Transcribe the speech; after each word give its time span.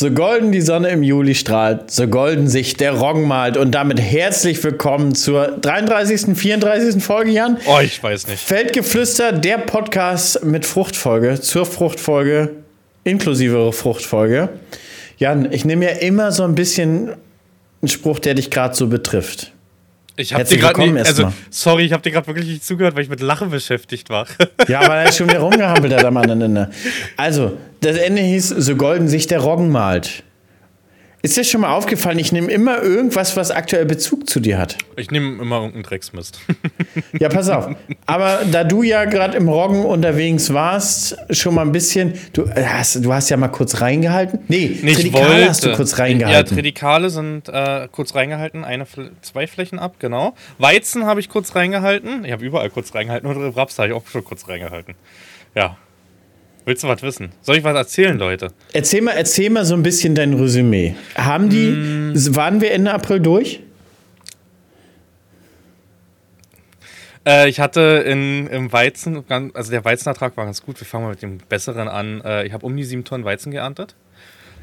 So 0.00 0.10
golden 0.10 0.50
die 0.50 0.62
Sonne 0.62 0.88
im 0.88 1.02
Juli 1.02 1.34
strahlt, 1.34 1.90
so 1.90 2.08
golden 2.08 2.48
sich 2.48 2.74
der 2.74 2.92
Roggen 2.92 3.28
malt. 3.28 3.58
Und 3.58 3.72
damit 3.72 4.00
herzlich 4.00 4.64
willkommen 4.64 5.14
zur 5.14 5.48
33., 5.48 6.34
34. 6.38 7.04
Folge, 7.04 7.32
Jan. 7.32 7.58
Oh, 7.66 7.80
ich 7.82 8.02
weiß 8.02 8.26
nicht. 8.26 8.40
Feldgeflüster, 8.40 9.32
der 9.32 9.58
Podcast 9.58 10.42
mit 10.42 10.64
Fruchtfolge, 10.64 11.38
zur 11.42 11.66
Fruchtfolge, 11.66 12.48
inklusive 13.04 13.74
Fruchtfolge. 13.74 14.48
Jan, 15.18 15.52
ich 15.52 15.66
nehme 15.66 15.84
ja 15.84 15.98
immer 15.98 16.32
so 16.32 16.44
ein 16.44 16.54
bisschen 16.54 17.10
einen 17.82 17.88
Spruch, 17.90 18.20
der 18.20 18.32
dich 18.32 18.50
gerade 18.50 18.74
so 18.74 18.86
betrifft. 18.86 19.52
Ich 20.20 20.34
habe 20.34 20.44
dir 20.44 20.58
gerade 20.58 20.98
also 20.98 21.32
sorry, 21.50 21.84
ich 21.84 21.92
habe 21.92 22.02
dir 22.02 22.10
gerade 22.10 22.26
wirklich 22.26 22.46
nicht 22.46 22.64
zugehört, 22.64 22.94
weil 22.94 23.02
ich 23.02 23.08
mit 23.08 23.20
Lachen 23.20 23.50
beschäftigt 23.50 24.10
war. 24.10 24.26
ja, 24.68 24.86
weil 24.86 25.06
er 25.06 25.12
schon 25.12 25.28
wieder 25.28 25.40
rumgehampelt 25.40 25.92
hat 25.94 26.04
am 26.04 26.16
anderen 26.16 26.42
Ende. 26.42 26.70
Also, 27.16 27.56
das 27.80 27.96
Ende 27.96 28.22
hieß, 28.22 28.48
so 28.48 28.76
golden 28.76 29.08
sich 29.08 29.26
der 29.26 29.40
Roggen 29.40 29.70
malt. 29.70 30.22
Ist 31.22 31.36
dir 31.36 31.44
schon 31.44 31.60
mal 31.60 31.74
aufgefallen, 31.74 32.18
ich 32.18 32.32
nehme 32.32 32.50
immer 32.50 32.82
irgendwas, 32.82 33.36
was 33.36 33.50
aktuell 33.50 33.84
Bezug 33.84 34.28
zu 34.28 34.40
dir 34.40 34.56
hat. 34.58 34.78
Ich 34.96 35.10
nehme 35.10 35.40
immer 35.42 35.56
irgendeinen 35.56 35.82
Drecksmist. 35.82 36.40
ja, 37.18 37.28
pass 37.28 37.50
auf. 37.50 37.68
Aber 38.06 38.40
da 38.50 38.64
du 38.64 38.82
ja 38.82 39.04
gerade 39.04 39.36
im 39.36 39.48
Roggen 39.48 39.84
unterwegs 39.84 40.54
warst, 40.54 41.18
schon 41.30 41.54
mal 41.54 41.62
ein 41.62 41.72
bisschen, 41.72 42.14
du 42.32 42.48
hast, 42.50 43.04
du 43.04 43.12
hast 43.12 43.28
ja 43.28 43.36
mal 43.36 43.48
kurz 43.48 43.82
reingehalten. 43.82 44.40
Nee, 44.48 44.78
Nicht 44.82 44.96
Tridikale 44.96 45.28
wollte. 45.28 45.48
hast 45.50 45.64
du 45.66 45.72
kurz 45.74 45.98
reingehalten. 45.98 46.48
Ja, 46.48 46.54
Tridikale 46.56 47.10
sind 47.10 47.50
äh, 47.50 47.88
kurz 47.92 48.14
reingehalten, 48.14 48.64
eine, 48.64 48.86
zwei 49.20 49.46
Flächen 49.46 49.78
ab, 49.78 49.96
genau. 49.98 50.34
Weizen 50.56 51.04
habe 51.04 51.20
ich 51.20 51.28
kurz 51.28 51.54
reingehalten. 51.54 52.24
Ich 52.24 52.32
habe 52.32 52.42
überall 52.44 52.70
kurz 52.70 52.94
reingehalten 52.94 53.28
und 53.28 53.56
Raps 53.56 53.78
habe 53.78 53.88
ich 53.88 53.94
auch 53.94 54.06
schon 54.06 54.24
kurz 54.24 54.48
reingehalten. 54.48 54.94
Ja, 55.54 55.76
Willst 56.64 56.84
du 56.84 56.88
was 56.88 57.02
wissen? 57.02 57.32
Soll 57.40 57.56
ich 57.56 57.64
was 57.64 57.74
erzählen, 57.74 58.18
Leute? 58.18 58.52
Erzähl 58.72 59.00
mal, 59.00 59.12
erzähl 59.12 59.50
mal 59.50 59.64
so 59.64 59.74
ein 59.74 59.82
bisschen 59.82 60.14
dein 60.14 60.34
Resümee. 60.34 60.94
Haben 61.16 61.48
die, 61.48 61.70
mm. 61.70 62.36
waren 62.36 62.60
wir 62.60 62.72
Ende 62.72 62.92
April 62.92 63.20
durch? 63.20 63.60
Äh, 67.26 67.48
ich 67.48 67.60
hatte 67.60 68.04
in, 68.06 68.46
im 68.46 68.72
Weizen, 68.72 69.24
also 69.54 69.70
der 69.70 69.84
Weizenertrag 69.84 70.36
war 70.36 70.44
ganz 70.44 70.62
gut. 70.62 70.80
Wir 70.80 70.86
fangen 70.86 71.04
mal 71.04 71.10
mit 71.10 71.22
dem 71.22 71.38
besseren 71.38 71.88
an. 71.88 72.20
Äh, 72.22 72.46
ich 72.46 72.52
habe 72.52 72.64
um 72.66 72.76
die 72.76 72.84
sieben 72.84 73.04
Tonnen 73.04 73.24
Weizen 73.24 73.50
geerntet. 73.52 73.94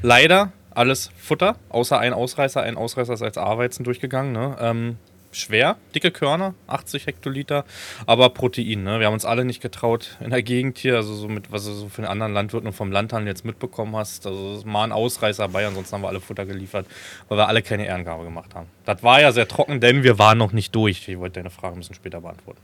Leider 0.02 0.52
alles 0.70 1.10
Futter, 1.18 1.56
außer 1.68 1.98
ein 1.98 2.12
Ausreißer. 2.12 2.62
Ein 2.62 2.76
Ausreißer 2.76 3.14
ist 3.14 3.22
als 3.22 3.38
A-Weizen 3.38 3.84
durchgegangen. 3.84 4.32
Ne? 4.32 4.56
Ähm, 4.60 4.96
schwer, 5.32 5.76
dicke 5.94 6.10
Körner, 6.10 6.54
80 6.66 7.06
Hektoliter, 7.06 7.64
aber 8.06 8.30
Protein. 8.30 8.84
Ne? 8.84 9.00
Wir 9.00 9.06
haben 9.06 9.14
uns 9.14 9.24
alle 9.24 9.44
nicht 9.44 9.60
getraut 9.60 10.16
in 10.20 10.30
der 10.30 10.42
Gegend 10.42 10.78
hier, 10.78 10.96
also 10.96 11.14
so 11.14 11.28
mit, 11.28 11.52
was 11.52 11.64
du 11.64 11.72
so 11.72 11.88
für 11.88 12.02
den 12.02 12.10
anderen 12.10 12.32
Landwirten 12.32 12.66
und 12.66 12.74
vom 12.74 12.92
Landhandel 12.92 13.28
jetzt 13.28 13.44
mitbekommen 13.44 13.96
hast. 13.96 14.26
Also 14.26 14.56
das 14.56 14.64
mal 14.64 14.84
ein 14.84 14.92
Ausreißer 14.92 15.44
dabei, 15.44 15.66
ansonsten 15.66 15.94
haben 15.94 16.02
wir 16.02 16.08
alle 16.08 16.20
Futter 16.20 16.46
geliefert, 16.46 16.86
weil 17.28 17.38
wir 17.38 17.48
alle 17.48 17.62
keine 17.62 17.86
Ehrengabe 17.86 18.24
gemacht 18.24 18.54
haben. 18.54 18.66
Das 18.84 19.02
war 19.02 19.20
ja 19.20 19.32
sehr 19.32 19.48
trocken, 19.48 19.80
denn 19.80 20.02
wir 20.02 20.18
waren 20.18 20.38
noch 20.38 20.52
nicht 20.52 20.74
durch. 20.74 21.08
Ich 21.08 21.18
wollte 21.18 21.40
deine 21.40 21.50
Frage 21.50 21.76
ein 21.76 21.78
bisschen 21.78 21.94
später 21.94 22.20
beantworten. 22.20 22.60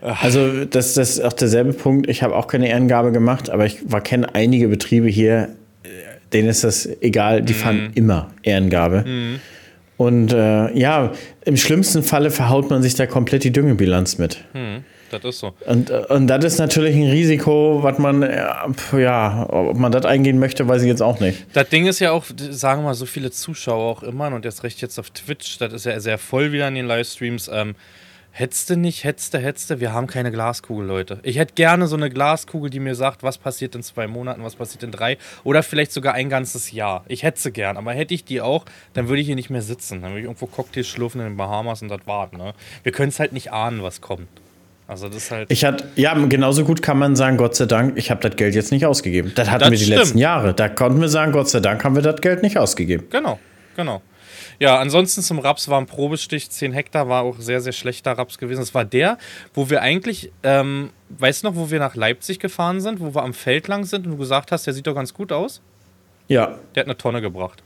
Also 0.00 0.64
das, 0.64 0.94
das 0.94 1.10
ist 1.10 1.20
auch 1.20 1.32
derselbe 1.32 1.72
Punkt. 1.72 2.08
Ich 2.08 2.22
habe 2.24 2.34
auch 2.34 2.48
keine 2.48 2.68
Ehrengabe 2.68 3.12
gemacht, 3.12 3.50
aber 3.50 3.66
ich 3.66 3.78
kenne 4.02 4.34
einige 4.34 4.66
Betriebe 4.66 5.08
hier, 5.08 5.50
denen 6.32 6.48
ist 6.48 6.64
das 6.64 6.88
egal, 7.00 7.42
die 7.42 7.52
mhm. 7.52 7.56
fahren 7.56 7.90
immer 7.94 8.30
Ehrengabe. 8.42 9.04
Mhm. 9.06 9.40
Und 10.02 10.32
äh, 10.32 10.76
ja, 10.76 11.12
im 11.44 11.56
schlimmsten 11.56 12.02
Falle 12.02 12.32
verhaut 12.32 12.70
man 12.70 12.82
sich 12.82 12.96
da 12.96 13.06
komplett 13.06 13.44
die 13.44 13.52
Düngebilanz 13.52 14.18
mit. 14.18 14.38
Hm, 14.52 14.82
das 15.10 15.24
ist 15.24 15.38
so. 15.38 15.54
Und, 15.64 15.90
äh, 15.90 16.02
und 16.08 16.26
das 16.26 16.44
ist 16.44 16.58
natürlich 16.58 16.96
ein 16.96 17.08
Risiko, 17.08 17.84
was 17.84 17.98
man, 17.98 18.22
äh, 18.22 18.42
ja, 18.98 19.46
ob 19.48 19.76
man 19.76 19.92
das 19.92 20.04
eingehen 20.04 20.40
möchte, 20.40 20.66
weiß 20.66 20.82
ich 20.82 20.88
jetzt 20.88 21.02
auch 21.02 21.20
nicht. 21.20 21.46
Das 21.52 21.68
Ding 21.68 21.86
ist 21.86 22.00
ja 22.00 22.10
auch, 22.10 22.24
sagen 22.50 22.82
wir 22.82 22.86
mal, 22.86 22.94
so 22.94 23.06
viele 23.06 23.30
Zuschauer 23.30 23.84
auch 23.84 24.02
immer 24.02 24.26
und 24.34 24.44
jetzt 24.44 24.64
recht 24.64 24.80
jetzt 24.80 24.98
auf 24.98 25.10
Twitch, 25.10 25.58
das 25.58 25.72
ist 25.72 25.86
ja 25.86 26.00
sehr 26.00 26.18
voll 26.18 26.50
wieder 26.50 26.66
in 26.66 26.74
den 26.74 26.86
Livestreams. 26.86 27.48
Ähm, 27.52 27.76
Hetzte 28.34 28.78
nicht, 28.78 29.04
hetzte, 29.04 29.38
hetzte, 29.38 29.78
wir 29.78 29.92
haben 29.92 30.06
keine 30.06 30.32
Glaskugel, 30.32 30.86
Leute. 30.86 31.20
Ich 31.22 31.36
hätte 31.36 31.52
gerne 31.52 31.86
so 31.86 31.96
eine 31.96 32.08
Glaskugel, 32.08 32.70
die 32.70 32.80
mir 32.80 32.94
sagt, 32.94 33.22
was 33.22 33.36
passiert 33.36 33.74
in 33.74 33.82
zwei 33.82 34.06
Monaten, 34.06 34.42
was 34.42 34.56
passiert 34.56 34.82
in 34.82 34.90
drei 34.90 35.18
oder 35.44 35.62
vielleicht 35.62 35.92
sogar 35.92 36.14
ein 36.14 36.30
ganzes 36.30 36.72
Jahr. 36.72 37.04
Ich 37.08 37.24
hätte 37.24 37.38
sie 37.38 37.52
gern, 37.52 37.76
aber 37.76 37.92
hätte 37.92 38.14
ich 38.14 38.24
die 38.24 38.40
auch, 38.40 38.64
dann 38.94 39.08
würde 39.08 39.20
ich 39.20 39.26
hier 39.26 39.36
nicht 39.36 39.50
mehr 39.50 39.60
sitzen. 39.60 40.00
Dann 40.00 40.12
würde 40.12 40.20
ich 40.20 40.24
irgendwo 40.24 40.46
Cocktails 40.46 40.88
schlürfen 40.88 41.20
in 41.20 41.26
den 41.26 41.36
Bahamas 41.36 41.82
und 41.82 41.88
das 41.88 42.00
warten. 42.06 42.38
Ne? 42.38 42.54
Wir 42.82 42.92
können 42.92 43.10
es 43.10 43.20
halt 43.20 43.34
nicht 43.34 43.52
ahnen, 43.52 43.82
was 43.82 44.00
kommt. 44.00 44.28
Also 44.88 45.08
das 45.08 45.16
ist 45.18 45.30
halt. 45.30 45.50
Ich 45.50 45.66
hatte, 45.66 45.88
ja, 45.96 46.14
genauso 46.14 46.64
gut 46.64 46.80
kann 46.80 46.98
man 46.98 47.16
sagen, 47.16 47.36
Gott 47.36 47.54
sei 47.54 47.66
Dank, 47.66 47.98
ich 47.98 48.10
habe 48.10 48.26
das 48.26 48.36
Geld 48.36 48.54
jetzt 48.54 48.72
nicht 48.72 48.86
ausgegeben. 48.86 49.32
Das 49.34 49.50
hatten 49.50 49.60
das 49.60 49.70
wir 49.72 49.78
die 49.78 49.84
stimmt. 49.84 50.00
letzten 50.00 50.18
Jahre. 50.18 50.54
Da 50.54 50.70
konnten 50.70 51.02
wir 51.02 51.08
sagen, 51.08 51.32
Gott 51.32 51.50
sei 51.50 51.60
Dank 51.60 51.84
haben 51.84 51.94
wir 51.94 52.02
das 52.02 52.20
Geld 52.22 52.42
nicht 52.42 52.56
ausgegeben. 52.56 53.06
Genau, 53.10 53.38
genau. 53.76 54.00
Ja, 54.58 54.78
ansonsten 54.78 55.22
zum 55.22 55.38
Raps 55.38 55.68
war 55.68 55.80
ein 55.80 55.86
Probestich, 55.86 56.50
10 56.50 56.72
Hektar, 56.72 57.08
war 57.08 57.22
auch 57.22 57.38
sehr, 57.38 57.60
sehr 57.60 57.72
schlechter 57.72 58.12
Raps 58.12 58.38
gewesen. 58.38 58.60
Das 58.60 58.74
war 58.74 58.84
der, 58.84 59.18
wo 59.54 59.70
wir 59.70 59.82
eigentlich, 59.82 60.30
ähm, 60.42 60.90
weißt 61.10 61.42
du 61.42 61.48
noch, 61.48 61.56
wo 61.56 61.70
wir 61.70 61.78
nach 61.78 61.94
Leipzig 61.94 62.38
gefahren 62.38 62.80
sind, 62.80 63.00
wo 63.00 63.14
wir 63.14 63.22
am 63.22 63.34
Feld 63.34 63.68
lang 63.68 63.84
sind 63.84 64.06
und 64.06 64.12
du 64.12 64.18
gesagt 64.18 64.52
hast, 64.52 64.66
der 64.66 64.74
sieht 64.74 64.86
doch 64.86 64.94
ganz 64.94 65.14
gut 65.14 65.32
aus? 65.32 65.60
Ja. 66.28 66.58
Der 66.74 66.82
hat 66.82 66.86
eine 66.86 66.96
Tonne 66.96 67.20
gebracht. 67.20 67.62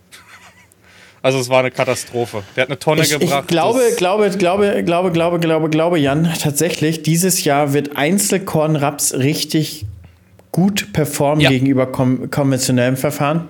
Also 1.22 1.38
es 1.40 1.48
war 1.48 1.60
eine 1.60 1.72
Katastrophe. 1.72 2.44
Der 2.54 2.62
hat 2.62 2.68
eine 2.68 2.78
Tonne 2.78 3.02
ich, 3.02 3.10
gebracht. 3.10 3.42
Ich 3.42 3.48
glaube, 3.48 3.80
glaube, 3.96 4.30
glaube, 4.30 4.82
glaube, 4.84 5.10
glaube, 5.10 5.40
glaube, 5.40 5.70
glaube, 5.70 5.98
Jan, 5.98 6.32
tatsächlich, 6.40 7.02
dieses 7.02 7.42
Jahr 7.42 7.72
wird 7.72 7.96
Einzelkornraps 7.96 9.14
richtig 9.14 9.86
gut 10.52 10.92
performen 10.92 11.40
ja. 11.40 11.50
gegenüber 11.50 11.86
konventionellem 11.86 12.96
Verfahren 12.96 13.48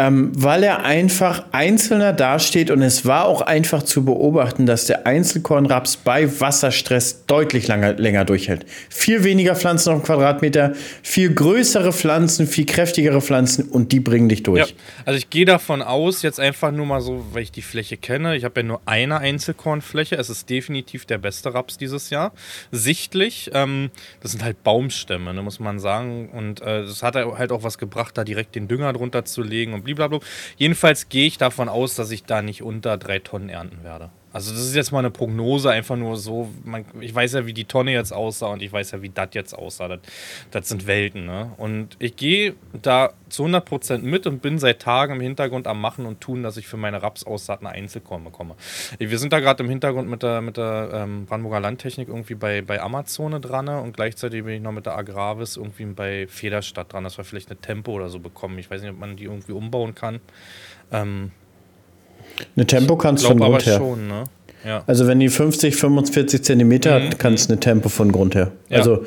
ähm, 0.00 0.32
weil 0.34 0.62
er 0.62 0.82
einfach 0.86 1.44
einzelner 1.52 2.14
dasteht 2.14 2.70
und 2.70 2.80
es 2.80 3.04
war 3.04 3.26
auch 3.26 3.42
einfach 3.42 3.82
zu 3.82 4.02
beobachten, 4.02 4.64
dass 4.64 4.86
der 4.86 5.06
Einzelkornraps 5.06 5.98
bei 5.98 6.40
Wasserstress 6.40 7.26
deutlich 7.26 7.68
langer, 7.68 7.92
länger 7.92 8.24
durchhält. 8.24 8.64
Viel 8.88 9.24
weniger 9.24 9.54
Pflanzen 9.54 9.92
auf 9.92 10.02
Quadratmeter, 10.02 10.72
viel 11.02 11.34
größere 11.34 11.92
Pflanzen, 11.92 12.46
viel 12.46 12.64
kräftigere 12.64 13.20
Pflanzen 13.20 13.68
und 13.68 13.92
die 13.92 14.00
bringen 14.00 14.30
dich 14.30 14.42
durch. 14.42 14.70
Ja, 14.70 14.74
also 15.04 15.18
ich 15.18 15.28
gehe 15.28 15.44
davon 15.44 15.82
aus, 15.82 16.22
jetzt 16.22 16.40
einfach 16.40 16.72
nur 16.72 16.86
mal 16.86 17.02
so, 17.02 17.22
weil 17.32 17.42
ich 17.42 17.52
die 17.52 17.60
Fläche 17.60 17.98
kenne, 17.98 18.36
ich 18.36 18.44
habe 18.44 18.60
ja 18.60 18.66
nur 18.66 18.80
eine 18.86 19.18
Einzelkornfläche, 19.18 20.16
es 20.16 20.30
ist 20.30 20.48
definitiv 20.48 21.04
der 21.04 21.18
beste 21.18 21.52
Raps 21.52 21.76
dieses 21.76 22.08
Jahr. 22.08 22.32
Sichtlich, 22.70 23.50
ähm, 23.52 23.90
das 24.22 24.30
sind 24.32 24.42
halt 24.42 24.64
Baumstämme, 24.64 25.34
ne, 25.34 25.42
muss 25.42 25.60
man 25.60 25.78
sagen 25.78 26.30
und 26.30 26.62
äh, 26.62 26.86
hat 27.02 27.16
halt 27.16 27.52
auch 27.52 27.64
was 27.64 27.76
gebracht, 27.76 28.16
da 28.16 28.24
direkt 28.24 28.54
den 28.54 28.66
Dünger 28.66 28.94
drunter 28.94 29.26
zu 29.26 29.42
legen 29.42 29.74
und 29.74 29.89
blablabla. 29.94 30.26
Jedenfalls 30.56 31.08
gehe 31.08 31.26
ich 31.26 31.38
davon 31.38 31.68
aus, 31.68 31.94
dass 31.94 32.10
ich 32.10 32.24
da 32.24 32.42
nicht 32.42 32.62
unter 32.62 32.96
drei 32.98 33.18
Tonnen 33.18 33.48
ernten 33.48 33.84
werde. 33.84 34.10
Also 34.32 34.52
das 34.52 34.60
ist 34.60 34.76
jetzt 34.76 34.92
mal 34.92 35.00
eine 35.00 35.10
Prognose, 35.10 35.70
einfach 35.70 35.96
nur 35.96 36.16
so. 36.16 36.48
Man, 36.64 36.84
ich 37.00 37.12
weiß 37.12 37.32
ja, 37.32 37.46
wie 37.46 37.52
die 37.52 37.64
Tonne 37.64 37.92
jetzt 37.92 38.12
aussah 38.12 38.46
und 38.48 38.62
ich 38.62 38.72
weiß 38.72 38.92
ja, 38.92 39.02
wie 39.02 39.08
das 39.08 39.30
jetzt 39.32 39.54
aussah. 39.54 39.98
Das, 40.50 40.68
sind 40.68 40.86
Welten, 40.86 41.26
ne? 41.26 41.52
Und 41.56 41.96
ich 41.98 42.14
gehe 42.14 42.54
da 42.72 43.12
zu 43.28 43.44
100% 43.44 43.98
mit 43.98 44.26
und 44.26 44.40
bin 44.40 44.58
seit 44.58 44.80
Tagen 44.80 45.14
im 45.14 45.20
Hintergrund 45.20 45.66
am 45.66 45.80
Machen 45.80 46.06
und 46.06 46.20
tun, 46.20 46.42
dass 46.44 46.56
ich 46.56 46.68
für 46.68 46.76
meine 46.76 47.02
Rapsaussaat 47.02 47.60
eine 47.60 47.70
Einzelkorn 47.70 48.22
bekomme. 48.22 48.54
Wir 48.98 49.18
sind 49.18 49.32
da 49.32 49.40
gerade 49.40 49.64
im 49.64 49.68
Hintergrund 49.68 50.08
mit 50.08 50.22
der, 50.22 50.40
mit 50.40 50.56
der 50.56 50.90
ähm, 50.92 51.26
Brandenburger 51.26 51.60
Landtechnik 51.60 52.08
irgendwie 52.08 52.34
bei, 52.34 52.62
bei 52.62 52.80
Amazone 52.80 53.40
dran 53.40 53.64
ne? 53.64 53.80
und 53.80 53.96
gleichzeitig 53.96 54.44
bin 54.44 54.54
ich 54.54 54.62
noch 54.62 54.72
mit 54.72 54.86
der 54.86 54.96
Agravis 54.96 55.56
irgendwie 55.56 55.86
bei 55.86 56.26
Federstadt 56.28 56.92
dran, 56.92 57.04
dass 57.04 57.16
wir 57.16 57.24
vielleicht 57.24 57.50
eine 57.50 57.60
Tempo 57.60 57.92
oder 57.92 58.08
so 58.08 58.20
bekommen. 58.20 58.58
Ich 58.58 58.70
weiß 58.70 58.80
nicht, 58.82 58.90
ob 58.90 58.98
man 58.98 59.16
die 59.16 59.24
irgendwie 59.24 59.52
umbauen 59.52 59.94
kann. 59.94 60.20
Ähm, 60.92 61.32
eine 62.56 62.66
Tempo 62.66 62.96
kannst 62.96 63.24
du 63.24 63.28
von 63.28 63.38
Grund 63.38 63.66
her. 63.66 63.78
Schon, 63.78 64.08
ne? 64.08 64.24
ja. 64.64 64.82
Also 64.86 65.06
wenn 65.06 65.20
die 65.20 65.28
50, 65.28 65.76
45 65.76 66.42
Zentimeter 66.42 66.98
mhm. 66.98 67.04
hat, 67.04 67.18
kannst 67.18 67.48
du 67.48 67.52
eine 67.52 67.60
Tempo 67.60 67.88
von 67.88 68.12
Grund 68.12 68.34
her. 68.34 68.52
Ja. 68.68 68.78
Also 68.78 69.04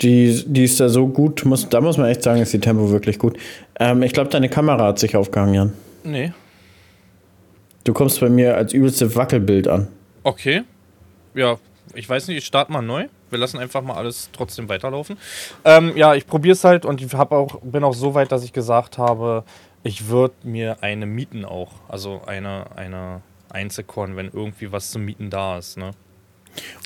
die, 0.00 0.44
die 0.46 0.64
ist 0.64 0.80
da 0.80 0.88
so 0.88 1.06
gut, 1.06 1.44
muss, 1.44 1.68
da 1.68 1.80
muss 1.80 1.96
man 1.96 2.08
echt 2.08 2.22
sagen, 2.22 2.40
ist 2.40 2.52
die 2.52 2.60
Tempo 2.60 2.90
wirklich 2.90 3.18
gut. 3.18 3.36
Ähm, 3.78 4.02
ich 4.02 4.12
glaube, 4.12 4.30
deine 4.30 4.48
Kamera 4.48 4.86
hat 4.86 4.98
sich 4.98 5.16
aufgehangen, 5.16 5.54
Jan. 5.54 5.72
Nee. 6.02 6.32
Du 7.84 7.92
kommst 7.92 8.20
bei 8.20 8.28
mir 8.28 8.56
als 8.56 8.72
übelste 8.72 9.14
Wackelbild 9.14 9.68
an. 9.68 9.88
Okay. 10.22 10.62
Ja, 11.34 11.58
ich 11.94 12.08
weiß 12.08 12.28
nicht, 12.28 12.38
ich 12.38 12.46
starte 12.46 12.72
mal 12.72 12.82
neu. 12.82 13.06
Wir 13.30 13.38
lassen 13.38 13.58
einfach 13.58 13.82
mal 13.82 13.94
alles 13.94 14.30
trotzdem 14.32 14.68
weiterlaufen. 14.68 15.16
Ähm, 15.64 15.92
ja, 15.96 16.14
ich 16.14 16.26
probiere 16.26 16.52
es 16.52 16.64
halt 16.64 16.86
und 16.86 17.02
ich 17.02 17.14
auch, 17.14 17.60
bin 17.62 17.84
auch 17.84 17.94
so 17.94 18.14
weit, 18.14 18.32
dass 18.32 18.44
ich 18.44 18.52
gesagt 18.52 18.96
habe, 18.98 19.44
ich 19.84 20.08
würde 20.08 20.34
mir 20.42 20.82
eine 20.82 21.06
mieten 21.06 21.44
auch. 21.44 21.72
Also 21.88 22.22
eine, 22.26 22.76
eine 22.76 23.22
Einzelkorn, 23.50 24.16
wenn 24.16 24.30
irgendwie 24.32 24.72
was 24.72 24.90
zum 24.90 25.04
Mieten 25.04 25.30
da 25.30 25.58
ist. 25.58 25.76
Ne? 25.76 25.92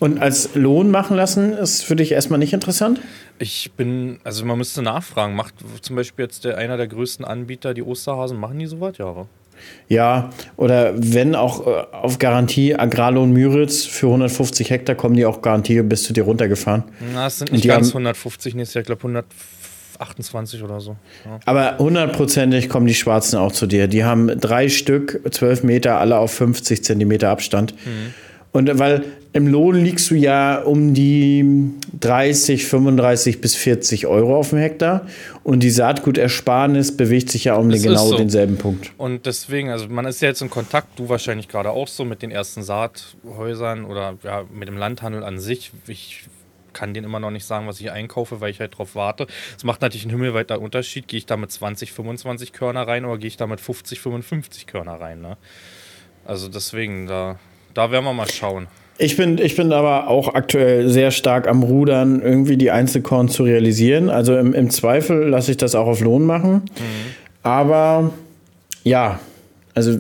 Und 0.01 0.21
als 0.21 0.55
Lohn 0.55 0.91
machen 0.91 1.17
lassen 1.17 1.53
ist 1.53 1.85
für 1.85 1.97
dich 1.97 2.13
erstmal 2.13 2.39
nicht 2.39 2.53
interessant? 2.53 3.01
Ich 3.39 3.73
bin, 3.73 4.19
also 4.25 4.45
man 4.45 4.59
müsste 4.59 4.83
nachfragen. 4.83 5.35
Macht 5.35 5.55
zum 5.81 5.97
Beispiel 5.97 6.25
jetzt 6.25 6.45
der, 6.45 6.59
einer 6.59 6.77
der 6.77 6.89
größten 6.89 7.25
Anbieter, 7.25 7.73
die 7.73 7.83
Osterhasen, 7.83 8.39
machen 8.39 8.59
die 8.59 8.67
sowas? 8.67 8.99
Ja, 8.99 9.27
ja, 9.89 10.31
oder 10.57 10.93
wenn 10.97 11.35
auch 11.35 11.67
äh, 11.67 11.71
auf 11.93 12.19
Garantie 12.19 12.77
Agrarlohn 12.77 13.33
Müritz 13.33 13.85
für 13.85 14.07
150 14.07 14.71
Hektar 14.71 14.95
kommen 14.95 15.17
die 15.17 15.27
auch 15.27 15.43
Garantie 15.43 15.83
bis 15.83 16.05
zu 16.05 16.13
dir 16.13 16.23
runtergefahren. 16.25 16.85
Na, 17.13 17.27
es 17.27 17.39
sind 17.39 17.53
nicht 17.53 17.67
ganz 17.67 17.89
150 17.89 18.55
nächstes 18.55 18.75
Jahr, 18.75 18.83
ich 18.83 18.87
glaube 18.87 19.01
100 19.01 19.27
28 19.99 20.63
oder 20.63 20.81
so. 20.81 20.97
Ja. 21.25 21.41
Aber 21.45 21.79
hundertprozentig 21.79 22.69
kommen 22.69 22.87
die 22.87 22.95
Schwarzen 22.95 23.37
auch 23.37 23.53
zu 23.53 23.67
dir. 23.67 23.89
Die 23.89 24.05
haben 24.05 24.29
drei 24.41 24.69
Stück, 24.69 25.21
12 25.31 25.65
Meter, 25.65 25.99
alle 25.99 26.19
auf 26.19 26.33
50 26.33 26.85
Zentimeter 26.85 27.31
Abstand. 27.31 27.75
Mhm. 27.85 28.15
Und 28.53 28.79
weil 28.79 29.05
im 29.35 29.47
Lohn 29.47 29.77
liegst 29.77 30.11
du 30.11 30.15
ja 30.15 30.61
um 30.61 30.95
die 30.95 31.71
30, 32.01 32.67
35 32.67 33.41
bis 33.41 33.55
40 33.55 34.07
Euro 34.07 34.37
auf 34.37 34.51
dem 34.51 34.59
Hektar. 34.59 35.07
Und 35.45 35.63
die 35.63 35.71
Saatgutersparnis 35.71 36.97
bewegt 36.97 37.31
sich 37.31 37.45
ja 37.45 37.55
um 37.57 37.69
den 37.69 37.83
genau 37.83 38.07
so. 38.07 38.17
denselben 38.17 38.57
Punkt. 38.57 38.91
Und 38.97 39.27
deswegen, 39.27 39.71
also 39.71 39.89
man 39.89 40.07
ist 40.07 40.23
ja 40.23 40.29
jetzt 40.29 40.41
in 40.41 40.51
Kontakt, 40.51 40.99
du 40.99 41.09
wahrscheinlich 41.09 41.49
gerade 41.49 41.71
auch 41.71 41.89
so 41.89 42.05
mit 42.05 42.23
den 42.23 42.31
ersten 42.31 42.63
Saathäusern 42.63 43.85
oder 43.85 44.15
ja, 44.25 44.45
mit 44.53 44.67
dem 44.67 44.79
Landhandel 44.79 45.23
an 45.23 45.39
sich. 45.39 45.73
Ich 45.87 46.25
kann 46.79 46.95
den 46.95 47.03
immer 47.03 47.19
noch 47.19 47.33
nicht 47.33 47.45
sagen, 47.45 47.67
was 47.67 47.81
ich 47.81 47.91
einkaufe, 47.91 48.41
weil 48.41 48.51
ich 48.51 48.61
halt 48.61 48.79
drauf 48.79 48.95
warte. 48.95 49.27
Es 49.57 49.65
macht 49.65 49.83
natürlich 49.83 50.05
einen 50.05 50.13
himmelweiter 50.13 50.61
Unterschied. 50.61 51.09
Gehe 51.09 51.19
ich 51.19 51.27
da 51.27 51.37
mit 51.37 51.51
20, 51.51 51.93
25 51.93 52.53
Körner 52.53 52.87
rein 52.87 53.05
oder 53.05 53.19
gehe 53.19 53.27
ich 53.27 53.37
da 53.37 53.49
mit 53.49 53.61
50, 53.61 54.01
55 54.01 54.69
Körner 54.69 55.01
rein? 55.01 55.21
Ne? 55.21 55.37
Also 56.25 56.49
deswegen, 56.49 57.09
da, 57.09 57.41
da 57.75 57.91
werden 57.91 58.05
wir 58.05 58.13
mal 58.13 58.31
schauen. 58.31 58.69
Ich 58.97 59.17
bin, 59.17 59.39
ich 59.39 59.57
bin 59.57 59.73
aber 59.73 60.07
auch 60.07 60.35
aktuell 60.35 60.89
sehr 60.89 61.11
stark 61.11 61.49
am 61.49 61.65
Rudern, 61.65 62.23
irgendwie 62.23 62.57
die 62.57 62.71
Einzelkorn 62.71 63.29
zu 63.29 63.43
realisieren. 63.43 64.09
Also 64.09 64.37
im, 64.37 64.55
im 64.55 64.71
Zweifel 64.71 65.29
lasse 65.29 65.51
ich 65.51 65.57
das 65.57 65.75
auch 65.75 65.87
auf 65.87 66.01
Lohn 66.01 66.27
machen. 66.27 66.53
Mhm. 66.53 67.15
Aber 67.43 68.13
ja, 68.85 69.19
also 69.79 69.99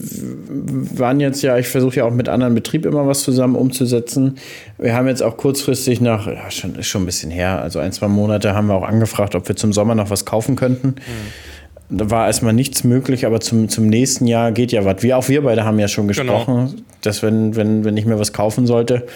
waren 0.98 1.20
jetzt 1.20 1.42
ja, 1.42 1.56
ich 1.56 1.68
versuche 1.68 1.96
ja 1.96 2.04
auch 2.04 2.10
mit 2.10 2.28
anderen 2.28 2.54
Betrieben 2.54 2.92
immer 2.92 3.06
was 3.06 3.22
zusammen 3.22 3.56
umzusetzen. 3.56 4.36
Wir 4.76 4.94
haben 4.94 5.08
jetzt 5.08 5.22
auch 5.22 5.36
kurzfristig 5.36 6.00
nach, 6.00 6.26
ja, 6.26 6.50
schon, 6.50 6.74
ist 6.74 6.88
schon 6.88 7.02
ein 7.02 7.06
bisschen 7.06 7.30
her, 7.30 7.62
also 7.62 7.78
ein, 7.78 7.92
zwei 7.92 8.08
Monate 8.08 8.54
haben 8.54 8.66
wir 8.66 8.74
auch 8.74 8.86
angefragt, 8.86 9.34
ob 9.34 9.48
wir 9.48 9.56
zum 9.56 9.72
Sommer 9.72 9.94
noch 9.94 10.10
was 10.10 10.24
kaufen 10.24 10.56
könnten. 10.56 10.88
Mhm. 10.88 11.96
Da 11.96 12.10
war 12.10 12.26
erstmal 12.26 12.52
nichts 12.52 12.84
möglich, 12.84 13.24
aber 13.24 13.40
zum, 13.40 13.68
zum 13.68 13.86
nächsten 13.86 14.26
Jahr 14.26 14.52
geht 14.52 14.72
ja 14.72 14.84
was. 14.84 15.02
Wir, 15.02 15.16
auch 15.16 15.28
wir 15.28 15.42
beide 15.42 15.64
haben 15.64 15.78
ja 15.78 15.88
schon 15.88 16.06
genau. 16.08 16.22
gesprochen, 16.22 16.54
genau. 16.66 16.82
dass 17.00 17.22
wenn, 17.22 17.56
wenn, 17.56 17.84
wenn 17.84 17.96
ich 17.96 18.04
mir 18.04 18.18
was 18.18 18.34
kaufen 18.34 18.66
sollte, 18.66 19.06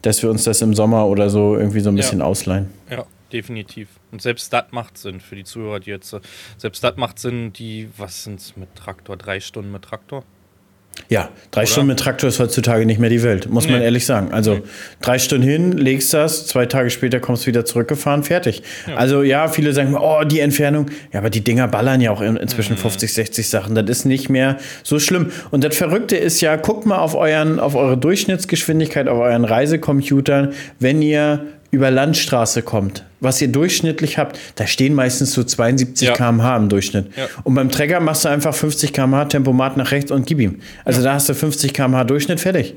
dass 0.00 0.22
wir 0.22 0.30
uns 0.30 0.44
das 0.44 0.62
im 0.62 0.74
Sommer 0.74 1.06
oder 1.06 1.28
so 1.28 1.56
irgendwie 1.56 1.80
so 1.80 1.90
ein 1.90 1.96
bisschen 1.96 2.20
ja. 2.20 2.24
ausleihen. 2.24 2.68
Ja 2.90 3.04
definitiv. 3.34 3.88
Und 4.14 4.22
selbst 4.22 4.52
das 4.52 4.66
macht 4.70 4.96
Sinn 4.96 5.18
für 5.18 5.34
die 5.34 5.42
Zuhörer, 5.42 5.80
die 5.80 5.90
jetzt, 5.90 6.16
selbst 6.56 6.84
das 6.84 6.96
macht 6.96 7.18
Sinn, 7.18 7.52
die, 7.52 7.88
was 7.96 8.22
sind 8.22 8.38
es 8.38 8.56
mit 8.56 8.72
Traktor, 8.76 9.16
drei 9.16 9.40
Stunden 9.40 9.72
mit 9.72 9.82
Traktor? 9.82 10.22
Ja, 11.08 11.30
drei 11.50 11.62
Oder? 11.62 11.66
Stunden 11.66 11.88
mit 11.88 11.98
Traktor 11.98 12.28
ist 12.28 12.38
heutzutage 12.38 12.86
nicht 12.86 13.00
mehr 13.00 13.10
die 13.10 13.24
Welt, 13.24 13.50
muss 13.50 13.66
nee. 13.66 13.72
man 13.72 13.82
ehrlich 13.82 14.06
sagen. 14.06 14.32
Also 14.32 14.54
nee. 14.54 14.62
drei 15.00 15.18
Stunden 15.18 15.44
hin, 15.44 15.72
legst 15.72 16.14
das, 16.14 16.46
zwei 16.46 16.66
Tage 16.66 16.90
später 16.90 17.18
kommst 17.18 17.42
du 17.42 17.48
wieder 17.48 17.64
zurückgefahren, 17.64 18.22
fertig. 18.22 18.62
Ja. 18.86 18.94
Also 18.94 19.24
ja, 19.24 19.48
viele 19.48 19.72
sagen, 19.72 19.96
oh, 19.96 20.22
die 20.22 20.38
Entfernung. 20.38 20.86
Ja, 21.12 21.18
aber 21.18 21.30
die 21.30 21.42
Dinger 21.42 21.66
ballern 21.66 22.00
ja 22.00 22.12
auch 22.12 22.20
inzwischen 22.20 22.74
mhm. 22.74 22.82
50, 22.82 23.12
60 23.12 23.48
Sachen. 23.48 23.74
Das 23.74 23.90
ist 23.90 24.04
nicht 24.04 24.28
mehr 24.28 24.58
so 24.84 25.00
schlimm. 25.00 25.32
Und 25.50 25.64
das 25.64 25.76
Verrückte 25.76 26.16
ist 26.16 26.40
ja, 26.40 26.54
guckt 26.54 26.86
mal 26.86 26.98
auf, 26.98 27.16
euren, 27.16 27.58
auf 27.58 27.74
eure 27.74 27.98
Durchschnittsgeschwindigkeit, 27.98 29.08
auf 29.08 29.18
euren 29.18 29.44
Reisecomputern, 29.44 30.52
wenn 30.78 31.02
ihr 31.02 31.46
über 31.74 31.90
Landstraße 31.90 32.62
kommt, 32.62 33.04
was 33.20 33.42
ihr 33.42 33.48
durchschnittlich 33.48 34.16
habt, 34.18 34.38
da 34.56 34.66
stehen 34.66 34.94
meistens 34.94 35.32
so 35.32 35.44
72 35.44 36.08
ja. 36.08 36.14
km/h 36.14 36.56
im 36.56 36.68
Durchschnitt. 36.68 37.08
Ja. 37.16 37.26
Und 37.42 37.54
beim 37.54 37.70
Trecker 37.70 38.00
machst 38.00 38.24
du 38.24 38.28
einfach 38.28 38.54
50 38.54 38.92
km/h 38.92 39.26
Tempomat 39.26 39.76
nach 39.76 39.90
rechts 39.90 40.10
und 40.10 40.26
gib 40.26 40.40
ihm. 40.40 40.60
Also 40.84 41.00
ja. 41.00 41.08
da 41.08 41.14
hast 41.14 41.28
du 41.28 41.34
50 41.34 41.72
km/h 41.74 42.04
Durchschnitt 42.04 42.40
fertig. 42.40 42.74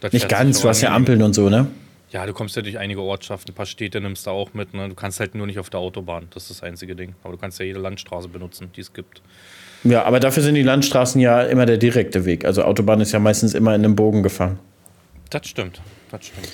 Das 0.00 0.12
Nicht 0.12 0.28
ganz, 0.28 0.60
du 0.60 0.68
hast 0.68 0.80
ja 0.80 0.92
Ampeln 0.92 1.22
und 1.22 1.34
so, 1.34 1.48
ne? 1.48 1.68
Ja, 2.10 2.26
du 2.26 2.34
kommst 2.34 2.56
ja 2.56 2.62
durch 2.62 2.78
einige 2.78 3.00
Ortschaften, 3.00 3.52
ein 3.52 3.54
paar 3.54 3.66
Städte 3.66 4.00
nimmst 4.00 4.26
du 4.26 4.30
auch 4.30 4.52
mit. 4.52 4.74
Ne? 4.74 4.88
Du 4.88 4.94
kannst 4.94 5.18
halt 5.18 5.34
nur 5.34 5.46
nicht 5.46 5.58
auf 5.58 5.70
der 5.70 5.80
Autobahn, 5.80 6.26
das 6.34 6.44
ist 6.44 6.50
das 6.50 6.62
einzige 6.62 6.94
Ding. 6.94 7.14
Aber 7.22 7.32
du 7.32 7.38
kannst 7.38 7.58
ja 7.58 7.64
jede 7.64 7.78
Landstraße 7.78 8.28
benutzen, 8.28 8.70
die 8.76 8.82
es 8.82 8.92
gibt. 8.92 9.22
Ja, 9.84 10.04
aber 10.04 10.20
dafür 10.20 10.42
sind 10.42 10.54
die 10.54 10.62
Landstraßen 10.62 11.20
ja 11.20 11.42
immer 11.42 11.64
der 11.64 11.78
direkte 11.78 12.24
Weg. 12.24 12.44
Also 12.44 12.64
Autobahn 12.64 13.00
ist 13.00 13.12
ja 13.12 13.18
meistens 13.18 13.54
immer 13.54 13.74
in 13.74 13.84
einem 13.84 13.96
Bogen 13.96 14.22
gefahren. 14.22 14.58
Das 15.30 15.46
stimmt, 15.46 15.80
das 16.10 16.26
stimmt. 16.26 16.48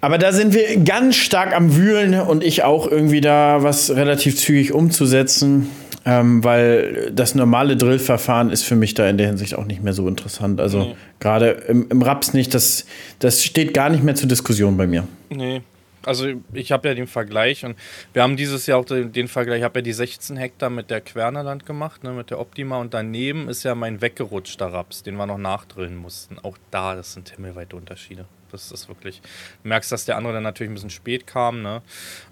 Aber 0.00 0.18
da 0.18 0.32
sind 0.32 0.54
wir 0.54 0.78
ganz 0.78 1.16
stark 1.16 1.54
am 1.54 1.76
Wühlen 1.76 2.20
und 2.20 2.44
ich 2.44 2.62
auch 2.62 2.90
irgendwie 2.90 3.20
da 3.20 3.62
was 3.62 3.90
relativ 3.90 4.36
zügig 4.36 4.72
umzusetzen, 4.72 5.70
ähm, 6.04 6.44
weil 6.44 7.10
das 7.12 7.34
normale 7.34 7.76
Drillverfahren 7.76 8.50
ist 8.50 8.62
für 8.62 8.76
mich 8.76 8.94
da 8.94 9.08
in 9.08 9.18
der 9.18 9.26
Hinsicht 9.26 9.56
auch 9.56 9.64
nicht 9.64 9.82
mehr 9.82 9.92
so 9.92 10.06
interessant. 10.06 10.60
Also 10.60 10.80
nee. 10.80 10.96
gerade 11.18 11.50
im, 11.68 11.88
im 11.88 12.02
Raps 12.02 12.34
nicht, 12.34 12.54
das, 12.54 12.86
das 13.18 13.42
steht 13.42 13.74
gar 13.74 13.88
nicht 13.88 14.04
mehr 14.04 14.14
zur 14.14 14.28
Diskussion 14.28 14.76
bei 14.76 14.86
mir. 14.86 15.08
Nee, 15.30 15.62
also 16.06 16.28
ich 16.52 16.70
habe 16.70 16.88
ja 16.88 16.94
den 16.94 17.08
Vergleich 17.08 17.64
und 17.64 17.76
wir 18.12 18.22
haben 18.22 18.36
dieses 18.36 18.66
Jahr 18.66 18.78
auch 18.78 18.84
den, 18.84 19.12
den 19.12 19.26
Vergleich, 19.26 19.58
ich 19.58 19.64
habe 19.64 19.80
ja 19.80 19.82
die 19.82 19.92
16 19.92 20.36
Hektar 20.36 20.70
mit 20.70 20.88
der 20.88 21.00
Quernerland 21.00 21.66
gemacht, 21.66 22.04
ne, 22.04 22.12
mit 22.12 22.30
der 22.30 22.38
Optima 22.38 22.78
und 22.78 22.94
daneben 22.94 23.48
ist 23.48 23.64
ja 23.64 23.74
mein 23.74 24.00
weggerutschter 24.00 24.72
Raps, 24.72 25.02
den 25.02 25.16
wir 25.16 25.26
noch 25.26 25.38
nachdrillen 25.38 25.96
mussten. 25.96 26.38
Auch 26.38 26.56
da, 26.70 26.94
das 26.94 27.12
sind 27.12 27.30
himmelweite 27.30 27.74
Unterschiede. 27.74 28.26
Das 28.56 28.72
ist 28.72 28.88
wirklich. 28.88 29.20
Du 29.62 29.68
merkst, 29.68 29.92
dass 29.92 30.04
der 30.04 30.16
andere 30.16 30.32
dann 30.32 30.42
natürlich 30.42 30.70
ein 30.70 30.74
bisschen 30.74 30.90
spät 30.90 31.26
kam, 31.26 31.62
ne? 31.62 31.82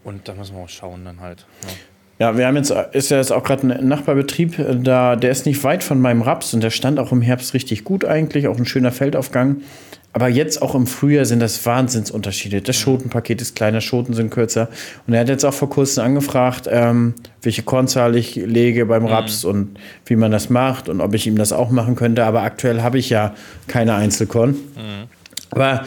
Und 0.03 0.29
da 0.29 0.35
müssen 0.35 0.57
wir 0.57 0.63
auch 0.63 0.69
schauen 0.69 1.05
dann 1.05 1.21
halt. 1.21 1.47
Ne? 1.63 1.73
Ja, 2.19 2.39
wir 2.39 2.47
haben 2.47 2.57
jetzt, 2.57 2.71
ist 2.71 3.11
ja 3.11 3.17
jetzt 3.17 3.33
auch 3.33 3.43
gerade 3.43 3.67
ein 3.67 3.89
Nachbarbetrieb, 3.89 4.55
da, 4.85 5.17
der 5.17 5.31
ist 5.31 5.47
nicht 5.47 5.65
weit 5.65 5.83
von 5.83 6.01
meinem 6.01 6.23
Raps 6.23 6.55
und 6.55 6.63
der 6.63 6.71
stand 6.71 7.01
auch 7.01 7.11
im 7.11 7.21
Herbst 7.21 7.55
richtig 7.55 7.83
gut 7.83 8.05
eigentlich, 8.05 8.47
auch 8.47 8.57
ein 8.57 8.67
schöner 8.67 8.93
Feldaufgang. 8.93 9.63
Aber 10.15 10.29
jetzt 10.29 10.63
auch 10.63 10.77
im 10.77 10.87
Frühjahr 10.87 11.25
sind 11.25 11.41
das 11.41 11.67
Wahnsinnsunterschiede. 11.67 12.63
Das 12.63 12.77
Schotenpaket 12.77 13.43
ist 13.43 13.57
kleiner, 13.57 13.81
Schoten 13.81 14.15
sind 14.15 14.31
kürzer. 14.31 14.69
Und 15.09 15.15
er 15.15 15.21
hat 15.21 15.29
jetzt 15.29 15.45
auch 15.45 15.53
vor 15.53 15.69
kurzem 15.69 16.05
angefragt, 16.05 16.69
ähm, 16.71 17.15
welche 17.43 17.65
Kornzahl 17.65 18.15
ich 18.15 18.37
lege 18.37 18.87
beim 18.87 19.03
mhm. 19.03 19.09
Raps 19.09 19.43
mhm. 19.43 19.51
und 19.51 19.79
wie 20.07 20.15
man 20.15 20.31
das 20.31 20.51
macht 20.51 20.89
und 20.89 21.01
ob 21.01 21.15
ich 21.15 21.27
ihm 21.27 21.37
das 21.37 21.53
auch 21.53 21.71
machen 21.71 21.97
könnte. 21.97 22.25
Aber 22.25 22.43
aktuell 22.43 22.81
habe 22.83 22.97
ich 22.97 23.11
ja 23.11 23.35
keine 23.67 23.97
Einzelkorn. 23.97 24.51
Mhm. 24.51 25.09
Aber 25.55 25.87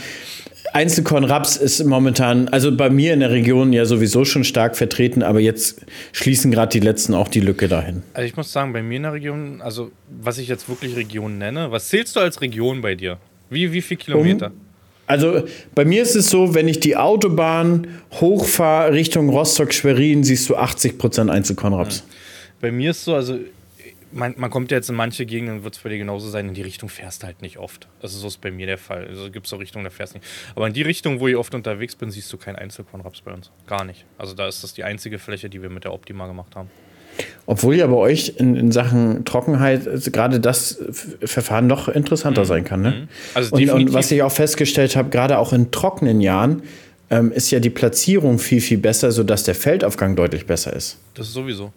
Einzelkorn 0.73 1.23
Raps 1.23 1.57
ist 1.57 1.83
momentan, 1.85 2.47
also 2.49 2.75
bei 2.75 2.89
mir 2.89 3.13
in 3.13 3.21
der 3.21 3.31
Region 3.31 3.73
ja 3.73 3.85
sowieso 3.85 4.25
schon 4.25 4.43
stark 4.43 4.77
vertreten, 4.77 5.23
aber 5.23 5.39
jetzt 5.39 5.81
schließen 6.11 6.51
gerade 6.51 6.71
die 6.71 6.85
letzten 6.85 7.13
auch 7.13 7.27
die 7.27 7.39
Lücke 7.39 7.67
dahin. 7.67 8.03
Also 8.13 8.27
ich 8.27 8.35
muss 8.35 8.51
sagen, 8.51 8.73
bei 8.73 8.83
mir 8.83 8.97
in 8.97 9.03
der 9.03 9.13
Region, 9.13 9.61
also 9.61 9.91
was 10.21 10.37
ich 10.37 10.47
jetzt 10.47 10.69
wirklich 10.69 10.95
Region 10.95 11.37
nenne, 11.37 11.71
was 11.71 11.89
zählst 11.89 12.15
du 12.15 12.19
als 12.19 12.41
Region 12.41 12.81
bei 12.81 12.95
dir? 12.95 13.17
Wie, 13.49 13.71
wie 13.71 13.81
viel 13.81 13.97
Kilometer? 13.97 14.47
Um, 14.47 14.53
also 15.07 15.43
bei 15.73 15.85
mir 15.85 16.03
ist 16.03 16.15
es 16.15 16.29
so, 16.29 16.53
wenn 16.53 16.67
ich 16.67 16.79
die 16.79 16.97
Autobahn 16.97 17.87
hochfahre 18.13 18.93
Richtung 18.93 19.29
Rostock-Schwerin, 19.29 20.23
siehst 20.23 20.49
du 20.49 20.57
80% 20.57 21.29
Einzelkornraps. 21.29 22.03
Bei 22.59 22.71
mir 22.71 22.91
ist 22.91 23.05
so, 23.05 23.15
also 23.15 23.39
man, 24.12 24.36
man, 24.38 24.50
kommt 24.50 24.71
ja 24.71 24.77
jetzt 24.77 24.89
in 24.89 24.95
manche 24.95 25.25
Gegenden, 25.25 25.63
wird 25.63 25.75
es 25.75 25.81
bei 25.81 25.89
dir 25.89 25.98
genauso 25.98 26.30
sein, 26.30 26.48
in 26.48 26.54
die 26.54 26.62
Richtung 26.62 26.89
fährst 26.89 27.24
du 27.24 27.27
halt 27.27 27.41
nicht 27.41 27.58
oft. 27.58 27.88
Also 28.01 28.17
so 28.17 28.27
ist 28.27 28.41
bei 28.41 28.51
mir 28.51 28.65
der 28.65 28.77
Fall. 28.77 29.08
Also 29.08 29.29
gibt 29.31 29.46
es 29.46 29.50
so 29.50 29.58
Richtungen, 29.58 29.84
da 29.84 29.89
fährst 29.89 30.13
du 30.13 30.20
nicht. 30.20 30.27
Aber 30.55 30.67
in 30.67 30.74
die 30.74 30.81
Richtung, 30.81 31.20
wo 31.20 31.27
ich 31.27 31.36
oft 31.36 31.53
unterwegs 31.53 31.96
bin, 31.96 32.12
siehst 32.12 32.31
du 32.31 32.38
keinen 32.38 32.55
Einzelkornraps 32.55 33.22
bei 33.22 33.34
uns. 33.34 33.51
Gar 33.67 33.86
nicht. 33.86 34.05
Also 34.17 34.34
da 34.34 34.48
ist 34.48 34.63
das 34.63 34.74
die 34.74 34.84
einzige 34.84 35.20
Fläche, 35.20 35.50
die 35.50 35.62
wir 35.62 35.70
mit 35.70 35.84
der 35.84 35.93
Optima 35.93 36.27
gemacht 36.27 36.55
haben. 36.55 36.70
Obwohl 37.46 37.75
ja 37.75 37.88
bei 37.88 37.96
euch 37.96 38.34
in, 38.38 38.55
in 38.55 38.72
Sachen 38.72 39.25
Trockenheit 39.25 39.88
gerade 40.13 40.39
das 40.39 40.77
Verfahren 41.24 41.65
noch 41.65 41.88
interessanter 41.88 42.41
mhm. 42.41 42.46
sein 42.46 42.63
kann. 42.63 42.81
Ne? 42.81 42.91
Mhm. 42.91 43.08
Also 43.34 43.55
und, 43.55 43.70
und, 43.70 43.93
was 43.93 44.12
ich 44.12 44.22
auch 44.22 44.31
festgestellt 44.31 44.96
habe, 44.96 45.10
gerade 45.10 45.38
auch 45.38 45.53
in 45.53 45.72
trockenen 45.72 46.22
Jahren, 46.22 46.62
ähm, 47.10 47.31
ist 47.31 47.50
ja 47.51 47.60
die 47.60 47.70
Platzierung 47.70 48.38
viel, 48.38 48.62
viel 48.62 48.77
besser, 48.77 49.12
sodass 49.12 49.43
der 49.43 49.55
Feldaufgang 49.55 50.15
deutlich 50.15 50.46
besser 50.46 50.74
ist. 50.74 50.98
Das 51.13 51.27
ist 51.27 51.34
sowieso. 51.34 51.72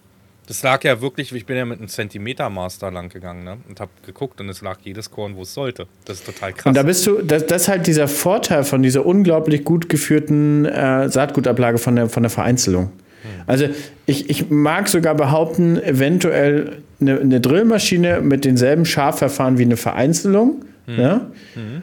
Das 0.50 0.64
lag 0.64 0.82
ja 0.82 1.00
wirklich, 1.00 1.32
ich 1.32 1.46
bin 1.46 1.56
ja 1.56 1.64
mit 1.64 1.78
einem 1.78 1.86
Zentimetermaß 1.86 2.80
da 2.80 2.88
lang 2.88 3.08
gegangen 3.08 3.44
ne? 3.44 3.58
und 3.68 3.78
habe 3.78 3.92
geguckt 4.04 4.40
und 4.40 4.48
es 4.48 4.62
lag 4.62 4.78
jedes 4.82 5.08
Korn, 5.08 5.36
wo 5.36 5.42
es 5.42 5.54
sollte. 5.54 5.86
Das 6.06 6.18
ist 6.18 6.26
total 6.26 6.52
krass. 6.52 6.66
Und 6.66 6.76
da 6.76 6.82
bist 6.82 7.06
du, 7.06 7.22
das, 7.22 7.46
das 7.46 7.62
ist 7.62 7.68
halt 7.68 7.86
dieser 7.86 8.08
Vorteil 8.08 8.64
von 8.64 8.82
dieser 8.82 9.06
unglaublich 9.06 9.62
gut 9.62 9.88
geführten 9.88 10.64
äh, 10.64 11.08
Saatgutablage 11.08 11.78
von 11.78 11.94
der, 11.94 12.08
von 12.08 12.24
der 12.24 12.30
Vereinzelung. 12.30 12.86
Hm. 12.86 13.30
Also 13.46 13.66
ich, 14.06 14.28
ich 14.28 14.50
mag 14.50 14.88
sogar 14.88 15.14
behaupten, 15.14 15.80
eventuell 15.80 16.78
eine, 17.00 17.20
eine 17.20 17.40
Drillmaschine 17.40 18.20
mit 18.20 18.44
denselben 18.44 18.86
Schafverfahren 18.86 19.56
wie 19.56 19.62
eine 19.62 19.76
Vereinzelung. 19.76 20.64
Mhm. 20.88 21.00
Ja? 21.00 21.30
Mhm. 21.54 21.82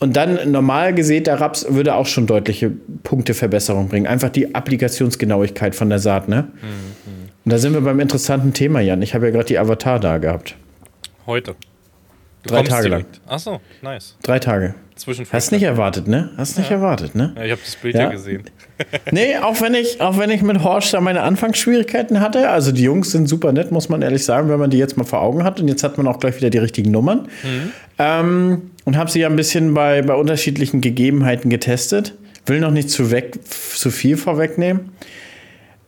Und 0.00 0.16
dann 0.16 0.50
normal 0.50 0.94
gesäter 0.94 1.40
Raps 1.40 1.64
würde 1.68 1.94
auch 1.94 2.06
schon 2.06 2.26
deutliche 2.26 2.72
Punkteverbesserung 3.04 3.86
bringen. 3.86 4.08
Einfach 4.08 4.30
die 4.30 4.52
Applikationsgenauigkeit 4.52 5.76
von 5.76 5.90
der 5.90 6.00
Saat. 6.00 6.28
Ne? 6.28 6.48
Mhm. 6.60 7.21
Und 7.44 7.52
da 7.52 7.58
sind 7.58 7.72
wir 7.72 7.80
beim 7.80 8.00
interessanten 8.00 8.52
Thema, 8.52 8.80
Jan. 8.80 9.02
Ich 9.02 9.14
habe 9.14 9.26
ja 9.26 9.32
gerade 9.32 9.46
die 9.46 9.58
Avatar 9.58 9.98
da 9.98 10.18
gehabt. 10.18 10.56
Heute. 11.26 11.56
Du 12.42 12.50
Drei 12.50 12.62
Tage 12.62 12.88
direkt. 12.88 13.20
lang. 13.24 13.34
Achso, 13.34 13.60
nice. 13.82 14.16
Drei 14.22 14.38
Tage. 14.38 14.74
Zwischen 14.96 15.26
Hast 15.32 15.52
nicht 15.52 15.62
erwartet, 15.62 16.06
ne? 16.06 16.30
Hast 16.36 16.56
ja. 16.56 16.62
nicht 16.62 16.70
erwartet, 16.70 17.14
ne? 17.14 17.32
Ja, 17.36 17.44
ich 17.44 17.50
habe 17.52 17.60
das 17.64 17.76
Bild 17.76 17.94
ja, 17.94 18.02
ja 18.02 18.10
gesehen. 18.10 18.44
nee, 19.10 19.36
auch 19.38 19.60
wenn 19.60 19.74
ich, 19.74 20.00
auch 20.00 20.18
wenn 20.18 20.30
ich 20.30 20.42
mit 20.42 20.62
Horst 20.62 20.92
da 20.92 21.00
meine 21.00 21.22
Anfangsschwierigkeiten 21.22 22.20
hatte. 22.20 22.50
Also 22.50 22.72
die 22.72 22.82
Jungs 22.82 23.10
sind 23.12 23.28
super 23.28 23.52
nett, 23.52 23.72
muss 23.72 23.88
man 23.88 24.02
ehrlich 24.02 24.24
sagen, 24.24 24.48
wenn 24.48 24.58
man 24.58 24.70
die 24.70 24.78
jetzt 24.78 24.96
mal 24.96 25.04
vor 25.04 25.20
Augen 25.22 25.44
hat. 25.44 25.60
Und 25.60 25.68
jetzt 25.68 25.82
hat 25.82 25.98
man 25.98 26.06
auch 26.08 26.18
gleich 26.18 26.36
wieder 26.36 26.50
die 26.50 26.58
richtigen 26.58 26.90
Nummern. 26.90 27.28
Mhm. 27.42 27.72
Ähm, 27.98 28.70
und 28.84 28.96
habe 28.96 29.10
sie 29.10 29.20
ja 29.20 29.28
ein 29.28 29.36
bisschen 29.36 29.72
bei, 29.74 30.02
bei 30.02 30.14
unterschiedlichen 30.14 30.80
Gegebenheiten 30.80 31.48
getestet. 31.48 32.14
Will 32.46 32.60
noch 32.60 32.72
nicht 32.72 32.90
zu, 32.90 33.10
weg, 33.10 33.38
zu 33.44 33.90
viel 33.90 34.16
vorwegnehmen. 34.16 34.90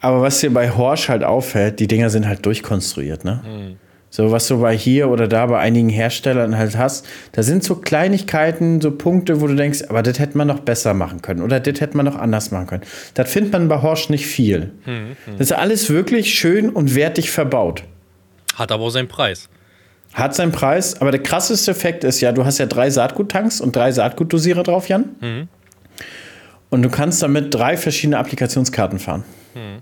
Aber 0.04 0.20
was 0.20 0.38
dir 0.40 0.52
bei 0.52 0.70
Horsch 0.70 1.08
halt 1.08 1.25
auffällt, 1.25 1.80
die 1.80 1.87
Dinger 1.87 2.11
sind 2.11 2.28
halt 2.28 2.44
durchkonstruiert, 2.44 3.25
ne? 3.25 3.40
Mhm. 3.42 3.76
So, 4.11 4.30
was 4.30 4.46
du 4.49 4.61
bei 4.61 4.76
hier 4.76 5.08
oder 5.08 5.28
da 5.28 5.46
bei 5.46 5.58
einigen 5.58 5.88
Herstellern 5.88 6.58
halt 6.58 6.76
hast, 6.76 7.06
da 7.32 7.42
sind 7.42 7.64
so 7.64 7.76
Kleinigkeiten, 7.76 8.82
so 8.82 8.90
Punkte, 8.90 9.40
wo 9.40 9.46
du 9.46 9.56
denkst, 9.56 9.84
aber 9.88 10.02
das 10.02 10.18
hätte 10.18 10.37
man 10.37 10.46
noch 10.46 10.61
besser 10.61 10.92
machen 10.92 11.23
können 11.23 11.40
oder 11.40 11.58
das 11.58 11.80
hätte 11.80 11.96
man 11.96 12.04
noch 12.04 12.16
anders 12.16 12.50
machen 12.50 12.66
können. 12.66 12.82
Das 13.14 13.32
findet 13.32 13.54
man 13.54 13.66
bei 13.68 13.80
Horsch 13.80 14.11
nicht 14.11 14.26
viel. 14.26 14.73
Hm, 14.84 15.16
hm. 15.25 15.38
Das 15.38 15.50
ist 15.50 15.52
alles 15.52 15.88
wirklich 15.88 16.34
schön 16.34 16.68
und 16.68 16.94
wertig 16.94 17.30
verbaut. 17.30 17.84
Hat 18.56 18.73
aber 18.73 18.84
auch 18.84 18.90
seinen 18.90 19.08
Preis. 19.08 19.49
Hat 20.12 20.34
seinen 20.34 20.52
Preis, 20.52 21.00
aber 21.00 21.12
der 21.12 21.23
krasseste 21.23 21.70
Effekt 21.70 22.04
ist 22.04 22.20
ja, 22.20 22.30
du 22.30 22.44
hast 22.44 22.58
ja 22.58 22.66
drei 22.66 22.90
Saatguttanks 22.90 23.62
und 23.62 23.75
drei 23.75 23.90
Saatgutdosierer 23.90 24.64
drauf, 24.64 24.87
Jan. 24.87 25.16
Hm. 25.20 25.49
Und 26.68 26.82
du 26.82 26.90
kannst 26.90 27.23
damit 27.23 27.54
drei 27.54 27.78
verschiedene 27.78 28.18
Applikationskarten 28.18 28.99
fahren. 28.99 29.25
Hm. 29.54 29.78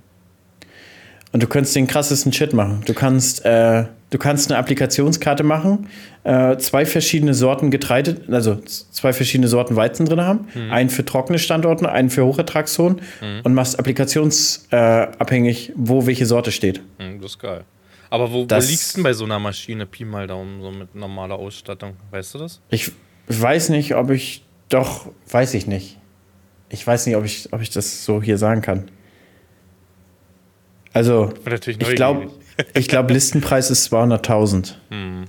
Und 1.32 1.42
du 1.42 1.46
könntest 1.46 1.74
den 1.74 1.86
krassesten 1.86 2.32
Shit 2.32 2.52
machen. 2.52 2.82
Du 2.84 2.94
kannst 2.94 3.44
äh, 3.44 3.84
Du 4.12 4.18
kannst 4.18 4.50
eine 4.50 4.58
Applikationskarte 4.58 5.42
machen, 5.42 5.88
äh, 6.24 6.58
zwei 6.58 6.84
verschiedene 6.84 7.32
Sorten 7.32 7.70
Getreide, 7.70 8.20
also 8.30 8.56
zwei 8.56 9.14
verschiedene 9.14 9.48
Sorten 9.48 9.74
Weizen 9.74 10.04
drin 10.04 10.20
haben, 10.20 10.48
mhm. 10.54 10.70
einen 10.70 10.90
für 10.90 11.02
trockene 11.02 11.38
Standorte, 11.38 11.90
einen 11.90 12.10
für 12.10 12.26
Hochertragszonen 12.26 13.00
mhm. 13.22 13.40
und 13.42 13.54
machst 13.54 13.78
applikationsabhängig, 13.78 15.70
äh, 15.70 15.72
wo 15.76 16.06
welche 16.06 16.26
Sorte 16.26 16.52
steht. 16.52 16.82
Mhm, 16.98 17.22
das 17.22 17.32
ist 17.32 17.38
geil. 17.38 17.64
Aber 18.10 18.30
wo, 18.30 18.44
das, 18.44 18.66
wo 18.66 18.70
liegst 18.70 18.92
du 18.92 18.96
denn 18.98 19.04
bei 19.04 19.14
so 19.14 19.24
einer 19.24 19.38
Maschine, 19.38 19.86
Pi 19.86 20.04
mal 20.04 20.26
Daumen, 20.26 20.60
so 20.60 20.70
mit 20.70 20.94
normaler 20.94 21.36
Ausstattung? 21.36 21.94
Weißt 22.10 22.34
du 22.34 22.38
das? 22.40 22.60
Ich 22.68 22.92
weiß 23.28 23.70
nicht, 23.70 23.94
ob 23.94 24.10
ich, 24.10 24.44
doch, 24.68 25.06
weiß 25.30 25.54
ich 25.54 25.66
nicht. 25.66 25.96
Ich 26.68 26.86
weiß 26.86 27.06
nicht, 27.06 27.16
ob 27.16 27.24
ich, 27.24 27.50
ob 27.50 27.62
ich 27.62 27.70
das 27.70 28.04
so 28.04 28.20
hier 28.20 28.36
sagen 28.36 28.60
kann. 28.60 28.90
Also, 30.92 31.32
ich 31.66 31.78
glaube, 31.94 32.30
ich 32.74 32.88
glaube, 32.88 33.12
Listenpreis 33.14 33.70
ist 33.70 33.92
200.000. 33.92 34.74
Hm. 34.90 35.24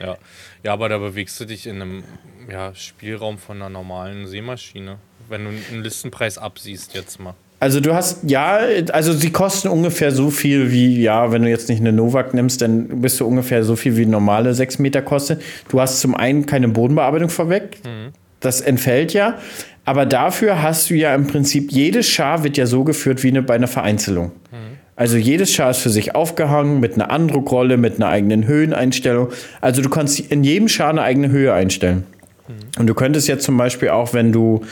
Ja. 0.00 0.16
ja, 0.64 0.72
aber 0.72 0.88
da 0.88 0.98
bewegst 0.98 1.38
du 1.38 1.44
dich 1.44 1.66
in 1.66 1.80
einem 1.80 2.04
ja, 2.50 2.74
Spielraum 2.74 3.38
von 3.38 3.56
einer 3.56 3.68
normalen 3.68 4.26
Seemaschine, 4.26 4.98
wenn 5.28 5.44
du 5.44 5.50
einen 5.50 5.82
Listenpreis 5.82 6.38
absiehst 6.38 6.94
jetzt 6.94 7.20
mal. 7.20 7.34
Also 7.62 7.78
du 7.78 7.94
hast, 7.94 8.28
ja, 8.28 8.58
also 8.92 9.12
sie 9.12 9.30
kosten 9.30 9.68
ungefähr 9.68 10.10
so 10.10 10.30
viel 10.30 10.72
wie, 10.72 11.00
ja, 11.00 11.30
wenn 11.30 11.42
du 11.42 11.48
jetzt 11.48 11.68
nicht 11.68 11.78
eine 11.78 11.92
Novak 11.92 12.34
nimmst, 12.34 12.60
dann 12.60 13.00
bist 13.00 13.20
du 13.20 13.26
ungefähr 13.26 13.62
so 13.62 13.76
viel 13.76 13.96
wie 13.96 14.04
normale 14.04 14.52
6 14.52 14.80
Meter 14.80 15.00
kostet. 15.00 15.40
Du 15.68 15.80
hast 15.80 16.00
zum 16.00 16.16
einen 16.16 16.44
keine 16.44 16.66
Bodenbearbeitung 16.66 17.28
vorweg, 17.28 17.78
mhm. 17.84 18.10
das 18.40 18.60
entfällt 18.60 19.12
ja, 19.12 19.38
aber 19.84 20.06
dafür 20.06 20.62
hast 20.62 20.90
du 20.90 20.94
ja 20.94 21.14
im 21.14 21.26
Prinzip, 21.26 21.72
jedes 21.72 22.06
Schar 22.06 22.44
wird 22.44 22.56
ja 22.56 22.66
so 22.66 22.84
geführt 22.84 23.22
wie 23.22 23.28
eine, 23.28 23.42
bei 23.42 23.54
einer 23.54 23.68
Vereinzelung. 23.68 24.32
Mhm. 24.50 24.78
Also 24.94 25.16
jedes 25.16 25.52
Schar 25.52 25.70
ist 25.70 25.78
für 25.78 25.90
sich 25.90 26.14
aufgehangen 26.14 26.78
mit 26.78 26.94
einer 26.94 27.10
Andruckrolle, 27.10 27.76
mit 27.76 27.96
einer 27.96 28.08
eigenen 28.08 28.46
Höheneinstellung. 28.46 29.28
Also 29.60 29.82
du 29.82 29.88
kannst 29.88 30.20
in 30.20 30.44
jedem 30.44 30.68
Schar 30.68 30.90
eine 30.90 31.02
eigene 31.02 31.30
Höhe 31.30 31.52
einstellen. 31.52 32.04
Mhm. 32.46 32.80
Und 32.80 32.86
du 32.86 32.94
könntest 32.94 33.26
jetzt 33.26 33.44
zum 33.44 33.56
Beispiel 33.56 33.88
auch, 33.88 34.14
wenn 34.14 34.30
du 34.30 34.62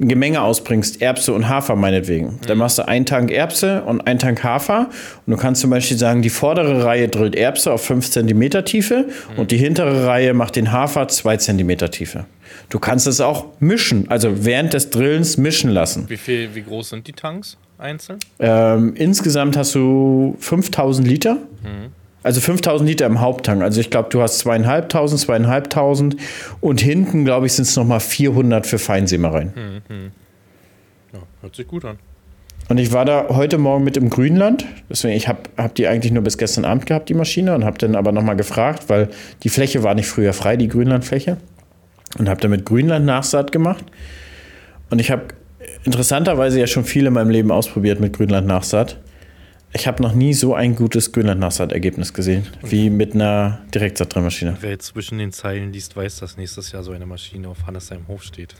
ein 0.00 0.08
Gemenge 0.08 0.42
ausbringst, 0.42 1.02
Erbse 1.02 1.32
und 1.32 1.48
Hafer 1.48 1.74
meinetwegen, 1.74 2.26
mhm. 2.26 2.38
dann 2.46 2.58
machst 2.58 2.78
du 2.78 2.86
einen 2.86 3.04
Tank 3.06 3.30
Erbse 3.30 3.82
und 3.82 4.06
einen 4.06 4.18
Tank 4.18 4.44
Hafer. 4.44 4.88
Und 5.26 5.30
du 5.32 5.36
kannst 5.36 5.60
zum 5.60 5.70
Beispiel 5.70 5.98
sagen, 5.98 6.22
die 6.22 6.30
vordere 6.30 6.84
Reihe 6.84 7.08
drillt 7.08 7.34
Erbse 7.34 7.72
auf 7.72 7.84
5 7.84 8.08
cm 8.10 8.64
Tiefe 8.64 9.06
mhm. 9.32 9.38
und 9.38 9.50
die 9.50 9.56
hintere 9.56 10.06
Reihe 10.06 10.34
macht 10.34 10.56
den 10.56 10.72
Hafer 10.72 11.08
2 11.08 11.36
cm 11.38 11.78
Tiefe. 11.90 12.26
Du 12.68 12.78
kannst 12.78 13.06
es 13.06 13.20
auch 13.20 13.46
mischen, 13.60 14.08
also 14.08 14.44
während 14.44 14.72
des 14.72 14.90
Drillens 14.90 15.36
mischen 15.36 15.70
lassen. 15.70 16.08
Wie, 16.08 16.16
viel, 16.16 16.54
wie 16.54 16.62
groß 16.62 16.90
sind 16.90 17.06
die 17.06 17.12
Tanks? 17.12 17.56
einzeln? 17.78 18.18
Ähm, 18.38 18.94
insgesamt 18.96 19.56
hast 19.56 19.74
du 19.74 20.36
5000 20.40 21.06
Liter. 21.06 21.34
Mhm. 21.34 21.92
Also 22.28 22.42
5000 22.42 22.86
Liter 22.86 23.06
im 23.06 23.22
Haupttank. 23.22 23.62
Also 23.62 23.80
ich 23.80 23.88
glaube, 23.88 24.10
du 24.10 24.20
hast 24.20 24.40
zweieinhalbtausend, 24.40 25.18
zweieinhalbtausend 25.18 26.16
und 26.60 26.78
hinten, 26.78 27.24
glaube 27.24 27.46
ich, 27.46 27.54
sind 27.54 27.62
es 27.62 27.74
nochmal 27.74 28.00
400 28.00 28.66
für 28.66 28.78
Feinsämereien. 28.78 29.54
Mhm, 29.56 29.96
mhm. 29.96 30.10
Ja, 31.14 31.20
hört 31.40 31.56
sich 31.56 31.66
gut 31.66 31.86
an. 31.86 31.96
Und 32.68 32.76
ich 32.76 32.92
war 32.92 33.06
da 33.06 33.28
heute 33.30 33.56
Morgen 33.56 33.82
mit 33.82 33.96
im 33.96 34.10
Grünland. 34.10 34.66
Deswegen, 34.90 35.16
ich 35.16 35.26
habe 35.26 35.38
hab 35.56 35.74
die 35.74 35.88
eigentlich 35.88 36.12
nur 36.12 36.22
bis 36.22 36.36
gestern 36.36 36.66
Abend 36.66 36.84
gehabt, 36.84 37.08
die 37.08 37.14
Maschine, 37.14 37.54
und 37.54 37.64
habe 37.64 37.78
dann 37.78 37.96
aber 37.96 38.12
nochmal 38.12 38.36
gefragt, 38.36 38.90
weil 38.90 39.08
die 39.42 39.48
Fläche 39.48 39.82
war 39.82 39.94
nicht 39.94 40.08
früher 40.08 40.34
frei, 40.34 40.58
die 40.58 40.68
Grünlandfläche. 40.68 41.38
Und 42.18 42.28
habe 42.28 42.42
damit 42.42 42.66
Grünland 42.66 43.06
Nachsaat 43.06 43.52
gemacht. 43.52 43.86
Und 44.90 45.00
ich 45.00 45.10
habe 45.10 45.28
interessanterweise 45.84 46.60
ja 46.60 46.66
schon 46.66 46.84
viel 46.84 47.06
in 47.06 47.14
meinem 47.14 47.30
Leben 47.30 47.50
ausprobiert 47.50 48.00
mit 48.00 48.12
Grünland-Nachsaat. 48.12 48.98
Ich 49.72 49.86
habe 49.86 50.02
noch 50.02 50.14
nie 50.14 50.32
so 50.32 50.54
ein 50.54 50.74
gutes 50.74 51.12
Grünland-Nachsaat-Ergebnis 51.12 52.14
gesehen, 52.14 52.46
wie 52.62 52.88
mit 52.88 53.14
einer 53.14 53.60
Direktsaatmaschine. 53.74 54.56
Wer 54.60 54.70
jetzt 54.70 54.86
zwischen 54.86 55.18
den 55.18 55.30
Zeilen 55.30 55.72
liest, 55.72 55.94
weiß, 55.94 56.16
dass 56.20 56.38
nächstes 56.38 56.72
Jahr 56.72 56.82
so 56.82 56.92
eine 56.92 57.04
Maschine 57.04 57.48
auf 57.48 57.66
Hannes 57.66 57.88
seinem 57.88 58.08
Hof 58.08 58.22
steht. 58.22 58.54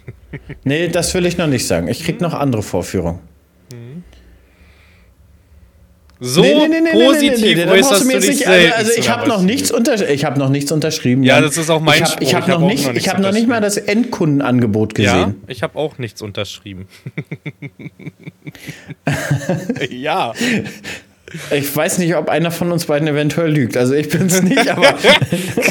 nee, 0.65 0.89
das 0.89 1.15
will 1.15 1.25
ich 1.25 1.39
noch 1.39 1.47
nicht 1.47 1.67
sagen. 1.67 1.89
Ich 1.89 2.05
krieg 2.05 2.21
noch 2.21 2.35
andere 2.35 2.63
Vorführungen. 2.63 3.21
Mhm. 3.73 4.05
So 6.21 6.41
nee, 6.41 6.69
nee, 6.69 6.81
nee, 6.81 6.93
positiv 6.93 7.67
äußerst 7.67 8.05
du 8.05 8.19
dich 8.19 8.29
nicht, 8.29 8.49
also, 8.49 8.75
also 8.75 8.93
ich 8.97 9.09
habe 9.09 9.29
noch 9.29 9.41
nichts 9.41 9.71
unter, 9.71 10.11
ich 10.11 10.25
habe 10.25 10.39
noch 10.39 10.49
nichts 10.49 10.73
unterschrieben. 10.73 11.23
Ja, 11.23 11.41
das 11.41 11.57
ist 11.57 11.71
auch 11.71 11.81
mein 11.81 12.03
Ich 12.21 12.35
habe 12.35 12.47
hab, 12.47 12.49
hab 12.49 12.61
noch, 12.61 12.67
nicht, 12.67 12.87
noch 12.89 12.95
ich 12.95 13.09
habe 13.09 13.23
noch 13.23 13.33
nicht 13.33 13.47
mal 13.47 13.61
das 13.61 13.77
Endkundenangebot 13.77 14.97
gesehen. 14.97 15.13
Ja, 15.15 15.35
ich 15.47 15.63
habe 15.63 15.79
auch 15.79 15.99
nichts 15.99 16.21
unterschrieben. 16.21 16.89
ja. 19.91 20.33
Ich 21.51 21.75
weiß 21.75 21.99
nicht, 21.99 22.15
ob 22.17 22.29
einer 22.29 22.51
von 22.51 22.73
uns 22.73 22.87
beiden 22.87 23.09
eventuell 23.09 23.51
lügt. 23.51 23.77
Also 23.77 23.95
ich 23.95 24.09
bin 24.09 24.27
es 24.27 24.43
nicht, 24.43 24.69
aber. 24.69 24.95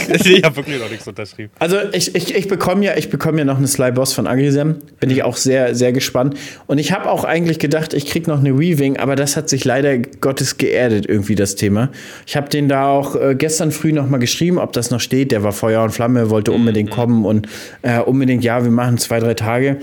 ich 0.10 0.44
habe 0.44 0.56
wirklich 0.56 0.80
noch 0.80 0.90
nichts 0.90 1.08
unterschrieben. 1.08 1.52
Also 1.60 1.78
ich, 1.94 2.16
ich, 2.16 2.36
ich 2.36 2.48
bekomme 2.48 2.86
ja, 2.86 2.96
ich 2.96 3.10
ja 3.12 3.46
noch 3.46 3.58
eine 3.58 3.68
Sly-Boss 3.68 4.14
von 4.14 4.28
Agrisem. 4.28 4.76
Bin 5.00 5.10
ich 5.10 5.24
auch 5.24 5.38
sehr, 5.38 5.76
sehr 5.76 5.92
gespannt. 5.92 6.38
Und 6.68 6.78
ich 6.78 6.92
habe 6.92 7.10
auch 7.10 7.24
eigentlich 7.24 7.60
gedacht, 7.60 7.94
ich 7.94 8.06
kriege 8.06 8.30
noch 8.30 8.40
eine 8.40 8.58
Weaving, 8.58 8.98
aber 8.98 9.16
das 9.16 9.38
hat 9.38 9.50
sich 9.50 9.66
leider 9.66 9.98
Gottes 9.98 10.58
geerdet, 10.58 11.06
irgendwie 11.08 11.36
das 11.36 11.56
Thema. 11.56 11.90
Ich 12.26 12.36
habe 12.36 12.50
den 12.50 12.68
da 12.68 12.88
auch 12.88 13.16
äh, 13.16 13.36
gestern 13.36 13.72
früh 13.72 13.94
noch 13.94 14.10
mal 14.10 14.18
geschrieben, 14.18 14.60
ob 14.60 14.74
das 14.74 14.92
noch 14.92 15.00
steht. 15.00 15.32
Der 15.32 15.44
war 15.44 15.52
Feuer 15.52 15.84
und 15.84 15.92
Flamme, 15.92 16.30
wollte 16.30 16.52
unbedingt 16.52 16.90
mhm. 16.90 16.94
kommen 16.94 17.26
und 17.26 17.48
äh, 17.82 18.00
unbedingt, 18.00 18.44
ja, 18.44 18.64
wir 18.64 18.72
machen 18.72 18.98
zwei, 18.98 19.20
drei 19.20 19.34
Tage. 19.34 19.78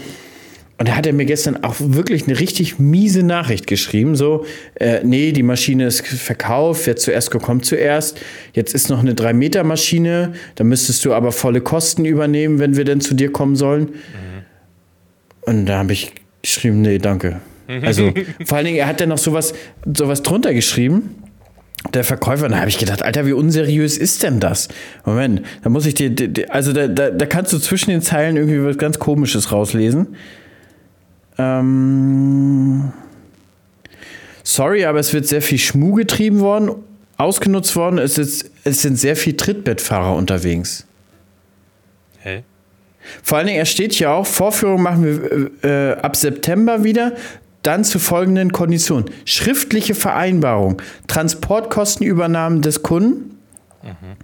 Und 0.76 0.88
da 0.88 0.96
hat 0.96 1.06
er 1.06 1.12
mir 1.12 1.24
gestern 1.24 1.62
auch 1.62 1.76
wirklich 1.78 2.26
eine 2.26 2.40
richtig 2.40 2.80
miese 2.80 3.22
Nachricht 3.22 3.68
geschrieben. 3.68 4.16
So, 4.16 4.44
äh, 4.74 5.00
nee, 5.04 5.30
die 5.30 5.44
Maschine 5.44 5.86
ist 5.86 6.04
verkauft, 6.04 6.86
wer 6.86 6.96
zuerst 6.96 7.30
kommt 7.30 7.64
zuerst. 7.64 8.20
Jetzt 8.54 8.74
ist 8.74 8.90
noch 8.90 8.98
eine 8.98 9.14
3-Meter-Maschine, 9.14 10.34
da 10.56 10.64
müsstest 10.64 11.04
du 11.04 11.14
aber 11.14 11.30
volle 11.30 11.60
Kosten 11.60 12.04
übernehmen, 12.04 12.58
wenn 12.58 12.76
wir 12.76 12.84
denn 12.84 13.00
zu 13.00 13.14
dir 13.14 13.30
kommen 13.30 13.54
sollen. 13.54 13.82
Mhm. 13.82 13.92
Und 15.42 15.66
da 15.66 15.78
habe 15.78 15.92
ich 15.92 16.12
geschrieben, 16.42 16.82
nee, 16.82 16.98
danke. 16.98 17.40
Also, 17.82 18.12
vor 18.44 18.58
allen 18.58 18.66
Dingen, 18.66 18.78
er 18.78 18.88
hat 18.88 19.00
dann 19.00 19.10
noch 19.10 19.18
sowas, 19.18 19.54
sowas 19.84 20.22
drunter 20.22 20.52
geschrieben 20.52 21.10
der 21.92 22.04
Verkäufer, 22.04 22.48
da 22.48 22.60
habe 22.60 22.70
ich 22.70 22.78
gedacht, 22.78 23.02
Alter, 23.02 23.26
wie 23.26 23.32
unseriös 23.32 23.98
ist 23.98 24.22
denn 24.22 24.40
das? 24.40 24.68
Moment, 25.04 25.42
da 25.62 25.68
muss 25.68 25.84
ich 25.84 25.94
dir, 25.94 26.14
also 26.48 26.72
da, 26.72 26.88
da, 26.88 27.10
da 27.10 27.26
kannst 27.26 27.52
du 27.52 27.58
zwischen 27.58 27.90
den 27.90 28.00
Zeilen 28.00 28.36
irgendwie 28.36 28.64
was 28.64 28.78
ganz 28.78 28.98
Komisches 28.98 29.52
rauslesen. 29.52 30.16
Ähm, 31.38 32.92
sorry, 34.42 34.84
aber 34.84 35.00
es 35.00 35.12
wird 35.12 35.26
sehr 35.26 35.42
viel 35.42 35.58
Schmuh 35.58 35.94
getrieben 35.94 36.40
worden, 36.40 36.70
ausgenutzt 37.16 37.74
worden. 37.76 37.98
Es, 37.98 38.18
ist, 38.18 38.50
es 38.64 38.82
sind 38.82 38.96
sehr 38.96 39.16
viele 39.16 39.36
Trittbettfahrer 39.36 40.14
unterwegs. 40.14 40.86
Hä? 42.20 42.42
Vor 43.22 43.38
allen 43.38 43.48
Dingen, 43.48 43.58
er 43.58 43.66
steht 43.66 43.92
hier 43.92 44.10
auch, 44.10 44.26
Vorführung 44.26 44.82
machen 44.82 45.04
wir 45.04 45.70
äh, 45.70 45.92
ab 46.00 46.16
September 46.16 46.84
wieder. 46.84 47.12
Dann 47.62 47.82
zu 47.82 47.98
folgenden 47.98 48.52
Konditionen. 48.52 49.06
Schriftliche 49.24 49.94
Vereinbarung, 49.94 50.82
Transportkostenübernahmen 51.06 52.60
des 52.60 52.82
Kunden. 52.82 53.38
Mhm. 53.82 54.16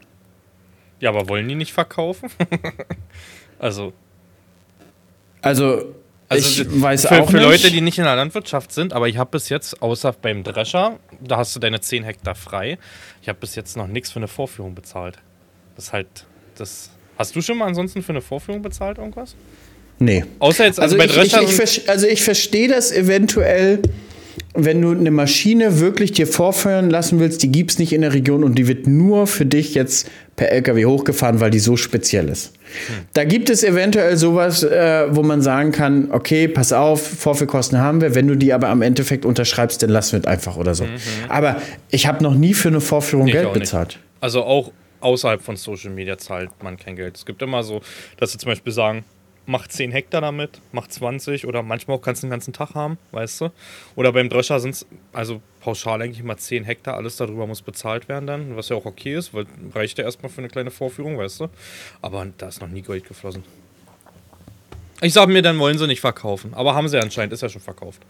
Ja, 1.01 1.09
aber 1.09 1.29
wollen 1.29 1.49
die 1.49 1.55
nicht 1.55 1.73
verkaufen? 1.73 2.31
also. 3.59 3.95
Also, 5.41 5.95
also 6.31 6.63
ich 6.63 6.81
weiß 6.81 7.07
für, 7.07 7.23
auch 7.23 7.31
für 7.31 7.37
nicht. 7.37 7.45
Leute, 7.45 7.71
die 7.71 7.81
nicht 7.81 7.99
in 7.99 8.05
der 8.05 8.15
Landwirtschaft 8.15 8.73
sind, 8.73 8.93
aber 8.93 9.09
ich 9.09 9.17
habe 9.17 9.31
bis 9.31 9.49
jetzt, 9.49 9.83
außer 9.83 10.13
beim 10.13 10.45
Drescher, 10.45 10.99
da 11.21 11.39
hast 11.39 11.57
du 11.57 11.61
deine 11.61 11.81
10 11.81 12.05
Hektar 12.05 12.37
frei, 12.37 12.79
ich 13.21 13.29
habe 13.29 13.39
bis 13.41 13.57
jetzt 13.57 13.77
noch 13.77 13.89
nichts 13.89 14.13
für 14.13 14.21
eine 14.21 14.29
Vorführung 14.29 14.75
bezahlt. 14.75 15.19
Das 15.75 15.87
ist 15.87 15.93
halt, 15.93 16.07
das. 16.57 16.91
Hast 17.19 17.35
du 17.35 17.43
schon 17.43 17.59
mal 17.59 17.67
ansonsten 17.67 18.03
für 18.03 18.13
eine 18.13 18.21
Vorführung 18.21 18.63
bezahlt 18.63 18.99
irgendwas? 18.99 19.35
Nee. 19.99 20.25
Außer 20.39 20.65
jetzt, 20.65 20.81
also, 20.81 20.97
also 20.97 21.09
bei 21.09 21.13
Drescher. 21.13 21.43
Ich, 21.43 21.59
ich, 21.59 21.79
ich, 21.79 21.91
also 21.91 22.07
ich 22.07 22.23
verstehe 22.23 22.69
das 22.69 22.93
eventuell, 22.93 23.83
wenn 24.55 24.83
du 24.83 24.91
eine 24.91 25.11
Maschine 25.11 25.81
wirklich 25.81 26.13
dir 26.13 26.27
vorführen 26.27 26.91
lassen 26.91 27.21
willst, 27.21 27.43
die 27.43 27.53
gibt 27.53 27.73
es 27.73 27.79
nicht 27.79 27.93
in 27.93 28.01
der 28.01 28.13
Region 28.13 28.45
und 28.45 28.57
die 28.57 28.67
wird 28.67 28.87
nur 28.87 29.27
für 29.27 29.47
dich 29.47 29.75
jetzt 29.75 30.11
per 30.37 30.51
LKW 30.51 30.87
hochgefahren, 30.87 31.41
weil 31.41 31.51
die 31.51 31.59
so 31.59 31.77
speziell 31.77 32.29
ist. 32.29 32.55
Hm. 32.87 32.95
Da 33.13 33.25
gibt 33.25 33.51
es 33.51 33.63
eventuell 33.63 34.17
sowas, 34.17 34.63
äh, 34.63 35.07
wo 35.11 35.23
man 35.23 35.43
sagen 35.43 35.73
kann, 35.73 36.11
okay, 36.11 36.49
pass 36.49 36.73
auf, 36.73 37.07
Vorführkosten 37.07 37.79
haben 37.79 38.01
wir, 38.01 38.15
wenn 38.15 38.27
du 38.27 38.37
die 38.37 38.53
aber 38.53 38.69
am 38.69 38.83
Endeffekt 38.83 39.25
unterschreibst, 39.25 39.83
dann 39.83 39.91
lassen 39.91 40.13
wir 40.13 40.21
es 40.21 40.27
einfach 40.27 40.57
oder 40.57 40.75
so. 40.75 40.85
Mhm. 40.85 40.99
Aber 41.29 41.61
ich 41.91 42.07
habe 42.07 42.23
noch 42.23 42.35
nie 42.35 42.55
für 42.55 42.69
eine 42.69 42.81
Vorführung 42.81 43.27
nee, 43.27 43.33
Geld 43.33 43.53
bezahlt. 43.53 43.99
Also 44.21 44.43
auch 44.43 44.73
außerhalb 45.01 45.43
von 45.43 45.57
Social 45.57 45.91
Media 45.91 46.19
zahlt 46.19 46.51
man 46.63 46.77
kein 46.77 46.97
Geld. 46.97 47.17
Es 47.17 47.27
gibt 47.27 47.43
immer 47.43 47.63
so, 47.63 47.81
dass 48.19 48.33
sie 48.33 48.39
zum 48.39 48.49
Beispiel 48.49 48.73
sagen, 48.73 49.05
mach 49.51 49.67
10 49.67 49.91
Hektar 49.91 50.21
damit, 50.21 50.61
mach 50.73 50.87
20 50.87 51.47
oder 51.47 51.63
manchmal 51.63 51.97
auch 51.97 52.03
kannst 52.03 52.23
du 52.23 52.27
den 52.27 52.31
ganzen 52.31 52.53
Tag 52.53 52.75
haben, 52.75 52.99
weißt 53.11 53.43
du? 53.43 53.49
Oder 53.97 54.13
beim 54.13 54.29
Drescher 54.29 54.61
sind 54.61 54.71
es, 54.71 54.87
also 55.13 55.43
pauschal 55.61 56.01
eigentlich 56.01 56.21
immer 56.21 56.37
10 56.37 56.65
Hektar, 56.65 56.97
alles 56.97 57.17
darüber 57.17 57.47
muss 57.47 57.61
bezahlt 57.61 58.09
werden 58.09 58.27
dann, 58.27 58.57
was 58.57 58.69
ja 58.69 58.77
auch 58.77 58.87
okay 58.87 59.17
ist, 59.17 59.35
weil 59.35 59.47
reicht 59.75 59.99
ja 59.99 60.05
erstmal 60.05 60.31
für 60.31 60.39
eine 60.39 60.49
kleine 60.49 60.71
Vorführung, 60.71 61.19
weißt 61.19 61.41
du? 61.41 61.49
Aber 62.01 62.25
da 62.39 62.49
ist 62.49 62.61
noch 62.61 62.69
nie 62.69 62.83
Geld 62.83 63.07
geflossen. 63.07 63.43
Ich 65.03 65.15
sag 65.15 65.29
mir, 65.29 65.43
dann 65.43 65.59
wollen 65.59 65.79
sie 65.79 65.87
nicht 65.87 66.01
verkaufen, 66.01 66.55
aber 66.55 66.75
haben 66.75 66.89
sie 66.89 66.99
anscheinend, 66.99 67.33
ist 67.33 67.43
ja 67.43 67.49
schon 67.49 67.63
verkauft. 67.63 68.01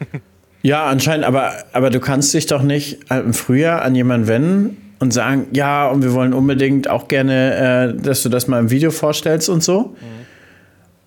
ja, 0.62 0.86
anscheinend, 0.86 1.24
aber, 1.24 1.64
aber 1.72 1.90
du 1.90 2.00
kannst 2.00 2.34
dich 2.34 2.46
doch 2.46 2.62
nicht 2.62 3.10
im 3.10 3.32
Frühjahr 3.32 3.82
an 3.82 3.94
jemanden 3.94 4.26
wenden 4.26 4.92
und 4.98 5.12
sagen, 5.12 5.46
ja, 5.52 5.86
und 5.86 6.02
wir 6.02 6.14
wollen 6.14 6.32
unbedingt 6.32 6.88
auch 6.88 7.06
gerne, 7.08 7.94
äh, 7.96 8.02
dass 8.02 8.22
du 8.22 8.28
das 8.28 8.48
mal 8.48 8.58
im 8.58 8.70
Video 8.70 8.90
vorstellst 8.90 9.48
und 9.48 9.62
so. 9.62 9.94
Mhm. 10.00 10.23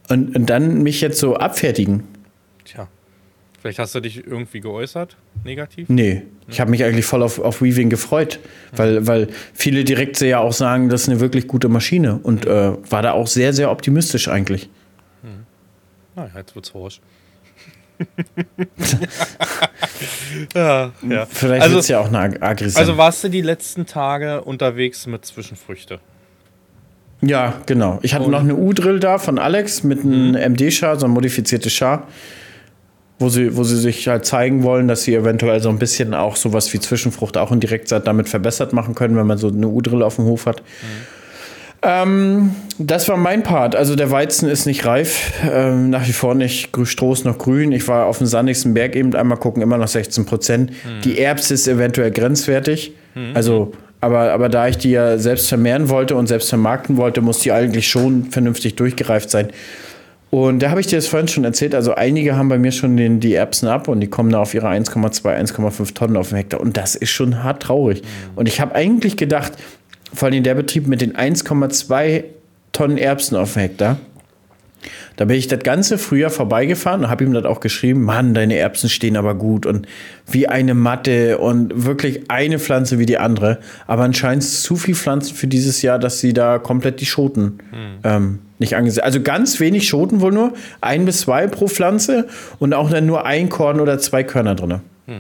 Und, 0.10 0.36
und 0.36 0.46
dann 0.46 0.84
mich 0.84 1.02
jetzt 1.02 1.20
so 1.20 1.36
abfertigen. 1.36 2.04
Tja. 2.66 2.88
Vielleicht 3.60 3.80
hast 3.80 3.96
du 3.96 4.00
dich 4.00 4.26
irgendwie 4.26 4.60
geäußert, 4.60 5.18
negativ? 5.44 5.90
Nee, 5.90 6.24
ich 6.48 6.62
habe 6.62 6.72
mich 6.72 6.84
eigentlich 6.84 7.06
voll 7.06 7.24
auf, 7.24 7.40
auf 7.40 7.62
Weaving 7.62 7.90
gefreut, 7.90 8.40
weil, 8.74 9.08
weil 9.08 9.28
viele 9.54 9.84
Direkte 9.84 10.28
ja 10.28 10.40
auch 10.40 10.54
sagen, 10.54 10.90
das 10.90 11.04
ist 11.04 11.10
eine 11.10 11.20
wirklich 11.20 11.48
gute 11.48 11.68
Maschine 11.68 12.20
und 12.22 12.46
mhm. 12.46 12.52
äh, 12.52 12.92
war 12.92 13.02
da 13.02 13.14
auch 13.14 13.28
sehr, 13.28 13.54
sehr 13.54 13.72
optimistisch 13.72 14.28
eigentlich. 14.28 14.70
Mhm. 15.24 15.46
Naja, 16.16 16.32
jetzt 16.38 16.56
wird's 16.56 16.74
horsch. 16.74 17.02
ja, 20.56 20.92
ja. 21.10 21.26
Vielleicht 21.26 21.64
also, 21.64 21.80
es 21.80 21.88
ja 21.88 22.00
auch 22.00 22.08
eine 22.08 22.42
Aggression. 22.42 22.80
Also 22.80 22.98
warst 22.98 23.24
du 23.24 23.30
die 23.30 23.42
letzten 23.42 23.86
Tage 23.86 24.44
unterwegs 24.44 25.08
mit 25.08 25.26
Zwischenfrüchte? 25.26 26.00
Ja, 27.22 27.56
genau. 27.66 28.00
Ich 28.04 28.14
hatte 28.14 28.26
Und 28.26 28.32
noch 28.32 28.42
eine 28.42 28.56
U-Drill 28.56 29.00
da 29.00 29.18
von 29.18 29.40
Alex 29.40 29.84
mit 29.84 30.04
einem 30.04 30.30
mhm. 30.32 30.54
MD-Char, 30.54 31.00
so 31.00 31.08
ein 31.08 31.12
modifiziertes 31.12 31.74
Char, 31.74 32.08
wo 33.20 33.30
sie, 33.30 33.58
wo 33.58 33.64
sie 33.64 33.78
sich 33.78 34.08
halt 34.08 34.26
zeigen 34.26 34.64
wollen, 34.64 34.88
dass 34.88 35.04
sie 35.04 35.16
eventuell 35.16 35.60
so 35.62 35.70
ein 35.70 35.80
bisschen 35.80 36.14
auch 36.14 36.36
sowas 36.36 36.72
wie 36.74 36.80
Zwischenfrucht 36.80 37.38
auch 37.38 37.52
in 37.52 37.60
Direktsaat 37.60 38.06
damit 38.06 38.30
verbessert 38.30 38.72
machen 38.74 38.94
können, 38.94 39.16
wenn 39.16 39.26
man 39.26 39.40
so 39.40 39.48
eine 39.48 39.68
U-Drill 39.68 40.04
auf 40.04 40.18
dem 40.18 40.26
Hof 40.26 40.46
hat. 40.46 40.62
Mhm. 40.62 41.18
Ähm, 41.82 42.56
das 42.80 43.08
war 43.08 43.18
mein 43.18 43.44
Part. 43.44 43.76
Also 43.76 43.96
der 43.96 44.10
Weizen 44.12 44.50
ist 44.50 44.66
nicht 44.66 44.86
reif, 44.86 45.32
ähm, 45.50 45.90
nach 45.90 46.08
wie 46.08 46.14
vor 46.14 46.36
nicht. 46.36 46.70
Stroh 46.84 47.14
ist 47.14 47.26
noch 47.26 47.38
grün. 47.38 47.72
Ich 47.72 47.88
war 47.88 48.08
auf 48.08 48.18
dem 48.18 48.28
sandigsten 48.28 48.74
Berg 48.74 48.96
eben 48.96 49.14
einmal 49.16 49.38
gucken, 49.38 49.62
immer 49.62 49.78
noch 49.78 49.88
16 49.88 50.26
Prozent. 50.26 50.72
Mhm. 50.72 51.02
Die 51.04 51.20
Erbse 51.20 51.54
ist 51.54 51.68
eventuell 51.68 52.12
grenzwertig. 52.12 52.94
Mhm. 53.14 53.32
Also 53.36 53.74
aber, 54.00 54.32
aber 54.32 54.50
da 54.50 54.68
ich 54.68 54.78
die 54.78 54.92
ja 54.92 55.18
selbst 55.18 55.50
vermehren 55.50 55.90
wollte 55.90 56.16
und 56.16 56.28
selbst 56.28 56.50
vermarkten 56.50 56.98
wollte, 56.98 57.22
muss 57.22 57.40
die 57.40 57.52
eigentlich 57.52 57.88
schon 57.88 58.26
vernünftig 58.26 58.76
durchgereift 58.76 59.30
sein. 59.30 59.50
Und 60.30 60.60
da 60.60 60.70
habe 60.70 60.82
ich 60.82 60.88
dir 60.88 60.98
das 60.98 61.08
vorhin 61.08 61.28
schon 61.28 61.46
erzählt. 61.46 61.74
Also 61.74 61.96
einige 61.96 62.36
haben 62.36 62.50
bei 62.50 62.60
mir 62.60 62.72
schon 62.72 62.98
den, 62.98 63.20
die 63.20 63.34
Erbsen 63.34 63.68
ab 63.68 63.88
und 63.88 64.02
die 64.02 64.08
kommen 64.08 64.30
da 64.30 64.42
auf 64.42 64.54
ihre 64.54 64.68
1,2, 64.68 65.24
1,5 65.24 65.94
Tonnen 65.94 66.18
auf 66.18 66.30
den 66.30 66.38
Hektar. 66.38 66.60
Und 66.60 66.76
das 66.76 66.96
ist 66.96 67.12
schon 67.12 67.44
hart 67.44 67.64
traurig. 67.64 68.02
Mhm. 68.02 68.08
Und 68.36 68.48
ich 68.48 68.60
habe 68.60 68.76
eigentlich 68.76 69.16
gedacht, 69.16 69.54
vor 70.14 70.28
allem 70.28 70.44
der 70.44 70.56
Betrieb 70.56 70.88
mit 70.88 71.02
den 71.02 71.14
1,2 71.14 72.26
Tonnen 72.74 72.98
Erbsen 72.98 73.38
auf 73.38 73.54
dem 73.54 73.62
Hektar, 73.62 73.98
da 75.18 75.26
bin 75.26 75.36
ich 75.36 75.48
das 75.48 75.60
ganze 75.60 75.98
Frühjahr 75.98 76.30
vorbeigefahren 76.30 77.02
und 77.02 77.10
habe 77.10 77.24
ihm 77.24 77.34
das 77.34 77.44
auch 77.46 77.60
geschrieben, 77.60 78.04
Mann, 78.04 78.36
deine 78.36 78.56
Erbsen 78.56 78.88
stehen 78.88 79.18
aber 79.18 79.34
gut 79.34 79.66
und 79.66 79.88
wie 80.28 80.48
eine 80.48 80.76
Matte 80.76 81.40
und 81.40 81.86
wirklich 81.86 82.30
eine 82.30 82.60
Pflanze 82.60 83.00
wie 83.00 83.08
die 83.08 83.18
andere. 83.18 83.58
Aber 83.88 84.04
anscheinend 84.04 84.44
zu 84.44 84.76
viel 84.76 84.94
Pflanzen 84.94 85.36
für 85.36 85.48
dieses 85.48 85.82
Jahr, 85.82 85.98
dass 85.98 86.20
sie 86.20 86.34
da 86.34 86.60
komplett 86.60 87.02
die 87.02 87.08
Schoten 87.08 87.58
hm. 87.72 87.98
ähm, 88.04 88.40
nicht 88.60 88.76
angesehen. 88.76 89.04
Also 89.04 89.20
ganz 89.22 89.60
wenig 89.60 89.88
Schoten 89.88 90.22
wohl 90.22 90.32
nur, 90.32 90.54
ein 90.82 91.06
bis 91.06 91.22
zwei 91.22 91.48
pro 91.48 91.68
Pflanze 91.68 92.28
und 92.60 92.76
auch 92.76 92.92
dann 92.92 93.08
nur 93.08 93.26
ein 93.26 93.50
Korn 93.50 93.80
oder 93.80 93.98
zwei 93.98 94.24
Körner 94.24 94.54
drin. 94.54 94.82
Hm. 95.08 95.16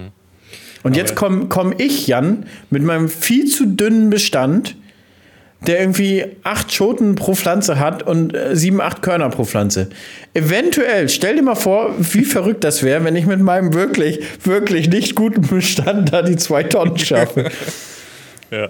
Und 0.83 0.91
aber 0.91 0.95
jetzt 0.95 1.15
komme 1.15 1.47
komm 1.49 1.73
ich, 1.75 2.05
Jan, 2.05 2.45
mit 2.69 2.83
meinem 2.83 3.09
viel 3.09 3.45
zu 3.45 3.65
dünnen 3.65 4.11
Bestand 4.11 4.75
der 5.65 5.79
irgendwie 5.79 6.25
acht 6.43 6.71
Schoten 6.71 7.15
pro 7.15 7.33
Pflanze 7.33 7.79
hat 7.79 8.03
und 8.03 8.35
äh, 8.35 8.55
sieben, 8.55 8.79
acht 8.79 9.01
Körner 9.01 9.29
pro 9.29 9.43
Pflanze. 9.43 9.89
Eventuell, 10.33 11.09
stell 11.09 11.35
dir 11.35 11.41
mal 11.41 11.55
vor, 11.55 11.95
wie 11.97 12.23
verrückt 12.23 12.63
das 12.63 12.83
wäre, 12.83 13.03
wenn 13.03 13.15
ich 13.15 13.25
mit 13.25 13.39
meinem 13.39 13.73
wirklich, 13.73 14.19
wirklich 14.43 14.89
nicht 14.89 15.15
guten 15.15 15.41
Bestand 15.41 16.13
da 16.13 16.21
die 16.21 16.35
zwei 16.35 16.63
Tonnen 16.63 16.97
schaffe. 16.97 17.49
ja. 18.51 18.69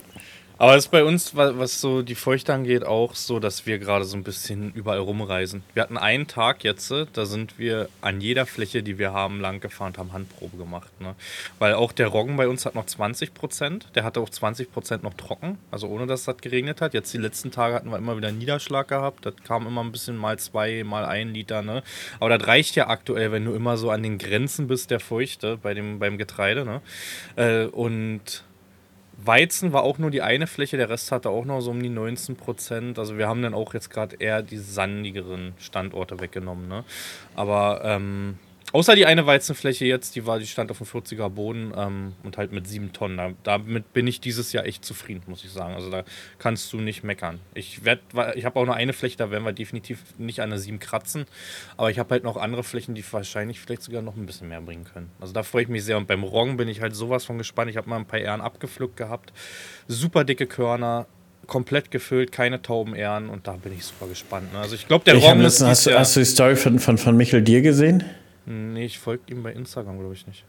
Aber 0.60 0.76
es 0.76 0.86
ist 0.86 0.92
bei 0.92 1.04
uns, 1.04 1.36
was 1.36 1.80
so 1.80 2.02
die 2.02 2.16
Feuchte 2.16 2.52
angeht, 2.52 2.84
auch 2.84 3.14
so, 3.14 3.40
dass 3.40 3.68
wir 3.68 3.78
gerade 3.78 4.06
so 4.06 4.18
ein 4.18 4.24
bisschen 4.24 4.74
überall 4.74 4.98
rumreisen. 4.98 5.62
Wir 5.76 5.84
hatten 5.84 5.98
einen 5.98 6.26
Tag 6.26 6.64
jetzt, 6.64 6.92
da 7.14 7.26
sind 7.26 7.60
wir 7.60 7.90
an 8.02 8.22
jeder 8.22 8.48
Fläche, 8.48 8.82
die 8.82 8.98
wir 8.98 9.14
haben, 9.14 9.40
lang 9.40 9.60
gefahren 9.60 9.90
und 9.90 9.98
haben 10.00 10.14
Handprobe 10.14 10.58
gemacht. 10.58 10.90
Ne? 11.00 11.14
Weil 11.60 11.76
auch 11.76 11.92
der 11.92 12.08
Roggen 12.08 12.38
bei 12.38 12.48
uns 12.48 12.66
hat 12.66 12.74
noch 12.74 12.88
20 12.88 13.36
Prozent. 13.36 13.90
Der 13.94 14.04
hatte 14.04 14.20
auch 14.20 14.30
20 14.30 14.72
Prozent 14.72 15.04
noch 15.04 15.14
trocken, 15.14 15.60
also 15.70 15.88
ohne 15.90 16.08
dass 16.08 16.24
das 16.24 16.38
geregnet 16.38 16.82
hat. 16.82 16.96
Jetzt 16.96 17.14
die 17.14 17.20
letzten 17.20 17.52
Tage 17.52 17.76
hatten 17.76 17.92
wir 17.92 17.98
immer 17.98 18.18
wieder 18.18 18.32
Niederschlag 18.32 18.88
gehabt. 18.88 19.28
Das 19.28 19.36
kam 19.44 19.68
immer 19.68 19.84
ein 19.84 19.92
bisschen 19.92 20.18
mal 20.18 20.40
zwei, 20.40 20.84
mal 20.84 21.06
ein 21.06 21.36
Liter. 21.36 21.62
Ne? 21.62 21.84
Aber 22.20 22.36
das 22.36 22.48
reicht 22.48 22.76
ja 22.76 22.88
aktuell, 22.88 23.32
wenn 23.32 23.46
du 23.46 23.54
immer 23.54 23.78
so 23.78 23.92
an 23.92 24.02
den 24.02 24.18
Grenzen 24.18 24.68
bist 24.68 24.90
der 24.90 25.00
Feuchte 25.00 25.58
bei 25.58 25.76
dem, 25.76 26.00
beim 26.00 26.18
Getreide. 26.18 26.66
Ne? 26.66 26.82
Äh, 27.36 27.66
und 27.68 28.44
Weizen 29.18 29.74
war 29.74 29.84
auch 29.84 29.98
nur 29.98 30.12
die 30.12 30.22
eine 30.22 30.46
Fläche, 30.46 30.78
der 30.78 30.90
Rest 30.90 31.12
hatte 31.12 31.30
auch 31.30 31.44
noch 31.44 31.62
so 31.62 31.72
um 31.72 31.82
die 31.82 31.90
19 31.90 32.36
Prozent. 32.36 33.00
Also 33.00 33.18
wir 33.18 33.28
haben 33.28 33.42
dann 33.42 33.56
auch 33.56 33.74
jetzt 33.74 33.90
gerade 33.90 34.16
eher 34.20 34.44
die 34.44 34.58
sandigeren 34.58 35.54
Standorte 35.58 36.20
weggenommen. 36.20 36.68
Ne? 36.68 36.84
Aber 37.36 37.82
ähm, 37.84 38.38
Außer 38.74 38.96
die 38.96 39.06
eine 39.06 39.26
Weizenfläche 39.26 39.86
jetzt, 39.86 40.16
die 40.18 40.26
war, 40.26 40.40
die 40.40 40.46
stand 40.46 40.72
auf 40.72 40.80
dem 40.80 40.88
40er 40.88 41.30
Boden 41.30 41.72
ähm, 41.76 42.14
und 42.24 42.38
halt 42.38 42.52
mit 42.52 42.68
sieben 42.68 42.92
Tonnen. 42.92 43.18
Da, 43.18 43.32
damit 43.44 43.94
bin 43.94 44.08
ich 44.08 44.20
dieses 44.20 44.52
Jahr 44.52 44.66
echt 44.66 44.84
zufrieden, 44.84 45.22
muss 45.28 45.46
ich 45.46 45.52
sagen. 45.52 45.74
Also 45.74 45.90
da 45.90 46.04
kannst 46.38 46.74
du 46.74 46.78
nicht 46.78 47.02
meckern. 47.02 47.40
Ich 47.54 47.86
werd, 47.86 48.02
ich 48.36 48.44
habe 48.44 48.60
auch 48.60 48.66
nur 48.66 48.76
eine 48.76 48.92
Fläche, 48.92 49.16
da 49.16 49.32
werden 49.32 49.46
wir 49.46 49.54
definitiv 49.54 50.00
nicht 50.18 50.42
an 50.42 50.50
der 50.50 50.60
sieben 50.60 50.80
kratzen. 50.80 51.26
Aber 51.78 51.90
ich 51.92 51.98
habe 51.98 52.10
halt 52.10 52.26
noch 52.26 52.36
andere 52.36 52.64
Flächen, 52.64 52.94
die 52.94 53.06
wahrscheinlich 53.10 53.62
vielleicht 53.62 53.84
sogar 53.84 54.02
noch 54.02 54.18
ein 54.18 54.26
bisschen 54.26 54.50
mehr 54.50 54.60
bringen 54.60 54.84
können. 54.84 55.12
Also 55.22 55.32
da 55.32 55.44
freue 55.44 55.64
ich 55.64 55.70
mich 55.70 55.86
sehr. 55.86 55.98
Und 55.98 56.08
beim 56.08 56.24
Roggen 56.24 56.58
bin 56.58 56.68
ich 56.68 56.82
halt 56.82 56.94
sowas 56.94 57.24
von 57.24 57.38
gespannt. 57.38 57.72
Ich 57.72 57.78
habe 57.78 57.90
mal 57.90 57.96
ein 57.96 58.06
paar 58.06 58.20
Ähren 58.20 58.42
abgepflückt 58.42 58.98
gehabt. 58.98 59.32
Super 59.88 60.26
dicke 60.26 60.46
Körner, 60.46 61.08
komplett 61.48 61.90
gefüllt, 61.90 62.34
keine 62.34 62.62
Taubenähren 62.62 63.30
und 63.30 63.48
da 63.48 63.54
bin 63.54 63.72
ich 63.72 63.86
super 63.86 64.08
gespannt. 64.08 64.52
Ne? 64.52 64.60
Also 64.60 64.76
ich 64.76 64.88
glaube, 64.88 65.06
der 65.06 65.16
Roggen 65.16 65.46
ist. 65.46 65.62
Hast, 65.62 65.88
hast, 65.88 66.16
du 66.18 66.20
die 66.20 66.26
Story 66.26 66.58
von, 66.58 66.80
von, 66.80 66.98
von 66.98 67.16
Michel 67.16 67.42
Dir 67.42 67.62
gesehen? 67.62 68.04
Nee, 68.48 68.86
ich 68.86 68.98
folge 68.98 69.24
ihm 69.28 69.44
bei 69.44 69.52
Instagram, 69.52 70.00
glaube 70.00 70.14
ich 70.14 70.26
nicht. 70.26 70.46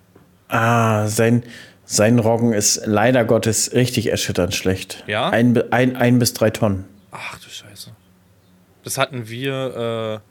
Ah, 0.46 1.08
sein, 1.08 1.42
sein 1.84 2.20
Roggen 2.20 2.52
ist 2.52 2.82
leider 2.86 3.24
Gottes 3.24 3.72
richtig 3.74 4.06
erschütternd 4.06 4.54
schlecht. 4.54 5.02
Ja? 5.08 5.30
Ein, 5.30 5.60
ein, 5.72 5.96
ein 5.96 6.18
bis 6.20 6.32
drei 6.32 6.50
Tonnen. 6.50 6.84
Ach 7.10 7.38
du 7.40 7.50
Scheiße. 7.50 7.90
Das 8.84 8.98
hatten 8.98 9.28
wir, 9.28 10.22
äh, 10.22 10.27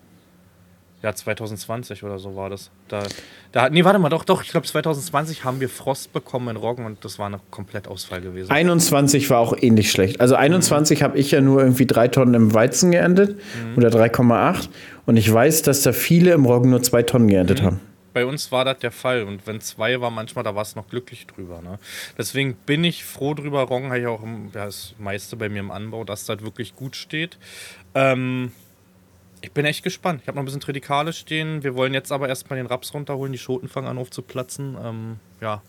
ja, 1.03 1.13
2020 1.13 2.03
oder 2.03 2.17
so 2.17 2.35
war 2.35 2.49
das. 2.49 2.71
Da, 2.87 3.03
da, 3.51 3.69
nee, 3.69 3.83
warte 3.83 3.99
mal, 3.99 4.09
doch, 4.09 4.25
doch, 4.25 4.41
ich 4.41 4.49
glaube 4.49 4.65
2020 4.65 5.43
haben 5.43 5.59
wir 5.59 5.69
Frost 5.69 6.11
bekommen 6.11 6.49
in 6.49 6.55
Roggen 6.55 6.85
und 6.85 7.05
das 7.05 7.19
war 7.19 7.29
ein 7.29 7.39
Komplettausfall 7.51 8.21
gewesen. 8.21 8.51
21 8.51 9.29
war 9.29 9.39
auch 9.39 9.55
ähnlich 9.59 9.91
schlecht. 9.91 10.19
Also 10.21 10.35
21 10.35 10.99
mhm. 10.99 11.03
habe 11.03 11.17
ich 11.19 11.31
ja 11.31 11.41
nur 11.41 11.61
irgendwie 11.61 11.85
drei 11.85 12.07
Tonnen 12.07 12.33
im 12.33 12.53
Weizen 12.53 12.91
geerntet 12.91 13.37
mhm. 13.37 13.77
oder 13.77 13.89
3,8 13.89 14.69
und 15.05 15.17
ich 15.17 15.31
weiß, 15.31 15.61
dass 15.61 15.83
da 15.83 15.93
viele 15.93 16.31
im 16.31 16.45
Roggen 16.45 16.71
nur 16.71 16.81
zwei 16.81 17.03
Tonnen 17.03 17.27
geerntet 17.27 17.61
mhm. 17.61 17.65
haben. 17.65 17.79
Bei 18.13 18.25
uns 18.25 18.51
war 18.51 18.65
das 18.65 18.79
der 18.79 18.89
Fall. 18.89 19.21
Und 19.25 19.45
wenn 19.45 19.61
zwei 19.61 20.01
war, 20.01 20.09
manchmal, 20.09 20.43
da 20.43 20.55
war 20.55 20.63
es 20.63 20.75
noch 20.75 20.89
glücklich 20.89 21.27
drüber. 21.27 21.61
Ne? 21.61 21.77
Deswegen 22.17 22.55
bin 22.65 22.83
ich 22.83 23.05
froh 23.05 23.35
drüber. 23.35 23.61
Roggen 23.61 23.89
habe 23.89 23.99
ich 23.99 24.07
auch 24.07 24.23
im, 24.23 24.49
ja, 24.55 24.65
das 24.65 24.95
meiste 24.97 25.35
bei 25.35 25.49
mir 25.49 25.59
im 25.59 25.69
Anbau, 25.69 26.03
dass 26.03 26.25
das 26.25 26.41
wirklich 26.41 26.75
gut 26.75 26.95
steht. 26.95 27.37
Ähm, 27.93 28.53
ich 29.47 29.53
bin 29.53 29.65
echt 29.65 29.81
gespannt. 29.83 30.19
Ich 30.21 30.27
habe 30.27 30.35
noch 30.35 30.43
ein 30.43 30.45
bisschen 30.45 30.59
Tridikale 30.59 31.13
stehen. 31.13 31.63
Wir 31.63 31.73
wollen 31.75 31.93
jetzt 31.93 32.11
aber 32.11 32.27
erstmal 32.27 32.57
den 32.57 32.65
Raps 32.65 32.93
runterholen. 32.93 33.31
Die 33.31 33.37
Schoten 33.39 33.69
fangen 33.69 33.87
an 33.87 33.97
aufzuplatzen. 33.97 34.75
Ähm, 34.83 35.15
ja. 35.41 35.61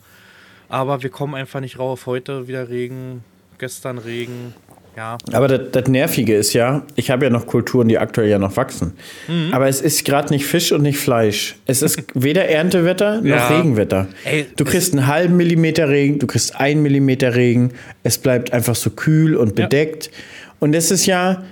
Aber 0.68 1.02
wir 1.04 1.10
kommen 1.10 1.36
einfach 1.36 1.60
nicht 1.60 1.78
rauf. 1.78 2.06
Heute 2.06 2.48
wieder 2.48 2.68
Regen, 2.68 3.22
gestern 3.58 3.98
Regen. 3.98 4.52
Ja. 4.96 5.16
Aber 5.32 5.46
das, 5.46 5.70
das 5.70 5.86
Nervige 5.88 6.34
ist 6.34 6.54
ja, 6.54 6.82
ich 6.96 7.12
habe 7.12 7.26
ja 7.26 7.30
noch 7.30 7.46
Kulturen, 7.46 7.86
die 7.86 7.98
aktuell 7.98 8.28
ja 8.28 8.40
noch 8.40 8.56
wachsen. 8.56 8.94
Mhm. 9.28 9.50
Aber 9.54 9.68
es 9.68 9.80
ist 9.80 10.04
gerade 10.04 10.30
nicht 10.34 10.44
Fisch 10.44 10.72
und 10.72 10.82
nicht 10.82 10.98
Fleisch. 10.98 11.54
Es 11.66 11.82
ist 11.82 12.02
weder 12.14 12.46
Erntewetter 12.48 13.18
noch 13.20 13.24
Ja. 13.24 13.46
Regenwetter. 13.46 14.08
Ey, 14.24 14.46
du 14.56 14.64
kriegst 14.64 14.92
einen 14.92 15.06
halben 15.06 15.36
Millimeter 15.36 15.88
Regen, 15.88 16.18
du 16.18 16.26
kriegst 16.26 16.56
einen 16.56 16.82
Millimeter 16.82 17.36
Regen. 17.36 17.74
Es 18.02 18.18
bleibt 18.18 18.52
einfach 18.52 18.74
so 18.74 18.90
kühl 18.90 19.36
und 19.36 19.56
Ja. 19.56 19.66
bedeckt. 19.66 20.10
Und 20.58 20.74
es 20.74 20.90
ist 20.90 21.06
ja, 21.06 21.44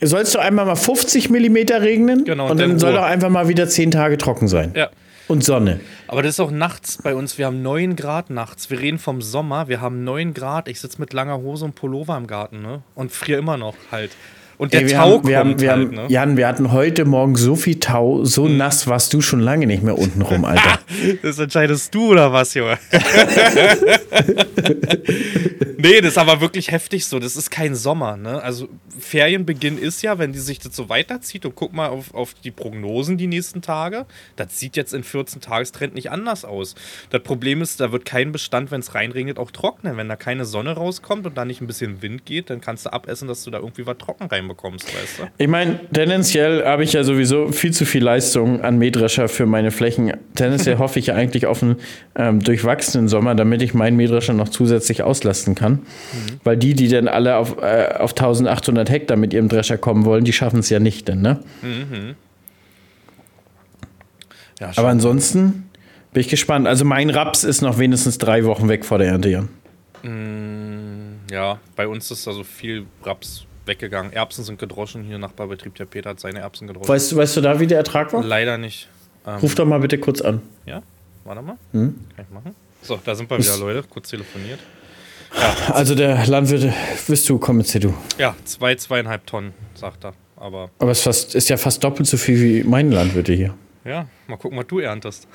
sollst 0.00 0.34
du 0.34 0.38
einmal 0.38 0.66
mal 0.66 0.76
50 0.76 1.30
Millimeter 1.30 1.82
regnen 1.82 2.24
Genau, 2.24 2.50
und 2.50 2.60
dann 2.60 2.70
dann 2.70 2.78
soll 2.78 2.92
doch 2.92 3.02
einfach 3.02 3.30
mal 3.30 3.48
wieder 3.48 3.68
10 3.68 3.90
Tage 3.90 4.18
trocken 4.18 4.48
sein. 4.48 4.72
Ja. 4.74 4.90
Und 5.28 5.42
Sonne. 5.42 5.80
Aber 6.06 6.22
das 6.22 6.34
ist 6.34 6.40
auch 6.40 6.52
nachts 6.52 6.98
bei 7.02 7.14
uns. 7.14 7.36
Wir 7.36 7.46
haben 7.46 7.60
9 7.62 7.96
Grad 7.96 8.30
nachts. 8.30 8.70
Wir 8.70 8.78
reden 8.78 8.98
vom 8.98 9.22
Sommer. 9.22 9.66
Wir 9.66 9.80
haben 9.80 10.04
9 10.04 10.34
Grad. 10.34 10.68
Ich 10.68 10.80
sitze 10.80 11.00
mit 11.00 11.12
langer 11.12 11.38
Hose 11.38 11.64
und 11.64 11.74
Pullover 11.74 12.16
im 12.16 12.28
Garten, 12.28 12.62
ne? 12.62 12.82
Und 12.94 13.10
friere 13.10 13.40
immer 13.40 13.56
noch 13.56 13.74
halt. 13.90 14.12
Und 14.58 14.72
der 14.72 14.82
Ey, 14.82 14.88
Tau 14.88 15.18
haben, 15.18 15.28
wir 15.28 15.38
haben, 15.38 15.50
kommt 15.50 15.60
wir 15.60 15.70
halt, 15.70 15.92
ne? 15.92 16.06
Jan, 16.08 16.36
wir 16.36 16.48
hatten 16.48 16.72
heute 16.72 17.04
Morgen 17.04 17.36
so 17.36 17.56
viel 17.56 17.78
Tau, 17.78 18.24
so 18.24 18.48
nass 18.48 18.86
warst 18.86 19.12
du 19.12 19.20
schon 19.20 19.40
lange 19.40 19.66
nicht 19.66 19.82
mehr 19.82 19.98
unten 19.98 20.22
rum, 20.22 20.44
Alter. 20.44 20.78
Das 21.22 21.38
entscheidest 21.38 21.94
du 21.94 22.12
oder 22.12 22.32
was, 22.32 22.54
Junge? 22.54 22.78
nee, 25.76 26.00
das 26.00 26.12
ist 26.12 26.18
aber 26.18 26.40
wirklich 26.40 26.70
heftig 26.70 27.04
so. 27.04 27.18
Das 27.18 27.36
ist 27.36 27.50
kein 27.50 27.74
Sommer, 27.74 28.16
ne? 28.16 28.42
Also 28.42 28.68
Ferienbeginn 28.98 29.78
ist 29.78 30.02
ja, 30.02 30.18
wenn 30.18 30.32
die 30.32 30.38
sich 30.38 30.58
das 30.58 30.74
so 30.74 30.88
weiterzieht 30.88 31.44
und 31.44 31.54
guck 31.54 31.72
mal 31.72 31.88
auf, 31.88 32.14
auf 32.14 32.34
die 32.34 32.50
Prognosen 32.50 33.18
die 33.18 33.26
nächsten 33.26 33.62
Tage, 33.62 34.06
das 34.36 34.58
sieht 34.58 34.76
jetzt 34.76 34.94
in 34.94 35.02
14 35.02 35.40
Tagestrend 35.40 35.94
nicht 35.94 36.10
anders 36.10 36.44
aus. 36.44 36.74
Das 37.10 37.22
Problem 37.22 37.62
ist, 37.62 37.80
da 37.80 37.92
wird 37.92 38.04
kein 38.04 38.32
Bestand, 38.32 38.70
wenn 38.70 38.80
es 38.80 38.94
reinregnet, 38.94 39.38
auch 39.38 39.50
trocknen. 39.50 39.96
Wenn 39.96 40.08
da 40.08 40.16
keine 40.16 40.44
Sonne 40.44 40.72
rauskommt 40.72 41.26
und 41.26 41.36
da 41.36 41.44
nicht 41.44 41.60
ein 41.60 41.66
bisschen 41.66 42.02
Wind 42.02 42.24
geht, 42.24 42.50
dann 42.50 42.60
kannst 42.60 42.86
du 42.86 42.92
abessen, 42.92 43.28
dass 43.28 43.44
du 43.44 43.50
da 43.50 43.58
irgendwie 43.58 43.86
was 43.86 43.98
trocken 43.98 44.30
reinbekommst, 44.46 44.88
weißt 44.88 45.18
du? 45.18 45.22
Ich 45.38 45.48
meine, 45.48 45.80
tendenziell 45.92 46.64
habe 46.64 46.84
ich 46.84 46.92
ja 46.92 47.04
sowieso 47.04 47.52
viel 47.52 47.72
zu 47.72 47.84
viel 47.84 48.02
Leistung 48.02 48.62
an 48.62 48.78
Mähdrescher 48.78 49.28
für 49.28 49.46
meine 49.46 49.70
Flächen. 49.70 50.12
Tendenziell 50.34 50.78
hoffe 50.78 50.98
ich 50.98 51.06
ja 51.06 51.14
eigentlich 51.14 51.46
auf 51.46 51.62
einen 51.62 51.76
ähm, 52.14 52.42
durchwachsenen 52.42 53.08
Sommer, 53.08 53.34
damit 53.34 53.62
ich 53.62 53.74
meinen 53.74 53.96
Mähdrescher 53.96 54.32
noch 54.32 54.48
zusätzlich 54.48 55.02
auslasten 55.02 55.54
kann. 55.54 55.80
Weil 56.44 56.56
die, 56.56 56.74
die 56.74 56.88
dann 56.88 57.08
alle 57.08 57.36
auf, 57.36 57.58
äh, 57.60 57.94
auf 57.98 58.12
1800 58.12 58.90
Hektar 58.90 59.16
mit 59.16 59.32
ihrem 59.32 59.48
Drescher 59.48 59.78
kommen 59.78 60.04
wollen, 60.04 60.24
die 60.24 60.32
schaffen 60.32 60.60
es 60.60 60.70
ja 60.70 60.78
nicht 60.78 61.08
denn, 61.08 61.20
ne? 61.22 61.40
Ja, 64.60 64.72
Aber 64.76 64.88
ansonsten 64.88 65.68
bin 66.12 66.20
ich 66.22 66.28
gespannt. 66.28 66.66
Also 66.66 66.84
mein 66.84 67.10
Raps 67.10 67.44
ist 67.44 67.60
noch 67.60 67.78
wenigstens 67.78 68.18
drei 68.18 68.44
Wochen 68.44 68.68
weg 68.68 68.84
vor 68.84 68.98
der 68.98 69.08
Ernte, 69.08 69.28
Jan. 69.28 69.48
Ja, 71.30 71.58
bei 71.74 71.88
uns 71.88 72.10
ist 72.10 72.26
also 72.28 72.44
viel 72.44 72.86
Raps 73.02 73.46
weggegangen. 73.66 74.12
Erbsen 74.12 74.44
sind 74.44 74.58
gedroschen. 74.58 75.02
Hier 75.04 75.18
Nachbarbetrieb, 75.18 75.74
der 75.74 75.84
Peter 75.86 76.10
hat 76.10 76.20
seine 76.20 76.40
Erbsen 76.40 76.66
gedroschen. 76.66 76.88
Weißt 76.88 77.12
du, 77.12 77.16
weißt 77.16 77.36
du 77.36 77.40
da, 77.40 77.58
wie 77.60 77.66
der 77.66 77.78
Ertrag 77.78 78.12
war? 78.12 78.22
Leider 78.22 78.58
nicht. 78.58 78.88
Ähm, 79.26 79.36
Ruf 79.40 79.54
doch 79.54 79.66
mal 79.66 79.80
bitte 79.80 79.98
kurz 79.98 80.20
an. 80.20 80.40
Ja, 80.66 80.82
warte 81.24 81.42
mal. 81.42 81.56
Hm? 81.72 81.94
Kann 82.14 82.24
ich 82.28 82.34
machen. 82.34 82.54
So, 82.82 82.98
da 83.04 83.14
sind 83.14 83.28
wir 83.28 83.38
wieder, 83.38 83.56
Leute. 83.58 83.82
Kurz 83.88 84.08
telefoniert. 84.10 84.60
Also 85.72 85.94
der 85.94 86.24
Landwirt, 86.26 86.72
bist 87.08 87.28
du, 87.28 87.38
komm 87.38 87.58
jetzt 87.58 87.72
hier 87.72 87.80
du. 87.80 87.94
Ja, 88.16 88.34
zwei, 88.44 88.74
zweieinhalb 88.76 89.26
Tonnen, 89.26 89.52
sagt 89.74 90.04
er. 90.04 90.14
Aber 90.36 90.70
Aber 90.78 90.90
es 90.92 90.98
ist, 90.98 91.04
fast, 91.04 91.34
ist 91.34 91.48
ja 91.48 91.56
fast 91.56 91.82
doppelt 91.82 92.06
so 92.08 92.16
viel 92.16 92.40
wie 92.40 92.62
meine 92.62 92.94
Landwirte 92.94 93.32
hier. 93.32 93.54
ja, 93.84 94.06
mal 94.28 94.36
gucken, 94.36 94.56
was 94.58 94.66
du 94.68 94.78
erntest. 94.78 95.26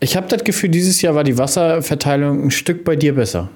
Ich 0.00 0.16
habe 0.16 0.28
das 0.28 0.44
Gefühl, 0.44 0.68
dieses 0.70 1.02
Jahr 1.02 1.14
war 1.14 1.24
die 1.24 1.36
Wasserverteilung 1.36 2.44
ein 2.44 2.50
Stück 2.50 2.84
bei 2.84 2.96
dir 2.96 3.14
besser. 3.14 3.48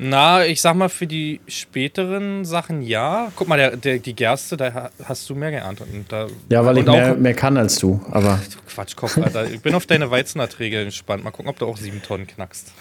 Na, 0.00 0.46
ich 0.46 0.60
sag 0.60 0.76
mal, 0.76 0.88
für 0.88 1.06
die 1.08 1.40
späteren 1.48 2.44
Sachen 2.44 2.82
ja. 2.82 3.32
Guck 3.34 3.48
mal, 3.48 3.56
der, 3.58 3.76
der, 3.76 3.98
die 3.98 4.14
Gerste, 4.14 4.56
da 4.56 4.72
ha- 4.72 4.90
hast 5.04 5.28
du 5.28 5.34
mehr 5.34 5.50
geerntet. 5.50 5.88
Da, 6.08 6.28
Ja, 6.48 6.64
weil 6.64 6.78
ich 6.78 6.88
auch- 6.88 6.92
mehr, 6.92 7.14
mehr 7.16 7.34
kann 7.34 7.56
als 7.56 7.78
du. 7.78 8.00
Aber 8.12 8.38
Quatschkopf, 8.68 9.18
Alter. 9.18 9.50
Ich 9.50 9.60
bin 9.60 9.74
auf 9.74 9.86
deine 9.86 10.08
Weizenerträge 10.10 10.84
gespannt. 10.84 11.24
Mal 11.24 11.32
gucken, 11.32 11.48
ob 11.50 11.58
du 11.58 11.66
auch 11.66 11.76
sieben 11.76 12.00
Tonnen 12.00 12.28
knackst. 12.28 12.72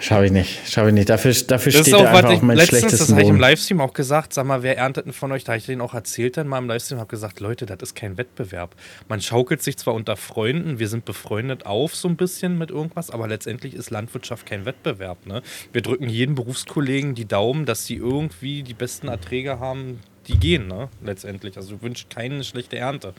schaffe 0.00 0.24
ich 0.26 0.32
nicht. 0.32 0.66
Schaffe 0.70 0.88
ich 0.88 0.94
nicht. 0.94 1.10
Dafür, 1.10 1.32
dafür 1.46 1.72
Das 1.72 1.80
steht 1.82 1.88
ist 1.88 1.94
auch, 1.94 2.06
einfach 2.06 2.30
ich 2.30 2.36
auf 2.36 2.42
meinen 2.42 2.56
letztens, 2.56 2.92
das 2.98 3.10
habe 3.10 3.22
ich 3.22 3.28
im. 3.28 3.38
Livestream 3.38 3.80
auch 3.82 3.92
gesagt, 3.92 4.32
sag 4.32 4.46
mal, 4.46 4.62
wer 4.62 4.78
erntet 4.78 5.04
denn 5.04 5.12
von 5.12 5.30
euch? 5.32 5.44
Da 5.44 5.52
habe 5.52 5.58
ich 5.58 5.66
denen 5.66 5.82
auch 5.82 5.92
erzählt 5.92 6.38
dann 6.38 6.48
mal 6.48 6.56
im 6.58 6.68
Livestream, 6.68 6.98
habe 7.00 7.08
gesagt, 7.10 7.40
Leute, 7.40 7.66
das 7.66 7.76
ist 7.82 7.94
kein 7.96 8.16
Wettbewerb. 8.16 8.74
Man 9.08 9.20
schaukelt 9.20 9.62
sich 9.62 9.76
zwar 9.76 9.92
unter 9.92 10.16
Freunden, 10.16 10.78
wir 10.78 10.88
sind 10.88 11.04
befreundet 11.04 11.66
auf 11.66 11.94
so 11.94 12.08
ein 12.08 12.16
bisschen 12.16 12.56
mit 12.56 12.70
irgendwas, 12.70 13.10
aber 13.10 13.28
letztendlich 13.28 13.74
ist 13.74 13.90
Landwirtschaft 13.90 14.46
kein 14.46 14.64
Wettbewerb. 14.64 15.26
Ne? 15.26 15.42
Wir 15.72 15.82
drücken 15.82 16.08
jedem 16.14 16.34
Berufskollegen 16.34 17.14
die 17.14 17.26
Daumen, 17.26 17.66
dass 17.66 17.86
sie 17.86 17.96
irgendwie 17.96 18.62
die 18.62 18.74
besten 18.74 19.08
Erträge 19.08 19.58
haben, 19.58 20.00
die 20.26 20.38
gehen, 20.38 20.66
ne? 20.66 20.88
letztendlich. 21.02 21.56
Also 21.56 21.76
du 21.76 21.82
wünschst 21.82 22.10
keine 22.10 22.42
schlechte 22.44 22.76
Ernte 22.76 23.14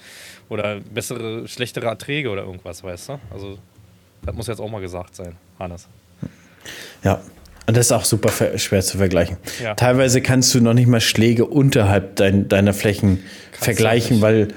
oder 0.50 0.80
bessere, 0.80 1.48
schlechtere 1.48 1.88
Erträge 1.88 2.30
oder 2.30 2.44
irgendwas, 2.44 2.84
weißt 2.84 3.10
du? 3.10 3.20
Also 3.32 3.60
das 4.24 4.36
muss 4.36 4.48
jetzt 4.48 4.60
auch 4.60 4.70
mal 4.70 4.82
gesagt 4.82 5.16
sein, 5.16 5.36
Hannes. 5.60 5.88
Ja. 7.04 7.22
Und 7.68 7.76
das 7.76 7.88
ist 7.88 7.92
auch 7.92 8.06
super 8.06 8.32
schwer 8.58 8.82
zu 8.82 9.00
vergleichen. 9.00 9.38
Ja. 9.62 9.74
Teilweise 9.74 10.22
kannst 10.22 10.54
du 10.54 10.62
noch 10.62 10.76
nicht 10.76 10.88
mal 10.88 11.02
Schläge 11.02 11.46
unterhalb 11.46 12.16
dein, 12.16 12.48
deiner 12.48 12.74
Flächen 12.76 13.24
vergleichen, 13.54 14.18
nicht. 14.18 14.22
weil 14.22 14.48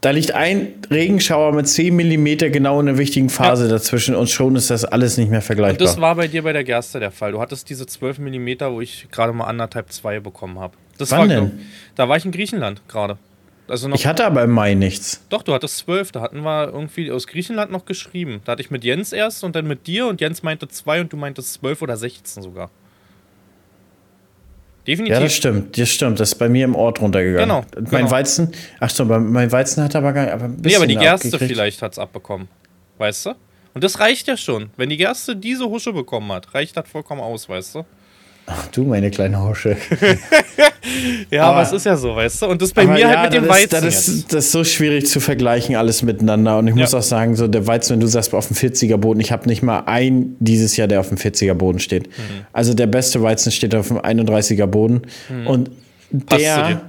da 0.00 0.10
liegt 0.10 0.32
ein 0.32 0.74
Regenschauer 0.90 1.52
mit 1.52 1.68
10 1.68 1.94
mm 1.94 2.24
genau 2.52 2.80
in 2.80 2.88
einer 2.88 2.98
wichtigen 2.98 3.28
Phase 3.30 3.68
dazwischen 3.68 4.14
und 4.14 4.28
schon 4.30 4.54
ist 4.56 4.70
das 4.70 4.84
alles 4.84 5.16
nicht 5.16 5.30
mehr 5.30 5.42
vergleichbar. 5.42 5.86
Das 5.86 6.00
war 6.00 6.14
bei 6.14 6.28
dir 6.28 6.42
bei 6.42 6.52
der 6.52 6.64
Gerste 6.64 7.00
der 7.00 7.10
Fall. 7.10 7.32
Du 7.32 7.40
hattest 7.40 7.68
diese 7.70 7.86
12 7.86 8.18
mm, 8.18 8.48
wo 8.70 8.80
ich 8.80 9.08
gerade 9.10 9.32
mal 9.32 9.44
anderthalb 9.46 9.90
zwei 9.92 10.20
bekommen 10.20 10.58
habe. 10.58 10.74
Das 10.98 11.10
Wann 11.10 11.20
war, 11.20 11.26
denn? 11.28 11.38
glaub- 11.50 11.58
Da 11.96 12.08
war 12.08 12.16
ich 12.16 12.24
in 12.24 12.32
Griechenland 12.32 12.82
gerade. 12.88 13.18
Also 13.66 13.90
ich 13.92 14.06
hatte 14.06 14.24
aber 14.24 14.42
im 14.44 14.50
Mai 14.50 14.72
nichts. 14.74 15.22
doch, 15.28 15.42
du 15.42 15.52
hattest 15.52 15.76
12. 15.78 16.12
Da 16.12 16.22
hatten 16.22 16.40
wir 16.40 16.68
irgendwie 16.72 17.10
aus 17.10 17.26
Griechenland 17.26 17.70
noch 17.70 17.84
geschrieben. 17.84 18.40
Da 18.46 18.52
hatte 18.52 18.62
ich 18.62 18.70
mit 18.70 18.82
Jens 18.82 19.12
erst 19.12 19.44
und 19.44 19.54
dann 19.54 19.66
mit 19.66 19.86
dir 19.86 20.06
und 20.06 20.22
Jens 20.22 20.42
meinte 20.42 20.68
zwei 20.68 21.00
und 21.02 21.12
du 21.12 21.18
meintest 21.18 21.52
12 21.54 21.82
oder 21.82 21.96
16 21.98 22.42
sogar. 22.42 22.70
Definitiv. 24.88 25.14
Ja, 25.14 25.20
das 25.20 25.34
stimmt, 25.34 25.78
das 25.78 25.90
stimmt. 25.90 26.18
Das 26.18 26.30
ist 26.30 26.36
bei 26.36 26.48
mir 26.48 26.64
im 26.64 26.74
Ort 26.74 27.02
runtergegangen. 27.02 27.46
Genau, 27.46 27.64
Mein 27.74 27.84
genau. 27.84 28.10
Weizen, 28.10 28.52
ach 28.80 28.88
so, 28.88 29.04
mein 29.04 29.52
Weizen 29.52 29.84
hat 29.84 29.94
aber 29.94 30.14
gar 30.14 30.32
aber 30.32 30.44
ein 30.44 30.52
nee, 30.52 30.62
bisschen 30.62 30.78
aber 30.78 30.86
die 30.86 30.96
Gerste 30.96 31.38
vielleicht 31.38 31.82
hat 31.82 31.92
es 31.92 31.98
abbekommen. 31.98 32.48
Weißt 32.96 33.26
du? 33.26 33.34
Und 33.74 33.84
das 33.84 34.00
reicht 34.00 34.28
ja 34.28 34.38
schon. 34.38 34.70
Wenn 34.78 34.88
die 34.88 34.96
Gerste 34.96 35.36
diese 35.36 35.68
Husche 35.68 35.92
bekommen 35.92 36.32
hat, 36.32 36.54
reicht 36.54 36.74
das 36.74 36.88
vollkommen 36.88 37.20
aus, 37.20 37.50
weißt 37.50 37.74
du? 37.74 37.84
Ach, 38.50 38.66
du, 38.68 38.84
meine 38.84 39.10
kleine 39.10 39.40
Hosche. 39.42 39.76
Ja, 41.30 41.42
Aber- 41.44 41.56
aber 41.58 41.62
es 41.66 41.72
ist 41.72 41.84
ja 41.84 41.96
so, 41.96 42.16
weißt 42.16 42.40
du? 42.42 42.46
Und 42.46 42.62
das 42.62 42.72
bei 42.72 42.86
mir 42.86 42.98
ja, 42.98 43.08
halt 43.20 43.30
mit 43.32 43.42
dem 43.42 43.48
Weizen. 43.48 43.64
Ist, 43.64 43.84
das, 43.84 44.08
ist, 44.08 44.32
das 44.32 44.44
ist 44.46 44.52
so 44.52 44.64
schwierig 44.64 45.06
zu 45.06 45.20
vergleichen, 45.20 45.76
alles 45.76 46.02
miteinander. 46.02 46.56
Und 46.58 46.66
ich 46.68 46.74
muss 46.74 46.92
Ja. 46.92 46.98
auch 47.00 47.02
sagen, 47.02 47.36
so 47.36 47.46
der 47.46 47.66
Weizen, 47.66 47.92
wenn 47.94 48.00
du 48.00 48.06
sagst, 48.06 48.32
auf 48.32 48.46
dem 48.46 48.56
40er 48.56 48.96
Boden, 48.96 49.20
ich 49.20 49.30
habe 49.30 49.46
nicht 49.48 49.62
mal 49.62 49.80
einen 49.80 50.36
dieses 50.40 50.76
Jahr, 50.78 50.88
der 50.88 51.00
auf 51.00 51.08
dem 51.08 51.18
40er 51.18 51.52
Boden 51.54 51.78
steht. 51.78 52.08
Mhm. 52.08 52.46
Also 52.52 52.72
der 52.72 52.86
beste 52.86 53.22
Weizen 53.22 53.52
steht 53.52 53.74
auf 53.74 53.88
dem 53.88 53.98
31er 53.98 54.66
Boden. 54.66 55.02
Und 55.46 55.70
Mhm. 56.10 56.20
Passt 56.22 56.40
zu 56.40 56.46
der. 56.46 56.68
dir. 56.68 56.80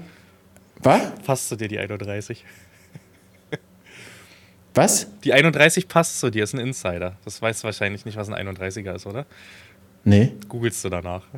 Was? 0.82 1.02
Passt 1.26 1.50
zu 1.50 1.58
dir 1.58 1.67
die 1.67 1.80
31. 1.80 2.45
Was? 4.76 5.08
Die 5.24 5.34
31 5.34 5.88
passt 5.88 6.19
zu 6.19 6.30
dir, 6.30 6.43
ist 6.43 6.54
ein 6.54 6.60
Insider. 6.60 7.17
Das 7.26 7.41
weißt 7.41 7.63
du 7.63 7.65
wahrscheinlich 7.65 8.06
nicht, 8.06 8.17
was 8.17 8.30
ein 8.30 8.48
31er 8.48 8.95
ist, 8.95 9.06
oder? 9.06 9.26
Nee. 10.03 10.31
Googelst 10.47 10.83
du 10.85 10.89
danach. 10.89 11.21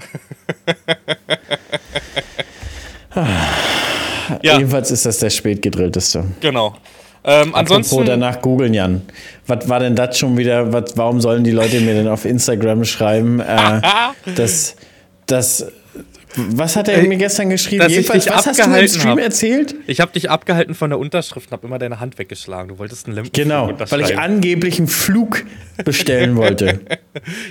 Ja. 4.41 4.57
Jedenfalls 4.57 4.91
ist 4.91 5.05
das 5.05 5.19
der 5.19 5.29
spätgedrillteste. 5.29 6.23
genau. 6.39 6.75
Ähm, 7.23 7.53
ansonsten, 7.53 7.95
Apropos 7.95 8.07
danach 8.07 8.41
googeln, 8.41 8.73
Jan. 8.73 9.01
Was 9.45 9.69
war 9.69 9.79
denn 9.79 9.95
das 9.95 10.17
schon 10.17 10.37
wieder? 10.37 10.71
Was, 10.73 10.97
warum 10.97 11.21
sollen 11.21 11.43
die 11.43 11.51
Leute 11.51 11.79
mir 11.81 11.93
denn 11.93 12.07
auf 12.07 12.25
Instagram 12.25 12.83
schreiben, 12.85 13.39
äh, 13.41 13.81
dass 14.35 14.75
das. 15.27 15.65
Was 16.35 16.75
hat 16.75 16.87
er 16.87 17.01
mir 17.03 17.17
gestern 17.17 17.49
geschrieben? 17.49 17.79
dass 17.79 17.89
ich 17.91 17.97
Jedenfalls, 17.97 18.23
dich 18.25 18.33
was 18.33 18.45
hast 18.47 18.59
du 18.59 18.63
im 18.63 18.69
abgehalten 18.69 18.95
Stream 18.99 19.11
hab. 19.11 19.19
erzählt? 19.19 19.75
ich 19.87 19.99
habe 19.99 20.11
dich 20.13 20.29
abgehalten 20.29 20.75
von 20.75 20.89
der 20.89 20.99
Unterschrift 20.99 21.47
und 21.47 21.53
habe 21.53 21.67
immer 21.67 21.79
deine 21.79 21.99
Hand 21.99 22.17
weggeschlagen. 22.17 22.69
Du 22.69 22.79
wolltest 22.79 23.07
einen 23.07 23.15
Lemken 23.15 23.31
Genau, 23.33 23.71
weil 23.89 24.01
ich 24.01 24.17
angeblich 24.17 24.77
einen 24.79 24.87
Flug 24.87 25.43
bestellen 25.83 26.35
wollte. 26.35 26.79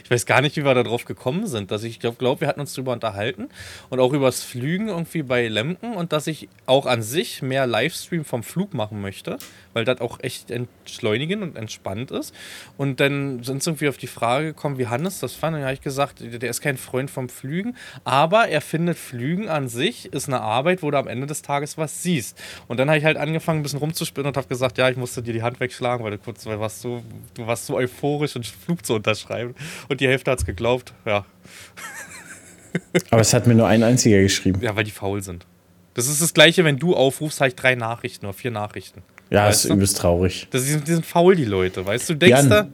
Ich 0.03 0.11
weiß 0.11 0.25
gar 0.25 0.41
nicht, 0.41 0.57
wie 0.57 0.65
wir 0.65 0.75
da 0.75 0.83
drauf 0.83 1.05
gekommen 1.05 1.47
sind. 1.47 1.71
Dass 1.71 1.83
ich 1.85 2.01
glaube, 2.01 2.17
glaub, 2.19 2.41
wir 2.41 2.49
hatten 2.49 2.61
uns 2.61 2.73
drüber 2.73 2.93
unterhalten 2.93 3.49
und 3.91 4.01
auch 4.01 4.13
übers 4.15 4.43
Flügen 4.43 4.89
irgendwie 4.89 5.23
bei 5.23 5.47
Lemken 5.49 5.93
und 5.93 6.13
dass 6.15 6.27
ich 6.27 6.49
auch 6.65 6.87
an 6.87 7.03
sich 7.03 7.43
mehr 7.43 7.67
Livestream 7.67 8.25
vom 8.25 8.43
Flug 8.43 8.73
machen 8.73 9.03
möchte, 9.03 9.37
weil 9.73 9.85
das 9.85 10.01
auch 10.01 10.21
echt 10.21 10.51
entschleunigend 10.51 11.43
und 11.43 11.57
entspannt 11.57 12.11
ist. 12.11 12.35
Und 12.77 13.01
dann 13.01 13.43
sind 13.43 13.63
sie 13.63 13.71
irgendwie 13.71 13.89
auf 13.89 13.99
die 13.99 14.07
Frage 14.07 14.47
gekommen, 14.47 14.79
wie 14.79 14.87
Hannes 14.87 15.21
das 15.21 15.35
fand. 15.35 15.55
Und 15.55 15.61
dann 15.61 15.69
habe 15.69 15.75
ich 15.75 15.81
gesagt, 15.81 16.21
der 16.21 16.51
ist 16.51 16.61
kein 16.61 16.77
Freund 16.77 17.11
vom 17.11 17.29
Flügen, 17.29 17.77
aber 18.05 18.49
er 18.49 18.61
findet 18.61 18.99
Flügen 18.99 19.49
an 19.49 19.69
sich 19.69 20.13
ist 20.13 20.29
eine 20.29 20.41
Arbeit, 20.41 20.83
wo 20.83 20.91
du 20.91 20.99
am 20.99 21.09
Ende 21.09 21.27
des 21.27 21.43
Tages 21.43 21.79
was 21.79 22.03
siehst. 22.03 22.39
Und 22.69 22.79
dann 22.79 22.89
habe 22.89 22.99
ich 22.99 23.05
halt 23.05 23.17
angefangen, 23.17 23.61
ein 23.61 23.63
bisschen 23.63 23.79
rumzuspinnen 23.79 24.29
und 24.29 24.37
habe 24.37 24.49
gesagt, 24.49 24.79
ja, 24.79 24.89
ich 24.89 24.97
musste 24.97 25.23
dir 25.23 25.33
die 25.33 25.43
Hand 25.43 25.61
wegschlagen, 25.61 26.05
weil 26.05 26.13
du 26.13 26.19
kurz, 26.19 26.47
weil 26.47 26.61
warst 26.61 26.81
so, 26.81 27.03
du 27.35 27.47
warst 27.47 27.67
so 27.67 27.77
euphorisch, 27.77 28.37
einen 28.37 28.45
Flug 28.45 28.85
zu 28.85 28.95
unterschreiben. 28.95 29.55
Und 29.89 30.01
die 30.01 30.09
Hälfte 30.09 30.31
hat 30.31 30.41
es 30.41 30.47
geglaubt, 30.47 30.93
ja. 31.05 31.25
Aber 33.11 33.21
es 33.21 33.35
hat 33.35 33.47
mir 33.47 33.55
nur 33.55 33.67
ein 33.67 33.83
einziger 33.83 34.21
geschrieben. 34.21 34.61
Ja, 34.63 34.77
weil 34.77 34.85
die 34.85 34.91
faul 34.91 35.23
sind. 35.23 35.47
Das 35.95 36.07
ist 36.07 36.23
das 36.23 36.35
Gleiche, 36.35 36.65
wenn 36.65 36.79
du 36.79 36.95
aufrufst, 36.95 37.41
habe 37.41 37.49
ich 37.49 37.57
drei 37.57 37.75
Nachrichten 37.75 38.27
oder 38.27 38.33
vier 38.33 38.51
Nachrichten. 38.51 39.03
Ja, 39.31 39.47
weißt 39.47 39.65
ist 39.65 39.71
du? 39.71 39.75
übelst 39.75 39.97
traurig. 39.97 40.49
Das, 40.51 40.65
die, 40.65 40.71
sind, 40.71 40.87
die 40.89 40.93
sind 40.93 41.07
faul, 41.07 41.37
die 41.37 41.45
Leute, 41.45 41.87
weißt 41.87 42.11
du? 42.11 42.15
Denkst 42.15 42.37
Jan, 42.37 42.51
da. 42.51 42.69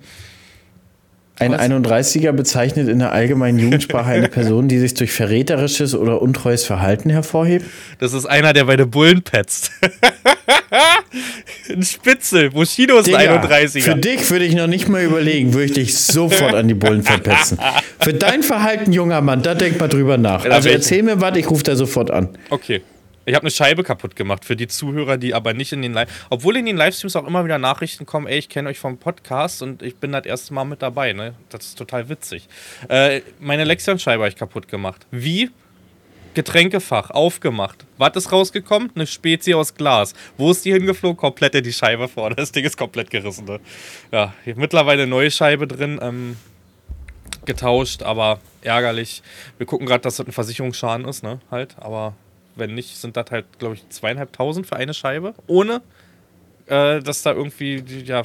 Ein 1.38 1.54
31er 1.54 2.32
bezeichnet 2.32 2.88
in 2.88 2.98
der 2.98 3.12
allgemeinen 3.12 3.58
Jugendsprache 3.58 4.08
eine 4.08 4.28
Person, 4.28 4.68
die 4.68 4.78
sich 4.78 4.94
durch 4.94 5.12
verräterisches 5.12 5.94
oder 5.94 6.22
untreues 6.22 6.64
Verhalten 6.64 7.10
hervorhebt. 7.10 7.66
Das 7.98 8.14
ist 8.14 8.24
einer, 8.24 8.54
der 8.54 8.64
bei 8.64 8.76
den 8.76 8.90
Bullen 8.90 9.20
petzt. 9.20 9.70
ein 11.68 11.82
Spitzel, 11.82 12.52
Bushido 12.52 12.96
ist 12.96 13.14
ein 13.14 13.42
31er. 13.42 13.82
Für 13.82 13.96
dich 13.96 14.30
würde 14.30 14.46
ich 14.46 14.54
noch 14.54 14.66
nicht 14.66 14.88
mal 14.88 15.02
überlegen, 15.02 15.52
würde 15.52 15.66
ich 15.66 15.72
dich 15.72 15.98
sofort 15.98 16.54
an 16.54 16.68
die 16.68 16.74
Bullen 16.74 17.02
verpetzen. 17.02 17.58
Für 18.00 18.14
dein 18.14 18.42
Verhalten, 18.42 18.92
junger 18.92 19.20
Mann, 19.20 19.42
da 19.42 19.54
denk 19.54 19.78
mal 19.78 19.88
drüber 19.88 20.16
nach. 20.16 20.46
Also 20.46 20.70
erzähl 20.70 21.02
mir 21.02 21.20
was, 21.20 21.36
ich 21.36 21.50
rufe 21.50 21.64
da 21.64 21.76
sofort 21.76 22.10
an. 22.10 22.30
Okay. 22.48 22.80
Ich 23.26 23.34
habe 23.34 23.42
eine 23.42 23.50
Scheibe 23.50 23.82
kaputt 23.82 24.14
gemacht 24.14 24.44
für 24.44 24.54
die 24.54 24.68
Zuhörer, 24.68 25.16
die 25.16 25.34
aber 25.34 25.52
nicht 25.52 25.72
in 25.72 25.82
den 25.82 25.92
Live. 25.92 26.26
Obwohl 26.30 26.56
in 26.56 26.64
den 26.64 26.76
Livestreams 26.76 27.16
auch 27.16 27.26
immer 27.26 27.44
wieder 27.44 27.58
Nachrichten 27.58 28.06
kommen, 28.06 28.28
ey, 28.28 28.38
ich 28.38 28.48
kenne 28.48 28.68
euch 28.68 28.78
vom 28.78 28.98
Podcast 28.98 29.62
und 29.62 29.82
ich 29.82 29.96
bin 29.96 30.12
das 30.12 30.26
erste 30.26 30.54
Mal 30.54 30.64
mit 30.64 30.80
dabei, 30.80 31.12
ne? 31.12 31.34
Das 31.48 31.66
ist 31.66 31.76
total 31.76 32.08
witzig. 32.08 32.48
Äh, 32.88 33.22
meine 33.40 33.64
Lexion-Scheibe 33.64 34.22
habe 34.22 34.28
ich 34.28 34.36
kaputt 34.36 34.68
gemacht. 34.68 35.06
Wie? 35.10 35.50
Getränkefach 36.34 37.10
aufgemacht. 37.10 37.84
Was 37.98 38.14
ist 38.14 38.30
rausgekommen? 38.30 38.92
Eine 38.94 39.08
Spezie 39.08 39.54
aus 39.54 39.74
Glas. 39.74 40.14
Wo 40.36 40.52
ist 40.52 40.64
die 40.64 40.72
hingeflogen? 40.72 41.16
Komplett 41.16 41.56
in 41.56 41.64
die 41.64 41.72
Scheibe 41.72 42.06
vorne. 42.06 42.36
Das 42.36 42.52
Ding 42.52 42.64
ist 42.64 42.76
komplett 42.76 43.10
gerissen. 43.10 43.44
Ne? 43.46 43.58
Ja, 44.12 44.34
hier 44.44 44.54
mittlerweile 44.54 45.08
neue 45.08 45.32
Scheibe 45.32 45.66
drin. 45.66 45.98
Ähm, 46.00 46.36
getauscht, 47.44 48.04
aber 48.04 48.38
ärgerlich. 48.62 49.22
Wir 49.58 49.66
gucken 49.66 49.86
gerade, 49.86 50.02
dass 50.02 50.16
das 50.16 50.26
ein 50.26 50.32
Versicherungsschaden 50.32 51.08
ist, 51.08 51.22
ne? 51.22 51.40
Halt, 51.50 51.74
aber 51.80 52.14
wenn 52.56 52.74
nicht, 52.74 52.96
sind 52.96 53.16
das 53.16 53.30
halt, 53.30 53.46
glaube 53.58 53.74
ich, 53.74 53.88
zweieinhalbtausend 53.88 54.66
für 54.66 54.76
eine 54.76 54.94
Scheibe. 54.94 55.34
Ohne, 55.46 55.82
äh, 56.66 57.00
dass 57.00 57.22
da 57.22 57.32
irgendwie 57.32 57.82
die, 57.82 58.04
ja, 58.04 58.22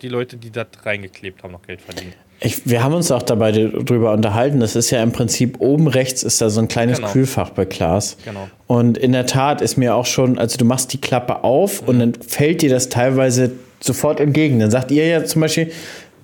die 0.00 0.08
Leute, 0.08 0.36
die 0.36 0.50
das 0.50 0.66
reingeklebt 0.84 1.42
haben, 1.42 1.52
noch 1.52 1.62
Geld 1.62 1.80
verdienen. 1.80 2.14
Ich, 2.44 2.68
wir 2.68 2.82
haben 2.82 2.94
uns 2.94 3.12
auch 3.12 3.22
dabei 3.22 3.52
drüber 3.52 4.12
unterhalten. 4.12 4.58
Das 4.58 4.74
ist 4.74 4.90
ja 4.90 5.00
im 5.02 5.12
Prinzip 5.12 5.60
oben 5.60 5.86
rechts 5.86 6.24
ist 6.24 6.40
da 6.40 6.50
so 6.50 6.60
ein 6.60 6.66
kleines 6.66 6.98
genau. 6.98 7.12
Kühlfach 7.12 7.50
bei 7.50 7.64
Glas. 7.64 8.16
Genau. 8.24 8.48
Und 8.66 8.98
in 8.98 9.12
der 9.12 9.26
Tat 9.26 9.60
ist 9.60 9.76
mir 9.76 9.94
auch 9.94 10.06
schon, 10.06 10.38
also 10.38 10.56
du 10.56 10.64
machst 10.64 10.92
die 10.92 11.00
Klappe 11.00 11.44
auf 11.44 11.82
mhm. 11.82 11.88
und 11.88 11.98
dann 12.00 12.14
fällt 12.14 12.62
dir 12.62 12.70
das 12.70 12.88
teilweise 12.88 13.52
sofort 13.80 14.18
entgegen. 14.18 14.58
Dann 14.58 14.72
sagt 14.72 14.90
ihr 14.90 15.06
ja 15.06 15.24
zum 15.24 15.42
Beispiel, 15.42 15.70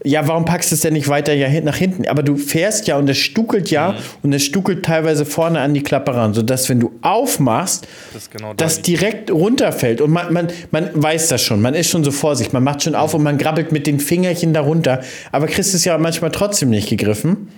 ja, 0.04 0.28
warum 0.28 0.44
packst 0.44 0.70
du 0.70 0.74
es 0.74 0.82
denn 0.82 0.92
nicht 0.92 1.08
weiter 1.08 1.34
nach 1.62 1.76
hinten? 1.76 2.06
Aber 2.06 2.22
du 2.22 2.36
fährst 2.36 2.86
ja 2.86 2.96
und 2.96 3.08
es 3.10 3.18
stuckelt 3.18 3.70
ja 3.70 3.92
mhm. 3.92 3.96
und 4.22 4.32
es 4.32 4.44
stuckelt 4.44 4.84
teilweise 4.84 5.26
vorne 5.26 5.60
an 5.60 5.74
die 5.74 5.82
Klappe 5.82 6.14
ran, 6.14 6.34
sodass, 6.34 6.68
wenn 6.68 6.78
du 6.78 6.92
aufmachst, 7.02 7.88
das, 8.12 8.30
genau 8.30 8.54
das 8.54 8.82
direkt 8.82 9.30
runterfällt. 9.30 10.00
Und 10.00 10.12
man, 10.12 10.32
man, 10.32 10.48
man 10.70 10.90
weiß 10.94 11.28
das 11.28 11.42
schon, 11.42 11.60
man 11.60 11.74
ist 11.74 11.90
schon 11.90 12.04
so 12.04 12.12
vorsichtig, 12.12 12.52
man 12.52 12.64
macht 12.64 12.82
schon 12.82 12.94
auf 12.94 13.14
und 13.14 13.22
man 13.22 13.38
grabbelt 13.38 13.72
mit 13.72 13.86
den 13.86 13.98
Fingerchen 13.98 14.52
darunter. 14.52 15.00
Aber 15.32 15.46
kriegst 15.46 15.74
es 15.74 15.84
ja 15.84 15.98
manchmal 15.98 16.30
trotzdem 16.30 16.70
nicht 16.70 16.88
gegriffen. 16.88 17.48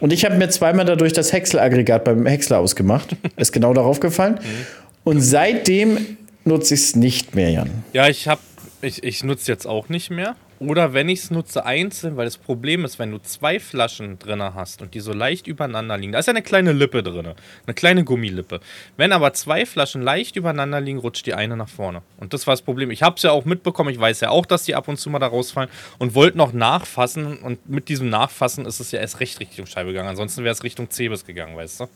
Und 0.00 0.14
ich 0.14 0.24
habe 0.24 0.36
mir 0.36 0.48
zweimal 0.48 0.86
dadurch 0.86 1.12
das 1.12 1.32
Häckselaggregat 1.32 2.04
beim 2.04 2.24
Häcksler 2.24 2.58
ausgemacht. 2.58 3.16
ist 3.36 3.52
genau 3.52 3.74
darauf 3.74 4.00
gefallen. 4.00 4.34
Mhm. 4.34 4.66
Und 5.04 5.20
seitdem 5.20 6.16
nutze 6.44 6.74
ich 6.74 6.80
es 6.80 6.96
nicht 6.96 7.34
mehr, 7.34 7.50
Jan. 7.50 7.70
Ja, 7.92 8.08
ich 8.08 8.26
habe 8.26 8.40
ich, 8.82 9.02
ich 9.04 9.22
nutze 9.22 9.52
jetzt 9.52 9.66
auch 9.66 9.90
nicht 9.90 10.10
mehr. 10.10 10.36
Oder 10.60 10.92
wenn 10.92 11.08
ich 11.08 11.20
es 11.20 11.30
nutze, 11.30 11.64
einzeln, 11.64 12.18
weil 12.18 12.26
das 12.26 12.36
Problem 12.36 12.84
ist, 12.84 12.98
wenn 12.98 13.10
du 13.10 13.18
zwei 13.18 13.58
Flaschen 13.58 14.18
drin 14.18 14.42
hast 14.42 14.82
und 14.82 14.92
die 14.92 15.00
so 15.00 15.14
leicht 15.14 15.46
übereinander 15.46 15.96
liegen, 15.96 16.12
da 16.12 16.18
ist 16.18 16.26
ja 16.26 16.34
eine 16.34 16.42
kleine 16.42 16.72
Lippe 16.72 17.02
drin, 17.02 17.28
eine 17.66 17.74
kleine 17.74 18.04
Gummilippe. 18.04 18.60
Wenn 18.98 19.12
aber 19.12 19.32
zwei 19.32 19.64
Flaschen 19.64 20.02
leicht 20.02 20.36
übereinander 20.36 20.78
liegen, 20.82 20.98
rutscht 20.98 21.24
die 21.24 21.32
eine 21.32 21.56
nach 21.56 21.70
vorne. 21.70 22.02
Und 22.18 22.34
das 22.34 22.46
war 22.46 22.52
das 22.52 22.60
Problem. 22.60 22.90
Ich 22.90 23.02
habe 23.02 23.16
es 23.16 23.22
ja 23.22 23.30
auch 23.30 23.46
mitbekommen, 23.46 23.88
ich 23.88 23.98
weiß 23.98 24.20
ja 24.20 24.28
auch, 24.28 24.44
dass 24.44 24.64
die 24.64 24.74
ab 24.74 24.86
und 24.86 24.98
zu 24.98 25.08
mal 25.08 25.18
da 25.18 25.28
rausfallen 25.28 25.70
und 25.98 26.14
wollte 26.14 26.36
noch 26.36 26.52
nachfassen 26.52 27.38
und 27.38 27.66
mit 27.66 27.88
diesem 27.88 28.10
Nachfassen 28.10 28.66
ist 28.66 28.80
es 28.80 28.92
ja 28.92 29.00
erst 29.00 29.20
recht 29.20 29.40
Richtung 29.40 29.64
Scheibe 29.64 29.92
gegangen. 29.92 30.10
Ansonsten 30.10 30.44
wäre 30.44 30.52
es 30.52 30.62
Richtung 30.62 30.90
Cebes 30.90 31.24
gegangen, 31.24 31.56
weißt 31.56 31.80
du? 31.80 31.86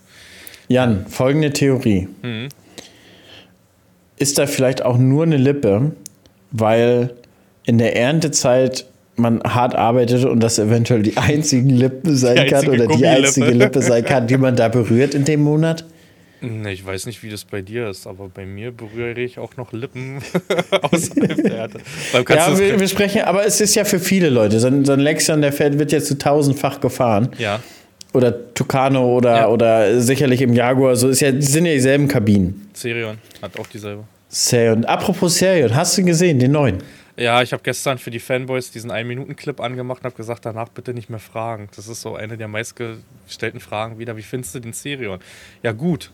Jan, 0.68 1.06
folgende 1.06 1.52
Theorie. 1.52 2.08
Mhm. 2.22 2.48
Ist 4.16 4.38
da 4.38 4.46
vielleicht 4.46 4.82
auch 4.82 4.96
nur 4.96 5.24
eine 5.24 5.36
Lippe, 5.36 5.92
weil 6.50 7.14
in 7.64 7.78
der 7.78 7.96
Erntezeit 7.96 8.86
man 9.16 9.42
hart 9.42 9.74
arbeitet 9.74 10.24
und 10.24 10.40
das 10.40 10.58
eventuell 10.58 11.02
die 11.02 11.16
einzigen 11.16 11.70
Lippen 11.70 12.16
sein 12.16 12.48
kann 12.48 12.68
oder 12.68 12.86
die 12.86 13.06
einzige 13.06 13.50
Lippe 13.50 13.80
sein 13.80 14.04
kann, 14.04 14.26
die 14.26 14.36
man 14.36 14.56
da 14.56 14.68
berührt 14.68 15.14
in 15.14 15.24
dem 15.24 15.42
Monat? 15.42 15.84
Ne, 16.40 16.72
ich 16.72 16.84
weiß 16.84 17.06
nicht, 17.06 17.22
wie 17.22 17.30
das 17.30 17.44
bei 17.44 17.62
dir 17.62 17.88
ist, 17.88 18.06
aber 18.06 18.28
bei 18.28 18.44
mir 18.44 18.70
berühre 18.70 19.18
ich 19.18 19.38
auch 19.38 19.56
noch 19.56 19.72
Lippen 19.72 20.18
außerhalb 20.70 21.42
der 21.42 21.52
Erde. 21.52 21.78
Ja, 22.12 22.58
wir, 22.58 22.80
wir, 22.80 22.88
sprechen, 22.88 23.22
aber 23.22 23.46
es 23.46 23.60
ist 23.60 23.74
ja 23.74 23.84
für 23.84 23.98
viele 23.98 24.28
Leute. 24.28 24.60
So 24.60 24.66
ein, 24.66 24.84
so 24.84 24.92
ein 24.92 25.00
Lexion, 25.00 25.40
der 25.40 25.52
fährt, 25.52 25.78
wird 25.78 25.92
jetzt 25.92 26.06
zu 26.06 26.18
tausendfach 26.18 26.80
gefahren. 26.80 27.30
Ja. 27.38 27.60
Oder 28.12 28.52
Tucano 28.52 29.16
oder, 29.16 29.36
ja. 29.36 29.48
oder 29.48 30.00
sicherlich 30.00 30.42
im 30.42 30.52
Jaguar. 30.52 30.96
So 30.96 31.08
ist 31.08 31.20
ja, 31.20 31.32
die 31.32 31.40
sind 31.40 31.66
ja 31.66 31.72
dieselben 31.72 32.08
Kabinen. 32.08 32.68
Serion 32.74 33.18
hat 33.40 33.58
auch 33.58 33.66
dieselbe. 33.66 34.04
Serion. 34.28 34.84
Apropos 34.84 35.38
Serion, 35.38 35.74
hast 35.74 35.96
du 35.96 36.02
ihn 36.02 36.08
gesehen, 36.08 36.38
den 36.38 36.52
neuen? 36.52 36.78
Ja, 37.16 37.42
ich 37.42 37.52
habe 37.52 37.62
gestern 37.62 37.98
für 37.98 38.10
die 38.10 38.18
Fanboys 38.18 38.72
diesen 38.72 38.90
1-Minuten-Clip 38.90 39.60
angemacht 39.60 40.00
und 40.00 40.06
habe 40.06 40.16
gesagt, 40.16 40.44
danach 40.44 40.68
bitte 40.68 40.92
nicht 40.94 41.10
mehr 41.10 41.20
fragen. 41.20 41.68
Das 41.76 41.86
ist 41.86 42.00
so 42.00 42.16
eine 42.16 42.36
der 42.36 42.48
meistgestellten 42.48 43.60
Fragen 43.60 43.98
wieder. 43.98 44.16
Wie 44.16 44.22
findest 44.22 44.54
du 44.56 44.60
den 44.60 44.72
Serion? 44.72 45.20
Ja, 45.62 45.70
gut. 45.72 46.10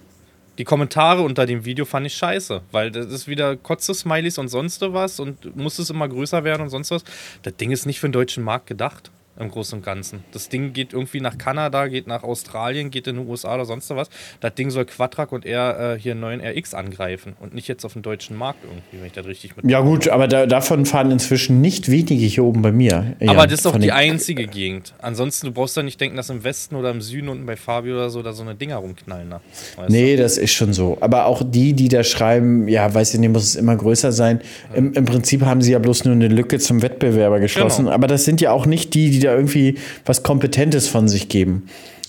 Die 0.59 0.65
Kommentare 0.65 1.23
unter 1.23 1.47
dem 1.47 1.65
Video 1.65 1.87
fand 1.87 2.07
ich 2.07 2.15
scheiße, 2.15 2.61
weil 2.71 2.91
das 2.91 3.07
ist 3.07 3.29
wieder 3.29 3.57
Kotze-Smileys 3.57 4.37
und 4.37 4.49
sonst 4.49 4.83
was 4.83 5.19
und 5.19 5.57
muss 5.57 5.79
es 5.79 5.89
immer 5.89 6.07
größer 6.07 6.45
werden 6.45 6.63
und 6.63 6.69
sonst 6.69 6.91
was. 6.91 7.03
Das 7.43 7.57
Ding 7.57 7.71
ist 7.71 7.87
nicht 7.87 7.99
für 7.99 8.09
den 8.09 8.13
deutschen 8.13 8.45
Markt 8.45 8.67
gedacht 8.67 9.11
im 9.39 9.51
Großen 9.51 9.79
und 9.79 9.85
Ganzen. 9.85 10.25
Das 10.33 10.49
Ding 10.49 10.73
geht 10.73 10.93
irgendwie 10.93 11.21
nach 11.21 11.39
Kanada, 11.39 11.87
geht 11.87 12.07
nach 12.07 12.23
Australien, 12.23 12.91
geht 12.91 13.07
in 13.07 13.17
den 13.17 13.29
USA 13.29 13.55
oder 13.55 13.65
sonst 13.65 13.89
was. 13.91 14.09
Das 14.41 14.55
Ding 14.55 14.71
soll 14.71 14.85
Quadtrack 14.85 15.33
und 15.33 15.47
er 15.47 15.95
äh, 15.95 15.99
hier 15.99 16.15
9 16.15 16.41
RX 16.41 16.75
angreifen 16.75 17.35
und 17.41 17.55
nicht 17.55 17.69
jetzt 17.69 17.85
auf 17.85 17.95
den 17.95 18.03
deutschen 18.03 18.37
Markt 18.37 18.65
irgendwie, 18.65 18.99
wenn 18.99 19.07
ich 19.07 19.13
das 19.13 19.27
richtig 19.27 19.57
mit. 19.57 19.71
Ja, 19.71 19.81
gut, 19.81 20.09
aber 20.09 20.29
da, 20.29 20.47
davon 20.47 20.85
fahren 20.87 21.11
inzwischen 21.11 21.61
nicht 21.61 21.91
wenige 21.91 22.27
hier 22.27 22.45
oben 22.45 22.63
bei 22.63 22.73
mir. 22.73 23.17
aber 23.27 23.47
das 23.47 23.61
ist 23.61 23.67
doch 23.67 23.79
die 23.79 23.93
einzige 23.93 24.47
Gegend. 24.47 24.95
Ansonsten, 24.99 25.47
du 25.47 25.53
brauchst 25.53 25.77
ja 25.77 25.83
nicht 25.83 26.01
denken, 26.01 26.17
dass 26.17 26.31
im 26.31 26.45
Westen 26.45 26.77
oder 26.77 26.91
im 26.91 27.01
Süden 27.01 27.29
unten 27.29 27.47
bei 27.47 27.57
Fabio 27.57 27.95
oder 27.95 28.11
so 28.11 28.23
da 28.23 28.33
so 28.33 28.43
eine 28.43 28.55
Dinger 28.55 28.77
rumknallen. 28.77 29.29
Ne? 29.29 29.41
Nee, 29.89 30.17
du? 30.17 30.23
das 30.23 30.39
ist 30.39 30.53
schon 30.53 30.73
so. 30.73 30.99
Aber 31.01 31.27
auch 31.27 31.43
die, 31.45 31.73
die 31.73 31.89
da 31.89 32.05
schreiben, 32.05 32.69
ja, 32.69 32.93
weiß 32.93 33.15
ich 33.15 33.21
nicht, 33.21 33.31
muss 33.31 33.45
es 33.45 33.57
immer 33.57 33.77
größer 33.77 34.13
sein. 34.13 34.41
Im, 34.75 34.93
Im, 34.93 35.05
Prinzip 35.05 35.43
haben 35.43 35.63
sie 35.63 35.73
ja 35.73 35.79
bloß 35.79 36.05
nur 36.05 36.15
eine 36.15 36.29
Lücke 36.29 36.59
zum 36.59 36.83
Wettbewerber 36.83 37.41
geschlossen. 37.41 37.85
Genau. 37.85 37.95
Aber 37.95 38.07
das 38.07 38.25
sind 38.25 38.41
ja 38.41 38.53
auch 38.53 38.67
nicht 38.67 38.95
die, 38.95 39.11
die 39.11 39.20
da 39.21 39.35
irgendwie 39.35 39.77
was 40.05 40.23
Kompetentes 40.23 40.89
von 40.89 41.09
sich 41.09 41.29
geben. 41.29 41.69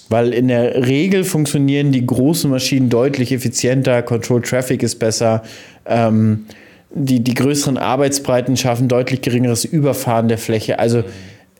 Weil 0.10 0.34
in 0.34 0.50
der 0.50 0.88
Regel 0.88 1.24
funktionieren 1.24 1.91
die 1.91 2.06
großen 2.06 2.50
Maschinen 2.50 2.89
deutlich 2.89 3.32
effizienter, 3.32 4.02
Control 4.02 4.41
Traffic 4.41 4.84
ist 4.84 5.00
besser, 5.00 5.43
ähm, 5.86 6.45
die, 6.93 7.21
die 7.21 7.34
größeren 7.34 7.78
Arbeitsbreiten 7.78 8.58
schaffen 8.58 8.89
deutlich 8.89 9.21
geringeres 9.21 9.63
Überfahren 9.63 10.28
der 10.28 10.38
Fläche. 10.38 10.80
Also 10.80 11.04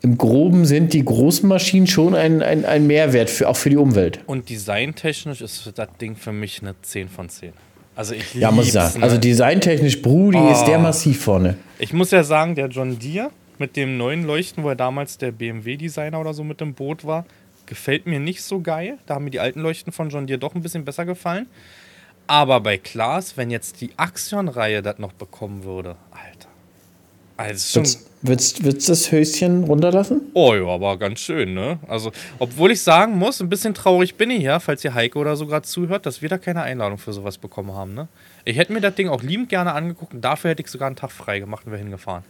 im 0.02 0.18
Groben 0.18 0.66
sind 0.66 0.92
die 0.92 1.04
großen 1.04 1.48
Maschinen 1.48 1.86
schon 1.86 2.14
ein, 2.14 2.42
ein, 2.42 2.64
ein 2.64 2.86
Mehrwert, 2.86 3.30
für, 3.30 3.48
auch 3.48 3.56
für 3.56 3.70
die 3.70 3.76
Umwelt. 3.76 4.20
Und 4.26 4.50
designtechnisch 4.50 5.40
ist 5.40 5.72
das 5.74 5.88
Ding 6.00 6.16
für 6.16 6.32
mich 6.32 6.60
eine 6.60 6.74
10 6.82 7.08
von 7.08 7.28
10. 7.28 7.52
Also 7.94 8.14
ich 8.14 8.34
Ja, 8.34 8.50
muss 8.50 8.66
ich 8.66 8.72
sagen. 8.72 9.00
Ne? 9.00 9.04
Also 9.04 9.18
designtechnisch, 9.18 10.02
Brudi, 10.02 10.38
oh. 10.38 10.50
ist 10.50 10.64
der 10.64 10.78
massiv 10.78 11.22
vorne. 11.22 11.56
Ich 11.78 11.92
muss 11.92 12.10
ja 12.10 12.24
sagen, 12.24 12.54
der 12.54 12.66
John 12.66 12.98
Deere 12.98 13.30
mit 13.62 13.76
dem 13.76 13.96
neuen 13.96 14.26
Leuchten, 14.26 14.64
wo 14.64 14.70
er 14.70 14.74
damals 14.74 15.18
der 15.18 15.30
BMW-Designer 15.30 16.18
oder 16.18 16.34
so 16.34 16.42
mit 16.42 16.60
dem 16.60 16.74
Boot 16.74 17.04
war, 17.04 17.24
gefällt 17.66 18.06
mir 18.06 18.18
nicht 18.18 18.42
so 18.42 18.60
geil. 18.60 18.98
Da 19.06 19.14
haben 19.14 19.22
mir 19.22 19.30
die 19.30 19.38
alten 19.38 19.60
Leuchten 19.60 19.92
von 19.92 20.10
John 20.10 20.26
Deere 20.26 20.40
doch 20.40 20.56
ein 20.56 20.62
bisschen 20.62 20.84
besser 20.84 21.04
gefallen. 21.04 21.46
Aber 22.26 22.58
bei 22.58 22.76
Klaas, 22.76 23.36
wenn 23.36 23.52
jetzt 23.52 23.80
die 23.80 23.92
Axion-Reihe 23.96 24.82
das 24.82 24.98
noch 24.98 25.12
bekommen 25.12 25.62
würde, 25.62 25.94
Alter. 26.10 26.48
Also 27.36 27.84
Würdest, 28.24 28.64
würdest 28.64 28.88
du 28.88 28.92
das 28.92 29.12
Höschen 29.12 29.64
runterlassen? 29.64 30.22
Oh 30.34 30.54
ja, 30.54 30.66
aber 30.66 30.96
ganz 30.96 31.20
schön, 31.20 31.54
ne? 31.54 31.78
Also, 31.88 32.10
obwohl 32.40 32.72
ich 32.72 32.80
sagen 32.80 33.16
muss, 33.16 33.40
ein 33.40 33.48
bisschen 33.48 33.74
traurig 33.74 34.16
bin 34.16 34.30
ich 34.30 34.42
ja, 34.42 34.58
falls 34.58 34.84
ihr 34.84 34.94
Heike 34.94 35.18
oder 35.18 35.36
so 35.36 35.46
gerade 35.46 35.66
zuhört, 35.66 36.04
dass 36.06 36.20
wir 36.20 36.28
da 36.28 36.38
keine 36.38 36.62
Einladung 36.62 36.98
für 36.98 37.12
sowas 37.12 37.38
bekommen 37.38 37.74
haben, 37.74 37.94
ne? 37.94 38.08
Ich 38.44 38.56
hätte 38.56 38.72
mir 38.72 38.80
das 38.80 38.94
Ding 38.94 39.08
auch 39.08 39.22
liebend 39.22 39.48
gerne 39.48 39.72
angeguckt 39.72 40.14
und 40.14 40.20
dafür 40.20 40.50
hätte 40.50 40.62
ich 40.62 40.68
sogar 40.68 40.86
einen 40.86 40.96
Tag 40.96 41.10
frei 41.10 41.38
gemacht 41.40 41.66
und 41.66 41.72
wäre 41.72 41.82
hingefahren. 41.82 42.24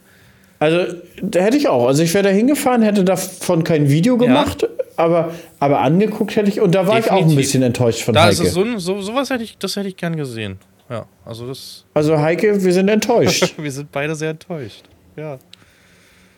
Also, 0.63 0.95
da 1.21 1.41
hätte 1.41 1.57
ich 1.57 1.67
auch. 1.67 1.87
Also, 1.87 2.03
ich 2.03 2.13
wäre 2.13 2.23
da 2.23 2.29
hingefahren, 2.29 2.83
hätte 2.83 3.03
davon 3.03 3.65
kein 3.65 3.89
Video 3.89 4.17
gemacht, 4.17 4.61
ja. 4.61 4.69
aber, 4.95 5.31
aber 5.59 5.81
angeguckt 5.81 6.37
hätte 6.37 6.47
ich. 6.47 6.61
Und 6.61 6.73
da 6.73 6.87
war 6.87 6.95
Definitiv. 6.95 7.19
ich 7.19 7.25
auch 7.25 7.29
ein 7.31 7.35
bisschen 7.35 7.63
enttäuscht 7.63 8.01
von 8.03 8.13
da 8.13 8.23
Heike. 8.23 8.43
Ist 8.43 8.53
so, 8.53 8.77
so, 8.77 9.01
sowas 9.01 9.29
hätte 9.29 9.43
ich, 9.43 9.57
das 9.57 9.75
hätte 9.75 9.89
ich 9.89 9.97
gern 9.97 10.15
gesehen. 10.15 10.59
Ja, 10.89 11.05
also 11.25 11.47
das. 11.47 11.83
Also, 11.93 12.17
Heike, 12.17 12.63
wir 12.63 12.71
sind 12.71 12.87
enttäuscht. 12.87 13.55
wir 13.57 13.71
sind 13.73 13.91
beide 13.91 14.15
sehr 14.15 14.29
enttäuscht. 14.29 14.83
Ja. 15.17 15.37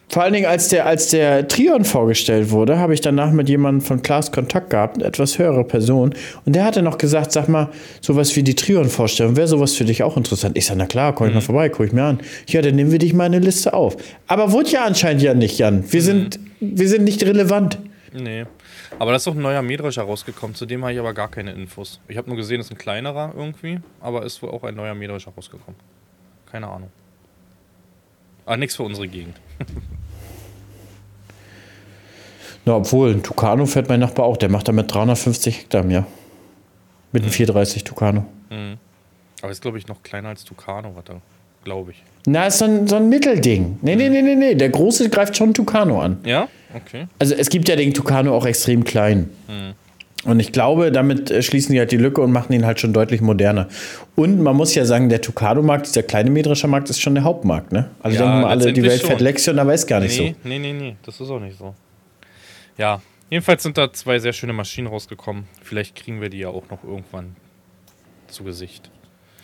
Vor 0.09 0.23
allen 0.23 0.33
Dingen, 0.33 0.45
als 0.45 0.69
der, 0.69 0.85
als 0.85 1.09
der 1.09 1.47
Trion 1.47 1.83
vorgestellt 1.83 2.51
wurde, 2.51 2.77
habe 2.77 2.93
ich 2.93 3.01
danach 3.01 3.31
mit 3.31 3.49
jemandem 3.49 3.81
von 3.85 4.01
Klaas 4.01 4.31
Kontakt 4.31 4.69
gehabt, 4.69 4.97
eine 4.97 5.05
etwas 5.05 5.39
höhere 5.39 5.63
Person. 5.63 6.13
Und 6.45 6.55
der 6.55 6.63
hatte 6.63 6.81
noch 6.81 6.97
gesagt, 6.97 7.31
sag 7.31 7.49
mal, 7.49 7.69
sowas 8.01 8.35
wie 8.35 8.43
die 8.43 8.55
Trion-Vorstellung, 8.55 9.35
wäre 9.35 9.47
sowas 9.47 9.75
für 9.75 9.83
dich 9.83 10.03
auch 10.03 10.15
interessant? 10.15 10.57
Ich 10.57 10.67
sage, 10.67 10.79
na 10.79 10.85
klar, 10.85 11.13
komm 11.13 11.27
ich 11.27 11.33
mal 11.33 11.39
mhm. 11.39 11.45
vorbei, 11.45 11.69
guck 11.69 11.87
ich 11.87 11.91
mir 11.91 12.03
an. 12.03 12.19
Ja, 12.47 12.61
dann 12.61 12.75
nehmen 12.75 12.91
wir 12.91 12.99
dich 12.99 13.13
mal 13.13 13.25
in 13.25 13.33
eine 13.33 13.45
Liste 13.45 13.73
auf. 13.73 13.97
Aber 14.27 14.51
wurde 14.51 14.69
ja 14.69 14.85
anscheinend 14.85 15.23
ja 15.23 15.33
nicht, 15.33 15.57
Jan. 15.57 15.83
Wir, 15.91 16.01
mhm. 16.01 16.05
sind, 16.05 16.39
wir 16.59 16.87
sind 16.87 17.03
nicht 17.03 17.23
relevant. 17.23 17.79
Nee. 18.13 18.45
Aber 18.99 19.11
da 19.11 19.17
ist 19.17 19.27
auch 19.27 19.35
ein 19.35 19.41
neuer 19.41 19.61
Mähdrescher 19.61 20.03
rausgekommen, 20.03 20.55
zu 20.55 20.65
dem 20.65 20.83
habe 20.83 20.93
ich 20.93 20.99
aber 20.99 21.13
gar 21.13 21.29
keine 21.29 21.51
Infos. 21.51 21.99
Ich 22.07 22.15
habe 22.15 22.29
nur 22.29 22.37
gesehen, 22.37 22.61
es 22.61 22.67
ist 22.67 22.71
ein 22.71 22.77
kleinerer 22.77 23.33
irgendwie, 23.35 23.79
aber 23.99 24.23
ist 24.23 24.41
wohl 24.41 24.51
auch 24.51 24.63
ein 24.63 24.75
neuer 24.75 24.93
Mähdrescher 24.93 25.31
rausgekommen. 25.35 25.75
Keine 26.49 26.67
Ahnung. 26.67 26.89
Ah, 28.45 28.57
nichts 28.57 28.75
für 28.75 28.83
unsere 28.83 29.07
Gegend. 29.07 29.35
Na, 32.65 32.75
obwohl, 32.75 33.11
ein 33.11 33.23
Tucano 33.23 33.65
fährt 33.65 33.89
mein 33.89 33.99
Nachbar 33.99 34.25
auch. 34.25 34.37
Der 34.37 34.49
macht 34.49 34.67
damit 34.67 34.93
350 34.93 35.59
Hektar 35.59 35.83
im 35.83 35.91
Jahr. 35.91 36.07
Mit 37.11 37.23
einem 37.23 37.29
mhm. 37.29 37.35
430 37.35 37.83
Tucano. 37.83 38.25
Mhm. 38.49 38.77
Aber 39.41 39.51
ist, 39.51 39.61
glaube 39.61 39.77
ich, 39.77 39.87
noch 39.87 40.01
kleiner 40.03 40.29
als 40.29 40.43
Tucano, 40.43 40.95
warte. 40.95 41.21
Glaube 41.63 41.91
ich. 41.91 42.03
Na, 42.27 42.47
ist 42.47 42.59
so 42.59 42.65
ein, 42.65 42.87
so 42.87 42.95
ein 42.95 43.09
Mittelding. 43.09 43.79
Nee, 43.81 43.95
nee, 43.95 44.09
nee, 44.09 44.21
nee, 44.21 44.35
nee. 44.35 44.55
Der 44.55 44.69
große 44.69 45.09
greift 45.09 45.35
schon 45.37 45.53
Tucano 45.53 46.01
an. 46.01 46.19
Ja? 46.23 46.47
Okay. 46.73 47.07
Also 47.19 47.35
es 47.35 47.49
gibt 47.49 47.67
ja 47.69 47.75
den 47.75 47.93
Tucano 47.93 48.35
auch 48.35 48.45
extrem 48.45 48.83
klein. 48.83 49.29
Mhm. 49.47 49.73
Und 50.25 50.39
ich 50.39 50.51
glaube, 50.51 50.91
damit 50.91 51.29
äh, 51.29 51.41
schließen 51.41 51.73
die 51.73 51.79
halt 51.79 51.91
die 51.91 51.97
Lücke 51.97 52.21
und 52.21 52.31
machen 52.31 52.51
ihn 52.53 52.65
halt 52.65 52.79
schon 52.79 52.93
deutlich 52.93 53.21
moderner. 53.21 53.67
Und 54.15 54.41
man 54.41 54.55
muss 54.55 54.73
ja 54.75 54.83
sagen, 54.83 55.07
der 55.09 55.21
Tucano-Markt, 55.21 55.87
dieser 55.87 56.03
kleine 56.03 56.31
metrische 56.31 56.67
Markt, 56.67 56.89
ist 56.89 56.99
schon 56.99 57.13
der 57.13 57.23
Hauptmarkt, 57.23 57.71
ne? 57.71 57.89
Also 58.01 58.17
ja, 58.17 58.23
denken 58.23 58.41
mal 58.41 58.49
alle, 58.49 58.73
die 58.73 58.83
Welt 58.83 59.01
schon. 59.01 59.09
fährt 59.09 59.21
Lexion, 59.21 59.59
aber 59.59 59.73
ist 59.73 59.87
gar 59.87 59.99
nicht 59.99 60.19
nee, 60.19 60.35
so. 60.43 60.49
Nee, 60.49 60.59
nee, 60.59 60.73
nee, 60.73 60.95
das 61.05 61.21
ist 61.21 61.29
auch 61.29 61.39
nicht 61.39 61.57
so. 61.57 61.75
Ja, 62.77 63.01
jedenfalls 63.29 63.63
sind 63.63 63.77
da 63.77 63.93
zwei 63.93 64.19
sehr 64.19 64.33
schöne 64.33 64.53
Maschinen 64.53 64.87
rausgekommen. 64.87 65.45
Vielleicht 65.61 65.95
kriegen 65.95 66.19
wir 66.21 66.29
die 66.29 66.39
ja 66.39 66.49
auch 66.49 66.69
noch 66.69 66.83
irgendwann 66.83 67.35
zu 68.27 68.43
Gesicht. 68.43 68.89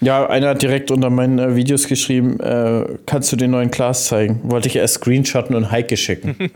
Ja, 0.04 0.28
einer 0.28 0.50
hat 0.50 0.64
direkt 0.64 0.90
unter 0.90 1.12
meinen 1.12 1.38
äh, 1.38 1.56
Videos 1.56 1.88
geschrieben, 1.88 2.40
äh, 2.40 2.98
kannst 3.06 3.32
du 3.32 3.36
den 3.36 3.52
neuen 3.52 3.70
Glas 3.70 4.06
zeigen? 4.06 4.40
Wollte 4.44 4.68
ich 4.68 4.76
erst 4.76 4.96
screenshotten 4.96 5.56
und 5.56 5.70
Heike 5.70 5.96
schicken. 5.96 6.36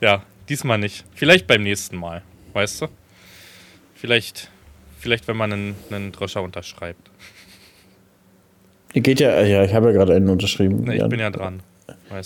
ja, 0.00 0.24
Diesmal 0.50 0.78
nicht. 0.78 1.04
Vielleicht 1.14 1.46
beim 1.46 1.62
nächsten 1.62 1.96
Mal. 1.96 2.22
Weißt 2.52 2.82
du? 2.82 2.88
Vielleicht, 3.94 4.50
vielleicht 4.98 5.28
wenn 5.28 5.36
man 5.36 5.52
einen, 5.52 5.76
einen 5.90 6.10
Dröscher 6.10 6.42
unterschreibt. 6.42 7.08
Geht 8.92 9.20
ja, 9.20 9.42
ja, 9.42 9.62
ich 9.62 9.72
habe 9.72 9.86
ja 9.86 9.92
gerade 9.92 10.14
einen 10.16 10.28
unterschrieben. 10.28 10.82
Nee, 10.82 10.96
ich 10.96 11.08
bin 11.08 11.20
ja 11.20 11.30
dran. 11.30 11.62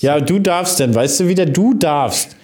ja, 0.01 0.19
du. 0.21 0.35
du 0.35 0.39
darfst 0.39 0.81
denn, 0.81 0.95
weißt 0.95 1.21
du 1.21 1.29
wieder, 1.29 1.45
du 1.45 1.75
darfst. 1.75 2.35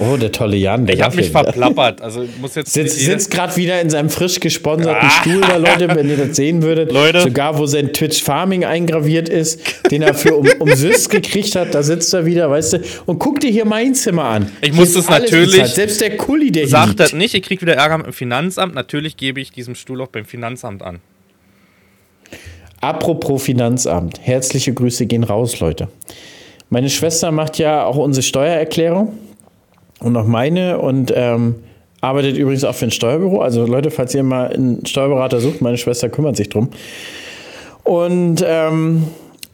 Oh, 0.00 0.16
der 0.16 0.30
tolle 0.30 0.56
Jan. 0.56 0.86
Der 0.86 0.94
ich 0.94 1.02
habe 1.02 1.16
mich 1.16 1.30
verplappert. 1.30 2.00
Also 2.00 2.24
muss 2.40 2.54
jetzt 2.54 2.72
sitzt, 2.72 3.00
sitzt 3.00 3.30
gerade 3.32 3.56
wieder 3.56 3.80
in 3.80 3.90
seinem 3.90 4.10
frisch 4.10 4.38
gesponserten 4.38 5.08
ah. 5.08 5.10
Stuhl 5.10 5.40
da, 5.40 5.56
Leute, 5.56 5.88
wenn 5.94 6.08
ihr 6.08 6.16
das 6.16 6.36
sehen 6.36 6.62
würdet. 6.62 6.92
Leute. 6.92 7.22
Sogar 7.22 7.58
wo 7.58 7.66
sein 7.66 7.92
Twitch 7.92 8.22
Farming 8.22 8.64
eingraviert 8.64 9.28
ist, 9.28 9.60
den 9.90 10.02
er 10.02 10.14
für 10.14 10.36
um, 10.36 10.48
um 10.60 10.72
Süß 10.72 11.08
gekriegt 11.08 11.56
hat, 11.56 11.74
da 11.74 11.82
sitzt 11.82 12.14
er 12.14 12.26
wieder, 12.26 12.48
weißt 12.48 12.74
du. 12.74 12.80
Und 13.06 13.18
guck 13.18 13.40
dir 13.40 13.50
hier 13.50 13.64
mein 13.64 13.94
Zimmer 13.94 14.24
an. 14.24 14.52
Ich 14.60 14.72
muss 14.72 14.94
das 14.94 15.08
natürlich. 15.08 15.66
Selbst 15.66 16.00
der 16.00 16.16
Kulli, 16.16 16.52
der 16.52 16.68
sagt 16.68 16.88
liegt. 16.88 17.00
das 17.00 17.12
nicht. 17.12 17.34
Ich 17.34 17.42
krieg 17.42 17.60
wieder 17.60 17.74
Ärger 17.74 17.98
mit 17.98 18.06
dem 18.06 18.12
Finanzamt. 18.12 18.74
Natürlich 18.74 19.16
gebe 19.16 19.40
ich 19.40 19.50
diesem 19.50 19.74
Stuhl 19.74 20.00
auch 20.00 20.08
beim 20.08 20.24
Finanzamt 20.24 20.82
an. 20.82 21.00
Apropos 22.80 23.42
Finanzamt. 23.42 24.20
Herzliche 24.22 24.72
Grüße 24.72 25.06
gehen 25.06 25.24
raus, 25.24 25.58
Leute. 25.58 25.88
Meine 26.70 26.88
Schwester 26.88 27.32
macht 27.32 27.58
ja 27.58 27.84
auch 27.84 27.96
unsere 27.96 28.22
Steuererklärung 28.22 29.18
und 30.00 30.12
noch 30.12 30.26
meine 30.26 30.78
und 30.78 31.12
ähm, 31.14 31.56
arbeitet 32.00 32.36
übrigens 32.36 32.64
auch 32.64 32.74
für 32.74 32.86
ein 32.86 32.90
Steuerbüro. 32.90 33.40
Also 33.40 33.66
Leute, 33.66 33.90
falls 33.90 34.14
ihr 34.14 34.22
mal 34.22 34.48
einen 34.48 34.86
Steuerberater 34.86 35.40
sucht, 35.40 35.60
meine 35.60 35.76
Schwester 35.76 36.08
kümmert 36.08 36.36
sich 36.36 36.48
drum. 36.48 36.68
Und 37.84 38.44
ähm, 38.46 39.04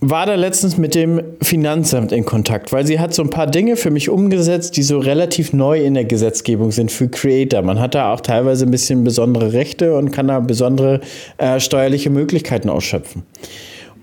war 0.00 0.26
da 0.26 0.34
letztens 0.34 0.76
mit 0.76 0.94
dem 0.94 1.22
Finanzamt 1.40 2.12
in 2.12 2.26
Kontakt, 2.26 2.72
weil 2.72 2.86
sie 2.86 3.00
hat 3.00 3.14
so 3.14 3.22
ein 3.22 3.30
paar 3.30 3.46
Dinge 3.46 3.76
für 3.76 3.90
mich 3.90 4.10
umgesetzt, 4.10 4.76
die 4.76 4.82
so 4.82 4.98
relativ 4.98 5.54
neu 5.54 5.82
in 5.82 5.94
der 5.94 6.04
Gesetzgebung 6.04 6.72
sind 6.72 6.92
für 6.92 7.08
Creator. 7.08 7.62
Man 7.62 7.80
hat 7.80 7.94
da 7.94 8.12
auch 8.12 8.20
teilweise 8.20 8.66
ein 8.66 8.70
bisschen 8.70 9.04
besondere 9.04 9.54
Rechte 9.54 9.96
und 9.96 10.10
kann 10.10 10.28
da 10.28 10.40
besondere 10.40 11.00
äh, 11.38 11.58
steuerliche 11.58 12.10
Möglichkeiten 12.10 12.68
ausschöpfen. 12.68 13.22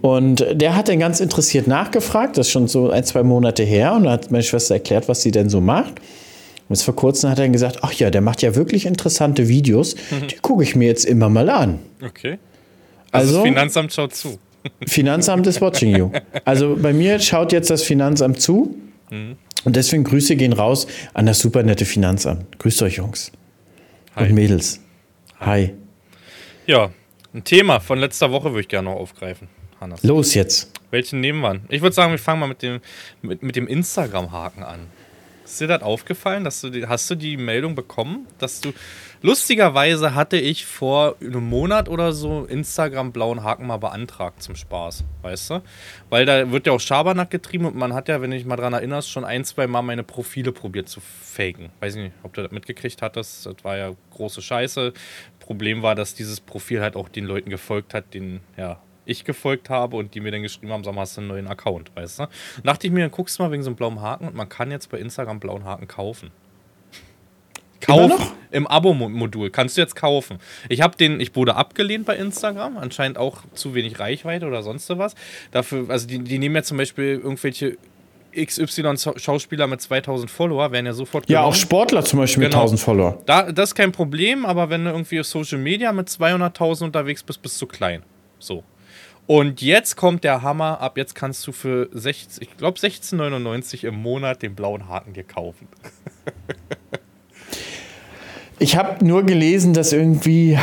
Und 0.01 0.43
der 0.53 0.75
hat 0.75 0.89
dann 0.89 0.97
ganz 0.97 1.19
interessiert 1.19 1.67
nachgefragt, 1.67 2.37
das 2.37 2.47
ist 2.47 2.51
schon 2.51 2.67
so 2.67 2.89
ein, 2.89 3.03
zwei 3.03 3.21
Monate 3.21 3.61
her, 3.61 3.93
und 3.93 4.05
da 4.05 4.11
hat 4.13 4.31
meine 4.31 4.43
Schwester 4.43 4.75
erklärt, 4.75 5.07
was 5.07 5.21
sie 5.21 5.29
denn 5.29 5.49
so 5.49 5.61
macht. 5.61 6.01
Und 6.71 6.75
jetzt 6.75 6.85
vor 6.85 6.95
kurzem 6.95 7.29
hat 7.29 7.37
er 7.37 7.49
gesagt, 7.49 7.79
ach 7.81 7.91
ja, 7.91 8.09
der 8.09 8.21
macht 8.21 8.41
ja 8.41 8.55
wirklich 8.55 8.85
interessante 8.85 9.49
Videos, 9.49 9.97
mhm. 10.09 10.27
die 10.29 10.37
gucke 10.37 10.63
ich 10.63 10.73
mir 10.73 10.87
jetzt 10.87 11.03
immer 11.03 11.27
mal 11.27 11.49
an. 11.49 11.79
Okay. 12.01 12.39
Also, 13.11 13.27
also 13.27 13.33
das 13.39 13.43
Finanzamt 13.43 13.93
schaut 13.93 14.15
zu. 14.15 14.39
Finanzamt 14.87 15.45
ist 15.47 15.59
watching 15.59 15.97
you. 15.97 16.11
Also 16.45 16.77
bei 16.77 16.93
mir 16.93 17.19
schaut 17.19 17.51
jetzt 17.51 17.69
das 17.69 17.83
Finanzamt 17.83 18.39
zu. 18.39 18.73
Mhm. 19.09 19.35
Und 19.65 19.75
deswegen 19.75 20.05
Grüße 20.05 20.37
gehen 20.37 20.53
raus 20.53 20.87
an 21.13 21.25
das 21.25 21.39
super 21.39 21.61
nette 21.61 21.83
Finanzamt. 21.83 22.57
Grüßt 22.57 22.83
euch, 22.83 22.95
Jungs. 22.95 23.33
Hi. 24.15 24.29
Und 24.29 24.35
Mädels. 24.35 24.79
Hi. 25.41 25.73
Ja, 26.67 26.89
ein 27.33 27.43
Thema 27.43 27.81
von 27.81 27.99
letzter 27.99 28.31
Woche 28.31 28.51
würde 28.51 28.61
ich 28.61 28.69
gerne 28.69 28.89
noch 28.89 28.95
aufgreifen, 28.95 29.49
Hannes. 29.81 30.03
Los 30.03 30.35
jetzt. 30.35 30.71
Welchen 30.89 31.19
nehmen 31.19 31.41
wir? 31.41 31.59
Ich 31.67 31.81
würde 31.81 31.93
sagen, 31.93 32.11
wir 32.11 32.17
fangen 32.17 32.39
mal 32.39 32.47
mit 32.47 32.61
dem, 32.61 32.79
mit, 33.21 33.43
mit 33.43 33.57
dem 33.57 33.67
Instagram-Haken 33.67 34.63
an. 34.63 34.79
Ist 35.51 35.59
dir 35.59 35.67
das 35.67 35.81
aufgefallen? 35.81 36.45
Dass 36.45 36.61
du 36.61 36.69
die, 36.69 36.87
hast 36.87 37.09
du 37.09 37.15
die 37.15 37.35
Meldung 37.35 37.75
bekommen, 37.75 38.25
dass 38.37 38.61
du. 38.61 38.71
Lustigerweise 39.21 40.15
hatte 40.15 40.37
ich 40.37 40.65
vor 40.65 41.17
einem 41.19 41.43
Monat 41.43 41.89
oder 41.89 42.13
so 42.13 42.45
Instagram 42.45 43.11
blauen 43.11 43.43
Haken 43.43 43.67
mal 43.67 43.75
beantragt 43.75 44.41
zum 44.41 44.55
Spaß, 44.55 45.03
weißt 45.23 45.49
du? 45.49 45.61
Weil 46.09 46.25
da 46.25 46.49
wird 46.51 46.67
ja 46.67 46.71
auch 46.71 46.79
Schabernack 46.79 47.29
getrieben 47.29 47.65
und 47.65 47.75
man 47.75 47.93
hat 47.93 48.07
ja, 48.07 48.21
wenn 48.21 48.31
du 48.31 48.37
dich 48.37 48.45
mal 48.45 48.55
dran 48.55 48.71
erinnerst, 48.71 49.11
schon 49.11 49.25
ein, 49.25 49.43
zwei 49.43 49.67
Mal 49.67 49.81
meine 49.81 50.03
Profile 50.03 50.53
probiert 50.53 50.87
zu 50.87 51.01
faken. 51.01 51.69
Weiß 51.81 51.95
nicht, 51.95 52.13
ob 52.23 52.33
du 52.33 52.41
das 52.41 52.51
mitgekriegt 52.51 53.01
hattest. 53.01 53.45
Das 53.45 53.55
war 53.63 53.75
ja 53.75 53.91
große 54.11 54.41
Scheiße. 54.41 54.93
Problem 55.39 55.83
war, 55.83 55.95
dass 55.95 56.15
dieses 56.15 56.39
Profil 56.39 56.79
halt 56.79 56.95
auch 56.95 57.09
den 57.09 57.25
Leuten 57.25 57.49
gefolgt 57.49 57.93
hat, 57.93 58.13
den, 58.13 58.39
ja, 58.55 58.79
ich 59.11 59.23
gefolgt 59.23 59.69
habe 59.69 59.97
und 59.97 60.15
die 60.15 60.19
mir 60.19 60.31
dann 60.31 60.41
geschrieben 60.41 60.71
haben, 60.71 60.83
sag 60.83 60.93
mal, 60.93 61.01
hast 61.01 61.17
du 61.17 61.21
einen 61.21 61.27
neuen 61.29 61.47
Account, 61.47 61.95
weißt 61.95 62.19
du? 62.19 62.23
Und 62.23 62.65
dachte 62.65 62.87
ich 62.87 62.93
mir, 62.93 63.01
dann 63.01 63.11
guckst 63.11 63.37
du 63.37 63.43
mal 63.43 63.51
wegen 63.51 63.63
so 63.63 63.69
einem 63.69 63.75
blauen 63.75 64.01
Haken 64.01 64.27
und 64.27 64.35
man 64.35 64.49
kann 64.49 64.71
jetzt 64.71 64.89
bei 64.89 64.97
Instagram 64.99 65.39
blauen 65.39 65.65
Haken 65.65 65.87
kaufen. 65.87 66.31
Kaufen 67.81 68.27
im 68.51 68.67
Abo-Modul 68.67 69.49
kannst 69.49 69.77
du 69.77 69.81
jetzt 69.81 69.95
kaufen. 69.95 70.37
Ich 70.69 70.81
habe 70.81 70.95
den, 70.97 71.19
ich 71.19 71.35
wurde 71.35 71.55
abgelehnt 71.55 72.05
bei 72.05 72.15
Instagram, 72.15 72.77
anscheinend 72.77 73.17
auch 73.17 73.39
zu 73.53 73.73
wenig 73.73 73.99
Reichweite 73.99 74.45
oder 74.45 74.61
sonst 74.61 74.89
was. 74.97 75.15
Dafür, 75.51 75.89
also 75.89 76.07
die, 76.07 76.19
die 76.19 76.37
nehmen 76.37 76.55
ja 76.55 76.63
zum 76.63 76.77
Beispiel 76.77 77.19
irgendwelche 77.23 77.77
XY-Schauspieler 78.35 79.67
mit 79.67 79.81
2000 79.81 80.29
Follower 80.31 80.71
werden 80.71 80.85
ja 80.85 80.93
sofort 80.93 81.27
genommen. 81.27 81.43
Ja, 81.43 81.49
auch 81.49 81.55
Sportler 81.55 82.03
zum 82.03 82.19
Beispiel 82.19 82.43
genau. 82.43 82.57
mit 82.57 82.71
1000 82.71 82.79
Follower. 82.79 83.21
Da, 83.25 83.51
das 83.51 83.69
ist 83.69 83.75
kein 83.75 83.91
Problem, 83.91 84.45
aber 84.45 84.69
wenn 84.69 84.85
du 84.85 84.91
irgendwie 84.91 85.19
auf 85.19 85.25
Social 85.25 85.57
Media 85.57 85.91
mit 85.91 86.07
200.000 86.07 86.85
unterwegs 86.85 87.23
bist, 87.23 87.41
bist 87.41 87.61
du 87.61 87.67
klein. 87.67 88.03
So. 88.39 88.63
Und 89.31 89.61
jetzt 89.61 89.95
kommt 89.95 90.25
der 90.25 90.41
Hammer. 90.41 90.81
Ab 90.81 90.97
jetzt 90.97 91.15
kannst 91.15 91.47
du 91.47 91.53
für 91.53 91.87
16, 91.93 92.43
ich 92.43 92.57
glaube 92.57 92.77
16,99 92.77 93.87
im 93.87 93.95
Monat 93.95 94.41
den 94.41 94.55
blauen 94.55 94.89
Haken 94.89 95.13
dir 95.13 95.23
kaufen. 95.23 95.69
ich 98.59 98.75
habe 98.75 99.05
nur 99.05 99.25
gelesen, 99.25 99.71
dass 99.73 99.93
irgendwie 99.93 100.59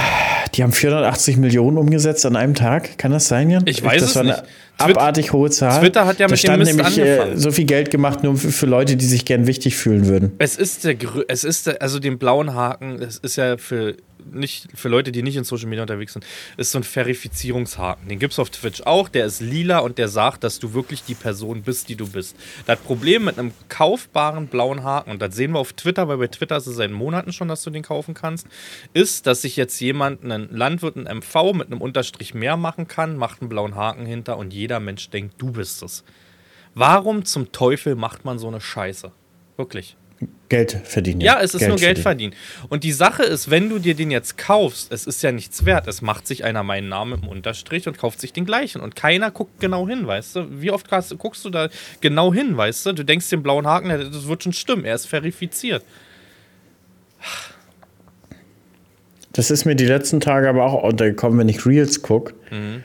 die 0.54 0.62
haben 0.62 0.72
480 0.72 1.38
Millionen 1.38 1.78
umgesetzt 1.78 2.26
an 2.26 2.36
einem 2.36 2.54
Tag. 2.54 2.98
Kann 2.98 3.10
das 3.10 3.26
sein, 3.26 3.48
Jan? 3.48 3.62
Ich 3.64 3.82
weiß 3.82 4.02
das 4.02 4.10
es 4.10 4.16
war 4.16 4.22
eine 4.24 4.32
nicht. 4.32 4.44
abartig 4.76 5.32
hohe 5.32 5.48
Zahl. 5.48 5.80
Twitter 5.80 6.04
hat 6.04 6.18
ja 6.18 6.26
da 6.26 6.32
mit 6.32 6.38
stand 6.38 6.66
dem 6.66 6.76
Mist 6.76 6.96
nämlich 6.96 6.98
äh, 6.98 7.38
so 7.38 7.50
viel 7.50 7.64
Geld 7.64 7.90
gemacht 7.90 8.22
nur 8.22 8.36
für, 8.36 8.50
für, 8.52 8.66
Leute, 8.66 8.96
die 8.96 9.06
sich 9.06 9.24
gern 9.24 9.46
wichtig 9.46 9.76
fühlen 9.76 10.08
würden. 10.08 10.32
Es 10.40 10.56
ist 10.56 10.84
der, 10.84 10.94
es 11.28 11.42
ist 11.42 11.68
der, 11.68 11.80
also 11.80 11.98
den 11.98 12.18
blauen 12.18 12.52
Haken. 12.52 13.00
Es 13.00 13.16
ist 13.16 13.36
ja 13.36 13.56
für 13.56 13.96
nicht, 14.32 14.68
für 14.74 14.88
Leute, 14.88 15.12
die 15.12 15.22
nicht 15.22 15.36
in 15.36 15.44
Social 15.44 15.68
Media 15.68 15.82
unterwegs 15.82 16.12
sind, 16.12 16.24
ist 16.56 16.72
so 16.72 16.78
ein 16.78 16.84
Verifizierungshaken. 16.84 18.08
Den 18.08 18.18
gibt 18.18 18.32
es 18.32 18.38
auf 18.38 18.50
Twitch 18.50 18.82
auch, 18.82 19.08
der 19.08 19.26
ist 19.26 19.40
lila 19.40 19.78
und 19.78 19.98
der 19.98 20.08
sagt, 20.08 20.44
dass 20.44 20.58
du 20.58 20.74
wirklich 20.74 21.04
die 21.04 21.14
Person 21.14 21.62
bist, 21.62 21.88
die 21.88 21.96
du 21.96 22.08
bist. 22.08 22.36
Das 22.66 22.78
Problem 22.80 23.24
mit 23.24 23.38
einem 23.38 23.52
kaufbaren 23.68 24.46
blauen 24.46 24.82
Haken, 24.84 25.10
und 25.10 25.22
das 25.22 25.34
sehen 25.34 25.52
wir 25.52 25.58
auf 25.58 25.72
Twitter, 25.72 26.08
weil 26.08 26.18
bei 26.18 26.28
Twitter 26.28 26.56
ist 26.56 26.66
es 26.66 26.76
seit 26.76 26.90
Monaten 26.90 27.32
schon, 27.32 27.48
dass 27.48 27.62
du 27.62 27.70
den 27.70 27.82
kaufen 27.82 28.14
kannst, 28.14 28.46
ist, 28.94 29.26
dass 29.26 29.42
sich 29.42 29.56
jetzt 29.56 29.78
jemand, 29.80 30.24
ein 30.24 30.48
Landwirt, 30.50 30.96
ein 30.96 31.18
MV 31.18 31.52
mit 31.54 31.68
einem 31.68 31.80
Unterstrich 31.80 32.34
mehr 32.34 32.56
machen 32.56 32.88
kann, 32.88 33.16
macht 33.16 33.40
einen 33.40 33.48
blauen 33.48 33.74
Haken 33.74 34.06
hinter 34.06 34.36
und 34.36 34.52
jeder 34.52 34.80
Mensch 34.80 35.10
denkt, 35.10 35.34
du 35.38 35.52
bist 35.52 35.82
es. 35.82 36.04
Warum 36.74 37.24
zum 37.24 37.50
Teufel 37.52 37.96
macht 37.96 38.24
man 38.24 38.38
so 38.38 38.48
eine 38.48 38.60
Scheiße? 38.60 39.12
Wirklich. 39.56 39.96
Geld 40.48 40.80
verdienen. 40.84 41.20
Ja, 41.20 41.40
es 41.40 41.54
ist 41.54 41.60
Geld 41.60 41.68
nur 41.68 41.78
Geld 41.78 41.98
verdienen. 41.98 42.32
verdienen. 42.32 42.68
Und 42.70 42.84
die 42.84 42.92
Sache 42.92 43.22
ist, 43.22 43.50
wenn 43.50 43.68
du 43.68 43.78
dir 43.78 43.94
den 43.94 44.10
jetzt 44.10 44.38
kaufst, 44.38 44.90
es 44.92 45.06
ist 45.06 45.22
ja 45.22 45.30
nichts 45.30 45.64
wert. 45.64 45.86
Es 45.86 46.00
macht 46.00 46.26
sich 46.26 46.44
einer 46.44 46.62
meinen 46.62 46.88
Namen 46.88 47.22
im 47.22 47.28
Unterstrich 47.28 47.86
und 47.86 47.98
kauft 47.98 48.20
sich 48.20 48.32
den 48.32 48.46
gleichen. 48.46 48.80
Und 48.80 48.96
keiner 48.96 49.30
guckt 49.30 49.60
genau 49.60 49.86
hin, 49.86 50.06
weißt 50.06 50.36
du? 50.36 50.60
Wie 50.62 50.70
oft 50.70 50.88
guckst 51.18 51.44
du 51.44 51.50
da 51.50 51.68
genau 52.00 52.32
hin, 52.32 52.56
weißt 52.56 52.86
du? 52.86 52.92
Du 52.92 53.04
denkst 53.04 53.28
den 53.28 53.42
blauen 53.42 53.66
Haken, 53.66 53.88
das 53.90 54.26
wird 54.26 54.42
schon 54.42 54.54
stimmen. 54.54 54.84
Er 54.84 54.94
ist 54.94 55.06
verifiziert. 55.06 55.84
Das 59.32 59.50
ist 59.50 59.66
mir 59.66 59.76
die 59.76 59.86
letzten 59.86 60.20
Tage 60.20 60.48
aber 60.48 60.64
auch 60.64 60.82
untergekommen, 60.82 61.38
wenn 61.38 61.48
ich 61.48 61.64
Reels 61.66 62.02
gucke. 62.02 62.34
Mhm. 62.50 62.82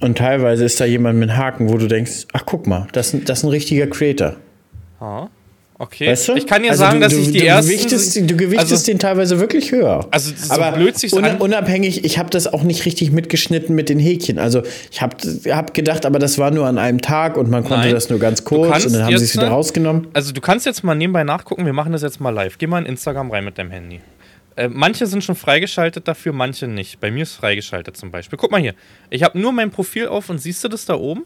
Und 0.00 0.18
teilweise 0.18 0.64
ist 0.64 0.80
da 0.80 0.84
jemand 0.84 1.18
mit 1.18 1.36
Haken, 1.36 1.70
wo 1.70 1.78
du 1.78 1.86
denkst, 1.86 2.26
ach 2.32 2.42
guck 2.44 2.66
mal, 2.66 2.86
das, 2.92 3.16
das 3.24 3.38
ist 3.38 3.44
ein 3.44 3.50
richtiger 3.50 3.86
Creator. 3.86 4.36
Ah. 5.00 5.28
Okay. 5.78 6.08
Weißt 6.08 6.28
du? 6.28 6.34
Ich 6.34 6.46
kann 6.46 6.62
dir 6.62 6.70
also 6.70 6.84
sagen, 6.84 7.00
du, 7.00 7.06
dass 7.06 7.12
ich 7.12 7.32
die 7.32 7.40
du 7.40 7.44
ersten. 7.44 7.70
Gewichtest, 7.70 8.16
du 8.16 8.36
gewichtest 8.36 8.72
also, 8.72 8.86
den 8.86 8.98
teilweise 8.98 9.38
wirklich 9.40 9.72
höher. 9.72 10.06
Also 10.10 10.32
so 10.34 10.52
aber 10.52 10.76
blöd 10.76 10.98
sich 10.98 11.12
un, 11.12 11.24
unabhängig, 11.38 12.04
ich 12.04 12.18
habe 12.18 12.30
das 12.30 12.46
auch 12.46 12.62
nicht 12.62 12.86
richtig 12.86 13.12
mitgeschnitten 13.12 13.74
mit 13.74 13.90
den 13.90 13.98
Häkchen. 13.98 14.38
Also 14.38 14.62
ich 14.90 15.02
habe 15.02 15.16
hab 15.48 15.74
gedacht, 15.74 16.06
aber 16.06 16.18
das 16.18 16.38
war 16.38 16.50
nur 16.50 16.66
an 16.66 16.78
einem 16.78 17.02
Tag 17.02 17.36
und 17.36 17.50
man 17.50 17.62
konnte 17.62 17.86
Nein. 17.86 17.94
das 17.94 18.08
nur 18.08 18.18
ganz 18.18 18.44
kurz 18.44 18.86
und 18.86 18.94
dann 18.94 19.04
haben 19.04 19.18
sie 19.18 19.24
es 19.24 19.34
wieder 19.34 19.48
rausgenommen. 19.48 20.08
Also 20.14 20.32
du 20.32 20.40
kannst 20.40 20.64
jetzt 20.64 20.82
mal 20.82 20.94
nebenbei 20.94 21.24
nachgucken, 21.24 21.66
wir 21.66 21.74
machen 21.74 21.92
das 21.92 22.02
jetzt 22.02 22.20
mal 22.20 22.30
live. 22.30 22.56
Geh 22.56 22.66
mal 22.66 22.78
in 22.78 22.86
Instagram 22.86 23.30
rein 23.30 23.44
mit 23.44 23.58
deinem 23.58 23.70
Handy. 23.70 24.00
Äh, 24.56 24.68
manche 24.68 25.06
sind 25.06 25.22
schon 25.22 25.34
freigeschaltet 25.34 26.08
dafür, 26.08 26.32
manche 26.32 26.66
nicht. 26.66 26.98
Bei 27.00 27.10
mir 27.10 27.24
ist 27.24 27.34
freigeschaltet 27.34 27.98
zum 27.98 28.10
Beispiel. 28.10 28.38
Guck 28.38 28.50
mal 28.50 28.60
hier. 28.60 28.74
Ich 29.10 29.22
habe 29.22 29.38
nur 29.38 29.52
mein 29.52 29.70
Profil 29.70 30.08
auf 30.08 30.30
und 30.30 30.38
siehst 30.38 30.64
du 30.64 30.68
das 30.68 30.86
da 30.86 30.94
oben? 30.94 31.24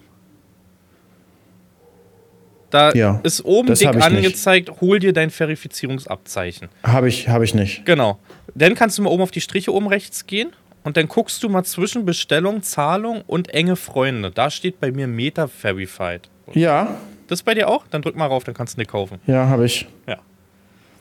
Da 2.71 2.93
ja, 2.93 3.21
ist 3.23 3.45
oben 3.45 3.75
dick 3.75 3.89
angezeigt, 3.89 4.69
nicht. 4.69 4.81
hol 4.81 4.99
dir 4.99 5.13
dein 5.13 5.31
Verifizierungsabzeichen. 5.31 6.69
Habe 6.85 7.09
ich, 7.09 7.29
hab 7.29 7.43
ich 7.43 7.55
nicht. 7.55 7.85
Genau. 7.85 8.19
Dann 8.55 8.75
kannst 8.75 8.99
du 8.99 9.03
mal 9.03 9.11
oben 9.11 9.23
auf 9.23 9.31
die 9.31 9.41
Striche 9.41 9.73
oben 9.73 9.89
rechts 9.89 10.27
gehen 10.27 10.51
und 10.85 10.97
dann 10.97 11.09
guckst 11.09 11.43
du 11.43 11.49
mal 11.49 11.65
zwischen 11.65 12.05
Bestellung, 12.05 12.63
Zahlung 12.63 13.23
und 13.27 13.53
enge 13.53 13.77
Freunde. 13.77 14.31
Da 14.31 14.51
steht 14.51 14.81
bei 14.81 14.93
mir 14.93 15.07
Meta 15.07 15.49
Verified. 15.49 16.29
Ja. 16.53 16.97
Das 17.27 17.43
bei 17.43 17.55
dir 17.55 17.69
auch? 17.69 17.85
Dann 17.91 18.03
drück 18.03 18.17
mal 18.17 18.27
rauf, 18.27 18.45
dann 18.45 18.55
kannst 18.55 18.77
du 18.77 18.81
nicht 18.81 18.91
kaufen. 18.91 19.19
Ja, 19.27 19.49
habe 19.49 19.67
ich. 19.67 19.87
Ja. 20.07 20.19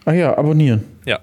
Ach 0.05 0.13
ja, 0.13 0.38
abonnieren. 0.38 0.84
Ja. 1.05 1.20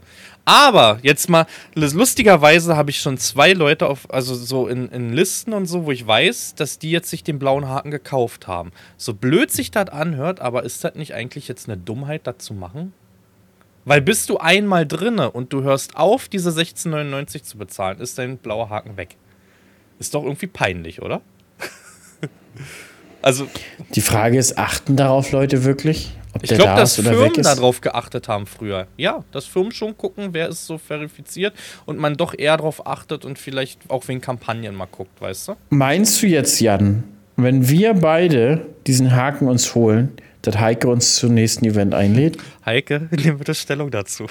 Aber 0.48 1.00
jetzt 1.02 1.28
mal, 1.28 1.46
lustigerweise 1.74 2.76
habe 2.76 2.90
ich 2.90 3.00
schon 3.00 3.18
zwei 3.18 3.52
Leute 3.52 3.88
auf, 3.88 4.08
also 4.14 4.36
so 4.36 4.68
in, 4.68 4.88
in 4.90 5.12
Listen 5.12 5.52
und 5.52 5.66
so, 5.66 5.86
wo 5.86 5.90
ich 5.90 6.06
weiß, 6.06 6.54
dass 6.54 6.78
die 6.78 6.92
jetzt 6.92 7.10
sich 7.10 7.24
den 7.24 7.40
blauen 7.40 7.68
Haken 7.68 7.90
gekauft 7.90 8.46
haben. 8.46 8.70
So 8.96 9.12
blöd 9.12 9.50
sich 9.50 9.72
das 9.72 9.88
anhört, 9.88 10.40
aber 10.40 10.62
ist 10.62 10.84
das 10.84 10.94
nicht 10.94 11.14
eigentlich 11.14 11.48
jetzt 11.48 11.68
eine 11.68 11.76
Dummheit, 11.76 12.28
das 12.28 12.38
zu 12.38 12.54
machen? 12.54 12.94
Weil 13.84 14.00
bist 14.00 14.30
du 14.30 14.38
einmal 14.38 14.86
drinne 14.86 15.32
und 15.32 15.52
du 15.52 15.64
hörst 15.64 15.96
auf, 15.96 16.28
diese 16.28 16.50
16,99 16.50 17.42
zu 17.42 17.58
bezahlen, 17.58 17.98
ist 17.98 18.16
dein 18.16 18.38
blauer 18.38 18.70
Haken 18.70 18.96
weg. 18.96 19.16
Ist 19.98 20.14
doch 20.14 20.22
irgendwie 20.22 20.46
peinlich, 20.46 21.02
oder? 21.02 21.22
also. 23.22 23.46
Die 23.94 24.00
Frage 24.00 24.38
ist, 24.38 24.58
achten 24.58 24.96
darauf 24.96 25.32
Leute 25.32 25.64
wirklich? 25.64 26.12
Ob 26.36 26.44
ich 26.44 26.50
glaube, 26.50 26.78
dass 26.78 26.96
Firmen 26.96 27.42
darauf 27.42 27.80
geachtet 27.80 28.28
haben 28.28 28.46
früher. 28.46 28.86
Ja, 28.98 29.24
dass 29.32 29.46
Firmen 29.46 29.72
schon 29.72 29.96
gucken, 29.96 30.28
wer 30.32 30.48
ist 30.48 30.66
so 30.66 30.76
verifiziert 30.76 31.54
und 31.86 31.98
man 31.98 32.14
doch 32.16 32.34
eher 32.36 32.58
darauf 32.58 32.86
achtet 32.86 33.24
und 33.24 33.38
vielleicht 33.38 33.80
auch 33.88 34.06
wegen 34.08 34.20
Kampagnen 34.20 34.74
mal 34.74 34.88
guckt, 34.90 35.18
weißt 35.20 35.48
du? 35.48 35.56
Meinst 35.70 36.22
du 36.22 36.26
jetzt, 36.26 36.60
Jan, 36.60 37.04
wenn 37.36 37.68
wir 37.68 37.94
beide 37.94 38.66
diesen 38.86 39.16
Haken 39.16 39.48
uns 39.48 39.74
holen, 39.74 40.12
dass 40.46 40.58
Heike 40.58 40.88
uns 40.88 41.16
zum 41.16 41.34
nächsten 41.34 41.64
Event 41.64 41.94
einlädt? 41.94 42.38
Heike, 42.64 43.08
nehmen 43.10 43.38
bitte 43.38 43.54
Stellung 43.54 43.90
dazu. 43.90 44.26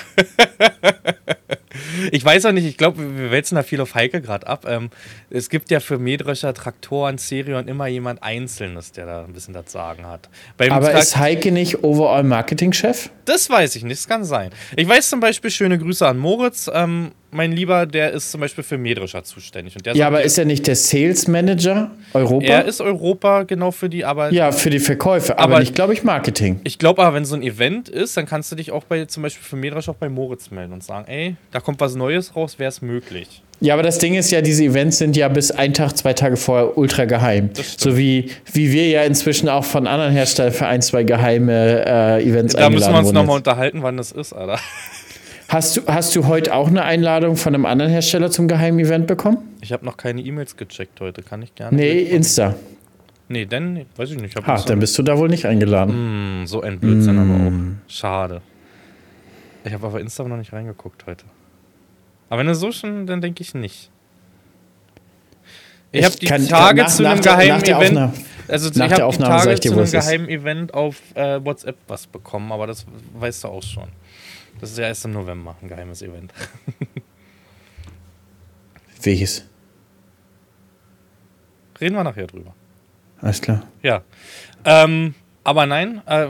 ich 2.12 2.24
weiß 2.24 2.46
auch 2.46 2.52
nicht, 2.52 2.66
ich 2.66 2.78
glaube, 2.78 3.18
wir 3.18 3.32
wälzen 3.32 3.56
da 3.56 3.64
viel 3.64 3.82
auf 3.82 3.96
Heike 3.96 4.22
gerade 4.22 4.48
ab. 4.48 4.66
Ähm, 4.68 4.90
es 5.30 5.50
gibt 5.50 5.72
ja 5.72 5.80
für 5.80 5.98
Mähdrescher, 5.98 6.54
Traktoren, 6.54 7.18
Serion 7.18 7.68
immer 7.68 7.88
jemand 7.88 8.24
Einzelnes, 8.24 8.94
der 8.94 9.06
da 9.06 9.26
ein 9.26 9.34
bisschen 9.34 9.54
das 9.54 9.72
Sagen 9.72 10.06
hat. 10.06 10.30
Beim 10.58 10.72
Aber 10.72 10.88
Trakt 10.88 11.04
ist 11.04 11.18
Heike 11.18 11.52
nicht 11.52 11.84
Overall 11.84 12.24
Marketing-Chef? 12.24 13.10
Das 13.26 13.50
weiß 13.50 13.76
ich 13.76 13.84
nicht, 13.84 14.00
das 14.00 14.08
kann 14.08 14.24
sein. 14.24 14.52
Ich 14.76 14.88
weiß 14.88 15.10
zum 15.10 15.20
Beispiel, 15.20 15.52
schöne 15.52 15.78
Grüße 15.78 16.08
an 16.08 16.18
Moritz. 16.18 16.70
Ähm, 16.74 17.12
mein 17.32 17.52
Lieber, 17.52 17.86
der 17.86 18.12
ist 18.12 18.32
zum 18.32 18.42
Beispiel 18.42 18.64
für 18.64 18.78
Mähdrescher 18.78 19.24
zuständig. 19.24 19.76
Und 19.76 19.86
der 19.86 19.96
ja, 19.96 20.08
aber 20.08 20.24
ist 20.24 20.38
er 20.38 20.46
nicht 20.46 20.68
der 20.68 20.76
Sales 20.76 21.28
Manager 21.28 21.92
Europa? 22.14 22.46
Er 22.46 22.66
ist 22.66 22.82
Europa 22.82 23.44
genau 23.44 23.72
für 23.72 23.90
die 23.90 24.06
Arbeit. 24.06 24.34
Ja, 24.34 24.52
für 24.52 24.70
die 24.70 24.80
Verkäufe, 24.80 25.38
aber, 25.38 25.54
aber 25.56 25.60
nicht, 25.60 25.76
glaube 25.76 25.94
ich, 25.94 26.04
Marketing. 26.04 26.60
Ich 26.64 26.80
glaube 26.80 27.04
aber, 27.04 27.16
wenn 27.16 27.26
so 27.26 27.36
ein 27.36 27.44
Event 27.44 27.90
ist, 27.90 28.16
dann 28.18 28.26
kannst 28.26 28.52
du 28.52 28.56
dich 28.56 28.72
auch 28.72 28.84
bei 28.84 29.06
zum 29.06 29.24
Beispiel 29.24 29.44
für 29.44 29.56
Mähdrescher 29.56 29.92
auch 29.92 29.96
bei 29.96 30.10
Moritz 30.10 30.52
melden 30.52 30.74
und 30.74 30.84
sagen, 30.84 31.06
ey, 31.08 31.36
da 31.52 31.60
kommt 31.60 31.80
was 31.80 31.96
Neues 31.96 32.36
raus, 32.36 32.58
wäre 32.58 32.70
es 32.70 32.82
möglich. 32.82 33.42
Ja, 33.62 33.74
aber 33.74 33.84
das 33.84 34.00
Ding 34.00 34.16
ist 34.16 34.32
ja, 34.32 34.42
diese 34.42 34.66
Events 34.66 34.98
sind 34.98 35.16
ja 35.16 35.28
bis 35.30 35.50
ein 35.52 35.74
Tag, 35.74 35.96
zwei 35.98 36.14
Tage 36.14 36.36
vorher 36.36 36.78
ultra 36.78 37.06
geheim. 37.06 37.50
So 37.78 37.98
wie, 37.98 38.32
wie 38.52 38.72
wir 38.72 38.88
ja 38.90 39.04
inzwischen 39.04 39.48
auch 39.48 39.64
von 39.64 39.88
anderen 39.88 40.12
Herstellern 40.12 40.52
für 40.52 40.68
ein, 40.68 40.82
zwei 40.82 41.04
geheime 41.04 41.86
äh, 41.86 42.24
Events 42.24 42.54
Da 42.54 42.70
müssen 42.70 42.92
wir 42.92 43.00
uns 43.00 43.12
nochmal 43.12 43.38
unterhalten, 43.38 43.82
wann 43.82 43.98
das 43.98 44.12
ist, 44.12 44.34
Alter. 44.34 44.60
Hast 45.48 45.78
du, 45.78 45.82
hast 45.88 46.16
du 46.16 46.26
heute 46.26 46.54
auch 46.54 46.68
eine 46.68 46.84
Einladung 46.84 47.36
von 47.36 47.54
einem 47.54 47.66
anderen 47.66 47.92
Hersteller 47.92 48.32
zum 48.32 48.48
geheimen 48.48 48.80
Event 48.80 49.08
bekommen? 49.08 49.38
Ich 49.62 49.72
habe 49.72 49.86
noch 49.86 49.98
keine 49.98 50.22
E-Mails 50.22 50.58
gecheckt 50.58 51.00
heute, 51.02 51.22
kann 51.22 51.42
ich 51.42 51.54
gerne. 51.54 51.76
Nee, 51.76 52.02
Insta. 52.02 52.56
Nee, 53.28 53.46
denn, 53.46 53.86
weiß 53.96 54.12
ich 54.12 54.20
nicht. 54.20 54.36
Ha, 54.36 54.64
dann 54.66 54.80
bist 54.80 54.98
du 54.98 55.04
da 55.04 55.18
wohl 55.18 55.30
nicht 55.30 55.46
eingeladen. 55.46 56.42
Mm, 56.44 56.46
so 56.46 56.62
ein 56.62 56.80
Blödsinn 56.80 57.16
mm. 57.16 57.20
aber 57.20 57.48
auch. 57.48 57.92
Schade. 57.92 58.42
Ich 59.64 59.74
habe 59.74 59.88
aber 59.88 60.00
Insta 60.00 60.24
noch 60.24 60.38
nicht 60.38 60.54
reingeguckt 60.54 61.06
heute. 61.08 61.26
Aber 62.30 62.40
wenn 62.40 62.48
du 62.48 62.56
so 62.56 62.72
schon, 62.72 63.08
dann 63.08 63.22
denke 63.22 63.42
ich 63.42 63.54
nicht. 63.54 63.90
Ich, 65.92 66.00
ich 66.00 66.06
habe 66.06 66.16
die 66.18 66.48
Tage 66.48 66.82
nach, 66.82 66.90
zu 66.90 67.08
einem 67.08 67.22
geheimen 67.22 67.64
Event. 67.64 68.14
Also 68.48 68.70
ich 68.70 68.80
habe 68.80 69.12
die 69.12 69.18
Tage 69.18 69.60
zu 69.60 69.74
einem 69.74 69.92
geheimen 69.92 70.30
Event 70.30 70.74
auf 70.74 70.98
äh, 71.16 71.44
WhatsApp 71.44 71.78
was 71.88 72.06
bekommen, 72.06 72.52
aber 72.52 72.68
das 72.68 72.86
weißt 73.20 73.44
du 73.44 73.48
auch 73.48 73.64
schon. 73.64 73.88
Das 74.60 74.72
ist 74.72 74.78
ja 74.78 74.86
erst 74.86 75.06
im 75.06 75.12
November, 75.12 75.56
ein 75.62 75.68
geheimes 75.68 76.02
Event. 76.02 76.34
Welches? 79.04 79.46
Reden 81.80 81.96
wir 81.96 82.04
nachher 82.04 82.28
drüber. 82.28 82.54
Alles 83.22 83.42
klar. 83.42 83.64
Ja. 83.84 84.02
Ähm, 84.64 85.14
aber 85.44 85.66
nein, 85.66 86.02
äh, 86.08 86.28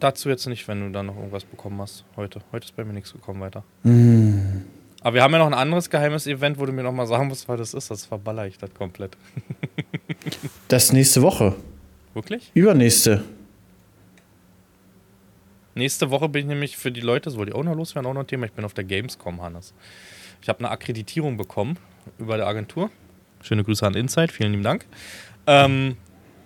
dazu 0.00 0.28
jetzt 0.28 0.46
nicht, 0.46 0.66
wenn 0.68 0.80
du 0.80 0.90
da 0.90 1.02
noch 1.02 1.16
irgendwas 1.16 1.44
bekommen 1.44 1.80
hast 1.80 2.04
heute. 2.16 2.40
Heute 2.50 2.64
ist 2.64 2.74
bei 2.74 2.84
mir 2.84 2.94
nichts 2.94 3.12
gekommen 3.12 3.40
weiter. 3.40 3.62
Mm. 3.84 4.62
Aber 5.02 5.14
wir 5.14 5.22
haben 5.22 5.32
ja 5.32 5.38
noch 5.38 5.46
ein 5.46 5.54
anderes 5.54 5.88
geheimes 5.88 6.26
Event, 6.26 6.58
wo 6.58 6.66
du 6.66 6.72
mir 6.72 6.82
noch 6.82 6.92
mal 6.92 7.06
sagen 7.06 7.28
musst, 7.28 7.48
was 7.48 7.58
das 7.58 7.74
ist. 7.74 7.90
Das 7.90 8.06
verballer 8.06 8.46
ich 8.46 8.58
das 8.58 8.72
komplett. 8.74 9.16
das 10.68 10.92
nächste 10.92 11.22
Woche. 11.22 11.54
Wirklich? 12.14 12.50
Übernächste. 12.54 13.22
Nächste 15.76 16.10
Woche 16.10 16.30
bin 16.30 16.40
ich 16.40 16.46
nämlich 16.46 16.76
für 16.78 16.90
die 16.90 17.02
Leute, 17.02 17.28
das 17.28 17.36
wollte 17.36 17.50
ich 17.50 17.54
auch 17.54 17.62
noch 17.62 17.76
loswerden, 17.76 18.08
auch 18.08 18.14
noch 18.14 18.22
ein 18.22 18.26
Thema. 18.26 18.46
Ich 18.46 18.52
bin 18.52 18.64
auf 18.64 18.72
der 18.72 18.84
Gamescom, 18.84 19.42
Hannes. 19.42 19.74
Ich 20.40 20.48
habe 20.48 20.60
eine 20.60 20.70
Akkreditierung 20.70 21.36
bekommen 21.36 21.78
über 22.18 22.38
der 22.38 22.46
Agentur. 22.46 22.90
Schöne 23.42 23.62
Grüße 23.62 23.86
an 23.86 23.92
Insight, 23.92 24.32
vielen 24.32 24.52
lieben 24.52 24.62
Dank. 24.62 24.86
Ähm, 25.46 25.98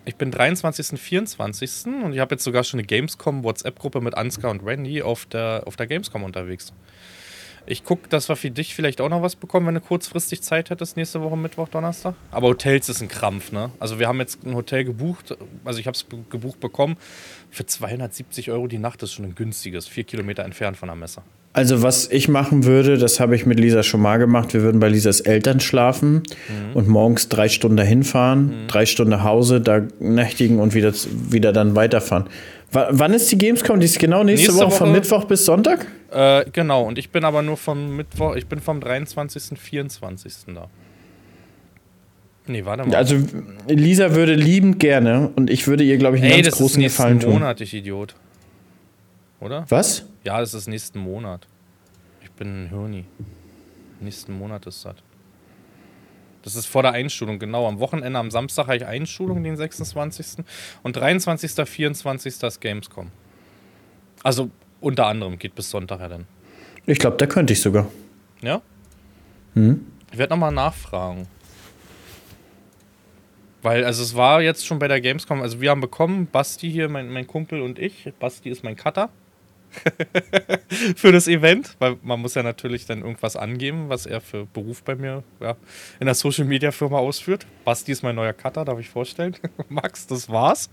ich 0.05 0.17
bin 0.17 0.33
23. 0.33 1.01
24. 1.01 1.87
und 2.05 2.13
ich 2.13 2.19
habe 2.19 2.35
jetzt 2.35 2.43
sogar 2.43 2.65
schon 2.65 2.81
eine 2.81 2.89
Gamescom 2.89 3.45
WhatsApp-Gruppe 3.45 4.01
mit 4.01 4.17
Ansgar 4.17 4.51
und 4.51 4.65
Randy 4.65 5.01
auf 5.01 5.27
der, 5.27 5.63
auf 5.65 5.77
der 5.77 5.87
Gamescom 5.87 6.25
unterwegs. 6.25 6.73
Ich 7.67 7.85
gucke, 7.85 8.09
dass 8.09 8.29
wir 8.29 8.37
für 8.37 8.51
dich 8.51 8.75
vielleicht 8.75 9.01
auch 9.01 9.09
noch 9.09 9.23
was 9.23 9.37
bekommen, 9.37 9.67
wenn 9.67 9.75
du 9.75 9.81
kurzfristig 9.81 10.43
Zeit 10.43 10.71
hättest, 10.71 10.97
nächste 10.97 11.21
Woche 11.23 11.37
Mittwoch, 11.37 11.69
Donnerstag. 11.69 12.15
Aber 12.31 12.49
Hotels 12.49 12.89
ist 12.89 13.01
ein 13.01 13.09
Krampf, 13.09 13.53
ne? 13.53 13.71
Also 13.79 13.99
wir 13.99 14.09
haben 14.09 14.19
jetzt 14.19 14.45
ein 14.45 14.55
Hotel 14.55 14.85
gebucht, 14.85 15.37
also 15.65 15.79
ich 15.79 15.87
habe 15.87 15.95
es 15.95 16.07
gebucht 16.31 16.61
bekommen, 16.61 16.97
für 17.51 17.67
270 17.67 18.51
Euro 18.51 18.67
die 18.67 18.79
Nacht, 18.79 19.03
das 19.03 19.11
ist 19.11 19.15
schon 19.17 19.25
ein 19.25 19.35
günstiges, 19.35 19.89
vier 19.89 20.05
Kilometer 20.05 20.45
entfernt 20.45 20.77
von 20.77 20.89
der 20.89 20.97
Messe. 20.97 21.23
Also 21.53 21.83
was 21.83 22.09
ich 22.11 22.29
machen 22.29 22.65
würde, 22.65 22.97
das 22.97 23.19
habe 23.19 23.35
ich 23.35 23.45
mit 23.45 23.59
Lisa 23.59 23.83
schon 23.83 24.01
mal 24.01 24.19
gemacht. 24.19 24.55
Wir 24.55 24.63
würden 24.63 24.79
bei 24.79 24.89
Lisas 24.89 25.21
Eltern 25.21 25.59
schlafen 25.59 26.23
mhm. 26.49 26.75
und 26.75 26.87
morgens 26.87 27.29
drei 27.29 27.49
Stunden 27.49 27.77
dahin 27.77 28.05
fahren, 28.05 28.47
mhm. 28.47 28.69
drei 28.69 28.87
Stunden 28.87 29.11
nach 29.11 29.25
Hause, 29.25 29.61
da 29.61 29.83
nächtigen 29.99 30.61
und 30.61 30.75
wieder, 30.75 30.93
wieder 31.29 31.53
dann 31.53 31.75
weiterfahren. 31.75 32.27
W 32.73 32.87
wann 32.91 33.15
ist 33.15 33.31
die 33.33 33.39
Gamescom? 33.39 33.81
Die 33.81 33.87
ist 33.87 33.99
genau 33.99 34.23
nächste, 34.23 34.47
nächste 34.47 34.65
Woche, 34.65 34.71
Woche, 34.73 34.79
von 34.79 34.93
Mittwoch 34.93 35.25
bis 35.25 35.45
Sonntag? 35.45 35.87
Äh, 36.11 36.45
genau, 36.53 36.85
und 36.85 36.99
ich 36.99 37.11
bin 37.11 37.25
aber 37.25 37.43
nur 37.43 37.57
vom 37.57 37.97
Mittwoch, 37.97 38.37
ich 38.37 38.47
bin 38.47 38.61
vom 38.61 38.81
23. 38.81 39.59
24. 39.59 40.35
da. 40.55 40.69
Nee, 42.47 42.65
warte 42.65 42.89
mal. 42.89 42.97
Also 42.97 43.17
Lisa 43.69 44.15
würde 44.15 44.35
liebend 44.35 44.79
gerne 44.81 45.31
und 45.37 45.51
ich 45.51 45.67
würde 45.67 45.85
ihr, 45.85 45.99
glaube 45.99 46.17
ich, 46.17 46.23
einen 46.23 46.33
Ey, 46.33 46.43
ganz 46.43 46.57
großen 46.57 46.83
Gefallen 46.83 47.21
tun. 47.21 47.33
Monat, 47.33 47.61
ich 47.61 47.75
Idiot. 47.75 48.15
Oder? 49.41 49.65
Was? 49.69 50.05
Ja, 50.25 50.41
das 50.41 50.55
ist 50.55 50.69
nächsten 50.69 50.99
Monat. 50.99 51.47
Ich 52.23 52.31
bin 52.33 52.65
ein 52.65 52.69
Hirni. 52.69 53.05
Nächsten 54.01 54.33
Monat 54.33 54.67
ist 54.67 54.85
das. 54.85 54.97
Das 56.43 56.57
ist 56.57 56.67
vor 56.67 56.83
der 56.83 56.93
Einschulung, 56.93 57.39
genau. 57.39 57.69
Am 57.69 57.79
Wochenende, 57.81 58.19
am 58.19 58.31
Samstag 58.31 58.65
habe 58.67 58.77
ich 58.77 58.87
Einschulung, 58.87 59.43
den 59.43 59.57
26. 59.57 60.45
Und 60.83 60.97
23., 60.97 61.69
24. 61.69 62.43
ist 62.43 62.61
Gamescom. 62.61 63.11
Also 64.23 64.51
Unter 64.81 65.07
anderem 65.07 65.39
geht 65.39 65.55
bis 65.55 65.71
Sonntag 65.71 66.01
ja 66.01 66.09
dann. 66.09 66.27
Ich 66.87 66.99
glaube, 66.99 67.19
da 67.19 67.27
könnte 67.27 67.53
ich 67.53 67.61
sogar. 67.61 67.91
Ja? 68.41 68.63
Hm? 69.55 69.87
Ich 70.11 70.19
werde 70.19 70.33
nochmal 70.33 70.53
nachfragen. 70.53 71.27
Weil, 73.63 73.85
also 73.85 74.03
es 74.03 74.17
war 74.17 74.41
jetzt 74.41 74.67
schon 74.67 74.79
bei 74.79 74.89
der 74.89 75.03
Gamescom, 75.03 75.43
also 75.43 75.61
wir 75.61 75.71
haben 75.71 75.83
bekommen, 75.83 76.27
Basti 76.27 76.71
hier, 76.71 76.89
mein, 76.89 77.11
mein 77.11 77.27
Kumpel 77.27 77.61
und 77.61 77.79
ich, 77.79 78.11
Basti 78.19 78.49
ist 78.49 78.65
mein 78.65 78.77
Cutter. 78.77 79.11
für 80.97 81.13
das 81.13 81.29
Event, 81.29 81.77
weil 81.79 81.97
man 82.03 82.21
muss 82.21 82.35
ja 82.35 82.43
natürlich 82.43 82.87
dann 82.87 83.01
irgendwas 83.03 83.37
angeben, 83.37 83.89
was 83.89 84.07
er 84.07 84.21
für 84.21 84.47
Beruf 84.47 84.83
bei 84.83 84.95
mir 84.95 85.23
ja, 85.41 85.57
in 85.99 86.07
der 86.07 86.15
Social 86.15 86.45
Media 86.45 86.71
Firma 86.71 86.99
ausführt. 86.99 87.47
Basti 87.65 87.93
ist 87.93 88.03
mein 88.03 88.15
neuer 88.15 88.33
Cutter, 88.33 88.65
darf 88.65 88.79
ich 88.79 88.89
vorstellen. 88.89 89.37
Max, 89.69 90.07
das 90.07 90.29
war's. 90.29 90.71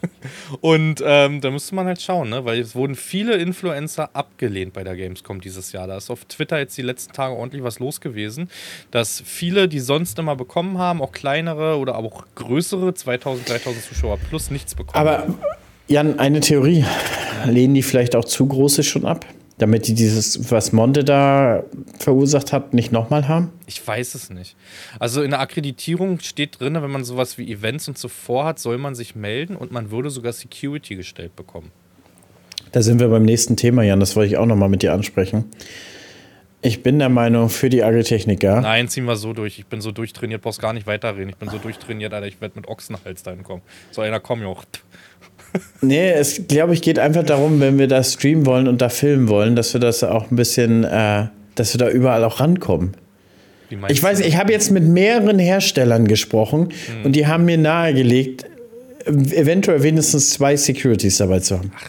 Und 0.60 1.02
ähm, 1.04 1.40
da 1.40 1.50
müsste 1.50 1.74
man 1.74 1.86
halt 1.86 2.00
schauen, 2.00 2.30
ne? 2.30 2.44
weil 2.44 2.60
es 2.60 2.74
wurden 2.74 2.94
viele 2.94 3.36
Influencer 3.36 4.10
abgelehnt 4.14 4.72
bei 4.72 4.84
der 4.84 4.96
Gamescom 4.96 5.40
dieses 5.40 5.72
Jahr. 5.72 5.86
Da 5.86 5.96
ist 5.96 6.10
auf 6.10 6.24
Twitter 6.24 6.58
jetzt 6.58 6.76
die 6.76 6.82
letzten 6.82 7.12
Tage 7.12 7.34
ordentlich 7.34 7.62
was 7.62 7.78
los 7.78 8.00
gewesen, 8.00 8.48
dass 8.90 9.22
viele, 9.24 9.68
die 9.68 9.80
sonst 9.80 10.18
immer 10.18 10.36
bekommen 10.36 10.78
haben, 10.78 11.02
auch 11.02 11.12
kleinere 11.12 11.78
oder 11.78 11.96
auch 11.96 12.24
größere, 12.34 12.94
2000, 12.94 13.48
3000 13.48 13.84
Zuschauer 13.84 14.18
plus 14.18 14.50
nichts 14.50 14.74
bekommen. 14.74 15.06
Aber 15.06 15.26
Jan, 15.88 16.18
eine 16.18 16.40
Theorie. 16.40 16.84
Lehnen 17.46 17.74
die 17.74 17.82
vielleicht 17.82 18.14
auch 18.14 18.24
zu 18.24 18.46
große 18.46 18.82
schon 18.82 19.04
ab? 19.04 19.26
Damit 19.58 19.86
die 19.86 19.94
dieses, 19.94 20.50
was 20.50 20.72
Monte 20.72 21.04
da 21.04 21.62
verursacht 21.98 22.52
hat, 22.52 22.74
nicht 22.74 22.90
nochmal 22.90 23.28
haben? 23.28 23.50
Ich 23.66 23.86
weiß 23.86 24.14
es 24.14 24.30
nicht. 24.30 24.56
Also 24.98 25.22
in 25.22 25.30
der 25.30 25.40
Akkreditierung 25.40 26.18
steht 26.20 26.58
drin, 26.58 26.74
wenn 26.74 26.90
man 26.90 27.04
sowas 27.04 27.38
wie 27.38 27.50
Events 27.52 27.86
und 27.86 27.98
so 27.98 28.08
vorhat, 28.08 28.58
soll 28.58 28.78
man 28.78 28.94
sich 28.94 29.14
melden 29.14 29.56
und 29.56 29.70
man 29.70 29.90
würde 29.90 30.10
sogar 30.10 30.32
Security 30.32 30.96
gestellt 30.96 31.36
bekommen. 31.36 31.70
Da 32.72 32.80
sind 32.82 32.98
wir 32.98 33.08
beim 33.08 33.24
nächsten 33.24 33.56
Thema, 33.56 33.82
Jan. 33.82 34.00
Das 34.00 34.16
wollte 34.16 34.32
ich 34.32 34.38
auch 34.38 34.46
nochmal 34.46 34.70
mit 34.70 34.82
dir 34.82 34.94
ansprechen. 34.94 35.44
Ich 36.64 36.82
bin 36.82 37.00
der 37.00 37.08
Meinung, 37.08 37.48
für 37.48 37.68
die 37.68 37.82
Agritechniker. 37.82 38.60
Nein, 38.60 38.88
ziehen 38.88 39.04
wir 39.04 39.16
so 39.16 39.32
durch. 39.32 39.58
Ich 39.58 39.66
bin 39.66 39.80
so 39.80 39.90
durchtrainiert, 39.90 40.42
brauchst 40.42 40.60
gar 40.60 40.72
nicht 40.72 40.86
weiterreden. 40.86 41.28
Ich 41.28 41.36
bin 41.36 41.50
so 41.50 41.58
durchtrainiert, 41.58 42.14
Alter, 42.14 42.28
ich 42.28 42.40
werde 42.40 42.54
mit 42.54 42.68
Ochsenhals 42.68 43.24
dahin 43.24 43.42
kommen. 43.42 43.62
So 43.90 44.00
einer 44.00 44.20
komm, 44.20 44.42
Joch. 44.42 44.64
Nee, 45.80 46.10
es 46.10 46.46
glaube 46.48 46.74
ich 46.74 46.82
geht 46.82 46.98
einfach 46.98 47.24
darum, 47.24 47.60
wenn 47.60 47.78
wir 47.78 47.88
da 47.88 48.02
streamen 48.02 48.46
wollen 48.46 48.68
und 48.68 48.80
da 48.80 48.88
filmen 48.88 49.28
wollen, 49.28 49.56
dass 49.56 49.74
wir 49.74 49.80
das 49.80 50.02
auch 50.04 50.30
ein 50.30 50.36
bisschen, 50.36 50.84
äh, 50.84 51.26
dass 51.54 51.74
wir 51.74 51.78
da 51.78 51.90
überall 51.90 52.24
auch 52.24 52.40
rankommen. 52.40 52.96
Ich 53.88 54.02
weiß, 54.02 54.20
ich 54.20 54.36
habe 54.36 54.52
jetzt 54.52 54.70
mit 54.70 54.84
mehreren 54.84 55.38
Herstellern 55.38 56.06
gesprochen 56.06 56.68
hm. 56.86 57.06
und 57.06 57.16
die 57.16 57.26
haben 57.26 57.46
mir 57.46 57.56
nahegelegt, 57.56 58.44
eventuell 59.06 59.82
wenigstens 59.82 60.30
zwei 60.30 60.56
Securities 60.56 61.18
dabei 61.18 61.40
zu 61.40 61.58
haben. 61.58 61.72
Ach, 61.76 61.88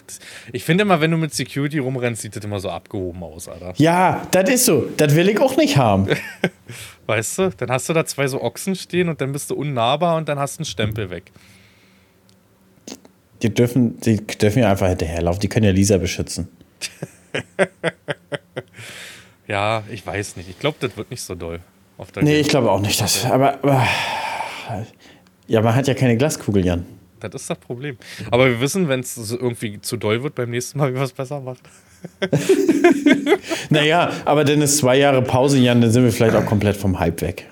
ich 0.52 0.64
finde 0.64 0.82
immer, 0.82 1.00
wenn 1.00 1.10
du 1.10 1.16
mit 1.16 1.34
Security 1.34 1.78
rumrennst, 1.78 2.22
sieht 2.22 2.36
das 2.36 2.44
immer 2.44 2.60
so 2.60 2.70
abgehoben 2.70 3.22
aus, 3.22 3.48
Alter. 3.48 3.74
Ja, 3.76 4.26
das 4.30 4.50
ist 4.50 4.64
so. 4.64 4.88
Das 4.96 5.14
will 5.14 5.28
ich 5.28 5.40
auch 5.40 5.56
nicht 5.56 5.76
haben. 5.76 6.08
weißt 7.06 7.38
du, 7.38 7.50
dann 7.56 7.70
hast 7.70 7.88
du 7.88 7.92
da 7.92 8.04
zwei 8.04 8.26
so 8.26 8.42
Ochsen 8.42 8.74
stehen 8.74 9.08
und 9.08 9.20
dann 9.20 9.32
bist 9.32 9.50
du 9.50 9.54
unnahbar 9.54 10.16
und 10.16 10.28
dann 10.28 10.38
hast 10.38 10.56
du 10.56 10.60
einen 10.60 10.66
Stempel 10.66 11.10
weg. 11.10 11.24
Die 13.44 13.52
dürfen, 13.52 14.00
die 14.00 14.16
dürfen 14.16 14.60
ja 14.60 14.70
einfach 14.70 14.88
hinterherlaufen. 14.88 15.38
Die 15.38 15.48
können 15.48 15.66
ja 15.66 15.70
Lisa 15.70 15.98
beschützen. 15.98 16.48
ja, 19.46 19.82
ich 19.92 20.06
weiß 20.06 20.36
nicht. 20.36 20.48
Ich 20.48 20.58
glaube, 20.58 20.78
das 20.80 20.96
wird 20.96 21.10
nicht 21.10 21.20
so 21.20 21.34
doll. 21.34 21.60
nee, 22.22 22.40
ich 22.40 22.48
glaube 22.48 22.70
auch 22.70 22.80
nicht. 22.80 23.02
Dass, 23.02 23.26
aber, 23.26 23.62
aber, 23.62 23.86
ja, 25.46 25.60
man 25.60 25.74
hat 25.74 25.86
ja 25.86 25.92
keine 25.92 26.16
Glaskugel, 26.16 26.64
Jan. 26.64 26.86
Das 27.20 27.34
ist 27.34 27.50
das 27.50 27.58
Problem. 27.58 27.98
Aber 28.30 28.46
wir 28.46 28.58
wissen, 28.62 28.88
wenn 28.88 29.00
es 29.00 29.30
irgendwie 29.30 29.78
zu 29.82 29.98
doll 29.98 30.22
wird, 30.22 30.36
beim 30.36 30.48
nächsten 30.48 30.78
Mal, 30.78 30.92
wie 30.92 30.96
man 30.96 31.04
es 31.04 31.12
besser 31.12 31.40
macht. 31.40 31.60
naja, 33.68 34.10
aber 34.24 34.44
dann 34.44 34.62
ist 34.62 34.78
zwei 34.78 34.96
Jahre 34.96 35.20
Pause, 35.20 35.58
Jan, 35.58 35.82
dann 35.82 35.90
sind 35.90 36.04
wir 36.04 36.12
vielleicht 36.12 36.34
auch 36.34 36.46
komplett 36.46 36.78
vom 36.78 36.98
Hype 36.98 37.20
weg. 37.20 37.50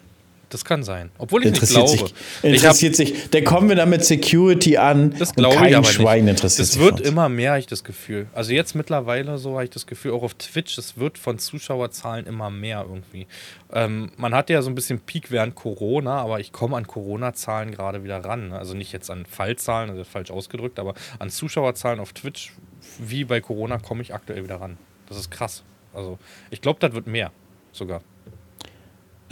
Das 0.53 0.67
kann 0.67 0.83
sein. 0.83 1.11
Obwohl 1.17 1.47
ich 1.47 1.53
nicht 1.53 1.67
glaube. 1.67 1.89
Sich, 1.89 2.15
interessiert 2.43 2.95
sich. 2.95 3.31
Da 3.31 3.41
kommen 3.41 3.71
wir 3.71 3.77
dann 3.77 3.89
mit 3.89 4.05
Security 4.05 4.77
an. 4.77 5.15
Das 5.19 5.35
glaube 5.35 5.67
ich 5.67 5.75
aber 5.75 5.87
Schwein 5.87 6.27
nicht. 6.27 6.33
interessiert 6.33 6.69
das 6.69 6.79
wird 6.79 7.01
immer 7.01 7.31
mehr, 7.31 7.53
habe 7.53 7.61
ich 7.61 7.67
das 7.67 7.85
Gefühl. 7.85 8.27
Also 8.35 8.53
jetzt 8.53 8.75
mittlerweile 8.75 9.39
so 9.39 9.53
habe 9.53 9.65
ich 9.65 9.71
das 9.71 9.87
Gefühl, 9.87 10.13
auch 10.13 10.23
auf 10.23 10.35
Twitch, 10.35 10.77
es 10.77 10.99
wird 10.99 11.17
von 11.17 11.39
Zuschauerzahlen 11.39 12.27
immer 12.27 12.51
mehr 12.51 12.85
irgendwie. 12.87 13.27
Ähm, 13.73 14.13
man 14.19 14.35
hatte 14.35 14.53
ja 14.53 14.61
so 14.61 14.69
ein 14.69 14.75
bisschen 14.75 15.01
Peak 15.01 15.31
während 15.31 15.55
Corona, 15.55 16.21
aber 16.21 16.39
ich 16.39 16.53
komme 16.53 16.77
an 16.77 16.87
Corona-Zahlen 16.87 17.71
gerade 17.71 18.05
wieder 18.05 18.23
ran. 18.23 18.53
Also 18.53 18.75
nicht 18.75 18.93
jetzt 18.93 19.11
an 19.11 19.25
Fallzahlen, 19.25 19.89
also 19.89 20.05
falsch 20.05 20.31
ausgedrückt, 20.31 20.79
aber 20.79 20.93
an 21.19 21.31
Zuschauerzahlen 21.31 21.99
auf 21.99 22.13
Twitch, 22.13 22.53
wie 22.99 23.25
bei 23.25 23.41
Corona, 23.41 23.79
komme 23.79 24.03
ich 24.03 24.13
aktuell 24.13 24.45
wieder 24.45 24.61
ran. 24.61 24.77
Das 25.09 25.17
ist 25.17 25.31
krass. 25.31 25.63
Also 25.95 26.19
ich 26.51 26.61
glaube, 26.61 26.79
das 26.79 26.93
wird 26.93 27.07
mehr 27.07 27.33
sogar. 27.73 28.03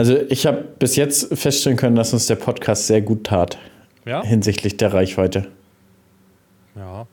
Also 0.01 0.19
ich 0.31 0.47
habe 0.47 0.65
bis 0.79 0.97
jetzt 0.97 1.39
feststellen 1.39 1.77
können, 1.77 1.95
dass 1.95 2.15
uns 2.15 2.27
der 2.27 2.37
Podcast 2.37 2.87
sehr 2.87 3.03
gut 3.03 3.25
tat. 3.25 3.59
Ja? 4.07 4.23
Hinsichtlich 4.23 4.79
der 4.79 4.95
Reichweite. 4.95 5.49
Ja. 6.75 7.07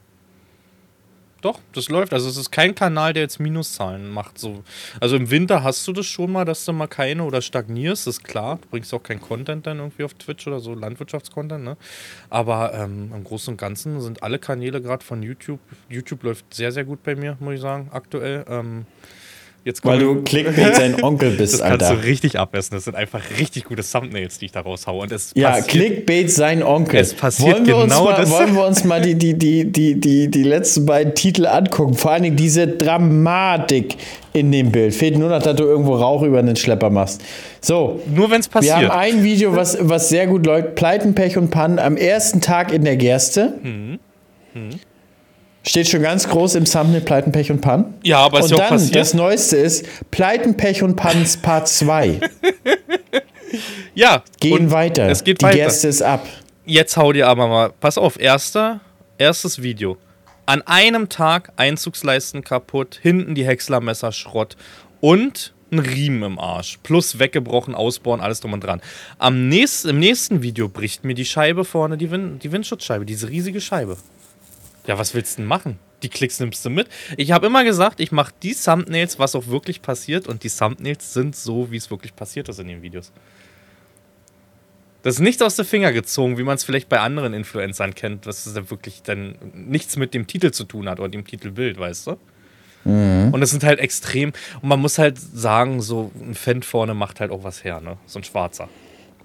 Doch, 1.41 1.59
das 1.73 1.89
läuft. 1.89 2.13
Also 2.13 2.29
es 2.29 2.37
ist 2.37 2.49
kein 2.49 2.75
Kanal, 2.75 3.11
der 3.11 3.23
jetzt 3.23 3.41
Minuszahlen 3.41 4.09
macht. 4.09 4.39
So. 4.39 4.63
Also 5.01 5.17
im 5.17 5.29
Winter 5.29 5.63
hast 5.63 5.85
du 5.85 5.91
das 5.91 6.05
schon 6.05 6.31
mal, 6.31 6.45
dass 6.45 6.63
du 6.63 6.71
mal 6.71 6.87
keine 6.87 7.25
oder 7.25 7.41
stagnierst, 7.41 8.07
ist 8.07 8.23
klar. 8.23 8.57
Du 8.61 8.69
bringst 8.69 8.93
auch 8.93 9.03
kein 9.03 9.19
Content 9.19 9.67
dann 9.67 9.79
irgendwie 9.79 10.05
auf 10.05 10.13
Twitch 10.13 10.47
oder 10.47 10.61
so, 10.61 10.73
Landwirtschaftscontent, 10.73 11.65
ne? 11.65 11.75
Aber 12.29 12.73
ähm, 12.73 13.11
im 13.13 13.23
Großen 13.25 13.53
und 13.53 13.57
Ganzen 13.57 13.99
sind 13.99 14.23
alle 14.23 14.39
Kanäle 14.39 14.81
gerade 14.81 15.03
von 15.03 15.21
YouTube. 15.21 15.59
YouTube 15.89 16.23
läuft 16.23 16.53
sehr, 16.53 16.71
sehr 16.71 16.85
gut 16.85 17.03
bei 17.03 17.17
mir, 17.17 17.35
muss 17.41 17.55
ich 17.55 17.59
sagen, 17.59 17.89
aktuell. 17.91 18.45
Ähm, 18.47 18.85
Jetzt 19.67 19.83
Weil 19.83 19.99
du 19.99 20.23
Clickbait 20.23 20.75
sein 20.77 21.03
Onkel 21.03 21.31
bist, 21.31 21.55
das 21.55 21.61
Alter. 21.61 21.77
Das 21.77 21.89
kannst 21.89 22.03
du 22.05 22.07
richtig 22.07 22.39
abessen. 22.39 22.75
Das 22.75 22.85
sind 22.85 22.95
einfach 22.95 23.19
richtig 23.37 23.65
gute 23.65 23.83
Thumbnails, 23.83 24.39
die 24.39 24.45
ich 24.45 24.53
da 24.53 24.61
raushaue. 24.61 25.01
Und 25.01 25.11
es 25.11 25.33
ja, 25.35 25.59
Clickbait 25.59 26.31
sein 26.31 26.63
Onkel. 26.63 27.01
Es 27.01 27.13
passiert 27.13 27.51
wollen 27.51 27.67
wir 27.67 27.81
genau 27.81 28.05
mal, 28.05 28.15
das. 28.15 28.29
Wollen 28.29 28.55
wir 28.55 28.65
uns 28.65 28.85
mal 28.85 29.01
die, 29.01 29.15
die, 29.15 29.33
die, 29.33 29.69
die, 29.69 29.99
die, 29.99 30.31
die 30.31 30.43
letzten 30.43 30.85
beiden 30.85 31.15
Titel 31.15 31.45
angucken? 31.45 31.95
Vor 31.95 32.11
allen 32.11 32.23
Dingen 32.23 32.37
diese 32.37 32.65
Dramatik 32.65 33.97
in 34.31 34.53
dem 34.53 34.71
Bild. 34.71 34.95
Fehlt 34.95 35.17
nur 35.17 35.27
noch, 35.27 35.43
dass 35.43 35.57
du 35.57 35.65
irgendwo 35.65 35.95
Rauch 35.95 36.21
über 36.21 36.41
den 36.41 36.55
Schlepper 36.55 36.89
machst. 36.89 37.21
So. 37.59 37.99
Nur 38.15 38.31
wenn 38.31 38.39
es 38.39 38.47
passiert. 38.47 38.79
Wir 38.79 38.87
haben 38.87 38.97
ein 38.97 39.23
Video, 39.25 39.53
was, 39.53 39.77
was 39.81 40.07
sehr 40.07 40.27
gut 40.27 40.45
läuft. 40.45 40.75
Pleiten, 40.75 41.13
Pech 41.13 41.37
und 41.37 41.49
Pannen 41.49 41.79
am 41.79 41.97
ersten 41.97 42.39
Tag 42.39 42.71
in 42.71 42.85
der 42.85 42.95
Gerste. 42.95 43.55
Mhm. 43.61 43.99
Mhm. 44.53 44.69
Steht 45.67 45.89
schon 45.89 46.01
ganz 46.01 46.29
groß 46.29 46.55
im 46.55 46.65
Thumbnail 46.65 47.01
Pleiten, 47.01 47.31
Pech 47.31 47.51
und 47.51 47.59
Pan. 47.59 47.95
Ja, 48.03 48.19
aber 48.19 48.39
ist 48.39 48.45
und 48.45 48.57
ja 48.57 48.65
auch 48.65 48.69
passiert. 48.69 48.95
Das 48.95 49.13
Neueste 49.13 49.57
ist 49.57 49.85
Pleiten, 50.11 50.55
Pech 50.55 50.81
und 50.81 50.95
Pans 50.95 51.37
Part 51.37 51.67
2. 51.67 52.21
ja. 53.95 54.23
Gehen 54.39 54.71
weiter. 54.71 55.09
Es 55.09 55.23
geht 55.23 55.41
Die 55.41 55.45
weiter. 55.45 55.57
Gerste 55.57 55.89
ist 55.89 56.01
ab. 56.01 56.25
Jetzt 56.65 56.95
hau 56.95 57.11
dir 57.11 57.27
aber 57.27 57.47
mal. 57.47 57.73
Pass 57.79 57.97
auf, 57.97 58.19
erster, 58.19 58.79
erstes 59.17 59.61
Video. 59.61 59.97
An 60.45 60.61
einem 60.61 61.09
Tag 61.09 61.51
Einzugsleisten 61.57 62.43
kaputt, 62.45 62.97
hinten 63.01 63.35
die 63.35 63.45
Häckslermesser 63.45 64.13
Schrott 64.13 64.55
und 65.01 65.53
ein 65.71 65.79
Riemen 65.79 66.23
im 66.23 66.39
Arsch. 66.39 66.79
Plus 66.83 67.19
weggebrochen, 67.19 67.75
ausbauen, 67.75 68.21
alles 68.21 68.39
drum 68.39 68.53
und 68.53 68.63
dran. 68.63 68.81
Am 69.17 69.49
nächsten, 69.49 69.89
Im 69.89 69.99
nächsten 69.99 70.41
Video 70.41 70.69
bricht 70.69 71.03
mir 71.03 71.13
die 71.13 71.25
Scheibe 71.25 71.65
vorne, 71.65 71.97
die, 71.97 72.09
Wind, 72.09 72.43
die 72.43 72.53
Windschutzscheibe, 72.53 73.05
diese 73.05 73.27
riesige 73.27 73.59
Scheibe. 73.59 73.97
Ja, 74.87 74.97
was 74.97 75.13
willst 75.13 75.37
du 75.37 75.41
denn 75.41 75.47
machen? 75.47 75.79
Die 76.01 76.09
Klicks 76.09 76.39
nimmst 76.39 76.65
du 76.65 76.69
mit. 76.69 76.87
Ich 77.17 77.31
habe 77.31 77.47
immer 77.47 77.63
gesagt, 77.63 77.99
ich 77.99 78.11
mache 78.11 78.33
die 78.41 78.55
Thumbnails, 78.55 79.19
was 79.19 79.35
auch 79.35 79.47
wirklich 79.47 79.81
passiert. 79.81 80.27
Und 80.27 80.43
die 80.43 80.49
Thumbnails 80.49 81.13
sind 81.13 81.35
so, 81.35 81.71
wie 81.71 81.77
es 81.77 81.91
wirklich 81.91 82.15
passiert 82.15 82.49
ist 82.49 82.59
in 82.59 82.67
den 82.67 82.81
Videos. 82.81 83.11
Das 85.03 85.15
ist 85.15 85.21
nicht 85.21 85.41
aus 85.43 85.55
den 85.55 85.65
Finger 85.65 85.91
gezogen, 85.91 86.37
wie 86.37 86.43
man 86.43 86.55
es 86.55 86.63
vielleicht 86.63 86.89
bei 86.89 86.99
anderen 86.99 87.33
Influencern 87.33 87.95
kennt, 87.95 88.25
was 88.25 88.51
dann 88.53 88.69
wirklich 88.69 89.03
dann 89.03 89.35
nichts 89.53 89.95
mit 89.97 90.13
dem 90.13 90.27
Titel 90.27 90.51
zu 90.51 90.63
tun 90.63 90.89
hat 90.89 90.99
oder 90.99 91.09
dem 91.09 91.25
Titelbild, 91.25 91.79
weißt 91.79 92.07
du? 92.07 92.17
Mhm. 92.83 93.33
Und 93.33 93.41
es 93.41 93.51
sind 93.51 93.63
halt 93.63 93.79
extrem. 93.79 94.33
Und 94.61 94.69
man 94.69 94.79
muss 94.79 94.97
halt 94.97 95.17
sagen, 95.19 95.81
so 95.81 96.11
ein 96.19 96.35
Fan 96.35 96.63
vorne 96.63 96.93
macht 96.93 97.19
halt 97.19 97.31
auch 97.31 97.43
was 97.43 97.63
her, 97.63 97.81
ne? 97.81 97.97
So 98.05 98.19
ein 98.19 98.23
schwarzer. 98.23 98.69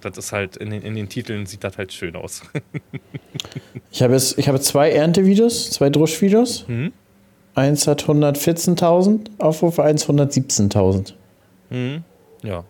Das 0.03 0.17
ist 0.17 0.31
halt, 0.31 0.57
in 0.57 0.69
den, 0.69 0.81
in 0.81 0.95
den 0.95 1.09
Titeln 1.09 1.45
sieht 1.45 1.63
das 1.63 1.77
halt 1.77 1.93
schön 1.93 2.15
aus. 2.15 2.41
ich 3.91 4.03
habe 4.03 4.13
jetzt, 4.13 4.37
ich 4.37 4.47
habe 4.47 4.59
zwei 4.59 4.91
Erntevideos, 4.91 5.71
zwei 5.71 5.89
Druschvideos. 5.89 6.65
Mhm. 6.67 6.91
Eins 7.55 7.87
hat 7.87 8.03
114.000 8.03 9.39
Aufrufe, 9.39 9.83
eins 9.83 10.07
117.000. 10.07 11.13
Mhm. 11.69 12.03
Ja. 12.43 12.65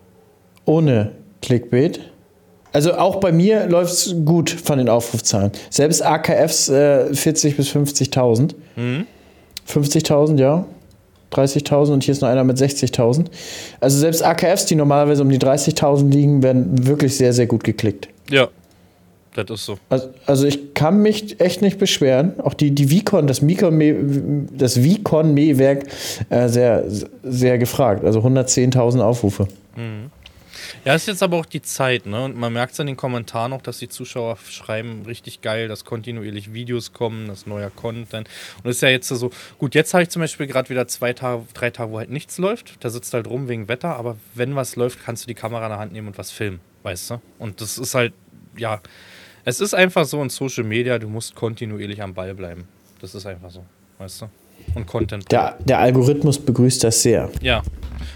Ohne 0.64 1.12
Clickbait. 1.42 2.00
Also 2.72 2.94
auch 2.94 3.16
bei 3.16 3.32
mir 3.32 3.66
läuft 3.66 3.92
es 3.92 4.14
gut 4.24 4.50
von 4.50 4.78
den 4.78 4.88
Aufrufzahlen. 4.88 5.52
Selbst 5.70 6.02
AKFs 6.02 6.68
äh, 6.68 7.06
40.000 7.12 7.56
bis 7.56 7.68
50.000. 7.70 8.54
Mhm. 8.76 9.06
50.000, 9.68 10.38
ja. 10.38 10.66
30.000 11.34 11.92
und 11.92 12.04
hier 12.04 12.12
ist 12.12 12.22
noch 12.22 12.28
einer 12.28 12.44
mit 12.44 12.56
60.000. 12.58 13.26
Also 13.80 13.98
selbst 13.98 14.24
AKFs, 14.24 14.66
die 14.66 14.74
normalerweise 14.74 15.22
um 15.22 15.28
die 15.28 15.38
30.000 15.38 16.10
liegen, 16.10 16.42
werden 16.42 16.86
wirklich 16.86 17.16
sehr, 17.16 17.32
sehr 17.32 17.46
gut 17.46 17.64
geklickt. 17.64 18.08
Ja. 18.30 18.48
Das 19.34 19.50
ist 19.50 19.66
so. 19.66 19.78
Also, 19.88 20.10
also, 20.26 20.46
ich 20.46 20.74
kann 20.74 21.02
mich 21.02 21.40
echt 21.40 21.60
nicht 21.60 21.78
beschweren. 21.78 22.38
Auch 22.40 22.54
die, 22.54 22.70
die 22.70 22.90
Vicon, 22.90 23.26
das 23.26 23.44
Vicon, 23.46 24.48
das 24.56 24.82
Vicon 24.82 25.34
Mähwerk, 25.34 25.86
äh, 26.30 26.48
sehr, 26.48 26.84
sehr 27.24 27.58
gefragt. 27.58 28.04
Also 28.04 28.20
110.000 28.20 29.00
Aufrufe. 29.00 29.48
Mhm. 29.76 30.10
Ja, 30.84 30.94
ist 30.94 31.06
jetzt 31.06 31.22
aber 31.22 31.38
auch 31.38 31.46
die 31.46 31.62
Zeit, 31.62 32.04
ne? 32.04 32.24
Und 32.24 32.36
man 32.36 32.52
merkt 32.52 32.74
es 32.74 32.78
in 32.78 32.86
den 32.86 32.96
Kommentaren 32.98 33.54
auch, 33.54 33.62
dass 33.62 33.78
die 33.78 33.88
Zuschauer 33.88 34.36
schreiben, 34.36 35.04
richtig 35.06 35.40
geil, 35.40 35.66
dass 35.66 35.86
kontinuierlich 35.86 36.52
Videos 36.52 36.92
kommen, 36.92 37.26
dass 37.26 37.46
neuer 37.46 37.70
Content. 37.70 38.28
Und 38.62 38.68
es 38.68 38.76
ist 38.76 38.82
ja 38.82 38.90
jetzt 38.90 39.08
so, 39.08 39.30
gut, 39.56 39.74
jetzt 39.74 39.94
habe 39.94 40.02
ich 40.02 40.10
zum 40.10 40.20
Beispiel 40.20 40.46
gerade 40.46 40.68
wieder 40.68 40.86
zwei 40.86 41.14
Tage, 41.14 41.46
drei 41.54 41.70
Tage, 41.70 41.90
wo 41.90 41.98
halt 41.98 42.10
nichts 42.10 42.36
läuft. 42.36 42.84
Da 42.84 42.90
sitzt 42.90 43.14
halt 43.14 43.26
rum 43.26 43.48
wegen 43.48 43.66
Wetter, 43.66 43.96
aber 43.96 44.18
wenn 44.34 44.56
was 44.56 44.76
läuft, 44.76 45.02
kannst 45.02 45.24
du 45.24 45.26
die 45.26 45.34
Kamera 45.34 45.64
in 45.64 45.70
der 45.70 45.78
Hand 45.78 45.92
nehmen 45.94 46.08
und 46.08 46.18
was 46.18 46.30
filmen, 46.30 46.60
weißt 46.82 47.12
du? 47.12 47.20
Und 47.38 47.62
das 47.62 47.78
ist 47.78 47.94
halt, 47.94 48.12
ja, 48.54 48.82
es 49.46 49.60
ist 49.62 49.72
einfach 49.72 50.04
so 50.04 50.22
in 50.22 50.28
Social 50.28 50.64
Media, 50.64 50.98
du 50.98 51.08
musst 51.08 51.34
kontinuierlich 51.34 52.02
am 52.02 52.12
Ball 52.12 52.34
bleiben. 52.34 52.68
Das 53.00 53.14
ist 53.14 53.24
einfach 53.24 53.50
so, 53.50 53.64
weißt 53.96 54.22
du? 54.22 54.28
Und 54.74 54.86
Content. 54.86 55.30
Der, 55.30 55.58
der 55.64 55.78
Algorithmus 55.78 56.38
begrüßt 56.38 56.82
das 56.84 57.02
sehr. 57.02 57.30
Ja, 57.40 57.62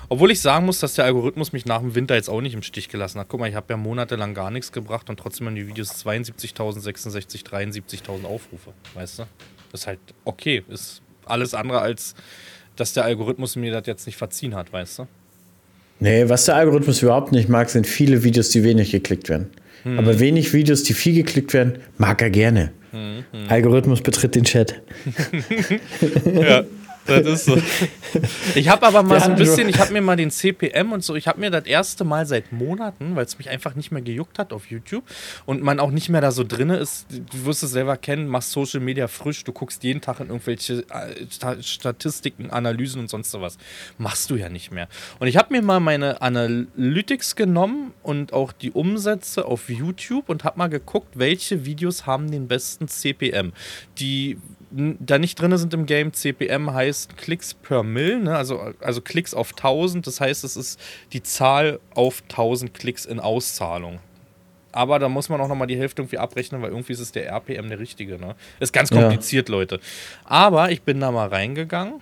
obwohl 0.08 0.30
ich 0.30 0.40
sagen 0.40 0.64
muss, 0.64 0.80
dass 0.80 0.94
der 0.94 1.04
Algorithmus 1.04 1.52
mich 1.52 1.66
nach 1.66 1.80
dem 1.80 1.94
Winter 1.94 2.14
jetzt 2.14 2.30
auch 2.30 2.40
nicht 2.40 2.54
im 2.54 2.62
Stich 2.62 2.88
gelassen 2.88 3.20
hat. 3.20 3.28
Guck 3.28 3.40
mal, 3.40 3.48
ich 3.48 3.54
habe 3.54 3.66
ja 3.70 3.76
monatelang 3.76 4.34
gar 4.34 4.50
nichts 4.50 4.72
gebracht 4.72 5.10
und 5.10 5.18
trotzdem 5.18 5.46
haben 5.46 5.54
die 5.54 5.66
Videos 5.66 6.04
72.000, 6.04 6.80
66, 6.80 7.42
73.000 7.42 8.24
Aufrufe. 8.24 8.72
Weißt 8.94 9.18
du? 9.18 9.24
Das 9.70 9.82
ist 9.82 9.86
halt 9.86 9.98
okay. 10.24 10.64
Ist 10.68 11.02
alles 11.26 11.52
andere 11.52 11.80
als, 11.80 12.14
dass 12.76 12.94
der 12.94 13.04
Algorithmus 13.04 13.56
mir 13.56 13.70
das 13.70 13.86
jetzt 13.86 14.06
nicht 14.06 14.16
verziehen 14.16 14.54
hat, 14.54 14.72
weißt 14.72 15.00
du? 15.00 15.06
Nee, 16.00 16.28
was 16.28 16.46
der 16.46 16.56
Algorithmus 16.56 17.02
überhaupt 17.02 17.32
nicht 17.32 17.48
mag, 17.48 17.68
sind 17.68 17.86
viele 17.86 18.22
Videos, 18.22 18.50
die 18.50 18.62
wenig 18.62 18.92
geklickt 18.92 19.28
werden. 19.28 19.50
Hm. 19.82 19.98
Aber 19.98 20.20
wenig 20.20 20.54
Videos, 20.54 20.84
die 20.84 20.94
viel 20.94 21.14
geklickt 21.14 21.52
werden, 21.52 21.80
mag 21.98 22.22
er 22.22 22.30
gerne. 22.30 22.72
Hm, 22.90 23.24
hm. 23.30 23.48
Algorithmus 23.48 24.02
betritt 24.02 24.34
den 24.34 24.44
Chat. 24.44 24.80
ja. 26.24 26.64
Das 27.08 27.26
ist 27.26 27.44
so. 27.46 27.58
Ich 28.54 28.68
habe 28.68 28.86
aber 28.86 29.02
mal 29.02 29.20
so 29.20 29.30
ein 29.30 29.36
bisschen, 29.36 29.68
ich 29.68 29.78
habe 29.78 29.92
mir 29.92 30.02
mal 30.02 30.16
den 30.16 30.30
CPM 30.30 30.92
und 30.92 31.02
so, 31.02 31.14
ich 31.14 31.26
habe 31.26 31.40
mir 31.40 31.50
das 31.50 31.64
erste 31.64 32.04
Mal 32.04 32.26
seit 32.26 32.52
Monaten, 32.52 33.16
weil 33.16 33.24
es 33.24 33.38
mich 33.38 33.48
einfach 33.48 33.74
nicht 33.74 33.90
mehr 33.90 34.02
gejuckt 34.02 34.38
hat 34.38 34.52
auf 34.52 34.66
YouTube 34.66 35.04
und 35.46 35.62
man 35.62 35.80
auch 35.80 35.90
nicht 35.90 36.08
mehr 36.08 36.20
da 36.20 36.30
so 36.30 36.44
drin 36.44 36.70
ist, 36.70 37.06
du 37.10 37.44
wirst 37.44 37.62
es 37.62 37.70
selber 37.70 37.96
kennen, 37.96 38.28
machst 38.28 38.52
Social 38.52 38.80
Media 38.80 39.08
frisch, 39.08 39.44
du 39.44 39.52
guckst 39.52 39.82
jeden 39.84 40.00
Tag 40.00 40.20
in 40.20 40.28
irgendwelche 40.28 40.84
äh, 40.90 41.62
Statistiken, 41.62 42.50
Analysen 42.50 43.00
und 43.00 43.10
sonst 43.10 43.30
sowas. 43.30 43.58
Machst 43.96 44.30
du 44.30 44.36
ja 44.36 44.48
nicht 44.48 44.70
mehr. 44.70 44.88
Und 45.18 45.28
ich 45.28 45.36
habe 45.36 45.52
mir 45.52 45.62
mal 45.62 45.80
meine 45.80 46.20
Analytics 46.20 47.36
genommen 47.36 47.92
und 48.02 48.32
auch 48.32 48.52
die 48.52 48.70
Umsätze 48.70 49.44
auf 49.46 49.68
YouTube 49.68 50.28
und 50.28 50.44
habe 50.44 50.58
mal 50.58 50.68
geguckt, 50.68 51.18
welche 51.18 51.64
Videos 51.64 52.06
haben 52.06 52.30
den 52.30 52.48
besten 52.48 52.88
CPM. 52.88 53.52
Die 53.98 54.38
da 54.70 55.18
nicht 55.18 55.40
drin 55.40 55.56
sind 55.56 55.72
im 55.74 55.86
Game, 55.86 56.12
CPM 56.12 56.72
heißt 56.72 57.16
Klicks 57.16 57.54
per 57.54 57.82
Mill, 57.82 58.20
ne? 58.20 58.36
also, 58.36 58.74
also 58.80 59.00
Klicks 59.00 59.34
auf 59.34 59.52
1000, 59.52 60.06
das 60.06 60.20
heißt, 60.20 60.44
es 60.44 60.56
ist 60.56 60.80
die 61.12 61.22
Zahl 61.22 61.80
auf 61.94 62.22
1000 62.28 62.74
Klicks 62.74 63.06
in 63.06 63.20
Auszahlung. 63.20 64.00
Aber 64.72 64.98
da 64.98 65.08
muss 65.08 65.28
man 65.28 65.40
auch 65.40 65.48
nochmal 65.48 65.66
die 65.66 65.78
Hälfte 65.78 66.02
irgendwie 66.02 66.18
abrechnen, 66.18 66.60
weil 66.60 66.70
irgendwie 66.70 66.92
ist 66.92 67.00
es 67.00 67.10
der 67.10 67.26
RPM 67.26 67.68
der 67.68 67.78
richtige. 67.78 68.18
Ne? 68.18 68.36
Ist 68.60 68.72
ganz 68.72 68.90
kompliziert, 68.90 69.48
ja. 69.48 69.54
Leute. 69.54 69.80
Aber 70.24 70.70
ich 70.70 70.82
bin 70.82 71.00
da 71.00 71.10
mal 71.10 71.28
reingegangen. 71.28 71.94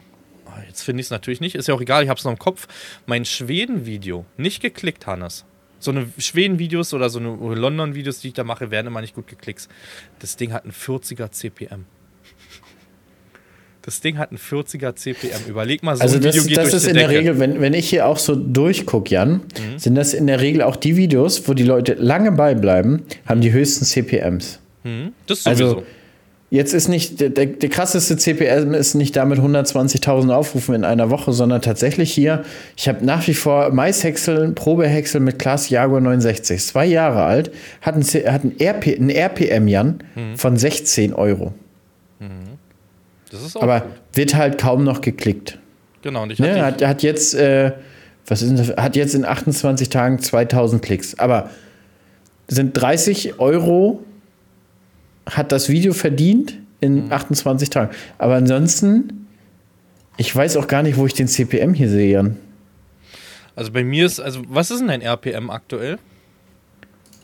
Ah, 0.47 0.61
jetzt 0.67 0.83
finde 0.83 1.01
ich 1.01 1.07
es 1.07 1.11
natürlich 1.11 1.41
nicht. 1.41 1.55
Ist 1.55 1.69
ja 1.69 1.75
auch 1.75 1.81
egal, 1.81 2.03
ich 2.03 2.09
habe 2.09 2.19
es 2.19 2.25
noch 2.25 2.33
im 2.33 2.39
Kopf. 2.39 2.67
Mein 3.07 3.25
Schweden-Video, 3.25 4.27
nicht 4.37 4.61
geklickt, 4.61 5.07
Hannes. 5.07 5.45
So 5.79 5.91
eine 5.91 6.11
Schweden-Videos 6.19 6.93
oder 6.93 7.09
so 7.09 7.19
eine 7.21 7.55
London-Videos, 7.55 8.21
die 8.21 8.29
ich 8.29 8.35
da 8.35 8.45
mache, 8.45 8.71
werden 8.71 8.89
immer 8.89 9.01
nicht 9.01 9.15
gut 9.15 9.29
geklickt. 9.29 9.69
Das 10.19 10.37
Ding 10.37 10.53
hat 10.53 10.65
einen 10.65 10.73
40er 10.73 11.31
CPM. 11.31 11.87
Das 13.87 14.01
Ding 14.01 14.19
hat 14.19 14.31
einen 14.31 14.39
40er 14.39 14.97
CPM. 14.97 15.49
Überleg 15.49 15.85
mal, 15.85 15.95
so 15.95 16.03
also 16.03 16.17
ein 16.17 16.25
Video 16.25 16.43
das, 16.43 16.47
geht 16.49 16.57
das 16.57 16.71
durch 16.71 16.83
ist 16.83 16.89
in 16.89 16.95
Decke. 16.95 17.09
der 17.09 17.19
Regel, 17.19 17.39
wenn, 17.39 17.61
wenn 17.61 17.73
ich 17.73 17.89
hier 17.89 18.09
auch 18.09 18.19
so 18.19 18.35
durchgucke, 18.35 19.15
Jan, 19.15 19.35
mhm. 19.35 19.79
sind 19.79 19.95
das 19.95 20.13
in 20.13 20.27
der 20.27 20.41
Regel 20.41 20.63
auch 20.63 20.75
die 20.75 20.97
Videos, 20.97 21.47
wo 21.47 21.55
die 21.55 21.63
Leute 21.63 21.95
lange 21.95 22.33
beibleiben, 22.33 23.05
haben 23.27 23.41
die 23.41 23.53
höchsten 23.53 23.85
CPMs. 23.85 24.59
Mhm. 24.83 25.13
Das 25.29 25.45
sowieso. 25.45 25.65
Also, 25.65 25.83
Jetzt 26.49 26.75
ist 26.75 26.87
nicht, 26.87 27.21
der, 27.21 27.31
der, 27.31 27.47
der 27.47 27.69
krasseste 27.69 28.17
CPM 28.17 28.73
ist 28.73 28.95
nicht 28.95 29.17
damit 29.17 29.41
120.000 29.41 30.33
Aufrufen 30.33 30.77
in 30.77 30.85
einer 30.85 31.11
Woche, 31.11 31.33
sondern 31.33 31.61
tatsächlich 31.61 32.13
hier, 32.13 32.45
ich 32.77 32.89
habe 32.89 33.05
nach 33.05 33.27
wie 33.27 33.35
vor 33.35 33.71
Maishäcksel, 33.71 34.53
Probehäcksel 34.53 35.21
mit 35.21 35.41
Class 35.41 35.71
Jaguar 35.71 36.01
69, 36.01 36.65
zwei 36.65 36.87
Jahre 36.87 37.25
alt, 37.25 37.51
hat 37.83 37.97
ein, 37.97 38.03
hat 38.03 38.45
ein, 38.45 38.55
RP, 38.61 38.97
ein 38.97 39.11
RPM, 39.11 39.67
Jan, 39.67 39.99
mhm. 40.15 40.37
von 40.37 40.57
16 40.57 41.15
Euro. 41.15 41.53
Das 43.31 43.43
ist 43.43 43.57
auch 43.57 43.63
Aber 43.63 43.81
gut. 43.81 43.91
wird 44.13 44.35
halt 44.35 44.59
kaum 44.59 44.85
noch 44.85 45.01
geklickt. 45.01 45.59
Genau, 46.03 46.23
und 46.23 46.33
ich 46.33 46.39
ne, 46.39 46.65
hat, 46.65 46.85
hat 46.85 47.03
jetzt, 47.03 47.35
äh, 47.35 47.73
was 48.27 48.43
ist 48.43 48.59
das? 48.59 48.77
Hat 48.77 48.97
jetzt 48.97 49.15
in 49.15 49.25
28 49.25 49.89
Tagen 49.89 50.19
2000 50.19 50.83
Klicks. 50.83 51.19
Aber 51.19 51.51
sind 52.49 52.73
30 52.75 53.41
Euro 53.41 54.05
hat 55.29 55.51
das 55.51 55.69
Video 55.69 55.93
verdient 55.93 56.59
in 56.81 57.07
mhm. 57.07 57.13
28 57.13 57.71
Tagen. 57.71 57.95
Aber 58.19 58.37
ansonsten, 58.37 59.27
ich 60.17 60.35
weiß 60.35 60.57
auch 60.57 60.69
gar 60.69 60.83
nicht, 60.83 60.97
wo 60.97 61.07
ich 61.07 61.15
den 61.15 61.27
CPM 61.27 61.75
hier 61.75 61.89
sehe. 61.89 62.37
Also 63.57 63.73
bei 63.73 63.83
mir 63.83 64.07
ist, 64.07 64.21
also 64.21 64.43
was 64.49 64.71
ist 64.71 64.81
denn 64.81 64.89
dein 64.89 65.03
RPM 65.03 65.51
aktuell? 65.51 65.99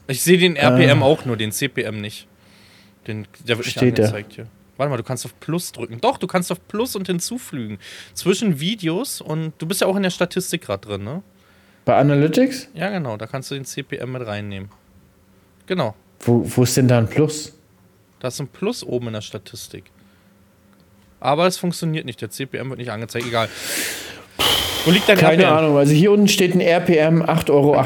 Ich 0.09 0.23
sehe 0.23 0.39
den 0.39 0.57
RPM 0.57 1.01
äh, 1.01 1.05
auch 1.05 1.25
nur, 1.25 1.37
den 1.37 1.53
CPM 1.53 2.01
nicht. 2.01 2.27
Den, 3.07 3.27
der 3.47 3.59
wird 3.59 3.67
nicht 3.67 3.79
angezeigt 3.79 4.33
hier. 4.33 4.47
Warte 4.83 4.91
mal, 4.91 4.97
du 4.97 5.05
kannst 5.05 5.25
auf 5.25 5.39
Plus 5.39 5.71
drücken. 5.71 6.01
Doch, 6.01 6.19
du 6.19 6.27
kannst 6.27 6.51
auf 6.51 6.59
Plus 6.67 6.97
und 6.97 7.07
hinzufügen. 7.07 7.79
Zwischen 8.15 8.59
Videos 8.59 9.21
und 9.21 9.53
du 9.59 9.67
bist 9.67 9.81
ja 9.81 9.87
auch 9.87 9.95
in 9.95 10.03
der 10.03 10.11
Statistik 10.11 10.63
gerade 10.63 10.89
drin, 10.89 11.05
ne? 11.05 11.23
Bei 11.85 11.95
Analytics? 11.99 12.69
Ja, 12.75 12.91
genau. 12.91 13.17
Da 13.17 13.29
kannst 13.29 13.49
du 13.53 13.55
den 13.55 13.65
CPM 13.65 14.11
mit 14.11 14.27
reinnehmen. 14.27 14.71
Genau. 15.67 15.95
Wo, 16.19 16.43
wo 16.45 16.65
ist 16.65 16.77
denn 16.77 16.89
da 16.89 16.99
ein 16.99 17.09
Plus? 17.09 17.57
Da 18.19 18.27
ist 18.27 18.41
ein 18.41 18.49
Plus 18.49 18.83
oben 18.83 19.07
in 19.07 19.13
der 19.13 19.21
Statistik. 19.21 19.85
Aber 21.21 21.47
es 21.47 21.59
funktioniert 21.59 22.05
nicht. 22.05 22.21
Der 22.21 22.31
CPM 22.31 22.71
wird 22.71 22.81
nicht 22.81 22.91
angezeigt. 22.91 23.25
Egal. 23.25 23.49
Wo 24.85 24.91
liegt 24.91 25.09
dein 25.09 25.17
Keine 25.17 25.45
RPM? 25.45 25.59
Ahnung. 25.59 25.79
Also 25.79 25.93
hier 25.93 26.11
unten 26.11 26.27
steht 26.27 26.57
ein 26.57 26.61
RPM 26.61 27.23
8,58 27.23 27.51
Euro. 27.53 27.79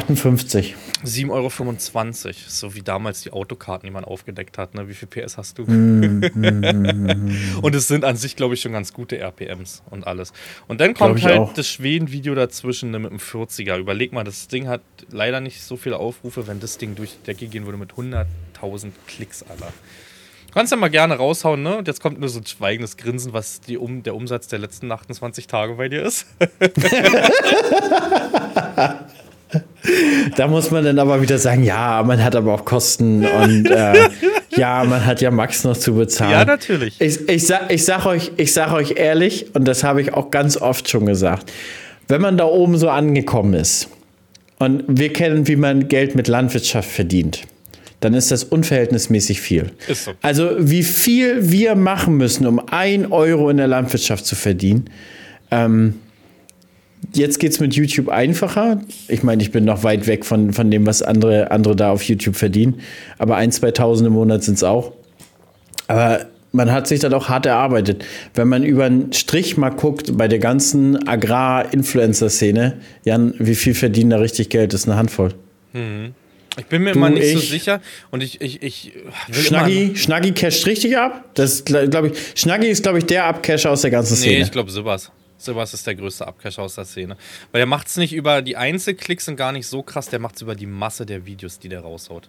7,25 1.06 2.26
Euro, 2.26 2.34
so 2.48 2.74
wie 2.74 2.82
damals 2.82 3.22
die 3.22 3.32
Autokarten, 3.32 3.86
die 3.86 3.92
man 3.92 4.04
aufgedeckt 4.04 4.58
hat. 4.58 4.74
Ne? 4.74 4.88
Wie 4.88 4.94
viel 4.94 5.08
PS 5.08 5.38
hast 5.38 5.58
du? 5.58 5.62
Mm, 5.62 6.20
mm, 6.34 7.30
und 7.62 7.74
es 7.74 7.88
sind 7.88 8.04
an 8.04 8.16
sich, 8.16 8.36
glaube 8.36 8.54
ich, 8.54 8.60
schon 8.60 8.72
ganz 8.72 8.92
gute 8.92 9.18
RPMs 9.18 9.82
und 9.90 10.06
alles. 10.06 10.32
Und 10.68 10.80
dann 10.80 10.94
kommt 10.94 11.22
halt 11.22 11.38
auch. 11.38 11.54
das 11.54 11.68
Schweden-Video 11.68 12.34
dazwischen 12.34 12.90
ne, 12.90 12.98
mit 12.98 13.10
einem 13.10 13.20
40er. 13.20 13.78
Überleg 13.78 14.12
mal, 14.12 14.24
das 14.24 14.48
Ding 14.48 14.68
hat 14.68 14.82
leider 15.10 15.40
nicht 15.40 15.62
so 15.62 15.76
viele 15.76 15.98
Aufrufe, 15.98 16.46
wenn 16.46 16.60
das 16.60 16.78
Ding 16.78 16.94
durch 16.94 17.12
die 17.12 17.26
Decke 17.26 17.46
gehen 17.46 17.64
würde 17.64 17.78
mit 17.78 17.92
100.000 17.92 18.92
Klicks, 19.06 19.42
Alter. 19.42 19.72
Kannst 20.52 20.72
ja 20.72 20.78
mal 20.78 20.88
gerne 20.88 21.16
raushauen, 21.16 21.62
ne? 21.62 21.76
Und 21.76 21.86
jetzt 21.86 22.00
kommt 22.00 22.18
nur 22.18 22.30
so 22.30 22.40
ein 22.40 22.46
schweigendes 22.46 22.96
Grinsen, 22.96 23.34
was 23.34 23.60
die 23.60 23.76
um, 23.76 24.02
der 24.02 24.14
Umsatz 24.14 24.48
der 24.48 24.58
letzten 24.58 24.90
28 24.90 25.46
Tage 25.46 25.74
bei 25.74 25.90
dir 25.90 26.02
ist. 26.02 26.26
da 30.36 30.48
muss 30.48 30.70
man 30.70 30.84
dann 30.84 30.98
aber 30.98 31.22
wieder 31.22 31.38
sagen, 31.38 31.62
ja, 31.62 32.02
man 32.04 32.22
hat 32.22 32.34
aber 32.34 32.54
auch 32.54 32.64
Kosten 32.64 33.24
und 33.24 33.70
äh, 33.70 34.08
ja, 34.56 34.84
man 34.84 35.04
hat 35.04 35.20
ja 35.20 35.30
Max 35.30 35.64
noch 35.64 35.76
zu 35.76 35.94
bezahlen. 35.94 36.32
Ja, 36.32 36.44
natürlich. 36.44 37.00
Ich, 37.00 37.28
ich, 37.28 37.46
sag, 37.46 37.72
ich, 37.72 37.84
sag 37.84 38.06
euch, 38.06 38.32
ich 38.36 38.52
sag 38.52 38.72
euch 38.72 38.94
ehrlich, 38.96 39.54
und 39.54 39.66
das 39.66 39.84
habe 39.84 40.00
ich 40.00 40.14
auch 40.14 40.30
ganz 40.30 40.56
oft 40.56 40.88
schon 40.88 41.06
gesagt, 41.06 41.52
wenn 42.08 42.20
man 42.20 42.36
da 42.36 42.44
oben 42.44 42.76
so 42.76 42.88
angekommen 42.88 43.54
ist 43.54 43.88
und 44.58 44.84
wir 44.88 45.12
kennen, 45.12 45.46
wie 45.48 45.56
man 45.56 45.88
Geld 45.88 46.14
mit 46.14 46.28
Landwirtschaft 46.28 46.90
verdient, 46.90 47.42
dann 48.00 48.14
ist 48.14 48.30
das 48.30 48.44
unverhältnismäßig 48.44 49.40
viel. 49.40 49.70
Ist 49.88 50.04
so. 50.04 50.12
Also 50.22 50.50
wie 50.58 50.82
viel 50.82 51.50
wir 51.50 51.74
machen 51.74 52.16
müssen, 52.16 52.46
um 52.46 52.60
ein 52.70 53.10
Euro 53.10 53.48
in 53.50 53.56
der 53.56 53.68
Landwirtschaft 53.68 54.26
zu 54.26 54.34
verdienen, 54.34 54.90
ähm, 55.50 55.94
Jetzt 57.16 57.40
geht 57.40 57.52
es 57.52 57.60
mit 57.60 57.74
YouTube 57.74 58.08
einfacher. 58.08 58.80
Ich 59.08 59.22
meine, 59.22 59.42
ich 59.42 59.50
bin 59.50 59.64
noch 59.64 59.82
weit 59.82 60.06
weg 60.06 60.24
von, 60.24 60.52
von 60.52 60.70
dem, 60.70 60.86
was 60.86 61.02
andere, 61.02 61.50
andere 61.50 61.74
da 61.74 61.90
auf 61.90 62.02
YouTube 62.02 62.36
verdienen. 62.36 62.80
Aber 63.18 63.36
ein, 63.36 63.50
2000 63.50 64.08
im 64.08 64.12
Monat 64.12 64.44
sind 64.44 64.54
es 64.54 64.64
auch. 64.64 64.92
Aber 65.88 66.26
man 66.52 66.72
hat 66.72 66.86
sich 66.86 67.00
das 67.00 67.12
auch 67.12 67.28
hart 67.28 67.46
erarbeitet. 67.46 68.04
Wenn 68.34 68.48
man 68.48 68.64
über 68.64 68.84
einen 68.84 69.12
Strich 69.12 69.56
mal 69.56 69.70
guckt, 69.70 70.16
bei 70.16 70.28
der 70.28 70.38
ganzen 70.38 71.06
Agrar-Influencer-Szene, 71.06 72.78
Jan, 73.04 73.34
wie 73.38 73.54
viel 73.54 73.74
verdienen 73.74 74.10
da 74.10 74.18
richtig 74.18 74.48
Geld? 74.48 74.72
Das 74.72 74.82
ist 74.82 74.88
eine 74.88 74.96
Handvoll. 74.96 75.34
Mhm. 75.72 76.14
Ich 76.58 76.66
bin 76.66 76.82
mir 76.82 76.92
du, 76.92 76.98
immer 76.98 77.10
nicht 77.10 77.24
ich, 77.24 77.34
so 77.34 77.40
sicher 77.40 77.82
und 78.10 78.22
ich, 78.22 78.40
ich, 78.40 78.62
ich 78.62 78.92
Schnaggi, 79.30 79.92
Schnaggi 79.94 80.32
casht 80.32 80.66
richtig 80.66 80.96
ab. 80.96 81.24
Das 81.34 81.66
glaube 81.66 82.08
ich, 82.08 82.40
Schnaggi 82.40 82.68
ist, 82.68 82.82
glaube 82.82 82.98
ich, 82.98 83.04
der 83.04 83.26
Abcacher 83.26 83.70
aus 83.70 83.82
der 83.82 83.90
ganzen 83.90 84.16
Szene. 84.16 84.36
Nee, 84.36 84.42
ich 84.42 84.52
glaube 84.52 84.70
sowas. 84.70 85.12
Sowas 85.38 85.74
ist 85.74 85.86
der 85.86 85.94
größte 85.94 86.26
Abcacher 86.26 86.62
aus 86.62 86.76
der 86.76 86.84
Szene. 86.84 87.16
Weil 87.52 87.60
er 87.60 87.66
macht 87.66 87.88
es 87.88 87.96
nicht 87.96 88.14
über 88.14 88.42
die 88.42 88.56
Einzelklicks 88.56 89.28
und 89.28 89.36
gar 89.36 89.52
nicht 89.52 89.66
so 89.66 89.82
krass, 89.82 90.08
der 90.08 90.18
macht 90.18 90.36
es 90.36 90.42
über 90.42 90.54
die 90.54 90.66
Masse 90.66 91.06
der 91.06 91.26
Videos, 91.26 91.58
die 91.58 91.68
der 91.68 91.80
raushaut. 91.80 92.28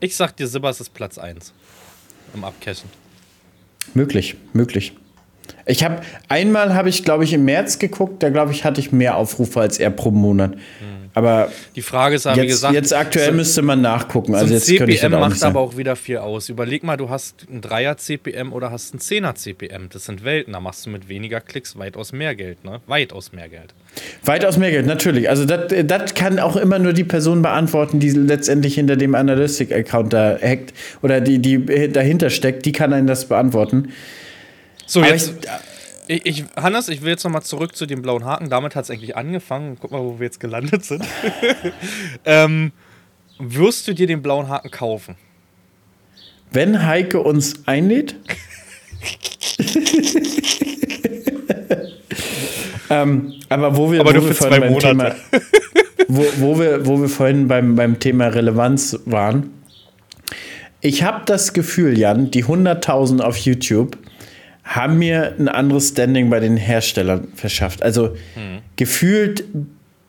Ich 0.00 0.16
sag 0.16 0.36
dir, 0.36 0.46
Sibbers 0.46 0.80
ist 0.80 0.94
Platz 0.94 1.18
1 1.18 1.52
im 2.34 2.44
Abcashen. 2.44 2.88
Möglich, 3.92 4.36
möglich. 4.52 4.94
Ich 5.66 5.84
habe 5.84 6.02
einmal 6.28 6.74
habe 6.74 6.88
ich, 6.88 7.04
glaube 7.04 7.24
ich, 7.24 7.32
im 7.32 7.44
März 7.44 7.78
geguckt, 7.78 8.22
da 8.22 8.30
glaube 8.30 8.52
ich, 8.52 8.64
hatte 8.64 8.80
ich 8.80 8.92
mehr 8.92 9.16
Aufrufe 9.16 9.60
als 9.60 9.78
er 9.78 9.90
pro 9.90 10.10
Monat. 10.10 10.56
Mhm. 10.56 11.04
Aber 11.16 11.48
die 11.76 11.82
Frage 11.82 12.16
ist, 12.16 12.24
jetzt, 12.24 12.36
wie 12.36 12.46
gesagt, 12.46 12.74
jetzt 12.74 12.92
aktuell 12.92 13.30
so, 13.30 13.36
müsste 13.36 13.62
man 13.62 13.80
nachgucken. 13.80 14.34
Also 14.34 14.48
so 14.48 14.54
jetzt 14.54 14.66
CPM 14.66 14.88
ich 14.90 15.08
macht 15.08 15.42
aber 15.44 15.60
auch 15.60 15.76
wieder 15.76 15.94
viel 15.94 16.18
aus. 16.18 16.48
Überleg 16.48 16.82
mal, 16.82 16.96
du 16.96 17.08
hast 17.08 17.46
ein 17.48 17.60
Dreier 17.60 17.96
CPM 17.96 18.52
oder 18.52 18.72
hast 18.72 18.94
ein 18.94 18.98
Zehner 18.98 19.36
CPM. 19.36 19.88
Das 19.90 20.06
sind 20.06 20.24
Welten. 20.24 20.54
Da 20.54 20.60
machst 20.60 20.86
du 20.86 20.90
mit 20.90 21.08
weniger 21.08 21.40
Klicks 21.40 21.78
weitaus 21.78 22.12
mehr 22.12 22.34
Geld, 22.34 22.64
ne? 22.64 22.80
Weitaus 22.88 23.32
mehr 23.32 23.48
Geld. 23.48 23.74
Weitaus 24.24 24.58
mehr 24.58 24.72
Geld, 24.72 24.86
natürlich. 24.86 25.30
Also 25.30 25.44
das 25.44 26.14
kann 26.14 26.40
auch 26.40 26.56
immer 26.56 26.80
nur 26.80 26.92
die 26.92 27.04
Person 27.04 27.42
beantworten, 27.42 28.00
die 28.00 28.10
letztendlich 28.10 28.74
hinter 28.74 28.96
dem 28.96 29.14
Analytic-Account 29.14 30.12
da 30.12 30.36
hackt 30.42 30.74
oder 31.00 31.20
die, 31.20 31.38
die 31.38 31.92
dahinter 31.92 32.28
steckt. 32.28 32.66
Die 32.66 32.72
kann 32.72 32.92
einen 32.92 33.06
das 33.06 33.26
beantworten. 33.26 33.92
So, 34.86 35.00
Aber 35.00 35.10
jetzt. 35.10 35.34
Ich, 36.06 36.26
ich, 36.26 36.44
Hannes, 36.56 36.88
ich 36.88 37.00
will 37.00 37.08
jetzt 37.08 37.24
nochmal 37.24 37.42
zurück 37.42 37.74
zu 37.74 37.86
dem 37.86 38.02
blauen 38.02 38.26
Haken. 38.26 38.50
Damit 38.50 38.76
hat 38.76 38.84
es 38.84 38.90
eigentlich 38.90 39.16
angefangen. 39.16 39.78
Guck 39.80 39.90
mal, 39.90 40.02
wo 40.02 40.18
wir 40.18 40.26
jetzt 40.26 40.38
gelandet 40.38 40.84
sind. 40.84 41.02
ähm, 42.26 42.72
wirst 43.38 43.88
du 43.88 43.94
dir 43.94 44.06
den 44.06 44.20
blauen 44.20 44.48
Haken 44.48 44.70
kaufen? 44.70 45.16
Wenn 46.52 46.84
Heike 46.84 47.20
uns 47.20 47.66
einlädt? 47.66 48.16
ähm, 52.90 53.34
aber 53.48 53.76
wo 53.76 53.90
wir, 53.90 54.00
aber 54.00 54.14
wo 54.14 54.26
wir 54.26 54.34
vorhin 54.34 54.60
beim 54.60 54.78
Thema, 54.78 55.14
wo, 56.08 56.24
wo, 56.36 56.58
wir, 56.58 56.86
wo 56.86 57.00
wir 57.00 57.08
vorhin 57.08 57.48
beim, 57.48 57.76
beim 57.76 57.98
Thema 57.98 58.26
Relevanz 58.28 58.98
waren, 59.06 59.50
ich 60.80 61.02
habe 61.02 61.22
das 61.24 61.54
Gefühl, 61.54 61.98
Jan, 61.98 62.30
die 62.30 62.44
100.000 62.44 63.20
auf 63.20 63.38
YouTube 63.38 63.96
haben 64.64 64.98
mir 64.98 65.34
ein 65.38 65.48
anderes 65.48 65.90
Standing 65.90 66.30
bei 66.30 66.40
den 66.40 66.56
Herstellern 66.56 67.28
verschafft. 67.34 67.82
Also 67.82 68.16
hm. 68.34 68.60
gefühlt 68.76 69.44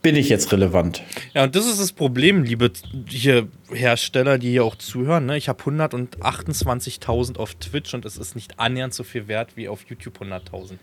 bin 0.02 0.16
ich 0.16 0.30
jetzt 0.30 0.52
relevant. 0.52 1.02
Ja, 1.34 1.44
und 1.44 1.56
das 1.56 1.66
ist 1.66 1.82
das 1.82 1.92
Problem, 1.92 2.44
liebe 2.44 2.72
hier 3.10 3.48
Hersteller, 3.72 4.38
die 4.38 4.52
hier 4.52 4.64
auch 4.64 4.76
zuhören. 4.76 5.26
Ne? 5.26 5.36
Ich 5.36 5.50
habe 5.50 5.64
128.000 5.64 7.38
auf 7.38 7.56
Twitch 7.56 7.94
und 7.96 8.06
es 8.06 8.16
ist 8.18 8.36
nicht 8.36 8.60
annähernd 8.60 8.94
so 8.94 9.04
viel 9.04 9.28
wert 9.28 9.58
wie 9.58 9.68
auf 9.68 9.82
YouTube 9.90 10.22
100.000. 10.22 10.74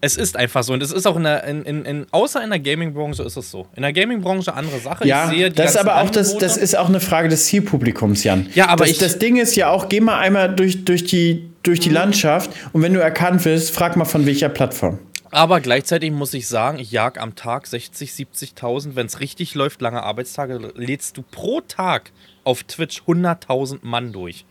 Es 0.00 0.16
ist 0.16 0.36
einfach 0.36 0.62
so. 0.62 0.72
Und 0.72 0.82
es 0.82 0.90
ist 0.90 1.06
auch 1.06 1.16
in 1.16 1.24
der, 1.24 1.44
in, 1.44 1.64
in, 1.64 1.84
in 1.84 2.06
außer 2.12 2.42
in 2.42 2.48
der 2.48 2.58
Gaming-Branche 2.58 3.22
ist 3.24 3.36
es 3.36 3.50
so. 3.50 3.66
In 3.76 3.82
der 3.82 3.92
Gaming-Branche 3.92 4.54
andere 4.54 4.78
Sache. 4.78 5.06
Ja, 5.06 5.30
das 5.50 5.72
ist 5.72 5.76
aber 5.76 6.00
auch 6.00 6.10
das, 6.10 6.38
das 6.38 6.56
ist 6.56 6.78
auch 6.78 6.88
eine 6.88 7.00
Frage 7.00 7.28
des 7.28 7.46
Zielpublikums, 7.46 8.24
Jan. 8.24 8.46
Ja, 8.54 8.68
aber 8.68 8.84
das, 8.84 8.92
ich, 8.92 8.98
das 8.98 9.18
Ding 9.18 9.36
ist 9.36 9.54
ja 9.56 9.68
auch, 9.68 9.90
geh 9.90 10.00
mal 10.00 10.18
einmal 10.18 10.54
durch, 10.54 10.84
durch 10.84 11.04
die 11.04 11.50
durch 11.66 11.80
die 11.80 11.90
Landschaft 11.90 12.50
und 12.72 12.82
wenn 12.82 12.94
du 12.94 13.00
erkannt 13.00 13.44
wirst, 13.44 13.74
frag 13.74 13.96
mal 13.96 14.04
von 14.04 14.26
welcher 14.26 14.48
Plattform. 14.48 14.98
Aber 15.30 15.60
gleichzeitig 15.60 16.12
muss 16.12 16.32
ich 16.34 16.46
sagen, 16.46 16.78
ich 16.78 16.92
jag 16.92 17.18
am 17.18 17.34
Tag 17.34 17.66
60, 17.66 18.10
70.000. 18.10 18.94
Wenn 18.94 19.06
es 19.06 19.20
richtig 19.20 19.54
läuft, 19.54 19.82
lange 19.82 20.02
Arbeitstage, 20.02 20.72
lädst 20.76 21.16
du 21.16 21.22
pro 21.22 21.60
Tag 21.60 22.12
auf 22.44 22.62
Twitch 22.62 23.02
100.000 23.02 23.80
Mann 23.82 24.12
durch. 24.12 24.46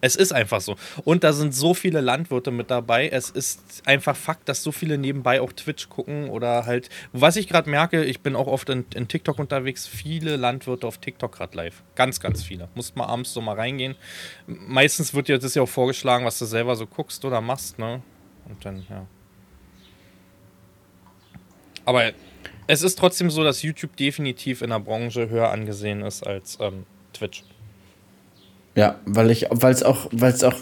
Es 0.00 0.16
ist 0.16 0.32
einfach 0.32 0.60
so. 0.60 0.76
Und 1.04 1.24
da 1.24 1.32
sind 1.32 1.54
so 1.54 1.74
viele 1.74 2.00
Landwirte 2.00 2.50
mit 2.50 2.70
dabei. 2.70 3.08
Es 3.08 3.30
ist 3.30 3.82
einfach 3.86 4.16
Fakt, 4.16 4.48
dass 4.48 4.62
so 4.62 4.72
viele 4.72 4.96
nebenbei 4.96 5.40
auch 5.40 5.52
Twitch 5.52 5.88
gucken 5.88 6.30
oder 6.30 6.66
halt. 6.66 6.88
Was 7.12 7.36
ich 7.36 7.48
gerade 7.48 7.68
merke, 7.68 8.04
ich 8.04 8.20
bin 8.20 8.36
auch 8.36 8.46
oft 8.46 8.68
in, 8.70 8.86
in, 8.94 9.08
TikTok 9.08 9.38
unterwegs. 9.38 9.86
Viele 9.86 10.36
Landwirte 10.36 10.86
auf 10.86 10.98
TikTok 10.98 11.32
gerade 11.32 11.56
live. 11.56 11.82
Ganz, 11.94 12.20
ganz 12.20 12.42
viele. 12.42 12.68
Musst 12.74 12.96
mal 12.96 13.06
abends 13.06 13.32
so 13.32 13.40
mal 13.40 13.56
reingehen. 13.56 13.94
Meistens 14.46 15.12
wird 15.12 15.28
dir 15.28 15.38
das 15.38 15.54
ja 15.54 15.62
auch 15.62 15.68
vorgeschlagen, 15.68 16.24
was 16.24 16.38
du 16.38 16.46
selber 16.46 16.76
so 16.76 16.86
guckst 16.86 17.24
oder 17.24 17.40
machst, 17.40 17.78
ne? 17.78 18.02
Und 18.48 18.64
dann, 18.64 18.86
ja. 18.88 19.06
Aber 21.84 22.12
es 22.66 22.82
ist 22.82 22.98
trotzdem 22.98 23.30
so, 23.30 23.44
dass 23.44 23.62
YouTube 23.62 23.96
definitiv 23.96 24.62
in 24.62 24.70
der 24.70 24.80
Branche 24.80 25.28
höher 25.28 25.50
angesehen 25.50 26.02
ist 26.02 26.26
als 26.26 26.58
ähm, 26.60 26.86
Twitch. 27.12 27.44
Ja, 28.74 28.96
weil 29.04 29.30
ich, 29.30 29.46
weil 29.50 29.72
es 29.72 29.82
auch, 29.82 30.08
weil 30.12 30.32
es 30.32 30.44
auch, 30.44 30.54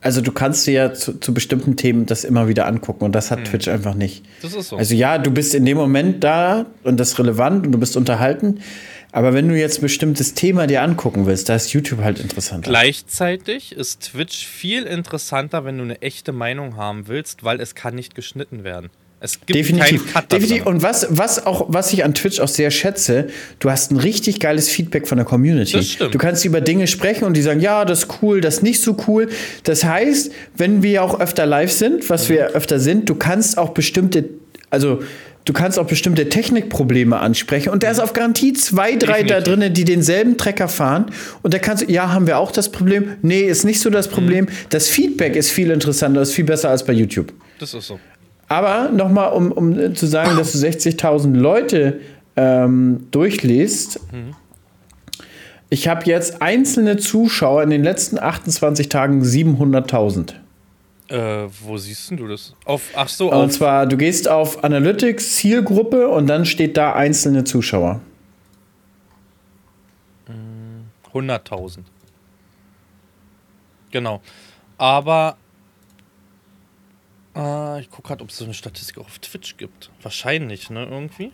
also 0.00 0.20
du 0.20 0.30
kannst 0.32 0.66
dir 0.66 0.72
ja 0.72 0.94
zu, 0.94 1.18
zu, 1.18 1.34
bestimmten 1.34 1.76
Themen 1.76 2.06
das 2.06 2.24
immer 2.24 2.48
wieder 2.48 2.66
angucken 2.66 3.04
und 3.04 3.12
das 3.12 3.30
hat 3.30 3.40
hm. 3.40 3.44
Twitch 3.46 3.68
einfach 3.68 3.94
nicht. 3.94 4.24
Das 4.42 4.54
ist 4.54 4.68
so. 4.68 4.76
Also 4.76 4.94
ja, 4.94 5.18
du 5.18 5.30
bist 5.30 5.54
in 5.54 5.64
dem 5.64 5.76
Moment 5.76 6.22
da 6.22 6.66
und 6.84 6.98
das 7.00 7.10
ist 7.10 7.18
relevant 7.18 7.66
und 7.66 7.72
du 7.72 7.78
bist 7.78 7.96
unterhalten. 7.96 8.60
Aber 9.10 9.32
wenn 9.32 9.48
du 9.48 9.58
jetzt 9.58 9.78
ein 9.78 9.82
bestimmtes 9.82 10.34
Thema 10.34 10.66
dir 10.66 10.82
angucken 10.82 11.24
willst, 11.24 11.48
da 11.48 11.56
ist 11.56 11.72
YouTube 11.72 12.00
halt 12.02 12.20
interessanter. 12.20 12.68
Gleichzeitig 12.68 13.72
ist 13.72 14.12
Twitch 14.12 14.46
viel 14.46 14.82
interessanter, 14.82 15.64
wenn 15.64 15.78
du 15.78 15.84
eine 15.84 16.02
echte 16.02 16.32
Meinung 16.32 16.76
haben 16.76 17.08
willst, 17.08 17.42
weil 17.42 17.60
es 17.60 17.74
kann 17.74 17.94
nicht 17.94 18.14
geschnitten 18.14 18.64
werden. 18.64 18.90
Es 19.20 19.40
gibt 19.40 19.58
definitiv. 19.58 20.14
definitiv. 20.30 20.66
Und 20.66 20.82
was, 20.82 21.08
was, 21.10 21.44
auch, 21.44 21.66
was 21.68 21.92
ich 21.92 22.04
an 22.04 22.14
Twitch 22.14 22.38
auch 22.38 22.48
sehr 22.48 22.70
schätze, 22.70 23.26
du 23.58 23.70
hast 23.70 23.90
ein 23.90 23.96
richtig 23.96 24.38
geiles 24.38 24.68
Feedback 24.68 25.08
von 25.08 25.18
der 25.18 25.24
Community. 25.24 25.72
Das 25.72 25.90
stimmt. 25.90 26.14
Du 26.14 26.18
kannst 26.18 26.44
über 26.44 26.60
Dinge 26.60 26.86
sprechen 26.86 27.24
und 27.24 27.36
die 27.36 27.42
sagen, 27.42 27.60
ja, 27.60 27.84
das 27.84 28.04
ist 28.04 28.22
cool, 28.22 28.40
das 28.40 28.56
ist 28.56 28.62
nicht 28.62 28.80
so 28.80 28.96
cool. 29.08 29.28
Das 29.64 29.82
heißt, 29.82 30.30
wenn 30.56 30.82
wir 30.82 31.02
auch 31.02 31.18
öfter 31.18 31.46
live 31.46 31.72
sind, 31.72 32.08
was 32.10 32.28
mhm. 32.28 32.34
wir 32.34 32.46
öfter 32.50 32.78
sind, 32.78 33.08
du 33.08 33.16
kannst 33.16 33.58
auch 33.58 33.70
bestimmte, 33.70 34.24
also 34.70 35.02
du 35.44 35.52
kannst 35.52 35.80
auch 35.80 35.86
bestimmte 35.86 36.28
Technikprobleme 36.28 37.18
ansprechen 37.18 37.70
und 37.70 37.82
da 37.82 37.90
ist 37.90 37.98
auf 37.98 38.12
Garantie 38.12 38.52
zwei, 38.52 38.94
drei 38.94 39.22
Definitiv. 39.22 39.28
da 39.28 39.40
drinnen, 39.40 39.74
die 39.74 39.84
denselben 39.84 40.36
Trecker 40.36 40.68
fahren 40.68 41.06
und 41.42 41.54
da 41.54 41.58
kannst 41.58 41.88
du, 41.88 41.90
ja, 41.90 42.12
haben 42.12 42.28
wir 42.28 42.38
auch 42.38 42.52
das 42.52 42.70
Problem? 42.70 43.16
Nee, 43.22 43.40
ist 43.40 43.64
nicht 43.64 43.80
so 43.80 43.90
das 43.90 44.06
Problem. 44.06 44.44
Mhm. 44.44 44.50
Das 44.70 44.88
Feedback 44.88 45.34
ist 45.34 45.50
viel 45.50 45.72
interessanter, 45.72 46.22
ist 46.22 46.34
viel 46.34 46.44
besser 46.44 46.70
als 46.70 46.84
bei 46.84 46.92
YouTube. 46.92 47.32
Das 47.58 47.74
ist 47.74 47.88
so. 47.88 47.98
Aber 48.48 48.88
nochmal, 48.90 49.32
um, 49.32 49.52
um 49.52 49.94
zu 49.94 50.06
sagen, 50.06 50.36
dass 50.36 50.52
du 50.52 50.58
60.000 50.58 51.34
Leute 51.34 52.00
ähm, 52.36 53.06
durchliest. 53.10 54.00
Mhm. 54.12 54.34
Ich 55.70 55.86
habe 55.86 56.06
jetzt 56.06 56.40
einzelne 56.40 56.96
Zuschauer 56.96 57.62
in 57.62 57.70
den 57.70 57.84
letzten 57.84 58.18
28 58.18 58.88
Tagen 58.88 59.22
700.000. 59.22 60.32
Äh, 61.08 61.48
wo 61.62 61.76
siehst 61.76 62.10
du 62.10 62.26
das? 62.26 62.54
Auf, 62.64 62.82
ach 62.94 63.08
so, 63.08 63.32
auf. 63.32 63.42
Und 63.42 63.52
zwar, 63.52 63.86
du 63.86 63.96
gehst 63.96 64.28
auf 64.28 64.64
Analytics, 64.64 65.36
Zielgruppe 65.36 66.08
und 66.08 66.26
dann 66.26 66.46
steht 66.46 66.76
da 66.76 66.94
einzelne 66.94 67.44
Zuschauer. 67.44 68.00
100.000. 71.12 71.80
Genau. 73.90 74.20
Aber 74.76 75.36
äh, 77.38 77.80
ich 77.80 77.90
gucke 77.90 78.08
gerade, 78.08 78.22
ob 78.22 78.30
es 78.30 78.36
so 78.36 78.44
eine 78.44 78.54
Statistik 78.54 78.98
auch 78.98 79.06
auf 79.06 79.18
Twitch 79.20 79.56
gibt. 79.56 79.90
Wahrscheinlich, 80.02 80.70
ne, 80.70 80.86
irgendwie. 80.90 81.32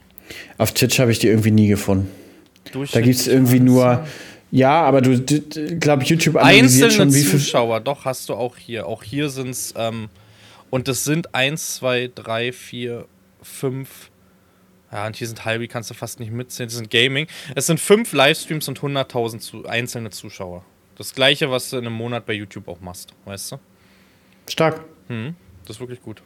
Auf 0.58 0.72
Twitch 0.72 0.98
habe 1.00 1.10
ich 1.10 1.18
die 1.18 1.28
irgendwie 1.28 1.50
nie 1.50 1.68
gefunden. 1.68 2.10
Da 2.92 3.00
gibt 3.00 3.16
es 3.16 3.26
irgendwie 3.26 3.60
nur. 3.60 4.06
Ja, 4.50 4.82
aber 4.82 5.00
du, 5.00 5.20
glaube 5.80 6.04
YouTube 6.04 6.36
analysiert 6.36 6.90
Einzelne 6.90 6.90
schon 6.92 7.14
wie 7.14 7.22
viele 7.22 7.42
Zuschauer, 7.42 7.80
doch 7.80 8.04
hast 8.04 8.28
du 8.28 8.34
auch 8.34 8.56
hier. 8.56 8.86
Auch 8.86 9.02
hier 9.02 9.28
sind 9.28 9.50
es 9.50 9.74
ähm, 9.76 10.08
und 10.70 10.86
das 10.86 11.04
sind 11.04 11.34
1, 11.34 11.76
2, 11.76 12.12
3, 12.14 12.52
4, 12.52 13.04
5. 13.42 14.10
Ja, 14.92 15.06
und 15.08 15.16
hier 15.16 15.26
sind 15.26 15.44
halbe, 15.44 15.66
kannst 15.66 15.90
du 15.90 15.94
fast 15.94 16.20
nicht 16.20 16.30
mitzählen. 16.30 16.68
Das 16.68 16.76
sind 16.76 16.90
Gaming. 16.90 17.26
Es 17.56 17.66
sind 17.66 17.80
fünf 17.80 18.12
Livestreams 18.12 18.68
und 18.68 18.78
100.000 18.78 19.40
zu, 19.40 19.66
einzelne 19.66 20.10
Zuschauer. 20.10 20.64
Das 20.96 21.14
gleiche, 21.14 21.50
was 21.50 21.70
du 21.70 21.78
in 21.78 21.86
einem 21.86 21.96
Monat 21.96 22.24
bei 22.24 22.32
YouTube 22.34 22.68
auch 22.68 22.80
machst, 22.80 23.12
weißt 23.24 23.52
du? 23.52 23.58
Stark. 24.46 24.84
Hm. 25.08 25.34
Das 25.66 25.76
ist 25.76 25.80
wirklich 25.80 26.02
gut. 26.02 26.22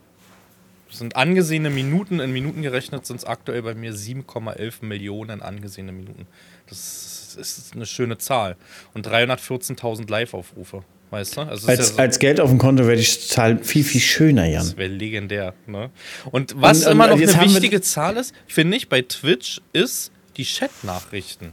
Das 0.89 0.99
sind 0.99 1.17
angesehene 1.17 1.69
Minuten, 1.69 2.19
in 2.19 2.33
Minuten 2.33 2.63
gerechnet 2.63 3.05
sind 3.05 3.19
es 3.19 3.25
aktuell 3.25 3.63
bei 3.63 3.75
mir 3.75 3.93
7,11 3.93 4.85
Millionen 4.85 5.43
angesehene 5.43 5.93
Minuten. 5.93 6.27
Das 6.67 7.37
ist 7.39 7.75
eine 7.75 7.85
schöne 7.85 8.17
Zahl. 8.17 8.57
Und 8.95 9.07
314.000 9.07 10.11
Live-Aufrufe, 10.11 10.83
weißt 11.11 11.37
du? 11.37 11.41
Also 11.43 11.69
als, 11.69 11.79
ja 11.79 11.85
so 11.85 11.99
als 11.99 12.19
Geld 12.19 12.41
auf 12.41 12.49
dem 12.49 12.59
Konto 12.59 12.87
wäre 12.87 12.97
die 12.97 13.05
Zahl 13.05 13.59
viel, 13.59 13.85
viel 13.85 14.01
schöner, 14.01 14.47
Jan. 14.47 14.63
Das 14.63 14.77
wäre 14.79 14.89
legendär. 14.89 15.53
Ne? 15.67 15.91
Und 16.31 16.55
was 16.57 16.87
und, 16.87 16.93
immer 16.93 17.09
noch 17.09 17.17
eine 17.17 17.41
wichtige 17.41 17.83
Zahl 17.83 18.17
ist, 18.17 18.35
finde 18.47 18.79
ich, 18.79 18.89
bei 18.89 19.03
Twitch, 19.03 19.61
ist 19.75 20.11
die 20.39 20.45
Chat-Nachrichten. 20.45 21.53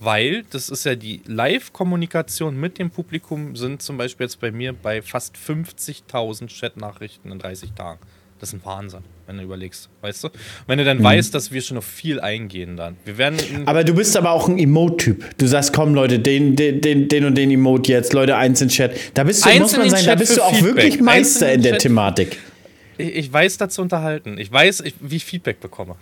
Weil 0.00 0.44
das 0.50 0.68
ist 0.68 0.84
ja 0.84 0.94
die 0.94 1.22
Live-Kommunikation 1.26 2.58
mit 2.58 2.78
dem 2.78 2.90
Publikum, 2.90 3.56
sind 3.56 3.82
zum 3.82 3.96
Beispiel 3.96 4.26
jetzt 4.26 4.40
bei 4.40 4.52
mir 4.52 4.72
bei 4.72 5.02
fast 5.02 5.36
50.000 5.36 6.46
Chat-Nachrichten 6.46 7.32
in 7.32 7.38
30 7.38 7.72
Tagen. 7.72 7.98
Das 8.38 8.50
ist 8.50 8.54
ein 8.54 8.64
Wahnsinn, 8.64 9.00
wenn 9.26 9.38
du 9.38 9.42
überlegst, 9.42 9.88
weißt 10.00 10.24
du? 10.24 10.28
Wenn 10.68 10.78
du 10.78 10.84
dann 10.84 10.98
mhm. 10.98 11.04
weißt, 11.04 11.34
dass 11.34 11.50
wir 11.50 11.60
schon 11.60 11.76
auf 11.78 11.84
viel 11.84 12.20
eingehen 12.20 12.76
dann. 12.76 12.96
Wir 13.04 13.18
werden 13.18 13.66
aber 13.66 13.82
du 13.82 13.94
bist 13.94 14.16
aber 14.16 14.30
auch 14.30 14.48
ein 14.48 14.58
Emote-Typ. 14.58 15.36
Du 15.38 15.46
sagst, 15.48 15.72
komm 15.72 15.94
Leute, 15.94 16.20
den, 16.20 16.54
den, 16.54 16.80
den, 16.80 17.08
den 17.08 17.24
und 17.24 17.34
den 17.34 17.50
Emote 17.50 17.90
jetzt, 17.90 18.12
Leute, 18.12 18.36
eins 18.36 18.60
in 18.60 18.68
Chat. 18.68 18.92
Da 19.14 19.24
bist 19.24 19.44
du, 19.44 19.50
muss 19.58 19.76
man 19.76 19.90
sagen, 19.90 20.06
da 20.06 20.14
bist 20.14 20.36
du 20.36 20.42
auch 20.42 20.54
Feedback. 20.54 20.76
wirklich 20.76 21.00
Meister 21.00 21.52
in 21.52 21.62
der 21.62 21.72
Chat. 21.72 21.82
Thematik. 21.82 22.38
Ich, 22.98 23.14
ich, 23.14 23.32
weiß 23.32 23.56
da 23.56 23.68
zu 23.68 23.80
unterhalten. 23.80 24.38
Ich 24.38 24.50
weiß, 24.50 24.80
ich, 24.80 24.94
wie 25.00 25.16
ich 25.16 25.24
Feedback 25.24 25.60
bekomme. 25.60 25.96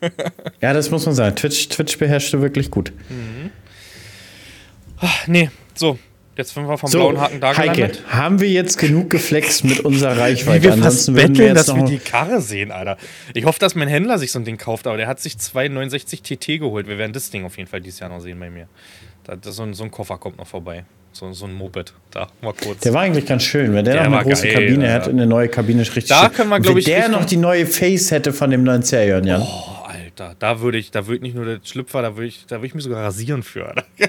ja, 0.60 0.72
das 0.72 0.90
muss 0.90 1.04
man 1.04 1.14
sagen. 1.14 1.36
Twitch, 1.36 1.68
Twitch 1.68 1.98
beherrscht 1.98 2.32
du 2.32 2.40
wirklich 2.40 2.70
gut. 2.70 2.92
Mhm. 3.08 3.50
Ach, 4.98 5.26
nee, 5.26 5.50
so. 5.74 5.98
Jetzt 6.36 6.54
sind 6.54 6.66
wir 6.66 6.78
vom 6.78 6.88
So, 6.88 6.98
blauen 7.00 7.20
Haken 7.20 7.40
da 7.40 7.56
Heike, 7.56 7.74
gelandet. 7.74 8.02
haben 8.08 8.40
wir 8.40 8.48
jetzt 8.48 8.78
genug 8.78 9.10
geflext 9.10 9.64
mit 9.64 9.80
unserer 9.80 10.16
Wie 10.16 10.20
Reichweite? 10.20 10.62
wir 10.62 10.70
fast 10.70 10.82
Ansonsten 10.84 11.16
wir 11.16 11.26
betteln, 11.26 11.56
jetzt 11.56 11.68
dass 11.68 11.76
wir 11.76 11.84
die 11.84 11.98
Karre 11.98 12.40
sehen, 12.40 12.70
Alter. 12.70 12.96
Ich 13.34 13.44
hoffe, 13.44 13.58
dass 13.58 13.74
mein 13.74 13.88
Händler 13.88 14.18
sich 14.18 14.32
so 14.32 14.38
ein 14.38 14.44
Ding 14.44 14.56
kauft, 14.56 14.86
aber 14.86 14.96
der 14.96 15.06
hat 15.06 15.20
sich 15.20 15.36
zwei 15.38 15.68
69 15.68 16.22
TT 16.22 16.46
geholt. 16.60 16.86
Wir 16.86 16.96
werden 16.96 17.12
das 17.12 17.30
Ding 17.30 17.44
auf 17.44 17.58
jeden 17.58 17.68
Fall 17.68 17.80
dieses 17.80 18.00
Jahr 18.00 18.08
noch 18.08 18.20
sehen 18.20 18.38
bei 18.38 18.48
mir. 18.48 18.68
Da, 19.24 19.36
das, 19.36 19.56
so, 19.56 19.64
ein, 19.64 19.74
so 19.74 19.84
ein 19.84 19.90
Koffer 19.90 20.16
kommt 20.18 20.38
noch 20.38 20.46
vorbei. 20.46 20.84
So, 21.12 21.32
so 21.32 21.46
ein 21.46 21.52
Moped. 21.54 21.92
Da, 22.12 22.28
mal 22.40 22.52
kurz. 22.54 22.80
Der 22.80 22.94
war 22.94 23.02
eigentlich 23.02 23.26
ganz 23.26 23.42
schön, 23.42 23.74
wenn 23.74 23.84
der, 23.84 23.94
Der 23.94 24.08
noch 24.08 24.18
eine 24.20 24.28
große 24.28 24.44
geil, 24.46 24.54
Kabine 24.54 24.84
Alter. 24.84 24.94
hätte, 25.06 25.10
eine 25.10 25.26
neue 25.26 25.48
Kabine 25.48 25.82
ist 25.82 25.88
richtig 25.96 26.08
Da 26.08 26.26
schön. 26.26 26.32
können 26.34 26.50
wir, 26.50 26.56
Und 26.56 26.62
glaub 26.62 26.74
wenn 26.74 26.78
ich, 26.78 26.84
der 26.84 27.08
noch 27.08 27.24
die 27.24 27.36
neue 27.36 27.66
Face 27.66 28.10
hätte 28.12 28.32
von 28.32 28.50
dem 28.50 28.62
neuen 28.62 28.82
Serion, 28.82 29.24
Jan. 29.24 29.42
Oh, 29.42 29.84
Alter, 29.86 30.36
da 30.38 30.60
würde 30.60 30.78
ich, 30.78 30.90
da 30.92 31.06
würde 31.06 31.16
ich 31.16 31.22
nicht 31.22 31.34
nur 31.34 31.44
der 31.44 31.58
Schlüpfer, 31.64 32.02
da 32.02 32.14
würde 32.16 32.28
ich, 32.28 32.46
da 32.46 32.56
würde 32.56 32.66
ich 32.68 32.74
mich 32.74 32.84
sogar 32.84 33.04
rasieren 33.04 33.42
für. 33.42 33.74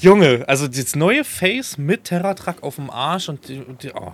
Junge, 0.00 0.44
also 0.48 0.66
das 0.68 0.94
neue 0.96 1.24
Face 1.24 1.78
mit 1.78 2.04
Terratruck 2.04 2.62
auf 2.62 2.76
dem 2.76 2.90
Arsch 2.90 3.28
und, 3.28 3.48
die, 3.48 3.58
und 3.60 3.82
die, 3.82 3.90
oh. 3.92 4.12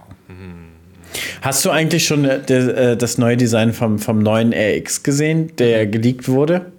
Hast 1.43 1.65
du 1.65 1.71
eigentlich 1.71 2.07
schon 2.07 2.25
äh, 2.25 2.37
äh, 2.37 2.97
das 2.97 3.19
neue 3.19 3.37
Design 3.37 3.73
vom, 3.73 3.99
vom 3.99 4.21
neuen 4.21 4.53
RX 4.55 5.03
gesehen, 5.03 5.55
der 5.57 5.87
geleakt 5.87 6.29
wurde? 6.29 6.73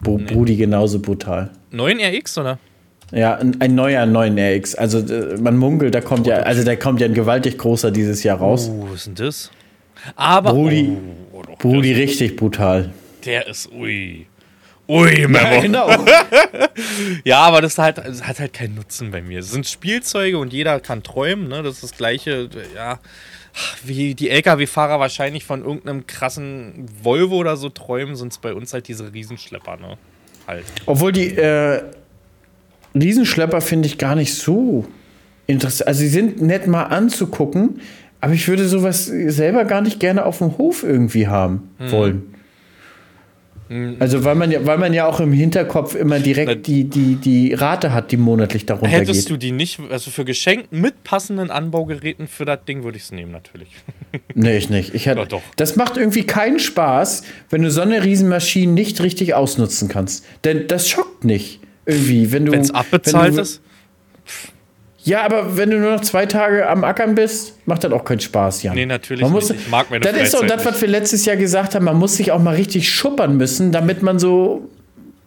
Bo 0.00 0.18
Brudi 0.18 0.56
genauso 0.56 1.00
brutal. 1.00 1.50
neuen 1.70 1.98
RX 2.00 2.38
oder? 2.38 2.58
Ja, 3.12 3.36
ein, 3.36 3.60
ein 3.60 3.74
neuer 3.74 4.06
neuen 4.06 4.38
RX. 4.38 4.74
Also 4.74 4.98
äh, 4.98 5.36
man 5.36 5.56
munkelt, 5.56 5.94
da 5.94 6.00
kommt 6.00 6.26
ja, 6.26 6.36
also 6.36 6.64
der 6.64 6.78
kommt 6.78 7.00
ja 7.00 7.06
ein 7.06 7.14
gewaltig 7.14 7.58
großer 7.58 7.90
dieses 7.90 8.22
Jahr 8.22 8.38
raus. 8.38 8.70
Oh, 8.72 8.88
was 8.88 9.00
ist 9.00 9.06
denn 9.06 9.14
das? 9.14 9.50
Aber 10.16 10.52
Brudi. 10.52 10.96
oh, 11.32 11.42
oh, 11.46 11.56
Brudi 11.58 11.92
richtig 11.92 12.36
brutal. 12.36 12.90
der 13.24 13.46
ist 13.46 13.70
ui. 13.70 14.26
Ui, 14.88 15.26
Memo. 15.28 15.60
genau. 15.62 15.88
Ja, 17.24 17.40
aber 17.40 17.60
das, 17.60 17.78
halt, 17.78 17.98
das 17.98 18.26
hat 18.26 18.40
halt 18.40 18.52
keinen 18.52 18.74
Nutzen 18.74 19.10
bei 19.10 19.22
mir. 19.22 19.40
Es 19.40 19.50
sind 19.50 19.66
Spielzeuge 19.66 20.38
und 20.38 20.52
jeder 20.52 20.80
kann 20.80 21.02
träumen, 21.02 21.48
ne? 21.48 21.62
Das 21.62 21.76
ist 21.76 21.82
das 21.82 21.96
gleiche, 21.96 22.48
ja, 22.74 22.98
wie 23.84 24.14
die 24.14 24.30
LKW-Fahrer 24.30 24.98
wahrscheinlich 24.98 25.44
von 25.44 25.62
irgendeinem 25.64 26.06
krassen 26.06 26.86
Volvo 27.02 27.36
oder 27.36 27.56
so 27.56 27.68
träumen, 27.68 28.16
sind 28.16 28.32
es 28.32 28.38
bei 28.38 28.54
uns 28.54 28.72
halt 28.72 28.88
diese 28.88 29.12
Riesenschlepper, 29.12 29.76
ne? 29.76 29.96
Halt. 30.46 30.64
Obwohl 30.86 31.12
die 31.12 31.36
äh, 31.36 31.82
Riesenschlepper 32.94 33.60
finde 33.60 33.86
ich 33.86 33.98
gar 33.98 34.14
nicht 34.14 34.34
so 34.34 34.84
interessant. 35.46 35.88
Also 35.88 36.00
sie 36.00 36.08
sind 36.08 36.40
nett 36.42 36.66
mal 36.66 36.84
anzugucken, 36.84 37.80
aber 38.20 38.34
ich 38.34 38.46
würde 38.48 38.68
sowas 38.68 39.06
selber 39.06 39.64
gar 39.64 39.80
nicht 39.80 39.98
gerne 40.00 40.24
auf 40.26 40.38
dem 40.38 40.58
Hof 40.58 40.82
irgendwie 40.82 41.26
haben 41.26 41.70
Hm. 41.78 41.90
wollen. 41.90 42.22
Also 44.00 44.22
weil 44.22 44.34
man 44.34 44.50
ja, 44.50 44.66
weil 44.66 44.76
man 44.76 44.92
ja 44.92 45.06
auch 45.06 45.18
im 45.20 45.32
Hinterkopf 45.32 45.94
immer 45.94 46.18
direkt 46.18 46.66
die, 46.66 46.84
die, 46.84 47.14
die 47.16 47.54
Rate 47.54 47.94
hat, 47.94 48.12
die 48.12 48.18
monatlich 48.18 48.66
darunter 48.66 48.88
Hättest 48.94 49.22
geht. 49.22 49.30
du 49.30 49.36
die 49.38 49.50
nicht, 49.50 49.80
also 49.88 50.10
für 50.10 50.26
Geschenk 50.26 50.66
mit 50.72 51.04
passenden 51.04 51.50
Anbaugeräten 51.50 52.26
für 52.28 52.44
das 52.44 52.58
Ding 52.68 52.84
würde 52.84 52.98
ich 52.98 53.04
es 53.04 53.12
nehmen, 53.12 53.32
natürlich. 53.32 53.68
Nee, 54.34 54.58
ich 54.58 54.68
nicht. 54.68 54.94
Ich 54.94 55.06
hätte. 55.06 55.26
Das 55.56 55.76
macht 55.76 55.96
irgendwie 55.96 56.24
keinen 56.24 56.58
Spaß, 56.58 57.22
wenn 57.48 57.62
du 57.62 57.70
so 57.70 57.80
eine 57.80 58.04
Riesenmaschine 58.04 58.70
nicht 58.70 59.02
richtig 59.02 59.32
ausnutzen 59.32 59.88
kannst. 59.88 60.26
Denn 60.44 60.66
das 60.68 60.88
schockt 60.90 61.24
nicht. 61.24 61.60
Irgendwie, 61.84 62.30
wenn 62.32 62.46
du. 62.46 62.52
Wenn 62.52 62.60
es 62.60 62.70
abbezahlt 62.70 63.28
wenn 63.28 63.36
du, 63.36 63.42
ist. 63.42 63.60
Ja, 65.04 65.24
aber 65.24 65.56
wenn 65.56 65.70
du 65.70 65.78
nur 65.78 65.92
noch 65.92 66.00
zwei 66.00 66.26
Tage 66.26 66.68
am 66.68 66.84
Ackern 66.84 67.16
bist, 67.16 67.58
macht 67.66 67.82
das 67.82 67.92
auch 67.92 68.04
keinen 68.04 68.20
Spaß, 68.20 68.62
Jan. 68.62 68.74
Nee, 68.74 68.86
natürlich 68.86 69.22
man 69.22 69.32
muss, 69.32 69.50
nicht. 69.50 69.62
Ich 69.62 69.68
mag 69.68 69.90
meine 69.90 70.04
Das 70.04 70.16
ist 70.16 70.32
doch 70.32 70.40
Freizeit 70.40 70.58
das, 70.58 70.66
was 70.66 70.80
wir 70.80 70.88
letztes 70.88 71.24
Jahr 71.24 71.36
gesagt 71.36 71.74
haben. 71.74 71.84
Man 71.84 71.96
muss 71.96 72.16
sich 72.16 72.30
auch 72.30 72.40
mal 72.40 72.54
richtig 72.54 72.88
schuppern 72.88 73.36
müssen, 73.36 73.72
damit 73.72 74.02
man 74.02 74.20
so 74.20 74.70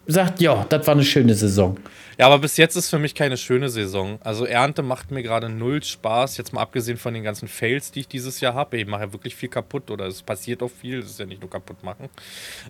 sagt, 0.06 0.40
ja, 0.40 0.64
das 0.68 0.86
war 0.86 0.94
eine 0.94 1.04
schöne 1.04 1.34
Saison. 1.34 1.76
Ja, 2.18 2.26
aber 2.26 2.38
bis 2.38 2.56
jetzt 2.56 2.76
ist 2.76 2.88
für 2.88 2.98
mich 2.98 3.14
keine 3.14 3.36
schöne 3.36 3.68
Saison. 3.68 4.18
Also 4.24 4.46
Ernte 4.46 4.82
macht 4.82 5.10
mir 5.10 5.22
gerade 5.22 5.50
null 5.50 5.82
Spaß. 5.82 6.38
Jetzt 6.38 6.54
mal 6.54 6.62
abgesehen 6.62 6.96
von 6.96 7.12
den 7.12 7.22
ganzen 7.22 7.46
Fails, 7.46 7.90
die 7.90 8.00
ich 8.00 8.08
dieses 8.08 8.40
Jahr 8.40 8.54
habe. 8.54 8.78
Ich 8.78 8.86
mache 8.86 9.02
ja 9.02 9.12
wirklich 9.12 9.36
viel 9.36 9.50
kaputt 9.50 9.90
oder 9.90 10.06
es 10.06 10.22
passiert 10.22 10.62
auch 10.62 10.70
viel. 10.70 11.02
Das 11.02 11.10
ist 11.10 11.20
ja 11.20 11.26
nicht 11.26 11.42
nur 11.42 11.50
kaputt 11.50 11.82
machen. 11.84 12.08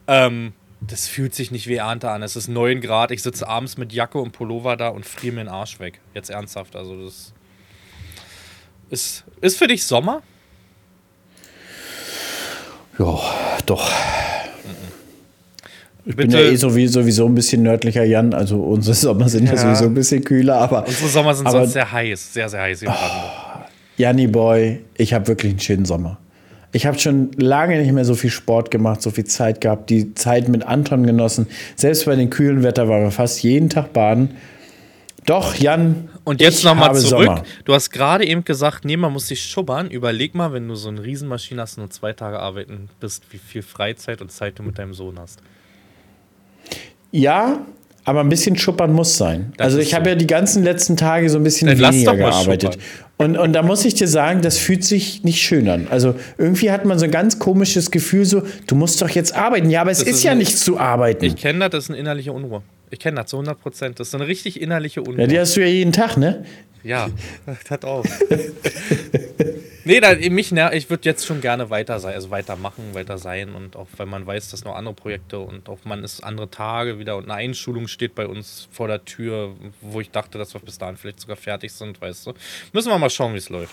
Ähm, 0.09 0.53
das 0.89 1.09
fühlt 1.09 1.35
sich 1.35 1.51
nicht 1.51 1.67
wie 1.67 1.77
Ernte 1.77 2.11
an. 2.11 2.23
Es 2.23 2.37
ist 2.37 2.49
9 2.49 2.81
Grad. 2.81 3.11
Ich 3.11 3.23
sitze 3.23 3.49
abends 3.49 3.77
mit 3.77 3.93
Jacke 3.93 4.19
und 4.19 4.33
Pullover 4.33 4.77
da 4.77 4.89
und 4.89 5.05
friere 5.07 5.35
mir 5.35 5.45
den 5.45 5.49
Arsch 5.49 5.81
weg. 5.81 6.01
Jetzt 6.15 6.31
ernsthaft. 6.31 6.77
Also 6.77 7.05
das 7.05 7.33
ist, 8.91 9.25
ist 9.41 9.59
für 9.59 9.67
dich 9.67 9.85
Sommer? 9.85 10.23
Ja, 12.99 13.19
doch. 13.67 13.91
Ich 16.09 16.15
bin 16.15 16.29
Bitte- 16.29 16.41
ja 16.45 16.51
eh 16.53 16.57
sowieso, 16.57 17.01
sowieso 17.01 17.27
ein 17.27 17.35
bisschen 17.35 17.63
nördlicher, 17.65 18.05
Jan. 18.05 18.33
Also 18.33 18.63
unsere 18.63 18.95
Sommer 18.97 19.29
sind 19.29 19.47
ja, 19.47 19.55
Ja. 19.55 19.59
sowieso 19.59 19.85
ein 19.87 19.95
bisschen 19.95 20.23
kühler, 20.25 20.57
aber. 20.59 20.87
Unsere 20.87 21.09
Sommer 21.09 21.35
sind 21.35 21.47
aber 21.49 21.61
sonst 21.61 21.73
sehr 21.73 21.91
heiß. 21.91 22.33
Sehr, 22.33 22.49
sehr 22.49 22.61
heiß 22.63 22.81
Brandenburg. 22.81 23.33
Janni 23.99 24.27
Boy, 24.29 24.85
ich 24.97 25.13
habe 25.15 25.27
wirklich 25.27 25.51
einen 25.53 25.61
schönen 25.61 25.85
Sommer. 25.85 26.19
Ich 26.77 26.85
habe 26.85 26.99
schon 26.99 27.33
lange 27.33 27.81
nicht 27.81 27.91
mehr 27.91 28.05
so 28.05 28.15
viel 28.15 28.29
Sport 28.29 28.71
gemacht, 28.71 29.01
so 29.01 29.11
viel 29.11 29.25
Zeit 29.25 29.63
gehabt, 29.63 29.89
die 29.89 30.13
Zeit 30.13 30.47
mit 30.49 30.63
Anton 30.63 31.07
genossen. 31.07 31.47
Selbst 31.75 32.05
bei 32.05 32.15
den 32.17 32.29
kühlen 32.29 32.63
Wetter 32.63 32.87
waren 32.87 33.03
wir 33.03 33.11
fast 33.11 33.43
jeden 33.43 33.71
Tag 33.71 33.95
baden. 33.95 34.37
Doch, 35.25 35.55
Jan. 35.55 36.11
Und 36.25 36.43
jetzt 36.43 36.65
nochmal 36.65 36.95
zurück. 36.95 37.25
Sommer. 37.25 37.43
Du 37.65 37.73
hast 37.73 37.89
gerade 37.89 38.27
eben 38.27 38.45
gesagt, 38.45 38.85
nee, 38.85 38.99
man 38.99 39.11
muss 39.11 39.27
sich 39.29 39.43
schubbern. 39.43 39.91
Überleg 39.91 40.35
mal, 40.35 40.53
wenn 40.53 40.69
du 40.69 40.75
so 40.75 40.91
eine 40.91 41.03
Riesenmaschine 41.03 41.63
hast 41.63 41.79
und 41.79 41.85
nur 41.85 41.91
zwei 41.91 42.13
Tage 42.13 42.41
arbeiten 42.41 42.91
bist, 43.01 43.25
wie 43.31 43.39
viel 43.39 43.63
Freizeit 43.63 44.21
und 44.21 44.31
Zeit 44.31 44.59
du 44.59 44.63
mit 44.63 44.79
deinem 44.79 44.93
Sohn 44.93 45.19
hast. 45.19 45.41
Ja, 47.11 47.65
aber 48.07 48.21
ein 48.21 48.29
bisschen 48.31 48.57
schuppern 48.57 48.93
muss 48.93 49.19
sein. 49.19 49.53
Das 49.59 49.67
also 49.67 49.79
ich 49.79 49.93
habe 49.95 50.05
so. 50.07 50.11
ja 50.11 50.15
die 50.17 50.27
ganzen 50.27 50.63
letzten 50.65 50.97
Tage 50.97 51.29
so 51.29 51.37
ein 51.39 51.45
bisschen 51.45 51.69
Dann 51.69 51.79
weniger 51.79 52.17
gearbeitet. 52.17 52.75
schuppern. 52.75 52.89
Und, 53.19 53.37
und 53.39 53.53
da 53.53 53.63
muss 53.63 53.85
ich 53.85 53.95
dir 53.95 54.09
sagen, 54.09 54.43
das 54.43 54.59
fühlt 54.59 54.85
sich 54.85 55.25
nicht 55.25 55.41
schön 55.43 55.69
an. 55.69 55.87
Also 55.91 56.15
irgendwie 56.39 56.71
hat 56.71 56.85
man 56.85 56.99
so 56.99 57.05
ein 57.05 57.11
ganz 57.11 57.39
komisches 57.39 57.91
Gefühl, 57.91 58.25
so, 58.25 58.43
du 58.67 58.75
musst 58.75 59.01
doch 59.03 59.09
jetzt 59.11 59.35
arbeiten. 59.35 59.69
Ja, 59.71 59.81
aber 59.83 59.91
es 59.91 60.01
ist, 60.03 60.09
ist 60.09 60.23
ja 60.23 60.33
ein- 60.33 60.39
nicht 60.39 60.59
zu 60.59 60.79
arbeiten. 60.79 61.25
Ich 61.25 61.37
kenne 61.37 61.59
das, 61.61 61.71
das 61.71 61.85
ist 61.85 61.91
eine 61.91 61.99
innerliche 61.99 62.33
Unruhe. 62.33 62.63
Ich 62.91 62.99
kenne 63.01 63.17
das 63.21 63.27
zu 63.31 63.37
100 63.37 63.61
Prozent. 63.61 63.99
Das 64.01 64.09
ist 64.09 64.15
eine 64.15 64.27
richtig 64.29 64.61
innerliche 64.61 65.01
Unruhe. 65.03 65.21
ja, 65.23 65.27
die 65.27 65.39
hast 65.41 65.57
du 65.57 65.61
ja 65.61 65.67
jeden 65.67 65.93
Tag, 65.93 66.17
ne? 66.17 66.45
Ja, 66.85 67.09
hat 67.71 67.85
auch. 67.85 68.05
nee, 69.87 70.01
da, 70.01 70.15
mich 70.31 70.53
ner 70.53 70.73
ich 70.73 70.91
würde 70.91 71.05
jetzt 71.05 71.25
schon 71.25 71.41
gerne 71.41 71.71
weiter 71.71 71.99
sein, 72.01 72.15
also 72.15 72.31
weitermachen, 72.31 72.83
weiter 72.93 73.19
sein 73.19 73.55
und 73.55 73.77
auch 73.77 73.87
wenn 73.97 74.09
man 74.09 74.27
weiß, 74.27 74.51
dass 74.51 74.65
noch 74.65 74.77
andere 74.77 74.95
Projekte 74.95 75.39
und 75.39 75.69
auch 75.69 75.79
man 75.85 76.05
ist 76.05 76.23
andere 76.23 76.51
Tage 76.51 76.99
wieder 76.99 77.17
und 77.17 77.25
eine 77.25 77.35
Einschulung 77.35 77.89
steht 77.89 78.15
bei 78.15 78.27
uns 78.27 78.69
vor 78.71 78.89
der 78.89 79.05
Tür, 79.05 79.51
wo 79.81 80.01
ich 80.01 80.11
dachte, 80.11 80.39
dass 80.39 80.55
wir 80.55 80.61
bis 80.61 80.79
dahin 80.79 80.97
vielleicht 80.97 81.21
sogar 81.21 81.37
fertig 81.37 81.73
sind, 81.73 82.01
weißt 82.01 82.27
du. 82.27 82.33
Müssen 82.73 82.91
wir 82.91 82.99
mal 82.99 83.11
schauen, 83.11 83.33
wie 83.33 83.39
es 83.39 83.49
läuft. 83.49 83.73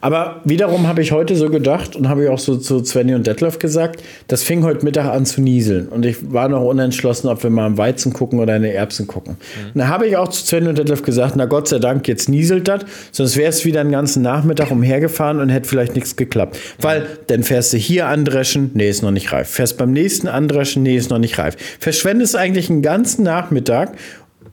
Aber 0.00 0.40
wiederum 0.44 0.86
habe 0.86 1.02
ich 1.02 1.12
heute 1.12 1.34
so 1.36 1.48
gedacht 1.48 1.96
und 1.96 2.08
habe 2.08 2.24
ich 2.24 2.30
auch 2.30 2.38
so 2.38 2.56
zu 2.56 2.84
Svenny 2.84 3.14
und 3.14 3.26
Detlef 3.26 3.58
gesagt, 3.58 4.02
das 4.28 4.42
fing 4.42 4.62
heute 4.62 4.84
Mittag 4.84 5.06
an 5.06 5.24
zu 5.24 5.40
nieseln. 5.40 5.88
Und 5.88 6.04
ich 6.04 6.32
war 6.32 6.48
noch 6.48 6.62
unentschlossen, 6.62 7.28
ob 7.28 7.42
wir 7.42 7.50
mal 7.50 7.66
am 7.66 7.78
Weizen 7.78 8.12
gucken 8.12 8.38
oder 8.38 8.56
in 8.56 8.62
die 8.62 8.70
Erbsen 8.70 9.06
gucken. 9.06 9.36
Und 9.72 9.78
da 9.78 9.88
habe 9.88 10.06
ich 10.06 10.16
auch 10.16 10.28
zu 10.28 10.44
Svenny 10.44 10.68
und 10.68 10.78
Detlef 10.78 11.02
gesagt, 11.02 11.34
na 11.36 11.46
Gott 11.46 11.68
sei 11.68 11.78
Dank, 11.78 12.06
jetzt 12.08 12.28
nieselt 12.28 12.68
das, 12.68 12.82
sonst 13.12 13.36
wäre 13.36 13.48
es 13.48 13.64
wieder 13.64 13.80
einen 13.80 13.92
ganzen 13.92 14.22
Nachmittag 14.22 14.70
umhergefahren 14.70 15.40
und 15.40 15.45
hätte 15.48 15.68
vielleicht 15.68 15.94
nichts 15.94 16.16
geklappt. 16.16 16.58
Weil 16.80 17.06
dann 17.26 17.42
fährst 17.42 17.72
du 17.72 17.76
hier 17.76 18.06
andreschen, 18.08 18.70
nee, 18.74 18.88
ist 18.88 19.02
noch 19.02 19.10
nicht 19.10 19.32
reif. 19.32 19.48
Fährst 19.48 19.76
beim 19.78 19.92
nächsten 19.92 20.28
andreschen, 20.28 20.82
nee, 20.82 20.96
ist 20.96 21.10
noch 21.10 21.18
nicht 21.18 21.38
reif. 21.38 21.56
Verschwendest 21.80 22.36
eigentlich 22.36 22.70
einen 22.70 22.82
ganzen 22.82 23.22
Nachmittag, 23.24 23.92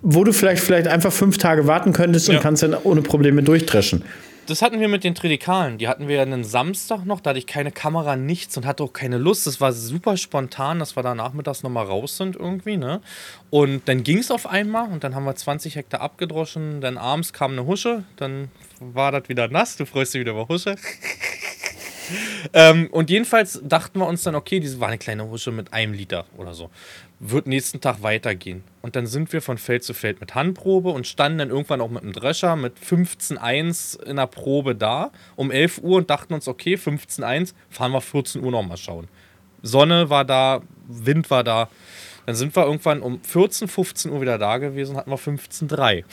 wo 0.01 0.23
du 0.23 0.33
vielleicht, 0.33 0.61
vielleicht 0.63 0.87
einfach 0.87 1.13
fünf 1.13 1.37
Tage 1.37 1.65
warten 1.67 1.93
könntest 1.93 2.27
und 2.29 2.35
Ja. 2.35 2.41
kannst 2.41 2.63
dann 2.63 2.75
ohne 2.83 3.01
Probleme 3.01 3.41
durchdreschen. 3.43 4.03
Das 4.45 4.61
hatten 4.61 4.81
wir 4.81 4.89
mit 4.89 5.05
den 5.05 5.15
Tridekalen. 5.15 5.77
Die 5.77 5.87
hatten 5.87 6.09
wir 6.09 6.17
ja 6.17 6.21
einen 6.21 6.43
Samstag 6.43 7.05
noch, 7.05 7.21
da 7.21 7.29
hatte 7.29 7.39
ich 7.39 7.47
keine 7.47 7.71
Kamera, 7.71 8.17
nichts 8.17 8.57
und 8.57 8.65
hatte 8.65 8.83
auch 8.83 8.91
keine 8.91 9.17
Lust. 9.17 9.47
Das 9.47 9.61
war 9.61 9.71
super 9.71 10.17
spontan, 10.17 10.79
dass 10.79 10.97
wir 10.97 11.03
da 11.03 11.15
nachmittags 11.15 11.63
nochmal 11.63 11.85
raus 11.85 12.17
sind 12.17 12.35
irgendwie, 12.35 12.75
ne? 12.75 12.99
Und 13.49 13.87
dann 13.87 14.03
ging 14.03 14.17
es 14.17 14.31
auf 14.31 14.45
einmal 14.45 14.91
und 14.91 15.03
dann 15.05 15.15
haben 15.15 15.23
wir 15.23 15.35
20 15.35 15.75
Hektar 15.75 16.01
abgedroschen. 16.01 16.81
Dann 16.81 16.97
abends 16.97 17.31
kam 17.31 17.53
eine 17.53 17.65
Husche, 17.65 18.03
dann 18.17 18.49
war 18.81 19.13
das 19.13 19.29
wieder 19.29 19.47
nass. 19.47 19.77
Du 19.77 19.85
freust 19.85 20.13
dich 20.13 20.21
wieder 20.21 20.31
über 20.31 20.49
Husche. 20.49 20.75
Ähm, 22.53 22.87
und 22.91 23.09
jedenfalls 23.09 23.61
dachten 23.63 23.99
wir 23.99 24.07
uns 24.07 24.23
dann, 24.23 24.35
okay, 24.35 24.59
diese 24.59 24.79
war 24.79 24.87
eine 24.87 24.97
kleine 24.97 25.29
Husche 25.29 25.51
mit 25.51 25.73
einem 25.73 25.93
Liter 25.93 26.25
oder 26.37 26.53
so. 26.53 26.69
Wird 27.19 27.47
nächsten 27.47 27.79
Tag 27.81 28.01
weitergehen. 28.03 28.63
Und 28.81 28.95
dann 28.95 29.07
sind 29.07 29.31
wir 29.31 29.41
von 29.41 29.57
Feld 29.57 29.83
zu 29.83 29.93
Feld 29.93 30.19
mit 30.19 30.35
Handprobe 30.35 30.89
und 30.89 31.07
standen 31.07 31.37
dann 31.37 31.49
irgendwann 31.49 31.81
auch 31.81 31.89
mit 31.89 32.03
einem 32.03 32.13
Drescher 32.13 32.55
mit 32.55 32.73
15,1 32.77 34.01
in 34.03 34.17
der 34.17 34.27
Probe 34.27 34.75
da 34.75 35.11
um 35.35 35.51
11 35.51 35.79
Uhr 35.79 35.97
und 35.97 36.09
dachten 36.09 36.33
uns, 36.33 36.47
okay, 36.47 36.75
15,1, 36.75 37.53
fahren 37.69 37.91
wir 37.91 38.01
14 38.01 38.43
Uhr 38.43 38.51
nochmal 38.51 38.77
schauen. 38.77 39.07
Sonne 39.61 40.09
war 40.09 40.25
da, 40.25 40.61
Wind 40.87 41.29
war 41.29 41.43
da. 41.43 41.69
Dann 42.25 42.35
sind 42.35 42.55
wir 42.55 42.65
irgendwann 42.65 43.01
um 43.01 43.21
14, 43.21 43.67
15 43.67 44.11
Uhr 44.11 44.21
wieder 44.21 44.37
da 44.37 44.57
gewesen 44.57 44.91
und 44.91 44.97
hatten 44.97 45.11
wir 45.11 45.17
15,3. 45.17 46.03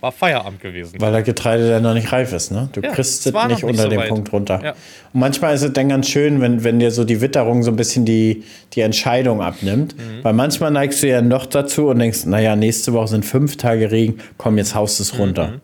War 0.00 0.12
Feierabend 0.12 0.60
gewesen. 0.60 1.00
Weil 1.00 1.12
das 1.12 1.24
Getreide 1.24 1.68
dann 1.68 1.82
noch 1.82 1.94
nicht 1.94 2.10
reif 2.12 2.32
ist, 2.32 2.50
ne? 2.50 2.68
Du 2.72 2.80
Ja, 2.80 2.92
kriegst 2.92 3.26
es 3.26 3.32
nicht 3.32 3.64
unter 3.64 3.90
so 3.90 3.96
weit. 3.96 4.08
Punkt 4.08 4.32
runter. 4.32 4.60
Ja. 4.62 4.70
Und 5.12 5.20
manchmal 5.20 5.54
ist 5.54 5.62
es 5.62 5.72
dann 5.72 5.88
ganz 5.88 6.08
schön, 6.08 6.40
wenn, 6.40 6.64
wenn 6.64 6.78
dir 6.78 6.90
so 6.90 7.04
die 7.04 7.20
Witterung 7.20 7.62
so 7.62 7.70
ein 7.70 7.76
bisschen 7.76 8.04
die, 8.04 8.44
die 8.72 8.80
Entscheidung 8.80 9.42
abnimmt. 9.42 9.96
Mhm. 9.96 10.24
Weil 10.24 10.32
manchmal 10.32 10.70
neigst 10.70 11.02
du 11.02 11.08
ja 11.08 11.20
noch 11.22 11.46
dazu 11.46 11.88
und 11.88 11.98
denkst, 11.98 12.26
naja, 12.26 12.56
nächste 12.56 12.92
Woche 12.92 13.08
sind 13.08 13.24
fünf 13.24 13.56
Tage 13.56 13.90
Regen, 13.90 14.18
komm, 14.38 14.58
jetzt 14.58 14.74
haust 14.74 15.00
es 15.00 15.18
runter. 15.18 15.60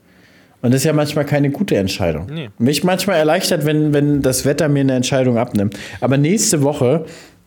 Und 0.62 0.72
das 0.72 0.80
ist 0.80 0.84
ja 0.84 0.92
manchmal 0.92 1.24
keine 1.24 1.50
gute 1.50 1.76
Entscheidung. 1.76 2.26
Mhm. 2.26 2.34
Nee. 2.34 2.50
Mich 2.58 2.84
manchmal 2.84 3.16
erleichtert, 3.18 3.64
wenn, 3.64 3.92
wenn 3.92 4.22
das 4.22 4.44
Wetter 4.44 4.68
mir 4.68 4.80
eine 4.80 4.94
Entscheidung 4.94 5.38
abnimmt. 5.38 5.78
Aber 6.00 6.16
nächste 6.16 6.62
Woche 6.62 7.04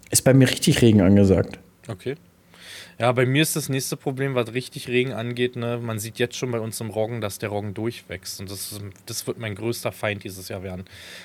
ist 0.10 0.24
bei 0.24 0.34
mir 0.34 0.50
richtig 0.50 0.82
Regen 0.82 1.02
angesagt. 1.02 1.60
Okay. 1.88 2.16
Ja, 3.00 3.14
bei 3.14 3.26
mir 3.26 3.42
ist 3.42 3.56
das 3.56 3.70
nächste 3.70 3.96
Problem, 3.96 4.36
was 4.36 4.54
richtig 4.54 4.90
Regen 4.90 5.14
angeht. 5.14 5.56
Ne? 5.56 5.80
Man 5.82 6.00
sieht 6.00 6.20
jetzt 6.20 6.36
schon 6.36 6.52
bei 6.52 6.60
uns 6.60 6.82
im 6.82 6.90
Roggen, 6.90 7.22
dass 7.22 7.40
der 7.40 7.48
Roggen 7.48 7.74
durchwächst. 7.74 8.42
Und 8.42 8.52
das, 8.52 8.74
ist, 8.74 8.82
das 9.06 9.26
wird 9.26 9.40
mein 9.40 9.56
größter 9.56 9.94
Feind 9.94 10.26
dieses 10.26 10.50
Jahr 10.50 10.64
werden. 10.64 10.84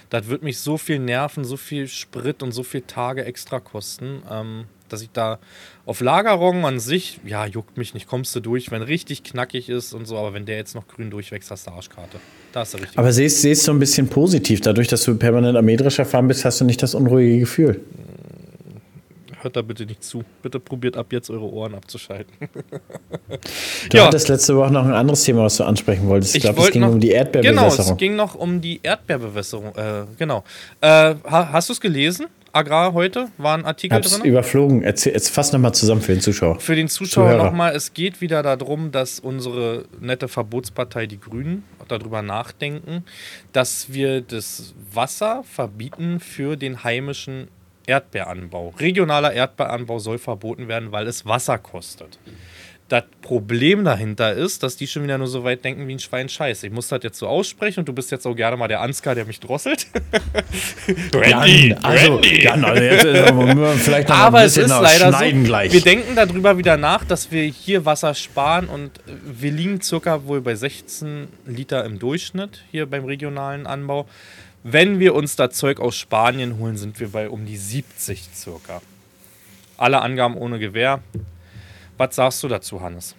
Das 0.09 0.29
wird 0.29 0.45
mich 0.45 0.61
so 0.61 0.79
viel 0.79 1.01
nerven, 1.01 1.43
so 1.43 1.57
viel 1.57 1.89
Sprit 1.89 2.45
und 2.45 2.53
so 2.53 2.62
viel 2.62 2.83
Tage 2.83 3.25
extra 3.25 3.59
kosten, 3.59 4.22
ähm, 4.31 4.66
dass 4.89 5.03
ich 5.03 5.11
da 5.12 5.41
auf 5.85 6.01
Lagerroggen 6.01 6.64
an 6.64 6.79
sich, 6.79 7.18
ja, 7.25 7.45
juckt 7.45 7.77
mich 7.77 7.93
nicht, 7.93 8.07
kommst 8.07 8.37
du 8.37 8.41
durch, 8.41 8.70
wenn 8.70 8.83
richtig 8.83 9.25
knackig 9.25 9.68
ist 9.68 9.95
und 9.95 10.07
so. 10.07 10.16
Aber 10.16 10.33
wenn 10.33 10.47
der 10.47 10.57
jetzt 10.57 10.77
noch 10.77 10.87
grün 10.87 11.11
durchwächst, 11.11 11.51
hast 11.51 11.66
du 11.66 11.72
Arschkarte. 11.72 12.18
Da 12.53 12.61
hast 12.61 12.75
du 12.75 12.79
richtig. 12.79 12.97
Aber 12.97 13.12
siehst 13.12 13.66
du 13.66 13.72
ein 13.72 13.81
bisschen 13.81 14.07
positiv. 14.07 14.61
Dadurch, 14.61 14.87
dass 14.87 15.03
du 15.03 15.16
permanent 15.16 15.57
am 15.57 15.64
Mähdrescher 15.64 16.05
fahren 16.05 16.29
bist, 16.29 16.45
hast 16.45 16.61
du 16.61 16.64
nicht 16.64 16.81
das 16.85 16.95
unruhige 16.95 17.41
Gefühl. 17.41 17.81
Hört 19.45 19.57
da 19.57 19.62
bitte 19.62 19.84
nicht 19.84 20.03
zu. 20.03 20.24
Bitte 20.42 20.59
probiert 20.59 20.97
ab 20.97 21.12
jetzt 21.12 21.28
eure 21.28 21.45
Ohren 21.45 21.74
abzuschalten. 21.74 22.32
Du 23.90 23.99
Ja. 23.99 24.07
hattest 24.07 24.28
letzte 24.28 24.57
Woche 24.57 24.72
noch 24.72 24.84
ein 24.84 24.92
anderes 24.95 25.24
Thema, 25.24 25.42
was 25.45 25.57
du 25.59 25.64
ansprechen 25.64 26.09
wolltest. 26.09 26.34
Ich, 26.34 26.42
glaube, 26.42 26.57
es 26.57 26.62
wollte 26.62 26.72
ging 26.72 26.82
noch- 26.82 26.88
um 26.92 27.01
die 27.01 27.09
Genau, 27.09 27.18
Erdbeerbewässerung. 27.20 27.92
es 27.92 27.97
ging 27.99 28.16
noch 28.16 28.34
um 28.34 28.61
die 28.62 28.80
Erdbeerbewässerung. 28.82 29.74
Äh, 29.76 30.05
genau. 30.18 30.45
Äh, 30.80 30.86
ha, 30.86 31.49
hast 31.53 31.68
du 31.68 31.74
es 31.74 31.80
gelesen? 31.80 32.26
Agrar 32.53 32.92
heute 32.95 33.28
war 33.36 33.57
ein 33.59 33.64
Artikel 33.66 33.97
hab's 33.97 34.16
drin. 34.18 34.24
überflogen. 34.30 34.82
Erzähl, 34.82 35.12
jetzt 35.12 35.28
fass 35.30 35.53
nochmal 35.53 35.74
zusammen 35.74 36.01
für 36.01 36.12
den 36.12 36.20
Zuschauer. 36.22 36.59
Für 36.61 36.76
den 36.76 36.88
Zuschauer 36.88 37.34
nochmal, 37.36 37.74
es 37.74 37.92
geht 37.92 38.20
wieder 38.22 38.42
darum, 38.42 38.90
dass 38.92 39.18
unsere 39.20 39.84
nette 40.01 40.28
Verbotspartei, 40.28 41.07
die 41.07 41.18
Grünen, 41.20 41.64
darüber 41.88 42.22
nachdenken, 42.22 43.05
dass 43.53 43.92
wir 43.92 44.20
das 44.22 44.72
Wasser 44.92 45.42
verbieten 45.45 46.20
für 46.20 46.57
den 46.57 46.82
heimischen 46.84 47.49
Erdbeeranbau. 47.87 48.74
Regionaler 48.78 49.32
Erdbeeranbau 49.32 49.99
soll 49.99 50.18
verboten 50.18 50.68
werden, 50.68 50.93
weil 50.93 51.07
es 51.07 51.26
Wasser 51.26 51.59
kostet. 51.59 52.18
Das 52.89 53.05
Problem 53.22 53.82
dahinter 53.82 54.35
ist, 54.35 54.62
dass 54.62 54.76
die 54.76 54.87
schon 54.87 55.05
wieder 55.05 55.16
nur 55.16 55.26
so 55.26 55.43
weit 55.43 55.64
denken 55.64 55.89
wie 55.89 55.93
ein 55.95 55.99
Schwein 55.99 56.28
Scheiß. 56.28 56.64
Ich 56.64 56.70
muss 56.70 56.89
das 56.89 57.03
jetzt 57.03 57.18
so 57.18 57.26
aussprechen 57.26 57.80
und 57.80 57.89
du 57.89 57.95
bist 57.95 58.11
jetzt 58.11 58.26
auch 58.26 58.35
gerne 58.37 58.59
mal 58.59 58.68
der 58.68 58.82
Ansgar, 58.82 59.14
der 59.14 59.24
mich 59.24 59.41
drosselt. 59.41 59.87
Randy, 61.14 61.74
also. 61.80 62.20
Jan, 62.20 62.62
also 62.62 62.82
jetzt 62.82 63.05
äh, 63.07 63.32
müssen 63.32 63.59
wir 63.59 63.68
vielleicht 63.72 64.11
noch 64.11 64.16
mal 64.16 64.26
Aber 64.26 64.39
ein 64.41 64.47
es 64.47 64.59
ist 64.59 64.68
leider 64.68 65.12
so. 65.12 65.43
gleich. 65.45 65.72
Wir 65.72 65.80
denken 65.80 66.14
darüber 66.14 66.59
wieder 66.59 66.76
nach, 66.76 67.07
dass 67.07 67.32
wir 67.32 67.45
hier 67.45 67.87
Wasser 67.87 68.12
sparen 68.14 68.68
und 68.68 68.99
äh, 68.99 69.12
wir 69.24 69.51
liegen 69.51 69.80
circa 69.80 70.26
wohl 70.26 70.43
bei 70.43 70.55
16 70.55 71.28
Liter 71.47 71.87
im 71.87 71.99
Durchschnitt 71.99 72.64
hier 72.70 72.85
beim 72.85 73.07
regionalen 73.07 73.66
Anbau. 73.66 74.07
Wenn 74.67 74.99
wir 74.99 75.15
uns 75.15 75.37
da 75.37 75.51
Zeug 75.51 75.79
aus 75.79 75.95
Spanien 75.95 76.59
holen, 76.59 76.79
sind 76.79 76.99
wir 76.99 77.09
bei 77.09 77.29
um 77.29 77.45
die 77.45 77.59
70 77.59 78.31
circa. 78.35 78.81
Alle 79.77 80.01
Angaben 80.01 80.39
ohne 80.39 80.59
Gewähr. 80.59 81.01
Was 81.99 82.17
sagst 82.17 82.43
du 82.43 82.49
dazu, 82.49 82.81
Hannes? 82.81 83.15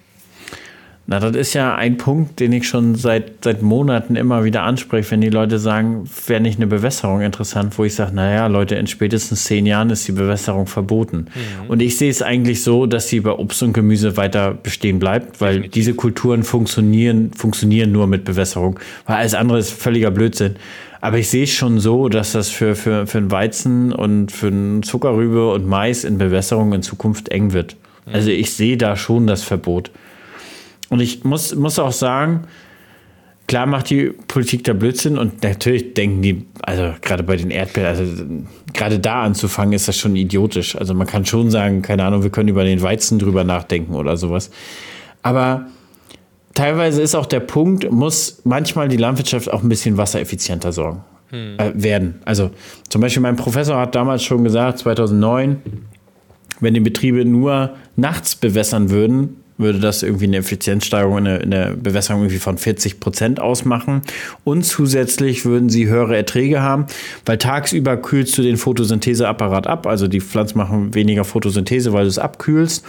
Na, 1.06 1.20
das 1.20 1.36
ist 1.36 1.54
ja 1.54 1.76
ein 1.76 1.98
Punkt, 1.98 2.39
den 2.39 2.52
ich 2.52 2.68
schon 2.68 2.96
seit, 2.96 3.43
seit 3.43 3.62
Monaten 3.62 4.16
immer 4.16 4.43
wieder 4.43 4.64
anspreche, 4.64 5.12
wenn 5.12 5.22
die 5.22 5.30
Leute 5.30 5.60
sagen, 5.60 6.10
wäre 6.26 6.41
nicht 6.41 6.58
eine 6.58 6.66
Bewässerung 6.66 7.22
interessant, 7.22 7.78
wo 7.78 7.84
ich 7.84 7.93
sage, 7.93 8.16
naja, 8.16 8.48
Leute, 8.48 8.74
in 8.74 8.88
spätestens 8.88 9.43
zehn 9.43 9.68
Jahren 9.68 9.91
ist 9.91 10.08
die 10.08 10.14
Bewässerung 10.14 10.66
verboten. 10.66 11.28
Und 11.68 11.84
ich 11.84 11.98
sehe 11.98 12.10
es 12.10 12.24
eigentlich 12.24 12.64
so, 12.64 12.88
dass 12.88 13.08
sie 13.08 13.20
bei 13.20 13.34
Obst 13.34 13.62
und 13.62 13.74
Gemüse 13.74 14.18
weiter 14.18 14.56
bestehen 14.56 14.98
bleibt, 14.98 15.41
weil 15.41 15.58
Definitiv. 15.58 15.74
diese 15.74 15.93
Kulturen 15.93 16.41
funktionieren, 16.41 17.32
funktionieren 17.34 17.91
nur 17.91 18.08
mit 18.08 18.26
Bewässerung, 18.26 18.80
weil 19.06 19.18
alles 19.18 19.36
andere 19.36 19.60
ist 19.60 19.70
völliger 19.70 20.10
Blödsinn. 20.10 20.56
Aber 21.06 21.20
ich 21.20 21.30
sehe 21.30 21.43
es 21.43 21.51
schon 21.51 21.78
so, 21.78 22.10
dass 22.10 22.32
das 22.32 22.49
für, 22.49 22.76
für, 22.76 23.06
für 23.06 23.20
einen 23.20 23.30
Weizen 23.30 23.93
und 23.93 24.32
für 24.32 24.47
einen 24.47 24.82
Zuckerrübe 24.82 25.51
und 25.51 25.68
Mais 25.68 26.03
in 26.03 26.18
Bewässerung 26.18 26.74
in 26.74 26.82
Zukunft 26.82 27.30
eng 27.30 27.53
wird. 27.53 27.76
Also 28.12 28.32
ich 28.32 28.51
sehe 28.56 28.76
da 28.76 28.95
schon 28.95 29.28
das 29.28 29.43
Verbot. 29.43 29.91
Und 30.89 31.01
ich 31.01 31.24
muss, 31.24 31.53
muss 31.53 31.78
auch 31.78 31.91
sagen, 31.91 32.45
klar 33.45 33.68
macht 33.68 33.91
die 33.91 34.16
Politik 34.28 34.64
da 34.64 34.74
Blödsinn 34.74 35.20
und 35.20 35.43
natürlich 35.43 35.93
denken 35.93 36.24
die, 36.24 36.47
also 36.64 36.95
gerade 37.01 37.22
bei 37.22 37.36
den 37.36 37.51
Erdbeeren, 37.51 37.88
also 37.88 38.26
gerade 38.74 38.97
da 38.97 39.22
anzufangen, 39.22 39.74
ist 39.74 39.88
das 39.88 39.99
schon 39.99 40.16
idiotisch. 40.16 40.76
Also 40.76 40.95
man 40.95 41.06
kann 41.06 41.24
schon 41.24 41.51
sagen, 41.51 41.84
keine 41.84 42.03
Ahnung, 42.03 42.24
wir 42.24 42.32
können 42.32 42.49
über 42.49 42.64
den 42.64 42.82
Weizen 42.82 43.20
drüber 43.20 43.43
nachdenken 43.43 43.93
oder 43.93 44.18
sowas. 44.18 44.49
Aber 45.22 45.68
teilweise 46.56 47.01
ist 47.01 47.14
auch 47.14 47.28
der 47.28 47.41
Punkt, 47.41 47.91
muss 47.91 48.41
manchmal 48.43 48.88
die 48.88 48.97
Landwirtschaft 48.97 49.51
auch 49.53 49.62
ein 49.62 49.70
bisschen 49.70 49.97
wassereffizienter 49.97 50.72
sorgen. 50.72 51.03
Äh, 51.32 51.72
werden. 51.74 52.22
Also 52.24 52.51
zum 52.88 53.01
Beispiel 53.01 53.22
mein 53.22 53.36
Professor 53.36 53.78
hat 53.78 53.95
damals 53.95 54.24
schon 54.24 54.43
gesagt, 54.43 54.80
2009, 54.80 55.58
wenn 56.60 56.74
die 56.74 56.80
Betriebe 56.80 57.26
nur 57.26 57.72
nachts 57.95 58.36
bewässern 58.36 58.89
würden, 58.89 59.41
würde 59.58 59.80
das 59.80 60.03
irgendwie 60.03 60.26
eine 60.26 60.38
Effizienzsteigerung 60.38 61.20
in 61.20 61.24
der, 61.26 61.41
in 61.41 61.51
der 61.51 61.70
Bewässerung 61.72 62.22
irgendwie 62.22 62.39
von 62.39 62.58
40 62.58 62.99
Prozent 62.99 63.39
ausmachen. 63.39 64.01
Und 64.43 64.64
zusätzlich 64.64 65.45
würden 65.45 65.70
sie 65.70 65.88
höhere 65.88 66.16
Erträge 66.16 66.62
haben, 66.62 66.86
weil 67.26 67.38
tagsüber 67.38 67.97
kühlst 67.97 68.38
du 68.38 68.41
den 68.41 68.58
Photosyntheseapparat 68.58 69.68
ab. 69.68 69.88
Also 69.88 70.08
die 70.08 70.22
Pflanzen 70.22 70.58
machen 70.58 70.93
weniger 70.93 71.24
Photosynthese, 71.24 71.91
weil 71.91 72.03
du 72.03 72.10
es 72.10 72.20
abkühlst. 72.20 72.86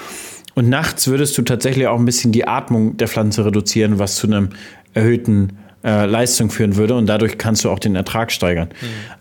Und 0.57 0.71
nachts 0.71 1.07
würdest 1.07 1.37
du 1.37 1.43
tatsächlich 1.43 1.87
auch 1.87 1.99
ein 1.99 2.07
bisschen 2.07 2.33
die 2.33 2.49
Atmung 2.49 2.97
der 2.97 3.09
Pflanze 3.09 3.45
reduzieren, 3.45 3.99
was 3.99 4.17
zu 4.17 4.27
einem 4.27 4.49
erhöhten 4.95 5.59
äh, 5.85 6.07
Leistung 6.07 6.49
führen 6.49 6.77
würde. 6.77 6.95
Und 6.95 7.07
dadurch 7.07 7.37
kannst 7.37 7.63
du 7.65 7.71
auch 7.71 7.79
den 7.79 7.95
Ertrag 7.95 8.33
steigern. 8.33 8.71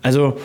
Also 0.00 0.38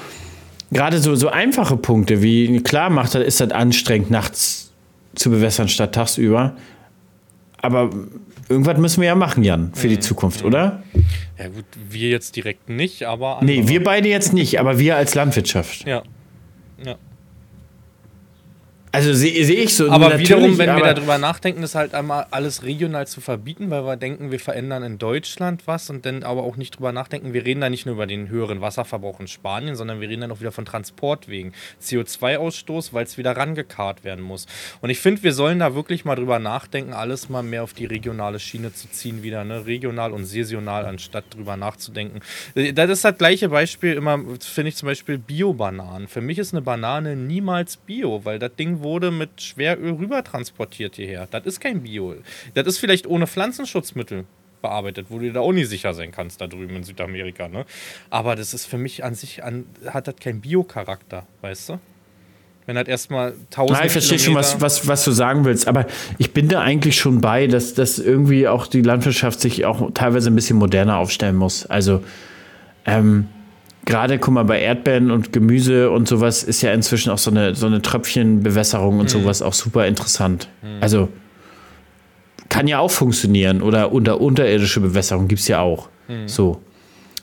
gerade 0.70 1.00
so, 1.00 1.16
so 1.16 1.30
einfache 1.30 1.78
Punkte 1.78 2.22
wie, 2.22 2.62
klar 2.62 2.89
macht 2.89 3.16
ist 3.16 3.39
das 3.39 3.52
anstrengend, 3.52 4.12
nachts 4.12 4.74
zu 5.16 5.30
bewässern 5.30 5.70
statt 5.70 5.96
tagsüber. 5.96 6.58
Aber 7.62 7.89
irgendwas 8.50 8.78
müssen 8.78 9.00
wir 9.00 9.08
ja 9.08 9.16
machen, 9.16 9.46
Jan, 9.46 9.72
für 9.74 9.88
die 9.88 10.00
Zukunft, 10.02 10.44
oder? 10.44 10.84
Ja 11.39 11.48
gut, 11.48 11.64
wir 11.89 12.10
jetzt 12.10 12.36
direkt 12.36 12.68
nicht, 12.68 13.04
aber 13.04 13.39
Nee, 13.42 13.70
wir 13.70 13.82
beide 13.82 14.10
jetzt 14.10 14.34
nicht, 14.34 14.60
aber 14.60 14.78
wir 14.78 14.98
als 14.98 15.16
Landwirtschaft. 15.16 15.88
Ja. 15.88 16.04
ja. 16.84 16.98
Also 18.94 19.14
sehe 19.14 19.46
seh 19.46 19.54
ich 19.54 19.74
so. 19.76 19.89
Aber 19.89 20.20
wiederum, 20.20 20.58
wenn 20.58 20.68
wir 20.68 20.74
aber- 20.86 20.94
darüber 20.94 21.18
nachdenken, 21.18 21.64
ist 21.64 21.76
halt 21.76 21.94
einmal 21.94 22.28
alles 22.32 22.64
regional 22.64 23.08
zu 23.08 23.22
verbieten, 23.22 23.70
weil 23.70 23.86
wir 23.86 23.96
denken, 23.96 24.32
wir 24.32 24.39
verändern 24.39 24.84
in 24.84 24.98
Deutschland 24.98 25.66
was 25.66 25.89
und 25.89 26.06
dann 26.06 26.24
aber 26.24 26.44
auch 26.44 26.58
nicht 26.58 26.76
drüber 26.78 26.92
nachdenken. 26.92 27.34
Wir 27.34 27.46
reden 27.46 27.62
da 27.62 27.70
nicht 27.70 27.86
nur 27.86 27.96
über 27.96 28.06
den 28.08 28.28
höheren 28.30 28.60
Wasserverbrauch 28.60 29.20
in 29.22 29.28
Spanien, 29.28 29.76
sondern 29.76 30.02
wir 30.02 30.10
reden 30.10 30.22
dann 30.22 30.32
auch 30.32 30.42
wieder 30.42 30.52
von 30.52 30.66
Transportwegen, 30.66 31.54
CO2-Ausstoß, 31.82 32.94
weil 32.94 33.06
es 33.06 33.18
wieder 33.18 33.36
rangekarrt 33.38 34.04
werden 34.04 34.24
muss. 34.24 34.46
Und 34.82 34.89
ich 34.89 35.00
finde, 35.00 35.24
wir 35.24 35.34
sollen 35.34 35.60
da 35.60 35.74
wirklich 35.76 36.06
mal 36.06 36.16
drüber 36.16 36.39
nachdenken, 36.39 36.94
alles 36.94 37.30
mal 37.30 37.44
mehr 37.44 37.64
auf 37.64 37.74
die 37.74 37.86
regionale 37.86 38.39
Schiene 38.39 38.74
zu 38.74 38.89
ziehen, 38.89 39.24
wieder, 39.24 39.44
ne? 39.44 39.66
regional 39.66 40.12
und 40.12 40.26
saisonal, 40.26 40.86
anstatt 40.86 41.26
drüber 41.34 41.56
nachzudenken. 41.58 42.20
Äh, 42.56 42.74
Das 42.74 42.89
ist 42.89 43.06
das 43.06 43.18
gleiche 43.18 43.50
Beispiel 43.50 43.94
immer, 43.94 44.20
finde 44.39 44.70
ich 44.70 44.76
zum 44.76 44.88
Beispiel 44.88 45.18
Bio-Bananen. 45.18 46.08
Für 46.08 46.22
mich 46.22 46.38
ist 46.39 46.54
eine 46.54 46.62
Banane 46.62 47.16
niemals 47.16 47.78
Bio, 47.78 48.26
weil 48.26 48.39
das 48.39 48.56
Ding 48.56 48.80
wurde 48.82 49.11
mit 49.11 49.41
Schweröl 49.41 49.93
rüber 49.93 50.23
transportiert 50.23 50.95
hierher. 50.95 51.27
Das 51.29 51.45
ist 51.45 51.59
kein 51.59 51.82
Bio. 51.82 52.15
Das 52.53 52.67
ist 52.67 52.77
vielleicht 52.77 53.07
ohne 53.07 53.27
Pflanzenschutzmittel 53.27 54.25
bearbeitet, 54.61 55.07
wo 55.09 55.19
du 55.19 55.32
da 55.32 55.39
auch 55.41 55.53
nicht 55.53 55.69
sicher 55.69 55.93
sein 55.93 56.11
kannst, 56.11 56.39
da 56.39 56.47
drüben 56.47 56.75
in 56.75 56.84
Südamerika. 56.84 57.47
Ne? 57.47 57.65
Aber 58.09 58.36
das 58.36 58.53
ist 58.53 58.65
für 58.65 58.77
mich 58.77 59.03
an 59.03 59.15
sich, 59.15 59.43
an, 59.43 59.65
hat 59.88 60.07
das 60.07 60.15
keinen 60.17 60.41
Bio-Charakter, 60.41 61.25
weißt 61.41 61.69
du? 61.69 61.79
Wenn 62.67 62.75
das 62.75 62.88
erstmal 62.88 63.34
tausend 63.49 63.79
Nein, 63.79 63.88
ich 63.88 63.91
verstehe 63.91 64.19
schon, 64.19 64.36
was, 64.36 64.61
was, 64.61 64.88
was 64.88 65.03
du 65.03 65.11
sagen 65.11 65.45
willst, 65.45 65.67
aber 65.67 65.88
ich 66.19 66.32
bin 66.32 66.47
da 66.47 66.61
eigentlich 66.61 66.95
schon 66.95 67.19
bei, 67.19 67.47
dass, 67.47 67.73
dass 67.73 67.97
irgendwie 67.97 68.47
auch 68.47 68.67
die 68.67 68.84
Landwirtschaft 68.84 69.41
sich 69.41 69.65
auch 69.65 69.91
teilweise 69.93 70.29
ein 70.29 70.36
bisschen 70.36 70.57
moderner 70.57 70.97
aufstellen 70.97 71.36
muss. 71.36 71.65
Also 71.65 72.03
ähm, 72.86 73.27
gerade, 73.92 74.20
guck 74.20 74.34
mal, 74.34 74.46
bei 74.46 74.62
Erdbeeren 74.62 75.12
und 75.12 75.34
Gemüse 75.34 75.92
und 75.92 76.08
sowas 76.08 76.44
ist 76.44 76.62
ja 76.62 76.72
inzwischen 76.72 77.12
auch 77.12 77.18
so 77.18 77.30
eine, 77.30 77.56
so 77.56 77.68
eine 77.68 77.82
Tröpfchenbewässerung 77.82 79.00
und 79.00 79.10
sowas 79.10 79.42
auch 79.42 79.54
super 79.54 79.86
interessant. 79.86 80.48
Also 80.80 81.10
kann 82.48 82.68
ja 82.68 82.80
auch 82.80 82.89
funktionieren 82.89 83.62
oder 83.62 83.92
unter 83.92 84.22
unterirdische 84.22 84.80
Bewässerung 84.80 85.28
gibt 85.28 85.42
es 85.42 85.48
ja 85.50 85.60
auch. 85.60 85.89
So. 86.26 86.62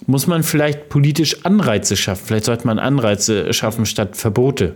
Muss 0.07 0.27
man 0.27 0.43
vielleicht 0.43 0.91
politisch 0.91 1.45
Anreize 1.45 1.97
schaffen? 1.97 2.25
Vielleicht 2.27 2.45
sollte 2.45 2.67
man 2.67 2.79
Anreize 2.79 3.53
schaffen 3.53 3.87
statt 3.87 4.17
Verbote. 4.17 4.75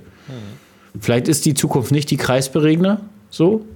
Vielleicht 0.98 1.28
ist 1.28 1.44
die 1.44 1.54
Zukunft 1.54 1.92
nicht 1.92 2.10
die 2.10 2.16
Kreisberegner, 2.16 3.02
so, 3.30 3.66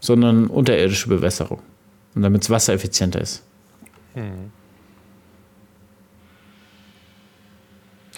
sondern 0.00 0.48
unterirdische 0.48 1.08
Bewässerung. 1.08 1.60
Und 2.14 2.22
damit 2.22 2.42
es 2.42 2.50
wassereffizienter 2.50 3.20
ist. 3.20 3.42
Hm. 4.14 4.50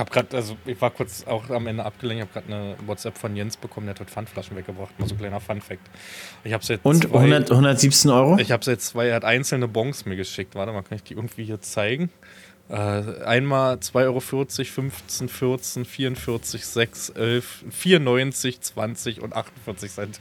Habe 0.00 0.10
gerade, 0.10 0.36
also 0.36 0.56
ich 0.64 0.80
war 0.80 0.90
kurz 0.90 1.26
auch 1.26 1.48
am 1.50 1.66
Ende 1.66 1.84
abgelenkt, 1.84 2.24
ich 2.24 2.28
habe 2.28 2.46
gerade 2.46 2.54
eine 2.54 2.76
WhatsApp 2.86 3.18
von 3.18 3.34
Jens 3.34 3.56
bekommen, 3.56 3.86
der 3.86 3.94
hat 3.94 4.00
heute 4.00 4.12
Pfandflaschen 4.12 4.56
weggebracht. 4.56 4.98
Mal 4.98 5.08
so 5.08 5.14
ein 5.14 5.18
kleiner 5.18 5.40
Fun-Fact. 5.40 5.80
Ich 6.44 6.52
habe 6.52 6.64
jetzt. 6.64 6.84
Und 6.84 7.04
zwei, 7.04 7.18
100, 7.18 7.50
117 7.50 8.10
Euro? 8.10 8.38
Ich 8.38 8.52
habe 8.52 8.64
jetzt 8.64 8.86
zwei, 8.86 9.08
er 9.08 9.16
hat 9.16 9.24
einzelne 9.24 9.68
Bons 9.68 10.06
mir 10.06 10.16
geschickt. 10.16 10.54
Warte 10.54 10.72
mal, 10.72 10.82
kann 10.82 10.96
ich 10.96 11.02
die 11.04 11.14
irgendwie 11.14 11.44
hier 11.44 11.60
zeigen? 11.60 12.10
Äh, 12.70 13.24
einmal 13.24 13.76
2,40 13.76 14.04
Euro, 14.04 14.20
15, 14.20 15.28
14, 15.28 15.84
44, 15.86 16.66
6, 16.66 17.08
11, 17.10 17.64
94, 17.70 18.60
20 18.60 19.22
und 19.22 19.34
48 19.34 19.90
Cent. 19.90 20.20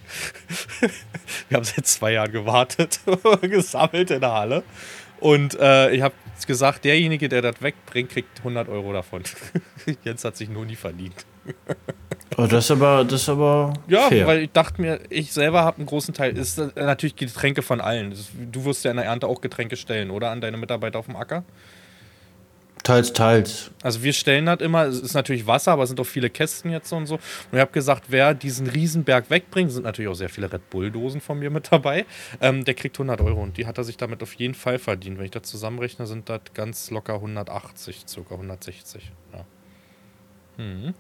Wir 1.50 1.58
haben 1.58 1.66
seit 1.66 1.86
zwei 1.88 2.14
Jahren 2.14 2.32
gewartet, 2.32 3.02
gesammelt 3.42 4.12
in 4.12 4.22
der 4.22 4.32
Halle. 4.32 4.64
Und 5.20 5.60
äh, 5.60 5.92
ich 5.92 6.02
habe 6.02 6.14
gesagt, 6.46 6.86
derjenige, 6.86 7.30
der 7.30 7.42
das 7.42 7.62
wegbringt, 7.62 8.10
kriegt 8.12 8.38
100 8.40 8.70
Euro 8.70 8.94
davon. 8.94 9.24
Jens 10.04 10.24
hat 10.24 10.38
sich 10.38 10.50
nur 10.50 10.66
nie 10.66 10.76
verdient. 10.76 11.26
Oh, 12.38 12.46
das 12.46 12.66
ist 12.66 12.72
aber, 12.72 13.04
das 13.04 13.22
ist 13.24 13.30
aber 13.30 13.74
Ja, 13.88 14.10
fair. 14.10 14.28
weil 14.28 14.44
ich 14.44 14.52
dachte 14.52 14.82
mir, 14.82 15.00
ich 15.10 15.32
selber 15.32 15.64
habe 15.64 15.78
einen 15.78 15.86
großen 15.88 16.14
Teil. 16.14 16.38
Ist 16.38 16.60
äh, 16.60 16.70
natürlich 16.76 17.16
Getränke 17.16 17.62
von 17.62 17.82
allen. 17.82 18.14
Du 18.52 18.66
wirst 18.66 18.84
ja 18.86 18.92
in 18.92 18.98
der 18.98 19.06
Ernte 19.06 19.28
auch 19.28 19.42
Getränke 19.42 19.76
stellen, 19.78 20.12
oder? 20.12 20.30
An 20.30 20.42
deine 20.42 20.58
Mitarbeiter 20.58 21.00
auf 21.00 21.06
dem 21.08 21.16
Acker? 21.16 21.44
Teils, 22.88 23.12
teils. 23.12 23.72
Also 23.84 24.02
wir 24.02 24.14
stellen 24.14 24.46
das 24.46 24.62
immer, 24.62 24.86
es 24.86 25.02
ist 25.02 25.14
natürlich 25.14 25.46
Wasser, 25.46 25.74
aber 25.74 25.84
es 25.84 25.90
sind 25.90 26.00
auch 26.00 26.06
viele 26.06 26.30
Kästen 26.30 26.72
jetzt 26.72 26.90
und 26.94 27.06
so. 27.06 27.16
Und 27.16 27.22
ich 27.52 27.60
habe 27.60 27.74
gesagt, 27.74 28.06
wer 28.08 28.34
diesen 28.34 28.66
Riesenberg 28.66 29.30
wegbringt, 29.30 29.74
sind 29.74 29.84
natürlich 29.84 30.10
auch 30.10 30.16
sehr 30.16 30.30
viele 30.30 30.54
Red 30.54 30.70
Bull-Dosen 30.70 31.20
von 31.20 31.38
mir 31.38 31.50
mit 31.50 31.70
dabei, 31.70 32.06
ähm, 32.40 32.64
der 32.64 32.76
kriegt 32.76 32.96
100 32.96 33.20
Euro 33.20 33.44
und 33.44 33.58
die 33.58 33.66
hat 33.66 33.78
er 33.78 33.84
sich 33.84 33.98
damit 33.98 34.24
auf 34.24 34.32
jeden 34.36 34.54
Fall 34.54 34.80
verdient. 34.80 35.18
Wenn 35.18 35.26
ich 35.26 35.32
das 35.32 35.44
zusammenrechne, 35.44 36.08
sind 36.08 36.30
das 36.30 36.40
ganz 36.54 36.90
locker 36.90 37.16
180, 37.16 38.06
circa 38.08 38.36
160. 38.36 39.12
Ja. 39.34 40.64
Mhm. 40.64 40.94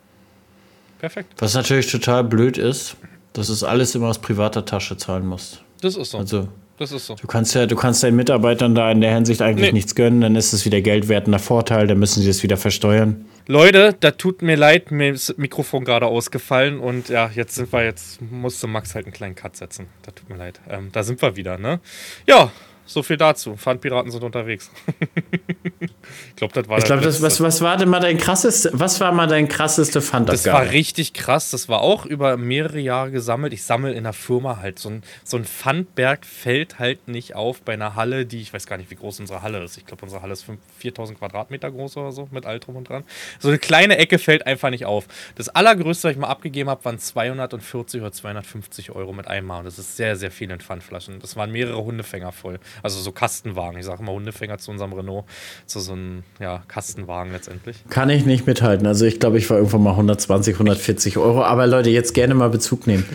Perfekt. 1.00 1.36
Was 1.38 1.54
natürlich 1.54 1.90
total 1.90 2.26
blöd 2.26 2.58
ist, 2.58 2.98
dass 3.32 3.48
es 3.48 3.64
alles 3.64 3.96
immer 3.96 4.08
aus 4.08 4.20
privater 4.20 4.66
Tasche 4.66 4.98
zahlen 4.98 5.26
musst. 5.26 5.64
Das 5.80 5.96
ist 5.96 6.12
so. 6.12 6.18
Also 6.18 6.50
das 6.78 6.92
ist 6.92 7.06
so. 7.06 7.16
Du 7.16 7.28
kannst 7.28 7.56
ja, 7.56 7.66
du 7.66 7.76
kannst 7.76 8.04
deinen 8.04 8.16
Mitarbeitern 8.16 8.76
da 8.76 8.92
in 8.92 9.02
der 9.02 9.14
Hinsicht 9.14 9.42
eigentlich 9.42 9.68
nee. 9.68 9.74
nichts 9.74 9.96
gönnen, 9.96 10.22
dann 10.22 10.36
ist 10.36 10.54
es 10.54 10.66
wieder 10.66 10.82
geldwertender 10.82 11.40
Vorteil, 11.40 11.88
dann 11.88 12.00
müssen 12.00 12.22
sie 12.22 12.28
das 12.28 12.44
wieder 12.44 12.58
versteuern. 12.58 13.26
Leute, 13.48 13.96
da 14.00 14.12
tut 14.12 14.42
mir 14.42 14.58
leid, 14.58 14.92
mir 14.92 15.14
ist 15.14 15.30
das 15.30 15.38
Mikrofon 15.38 15.86
gerade 15.86 16.06
ausgefallen 16.06 16.80
und 16.80 17.10
ja, 17.10 17.32
jetzt 17.34 17.56
sind 17.56 17.72
wir, 17.72 17.84
jetzt 17.84 18.22
musste 18.22 18.68
Max 18.68 18.94
halt 18.94 19.06
einen 19.06 19.14
kleinen 19.14 19.36
Cut 19.36 19.56
setzen. 19.56 19.88
Da 20.04 20.12
tut 20.12 20.30
mir 20.30 20.36
leid. 20.36 20.60
Ähm, 20.70 20.90
da 20.92 21.04
sind 21.04 21.22
wir 21.22 21.36
wieder, 21.36 21.58
ne? 21.58 21.80
Ja, 22.28 22.52
so 22.88 23.04
viel 23.04 23.18
dazu. 23.18 23.56
Pfandpiraten 23.56 24.12
sind 24.12 24.24
unterwegs. 24.24 24.72
ich 25.80 26.36
glaube, 26.36 26.54
das 26.54 26.68
war. 26.68 26.78
Ich 26.78 26.86
glaube, 26.86 27.06
was, 27.06 27.42
was 27.42 27.62
war 27.62 27.78
denn 27.78 27.90
mal 27.90 28.00
dein 28.00 28.18
krasseste, 28.18 28.72
was 28.74 29.00
war 29.00 29.12
mal 29.12 29.28
dein 29.28 29.48
krasseste 29.48 30.02
Pfandabgabe? 30.02 30.44
Das 30.44 30.54
war 30.54 30.72
richtig 30.72 31.14
krass. 31.14 31.52
Das 31.52 31.70
war 31.70 31.82
auch 31.82 32.06
über 32.06 32.38
mehrere 32.38 32.80
Jahre 32.80 33.12
gesammelt. 33.12 33.54
Ich 33.54 33.64
sammle 33.64 33.94
in 33.94 34.06
der 34.06 34.14
Firma 34.14 34.58
halt 34.58 34.80
so 34.80 34.90
ein, 34.90 35.04
so 35.24 35.38
ein 35.38 35.46
Pfandberg 35.46 36.26
fällt 36.26 36.80
halt 36.80 37.08
nicht 37.08 37.36
auf 37.36 37.62
bei 37.62 37.74
einer 37.74 37.96
Halle, 37.96 38.26
die 38.26 38.42
ich 38.42 38.54
weiß 38.54 38.66
gar 38.66 38.78
nicht, 38.78 38.90
wie 38.90 38.96
groß 38.96 39.20
unsere 39.20 39.42
Halle 39.42 39.64
ist. 39.64 39.78
Ich 39.78 39.86
glaube, 39.86 40.04
unsere 40.04 40.22
Halle 40.22 40.34
ist 40.34 40.46
4000 40.80 41.20
Quadratmeter 41.20 41.70
groß 41.70 41.98
oder 41.98 42.12
so 42.12 42.28
mit 42.32 42.46
all 42.46 42.60
drum 42.60 42.78
und 42.78 42.90
dran. 42.90 43.04
So 43.40 43.50
eine 43.50 43.58
kleine 43.58 43.98
Ecke 43.98 44.18
fällt 44.18 44.48
einfach 44.48 44.70
nicht 44.70 44.86
auf. 44.86 45.08
Das 45.36 45.50
allergrößte, 45.50 46.08
was 46.08 46.14
ich 46.14 46.20
mal 46.20 46.28
abgegeben 46.28 46.70
habe, 46.70 46.84
waren 46.86 47.00
240 47.00 48.02
oder 48.02 48.12
250 48.12 48.92
Euro 48.92 49.14
mit 49.14 49.28
einem 49.28 49.48
Mal. 49.48 49.60
Und 49.60 49.66
das 49.66 49.78
ist 49.78 49.98
sehr, 49.98 50.16
sehr 50.16 50.32
viel 50.32 50.50
in 50.50 50.60
Pfandflaschen. 50.60 51.20
Das 51.20 51.36
waren 51.36 51.52
mehrere 51.52 51.84
Hundefänger 51.84 52.32
voll. 52.32 52.60
Also 52.84 53.00
so 53.00 53.12
Kastenwagen. 53.12 53.80
Ich 53.80 53.86
sage 53.86 54.02
immer 54.02 54.14
Hundefänger 54.14 54.58
zu 54.58 54.72
unserem 54.72 54.94
Renault. 54.94 55.26
Zu 55.66 55.80
so 55.80 55.94
einem 55.94 56.24
ja, 56.40 56.64
Kastenwagen 56.68 57.32
letztendlich. 57.32 57.78
Kann 57.90 58.10
ich 58.10 58.26
nicht 58.26 58.48
mithalten. 58.48 58.88
Also 58.88 59.06
ich 59.06 59.20
glaube, 59.20 59.38
ich 59.38 59.50
war 59.50 59.58
irgendwann 59.58 59.84
mal 59.84 59.92
120, 59.92 60.56
140 60.56 61.18
Euro. 61.18 61.44
Aber 61.44 61.68
Leute, 61.68 61.90
jetzt 61.90 62.14
gerne 62.14 62.36
mal 62.36 62.50
Bezug 62.50 62.88
nehmen. 62.88 63.06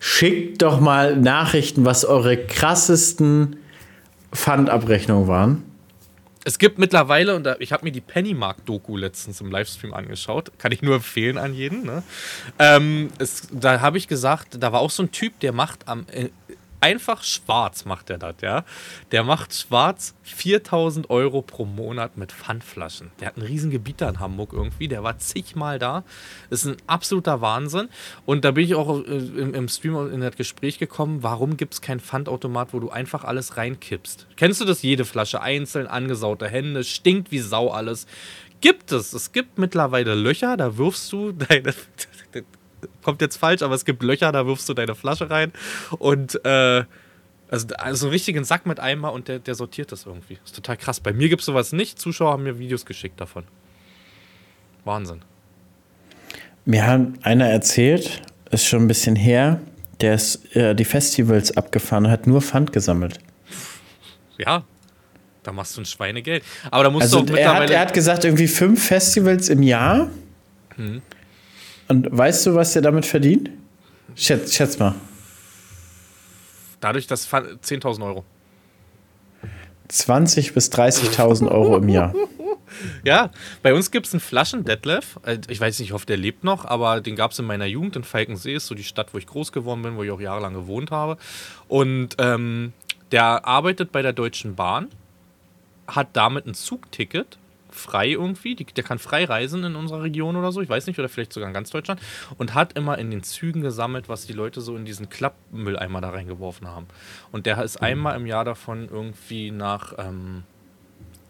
Schickt 0.00 0.62
doch 0.62 0.80
mal 0.80 1.16
Nachrichten, 1.16 1.84
was 1.84 2.04
eure 2.04 2.36
krassesten 2.36 3.56
Pfandabrechnungen 4.32 5.28
waren. 5.28 5.62
Es 6.46 6.58
gibt 6.58 6.78
mittlerweile, 6.78 7.34
und 7.36 7.48
ich 7.58 7.72
habe 7.72 7.84
mir 7.84 7.90
die 7.90 8.02
Pennymark-Doku 8.02 8.98
letztens 8.98 9.40
im 9.40 9.50
Livestream 9.50 9.94
angeschaut, 9.94 10.52
kann 10.58 10.72
ich 10.72 10.82
nur 10.82 10.96
empfehlen 10.96 11.38
an 11.38 11.54
jeden. 11.54 11.84
Ne? 11.84 12.02
Ähm, 12.58 13.08
es, 13.18 13.48
da 13.50 13.80
habe 13.80 13.96
ich 13.96 14.08
gesagt, 14.08 14.62
da 14.62 14.70
war 14.70 14.80
auch 14.80 14.90
so 14.90 15.02
ein 15.02 15.10
Typ, 15.10 15.40
der 15.40 15.52
macht 15.52 15.88
am, 15.88 16.04
äh, 16.12 16.28
einfach 16.84 17.22
schwarz 17.22 17.86
macht 17.86 18.10
er 18.10 18.18
das, 18.18 18.34
ja. 18.42 18.62
Der 19.10 19.24
macht 19.24 19.54
schwarz 19.54 20.14
4000 20.22 21.08
Euro 21.08 21.40
pro 21.40 21.64
Monat 21.64 22.18
mit 22.18 22.30
Pfandflaschen. 22.30 23.10
Der 23.20 23.28
hat 23.28 23.38
ein 23.38 23.42
riesen 23.42 23.70
Gebiet 23.70 24.02
da 24.02 24.10
in 24.10 24.20
Hamburg 24.20 24.52
irgendwie, 24.52 24.86
der 24.86 25.02
war 25.02 25.16
zigmal 25.16 25.78
da. 25.78 26.04
Ist 26.50 26.66
ein 26.66 26.76
absoluter 26.86 27.40
Wahnsinn. 27.40 27.88
Und 28.26 28.44
da 28.44 28.50
bin 28.50 28.64
ich 28.64 28.74
auch 28.74 29.02
äh, 29.02 29.16
im, 29.16 29.54
im 29.54 29.68
Stream 29.68 30.12
in 30.12 30.20
das 30.20 30.36
Gespräch 30.36 30.78
gekommen, 30.78 31.22
warum 31.22 31.56
gibt 31.56 31.72
es 31.72 31.80
kein 31.80 32.00
Pfandautomat, 32.00 32.74
wo 32.74 32.80
du 32.80 32.90
einfach 32.90 33.24
alles 33.24 33.56
reinkippst? 33.56 34.26
Kennst 34.36 34.60
du 34.60 34.66
das? 34.66 34.82
Jede 34.82 35.06
Flasche 35.06 35.40
einzeln, 35.40 35.86
angesaute 35.86 36.48
Hände, 36.48 36.84
stinkt 36.84 37.30
wie 37.30 37.38
Sau 37.38 37.70
alles. 37.70 38.06
Gibt 38.60 38.92
es. 38.92 39.14
Es 39.14 39.32
gibt 39.32 39.56
mittlerweile 39.56 40.14
Löcher, 40.14 40.58
da 40.58 40.76
wirfst 40.76 41.10
du 41.12 41.32
deine 41.48 41.72
kommt 43.04 43.20
jetzt 43.20 43.36
falsch, 43.36 43.62
aber 43.62 43.74
es 43.74 43.84
gibt 43.84 44.02
Löcher, 44.02 44.32
da 44.32 44.46
wirfst 44.46 44.68
du 44.68 44.74
deine 44.74 44.94
Flasche 44.94 45.30
rein 45.30 45.52
und 45.98 46.44
äh, 46.44 46.84
also, 47.50 47.68
also 47.76 48.06
einen 48.06 48.12
richtigen 48.12 48.44
Sack 48.44 48.66
mit 48.66 48.80
Eimer 48.80 49.12
und 49.12 49.28
der, 49.28 49.38
der 49.38 49.54
sortiert 49.54 49.92
das 49.92 50.06
irgendwie. 50.06 50.34
Das 50.36 50.46
ist 50.46 50.56
total 50.56 50.76
krass. 50.76 50.98
Bei 50.98 51.12
mir 51.12 51.28
gibt 51.28 51.40
es 51.40 51.46
sowas 51.46 51.72
nicht. 51.72 52.00
Zuschauer 52.00 52.32
haben 52.32 52.42
mir 52.42 52.58
Videos 52.58 52.84
geschickt 52.84 53.20
davon. 53.20 53.44
Wahnsinn. 54.84 55.22
Mir 56.64 56.86
hat 56.86 57.00
einer 57.22 57.46
erzählt, 57.46 58.22
ist 58.50 58.66
schon 58.66 58.82
ein 58.82 58.88
bisschen 58.88 59.16
her, 59.16 59.60
der 60.00 60.14
ist 60.14 60.56
äh, 60.56 60.74
die 60.74 60.84
Festivals 60.84 61.56
abgefahren 61.56 62.06
und 62.06 62.10
hat 62.10 62.26
nur 62.26 62.40
Pfand 62.40 62.72
gesammelt. 62.72 63.18
Ja, 64.38 64.64
da 65.42 65.52
machst 65.52 65.76
du 65.76 65.82
ein 65.82 65.86
Schweinegeld. 65.86 66.42
Aber 66.70 66.84
da 66.84 66.90
musst 66.90 67.04
also 67.04 67.20
du 67.20 67.24
auch 67.24 67.36
mittlerweile. 67.36 67.56
Er 67.56 67.62
hat, 67.62 67.70
er 67.70 67.80
hat 67.80 67.94
gesagt, 67.94 68.24
irgendwie 68.24 68.48
fünf 68.48 68.84
Festivals 68.84 69.48
im 69.48 69.62
Jahr. 69.62 70.10
Hm. 70.76 71.02
Und 71.88 72.08
weißt 72.10 72.46
du, 72.46 72.54
was 72.54 72.72
der 72.72 72.82
damit 72.82 73.06
verdient? 73.06 73.50
Schätz, 74.14 74.54
schätz 74.54 74.78
mal. 74.78 74.94
Dadurch, 76.80 77.06
dass 77.06 77.30
10.000 77.30 78.04
Euro. 78.04 78.24
20.000 79.90 80.52
bis 80.52 80.70
30.000 80.70 81.50
Euro 81.50 81.76
im 81.76 81.88
Jahr. 81.88 82.14
Ja, 83.04 83.30
bei 83.62 83.72
uns 83.72 83.92
gibt 83.92 84.06
es 84.06 84.14
einen 84.14 84.20
Flaschen-Detlef. 84.20 85.20
Äh, 85.24 85.38
ich 85.48 85.60
weiß 85.60 85.78
nicht, 85.78 85.88
ich 85.88 85.92
hoffe, 85.92 86.06
der 86.06 86.16
lebt 86.16 86.42
noch, 86.42 86.64
aber 86.64 87.00
den 87.00 87.14
gab 87.14 87.30
es 87.30 87.38
in 87.38 87.44
meiner 87.44 87.66
Jugend 87.66 87.94
in 87.94 88.02
Falkensee, 88.02 88.54
ist 88.54 88.66
so 88.66 88.74
die 88.74 88.82
Stadt, 88.82 89.14
wo 89.14 89.18
ich 89.18 89.26
groß 89.26 89.52
geworden 89.52 89.82
bin, 89.82 89.96
wo 89.96 90.02
ich 90.02 90.10
auch 90.10 90.20
jahrelang 90.20 90.54
gewohnt 90.54 90.90
habe. 90.90 91.16
Und 91.68 92.16
ähm, 92.18 92.72
der 93.12 93.46
arbeitet 93.46 93.92
bei 93.92 94.02
der 94.02 94.12
Deutschen 94.12 94.56
Bahn, 94.56 94.88
hat 95.86 96.08
damit 96.14 96.46
ein 96.46 96.54
Zugticket 96.54 97.38
frei 97.74 98.10
irgendwie, 98.10 98.54
die, 98.54 98.64
der 98.64 98.84
kann 98.84 98.98
frei 98.98 99.24
reisen 99.24 99.64
in 99.64 99.76
unserer 99.76 100.02
Region 100.02 100.36
oder 100.36 100.52
so, 100.52 100.60
ich 100.60 100.68
weiß 100.68 100.86
nicht, 100.86 100.98
oder 100.98 101.08
vielleicht 101.08 101.32
sogar 101.32 101.48
in 101.48 101.54
ganz 101.54 101.70
Deutschland, 101.70 102.00
und 102.38 102.54
hat 102.54 102.78
immer 102.78 102.98
in 102.98 103.10
den 103.10 103.22
Zügen 103.22 103.60
gesammelt, 103.60 104.08
was 104.08 104.26
die 104.26 104.32
Leute 104.32 104.60
so 104.60 104.76
in 104.76 104.84
diesen 104.84 105.08
Klappmülleimer 105.08 106.00
da 106.00 106.10
reingeworfen 106.10 106.68
haben. 106.68 106.86
Und 107.32 107.46
der 107.46 107.62
ist 107.62 107.80
mhm. 107.80 107.86
einmal 107.86 108.16
im 108.16 108.26
Jahr 108.26 108.44
davon 108.44 108.88
irgendwie 108.90 109.50
nach 109.50 109.94
ähm, 109.98 110.44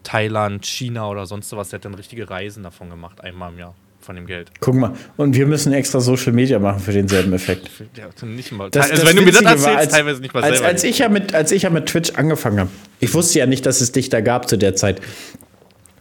Thailand, 0.03 0.66
China 0.66 1.09
oder 1.09 1.26
sonst 1.26 1.51
was, 1.57 1.70
der 1.70 1.78
hat 1.78 1.84
dann 1.84 1.95
richtige 1.95 2.28
Reisen 2.28 2.62
davon 2.62 2.90
gemacht, 2.90 3.22
einmal 3.22 3.53
im 3.53 3.59
Jahr 3.59 3.74
von 4.05 4.16
dem 4.16 4.26
Geld. 4.26 4.51
Guck 4.61 4.74
mal, 4.74 4.92
und 5.16 5.34
wir 5.34 5.47
müssen 5.47 5.72
extra 5.72 5.99
Social 5.99 6.32
Media 6.32 6.59
machen 6.59 6.80
für 6.80 6.92
denselben 6.92 7.32
Effekt. 7.32 7.70
Ja, 7.97 8.09
nicht 8.26 8.53
mal. 8.53 8.70
Das, 8.70 8.90
also 8.90 9.03
das 9.03 9.11
wenn 9.11 9.16
du 9.16 9.22
mir 9.22 9.32
das 9.32 9.42
erzählst, 9.42 9.66
als, 9.68 9.92
teilweise 9.92 10.20
nicht 10.20 10.34
mal 10.34 10.42
als, 10.42 10.57
selber. 10.57 10.68
Als 10.68 10.84
ich, 10.84 10.99
ja 10.99 11.09
mit, 11.09 11.32
als 11.32 11.53
ich 11.53 11.62
ja 11.62 11.70
mit 11.70 11.86
Twitch 11.86 12.12
angefangen 12.14 12.61
habe, 12.61 12.70
ich 12.99 13.14
wusste 13.14 13.38
ja 13.38 13.47
nicht, 13.47 13.64
dass 13.66 13.80
es 13.80 13.92
dich 13.92 14.09
da 14.09 14.20
gab 14.20 14.49
zu 14.49 14.59
der 14.59 14.74
Zeit. 14.74 15.01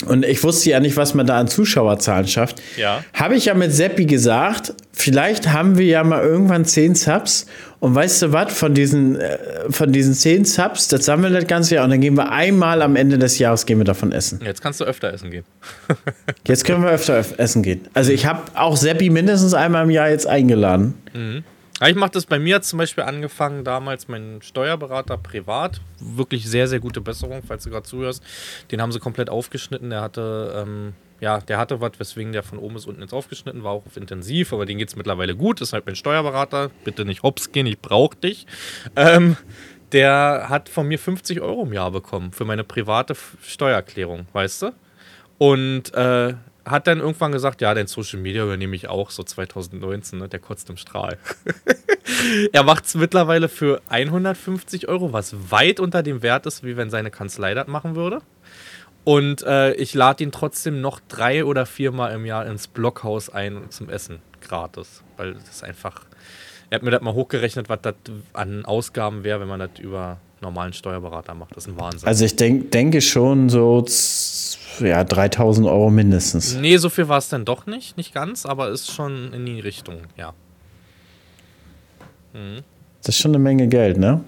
Und 0.05 0.25
ich 0.25 0.43
wusste 0.43 0.69
ja 0.69 0.79
nicht, 0.79 0.97
was 0.97 1.13
man 1.13 1.25
da 1.25 1.39
an 1.39 1.47
Zuschauerzahlen 1.47 2.27
schafft. 2.27 2.61
Ja. 2.77 3.03
Habe 3.13 3.35
ich 3.35 3.45
ja 3.45 3.53
mit 3.53 3.71
Seppi 3.73 4.05
gesagt, 4.05 4.73
vielleicht 4.93 5.51
haben 5.51 5.77
wir 5.77 5.85
ja 5.85 6.03
mal 6.03 6.23
irgendwann 6.23 6.65
10 6.65 6.95
Subs. 6.95 7.45
Und 7.79 7.95
weißt 7.95 8.21
du 8.21 8.31
was, 8.31 8.53
von 8.53 8.73
diesen, 8.73 9.17
äh, 9.17 9.37
von 9.69 9.91
diesen 9.91 10.13
10 10.13 10.45
Subs, 10.45 10.87
das 10.87 11.03
sammeln 11.03 11.33
wir 11.33 11.41
das 11.41 11.49
ganze 11.49 11.75
Jahr 11.75 11.83
und 11.83 11.89
dann 11.89 11.99
gehen 11.99 12.15
wir 12.15 12.31
einmal 12.31 12.81
am 12.81 12.95
Ende 12.95 13.17
des 13.17 13.39
Jahres 13.39 13.65
gehen 13.65 13.77
wir 13.77 13.85
davon 13.85 14.13
essen. 14.13 14.39
Jetzt 14.43 14.61
kannst 14.61 14.79
du 14.79 14.85
öfter 14.85 15.11
essen 15.11 15.31
gehen. 15.31 15.43
jetzt 16.47 16.63
können 16.63 16.81
wir 16.81 16.91
öfter 16.91 17.25
essen 17.37 17.61
gehen. 17.61 17.81
Also 17.93 18.13
ich 18.13 18.25
habe 18.25 18.41
auch 18.55 18.77
Seppi 18.77 19.09
mindestens 19.09 19.53
einmal 19.53 19.83
im 19.83 19.89
Jahr 19.89 20.09
jetzt 20.09 20.27
eingeladen. 20.27 20.93
Mhm. 21.13 21.43
Ich 21.81 21.95
mache 21.95 22.11
das 22.11 22.25
bei 22.25 22.39
mir 22.39 22.61
zum 22.61 22.77
Beispiel 22.77 23.03
angefangen, 23.03 23.63
damals 23.63 24.07
mein 24.07 24.41
Steuerberater 24.41 25.17
privat. 25.17 25.81
Wirklich 25.99 26.47
sehr, 26.47 26.67
sehr 26.67 26.79
gute 26.79 27.01
Besserung, 27.01 27.41
falls 27.45 27.63
du 27.63 27.71
gerade 27.71 27.83
zuhörst. 27.83 28.23
Den 28.71 28.81
haben 28.81 28.91
sie 28.91 28.99
komplett 28.99 29.29
aufgeschnitten. 29.29 29.89
Der 29.89 30.01
hatte, 30.01 30.63
ähm, 30.65 30.93
ja, 31.19 31.39
der 31.39 31.57
hatte 31.57 31.81
was, 31.81 31.93
weswegen 31.97 32.31
der 32.31 32.43
von 32.43 32.59
oben 32.59 32.75
bis 32.75 32.85
unten 32.85 33.01
jetzt 33.01 33.13
aufgeschnitten 33.13 33.63
war, 33.63 33.71
auch 33.71 33.85
auf 33.85 33.97
intensiv, 33.97 34.53
aber 34.53 34.65
den 34.65 34.77
geht 34.77 34.89
es 34.89 34.95
mittlerweile 34.95 35.35
gut. 35.35 35.61
Ist 35.61 35.73
halt 35.73 35.85
mein 35.85 35.95
Steuerberater. 35.95 36.69
Bitte 36.83 37.05
nicht 37.05 37.23
hops 37.23 37.51
gehen, 37.51 37.65
ich 37.65 37.79
brauche 37.79 38.15
dich. 38.17 38.45
Ähm, 38.95 39.35
der 39.91 40.45
hat 40.49 40.69
von 40.69 40.87
mir 40.87 40.99
50 40.99 41.41
Euro 41.41 41.63
im 41.63 41.73
Jahr 41.73 41.91
bekommen 41.91 42.31
für 42.31 42.45
meine 42.45 42.63
private 42.63 43.15
Steuererklärung, 43.41 44.27
weißt 44.33 44.61
du? 44.61 44.71
Und 45.37 45.93
äh, 45.93 46.35
hat 46.65 46.87
dann 46.87 46.99
irgendwann 46.99 47.31
gesagt, 47.31 47.61
ja, 47.61 47.73
dein 47.73 47.87
Social 47.87 48.19
Media 48.19 48.43
übernehme 48.43 48.75
ich 48.75 48.87
auch, 48.87 49.09
so 49.09 49.23
2019, 49.23 50.19
ne? 50.19 50.29
der 50.29 50.39
kotzt 50.39 50.69
im 50.69 50.77
Strahl. 50.77 51.17
er 52.53 52.63
macht 52.63 52.85
es 52.85 52.95
mittlerweile 52.95 53.49
für 53.49 53.81
150 53.89 54.87
Euro, 54.87 55.11
was 55.11 55.51
weit 55.51 55.79
unter 55.79 56.03
dem 56.03 56.21
Wert 56.21 56.45
ist, 56.45 56.63
wie 56.63 56.77
wenn 56.77 56.89
seine 56.89 57.11
Kanzlei 57.11 57.53
das 57.53 57.67
machen 57.67 57.95
würde. 57.95 58.21
Und 59.03 59.41
äh, 59.43 59.73
ich 59.73 59.93
lade 59.93 60.23
ihn 60.23 60.31
trotzdem 60.31 60.79
noch 60.79 61.01
drei 61.09 61.43
oder 61.43 61.65
viermal 61.65 62.13
im 62.13 62.25
Jahr 62.25 62.45
ins 62.45 62.67
Blockhaus 62.67 63.29
ein 63.29 63.63
zum 63.69 63.89
Essen, 63.89 64.19
gratis. 64.41 65.03
Weil 65.17 65.33
das 65.33 65.49
ist 65.49 65.63
einfach, 65.63 66.05
er 66.69 66.75
hat 66.75 66.83
mir 66.83 66.91
das 66.91 67.01
mal 67.01 67.13
hochgerechnet, 67.13 67.67
was 67.67 67.79
das 67.81 67.95
an 68.31 68.63
Ausgaben 68.63 69.25
wäre, 69.25 69.41
wenn 69.41 69.49
man 69.49 69.59
das 69.59 69.71
über 69.79 70.19
normalen 70.39 70.73
Steuerberater 70.73 71.33
macht. 71.33 71.57
Das 71.57 71.65
ist 71.65 71.73
ein 71.73 71.79
Wahnsinn. 71.79 72.07
Also 72.07 72.23
ich 72.23 72.35
denk, 72.35 72.71
denke 72.71 73.01
schon 73.01 73.49
so 73.49 73.83
ja, 74.79 75.03
3000 75.03 75.67
Euro 75.67 75.89
mindestens. 75.89 76.55
Nee, 76.55 76.77
so 76.77 76.89
viel 76.89 77.07
war 77.07 77.17
es 77.17 77.29
dann 77.29 77.45
doch 77.45 77.65
nicht, 77.65 77.97
nicht 77.97 78.13
ganz, 78.13 78.45
aber 78.45 78.69
ist 78.69 78.91
schon 78.91 79.33
in 79.33 79.45
die 79.45 79.59
Richtung, 79.59 80.01
ja. 80.17 80.33
Mhm. 82.33 82.63
Das 83.03 83.15
ist 83.15 83.21
schon 83.21 83.31
eine 83.31 83.39
Menge 83.39 83.67
Geld, 83.67 83.97
ne? 83.97 84.21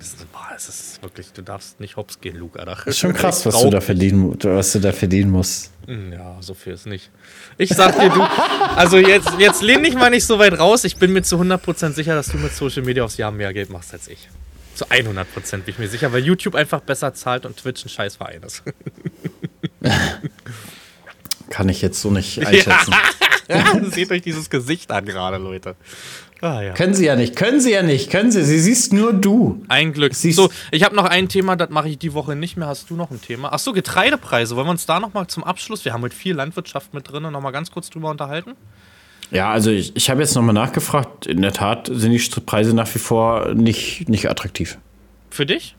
Das 0.56 0.70
ist, 0.70 1.02
wirklich, 1.02 1.32
du 1.32 1.42
darfst 1.42 1.80
nicht 1.80 1.96
hops 1.96 2.20
gehen, 2.20 2.38
Luca. 2.38 2.66
Das 2.66 2.86
ist 2.86 3.00
schon 3.00 3.14
krass, 3.14 3.46
was 3.46 3.62
du, 3.62 3.70
da 3.70 3.80
verdienen, 3.80 4.38
was 4.42 4.74
du 4.74 4.80
da 4.80 4.92
verdienen 4.92 5.32
musst. 5.32 5.72
Hm, 5.86 6.12
ja, 6.12 6.38
so 6.42 6.54
viel 6.54 6.74
ist 6.74 6.86
nicht. 6.86 7.10
Ich 7.58 7.70
sag 7.70 7.98
dir, 7.98 8.10
du, 8.10 8.22
also 8.22 8.98
jetzt, 8.98 9.32
jetzt 9.38 9.62
lehn 9.62 9.84
dich 9.84 9.96
mal 9.96 10.10
nicht 10.10 10.26
so 10.26 10.40
weit 10.40 10.58
raus. 10.60 10.84
Ich 10.84 10.98
bin 10.98 11.14
mir 11.14 11.24
zu 11.24 11.38
100% 11.38 11.94
sicher, 11.94 12.16
dass 12.16 12.28
du 12.28 12.38
mit 12.38 12.54
Social 12.54 12.84
Media 12.84 13.04
aufs 13.04 13.18
Jahr 13.18 13.32
mehr 13.32 13.54
Geld 13.54 13.70
machst 13.70 13.94
als 13.94 14.08
ich. 14.08 14.28
Zu 14.76 14.86
100% 14.86 15.26
bin 15.52 15.64
ich 15.68 15.80
mir 15.80 15.88
sicher, 15.88 16.12
weil 16.12 16.24
YouTube 16.24 16.56
einfach 16.56 16.82
besser 16.82 17.14
zahlt 17.14 17.46
und 17.46 17.56
Twitch 17.58 17.86
ein 17.86 17.90
Scheißverein 17.90 18.44
ist. 18.44 18.64
Kann 21.49 21.70
ich 21.70 21.82
jetzt 21.82 22.02
so 22.02 22.12
nicht 22.12 22.45
einschätzen. 22.45 22.94
Ja. 23.48 23.80
Seht 23.91 24.10
euch 24.10 24.24
dieses 24.24 24.49
Gesicht 24.49 24.91
an 24.91 25.06
gerade, 25.06 25.38
Leute. 25.38 25.76
Ah, 26.41 26.62
ja. 26.62 26.74
Können 26.74 26.94
sie 26.94 27.06
ja 27.06 27.16
nicht, 27.16 27.36
können 27.36 27.62
sie 27.62 27.72
ja 27.72 27.82
nicht, 27.82 28.10
können 28.10 28.32
sie. 28.32 28.44
Sie 28.44 28.60
siehst 28.60 28.91
nur 28.91 29.14
du. 29.14 29.64
Ein 29.68 29.94
Glück. 29.94 30.16
Siehst 30.16 30.38
so, 30.38 30.49
ich 30.72 30.84
habe 30.84 30.95
noch 30.95 31.06
ein 31.06 31.30
Thema, 31.30 31.56
das 31.56 31.70
mache 31.70 31.90
ich 31.90 31.98
die 31.98 32.14
Woche 32.14 32.36
nicht 32.36 32.57
mehr. 32.57 32.68
Hast 32.68 32.90
du 32.90 32.95
noch 32.95 33.12
ein 33.12 33.22
Thema? 33.22 33.53
Achso, 33.53 33.72
Getreidepreise. 33.72 34.56
Wollen 34.56 34.68
wir 34.68 34.72
uns 34.72 34.86
da 34.86 34.99
nochmal 34.99 35.28
zum 35.28 35.44
Abschluss, 35.44 35.86
wir 35.86 35.94
haben 35.94 36.02
heute 36.02 36.16
viel 36.16 36.36
Landwirtschaft 36.36 36.94
mit 36.94 37.10
drin, 37.12 37.24
nochmal 37.32 37.52
ganz 37.52 37.72
kurz 37.72 37.90
drüber 37.90 38.10
unterhalten? 38.10 38.53
Ja, 39.32 39.52
also 39.52 39.72
ich, 39.72 39.95
ich 39.95 40.10
habe 40.10 40.22
jetzt 40.22 40.36
nochmal 40.36 40.53
nachgefragt. 40.53 41.26
In 41.26 41.41
der 41.41 41.53
Tat 41.53 41.90
sind 41.91 42.12
die 42.12 42.40
Preise 42.41 42.76
nach 42.76 42.94
wie 42.94 42.99
vor 42.99 43.53
nicht, 43.53 44.10
nicht 44.10 44.30
attraktiv. 44.30 44.78
Für 45.30 45.45
dich? 45.45 45.76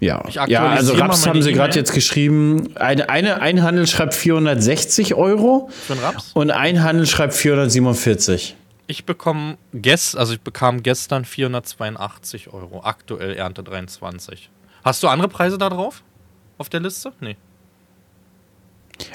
Ja, 0.00 0.24
ja 0.46 0.66
also 0.66 0.94
Raps 0.94 1.26
haben 1.26 1.42
sie 1.42 1.52
gerade 1.52 1.78
jetzt 1.78 1.92
geschrieben. 1.92 2.74
Eine, 2.76 3.10
eine, 3.10 3.42
ein 3.42 3.62
Handel 3.62 3.86
schreibt 3.86 4.14
460 4.14 5.14
Euro. 5.14 5.68
Für 5.86 5.92
einen 5.92 6.02
Raps? 6.02 6.30
Und 6.32 6.50
ein 6.50 6.82
Handel 6.82 7.06
schreibt 7.06 7.34
447. 7.34 8.56
Ich 8.86 9.04
bekomme 9.04 9.56
gest, 9.72 10.16
also 10.16 10.32
ich 10.32 10.40
bekam 10.40 10.82
gestern 10.82 11.24
482 11.24 12.52
Euro. 12.52 12.82
Aktuell 12.82 13.36
Ernte 13.36 13.62
23. 13.62 14.50
Hast 14.82 15.02
du 15.02 15.08
andere 15.08 15.28
Preise 15.28 15.58
da 15.58 15.68
drauf? 15.68 16.02
Auf 16.58 16.70
der 16.70 16.80
Liste? 16.80 17.12
Nee. 17.20 17.36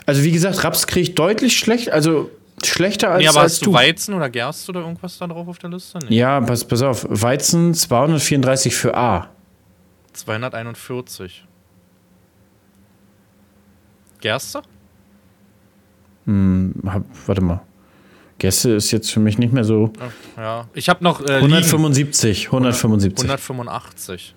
Also 0.06 0.24
wie 0.24 0.32
gesagt, 0.32 0.64
Raps 0.64 0.88
kriege 0.88 1.02
ich 1.02 1.16
deutlich 1.16 1.58
schlecht, 1.58 1.92
also 1.92 2.30
schlechter 2.64 3.12
als, 3.12 3.22
nee, 3.22 3.28
aber 3.28 3.42
als 3.42 3.54
hast 3.54 3.66
du 3.66 3.74
Weizen 3.74 4.14
oder 4.14 4.30
Gerste 4.30 4.72
oder 4.72 4.82
irgendwas 4.82 5.18
da 5.18 5.28
drauf 5.28 5.48
auf 5.48 5.58
der 5.58 5.72
Liste? 5.72 6.00
Nee. 6.08 6.16
Ja, 6.16 6.42
pass, 6.42 6.64
pass 6.64 6.82
auf. 6.82 7.06
Weizen 7.10 7.74
234 7.74 8.76
für 8.76 8.96
A. 8.96 9.30
241. 10.16 11.46
Gerste? 14.22 14.62
Hm, 16.26 16.74
hab, 16.86 17.04
warte 17.28 17.42
mal. 17.42 17.62
Gerste 18.38 18.72
ist 18.72 18.92
jetzt 18.92 19.12
für 19.12 19.20
mich 19.20 19.38
nicht 19.38 19.54
mehr 19.54 19.64
so. 19.64 19.94
Ja, 20.36 20.68
ich 20.74 20.90
habe 20.90 21.04
noch. 21.04 21.22
Äh, 21.22 21.36
175, 21.36 22.48
175. 22.48 23.24
185. 23.24 24.36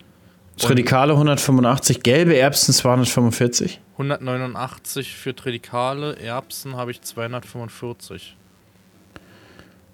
Tridikale 0.56 1.12
185, 1.12 2.02
gelbe 2.02 2.36
Erbsen 2.36 2.74
245. 2.74 3.80
189 3.92 5.16
für 5.16 5.34
Tridikale, 5.34 6.18
Erbsen 6.18 6.76
habe 6.76 6.90
ich 6.90 7.00
245. 7.00 8.36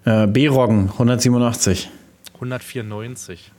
Äh, 0.05 0.27
B-Roggen 0.27 0.89
187. 0.89 1.89
194. 2.35 3.51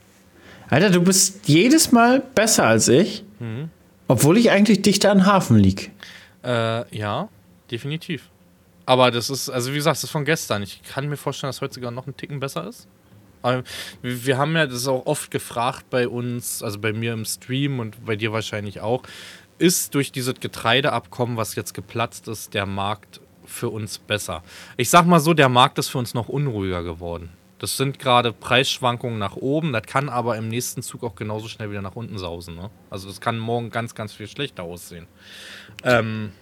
Alter, 0.68 0.90
du 0.90 1.00
bist 1.00 1.46
jedes 1.48 1.92
Mal 1.92 2.20
besser 2.34 2.66
als 2.66 2.88
ich, 2.88 3.24
mhm. 3.38 3.70
obwohl 4.08 4.36
ich 4.36 4.50
eigentlich 4.50 4.82
dichter 4.82 5.10
an 5.10 5.24
Hafen 5.24 5.58
lieg. 5.58 5.92
Äh, 6.44 6.96
ja, 6.96 7.28
definitiv. 7.70 8.30
Aber 8.84 9.10
das 9.10 9.30
ist, 9.30 9.48
also 9.48 9.72
wie 9.72 9.76
gesagt, 9.76 9.96
das 9.96 10.04
ist 10.04 10.10
von 10.10 10.24
gestern. 10.24 10.62
Ich 10.62 10.82
kann 10.82 11.08
mir 11.08 11.16
vorstellen, 11.16 11.48
dass 11.48 11.60
heute 11.60 11.74
sogar 11.74 11.90
noch 11.90 12.06
ein 12.06 12.16
Ticken 12.16 12.40
besser 12.40 12.68
ist. 12.68 12.88
Aber 13.42 13.62
wir 14.02 14.38
haben 14.38 14.56
ja 14.56 14.66
das 14.66 14.88
auch 14.88 15.06
oft 15.06 15.30
gefragt 15.30 15.86
bei 15.90 16.08
uns, 16.08 16.62
also 16.62 16.80
bei 16.80 16.92
mir 16.92 17.12
im 17.12 17.24
Stream 17.24 17.78
und 17.78 18.04
bei 18.04 18.16
dir 18.16 18.32
wahrscheinlich 18.32 18.80
auch, 18.80 19.02
ist 19.58 19.94
durch 19.94 20.10
dieses 20.10 20.34
Getreideabkommen, 20.34 21.36
was 21.36 21.54
jetzt 21.54 21.74
geplatzt 21.74 22.28
ist, 22.28 22.54
der 22.54 22.66
Markt 22.66 23.20
für 23.44 23.68
uns 23.68 23.98
besser? 23.98 24.42
Ich 24.76 24.90
sag 24.90 25.06
mal 25.06 25.20
so, 25.20 25.32
der 25.32 25.48
Markt 25.48 25.78
ist 25.78 25.88
für 25.88 25.98
uns 25.98 26.14
noch 26.14 26.28
unruhiger 26.28 26.82
geworden. 26.82 27.30
Das 27.58 27.76
sind 27.76 27.98
gerade 27.98 28.32
Preisschwankungen 28.32 29.18
nach 29.18 29.36
oben, 29.36 29.72
das 29.72 29.84
kann 29.84 30.08
aber 30.08 30.36
im 30.36 30.48
nächsten 30.48 30.82
Zug 30.82 31.02
auch 31.04 31.14
genauso 31.14 31.48
schnell 31.48 31.70
wieder 31.70 31.80
nach 31.80 31.96
unten 31.96 32.18
sausen. 32.18 32.54
Ne? 32.54 32.70
Also 32.90 33.08
das 33.08 33.20
kann 33.20 33.38
morgen 33.38 33.70
ganz, 33.70 33.94
ganz 33.94 34.12
viel 34.12 34.28
schlechter 34.28 34.62
aussehen. 34.62 35.06
Ähm, 35.82 36.32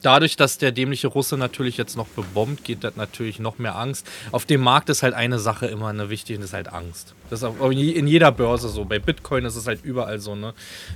dadurch, 0.00 0.36
dass 0.36 0.58
der 0.58 0.70
dämliche 0.70 1.08
Russe 1.08 1.36
natürlich 1.36 1.76
jetzt 1.76 1.96
noch 1.96 2.06
bebombt, 2.06 2.62
geht 2.62 2.84
das 2.84 2.94
natürlich 2.94 3.40
noch 3.40 3.58
mehr 3.58 3.76
Angst. 3.76 4.08
Auf 4.30 4.46
dem 4.46 4.60
Markt 4.60 4.90
ist 4.90 5.02
halt 5.02 5.14
eine 5.14 5.40
Sache 5.40 5.66
immer 5.66 5.88
eine 5.88 6.08
wichtige, 6.08 6.38
das 6.38 6.50
ist 6.50 6.54
halt 6.54 6.68
Angst. 6.68 7.14
Das 7.32 7.42
ist 7.42 7.48
in 7.62 8.06
jeder 8.06 8.30
Börse 8.30 8.68
so. 8.68 8.84
Bei 8.84 8.98
Bitcoin 8.98 9.46
ist 9.46 9.56
es 9.56 9.66
halt 9.66 9.82
überall 9.86 10.20
so. 10.20 10.34
Ne? 10.34 10.52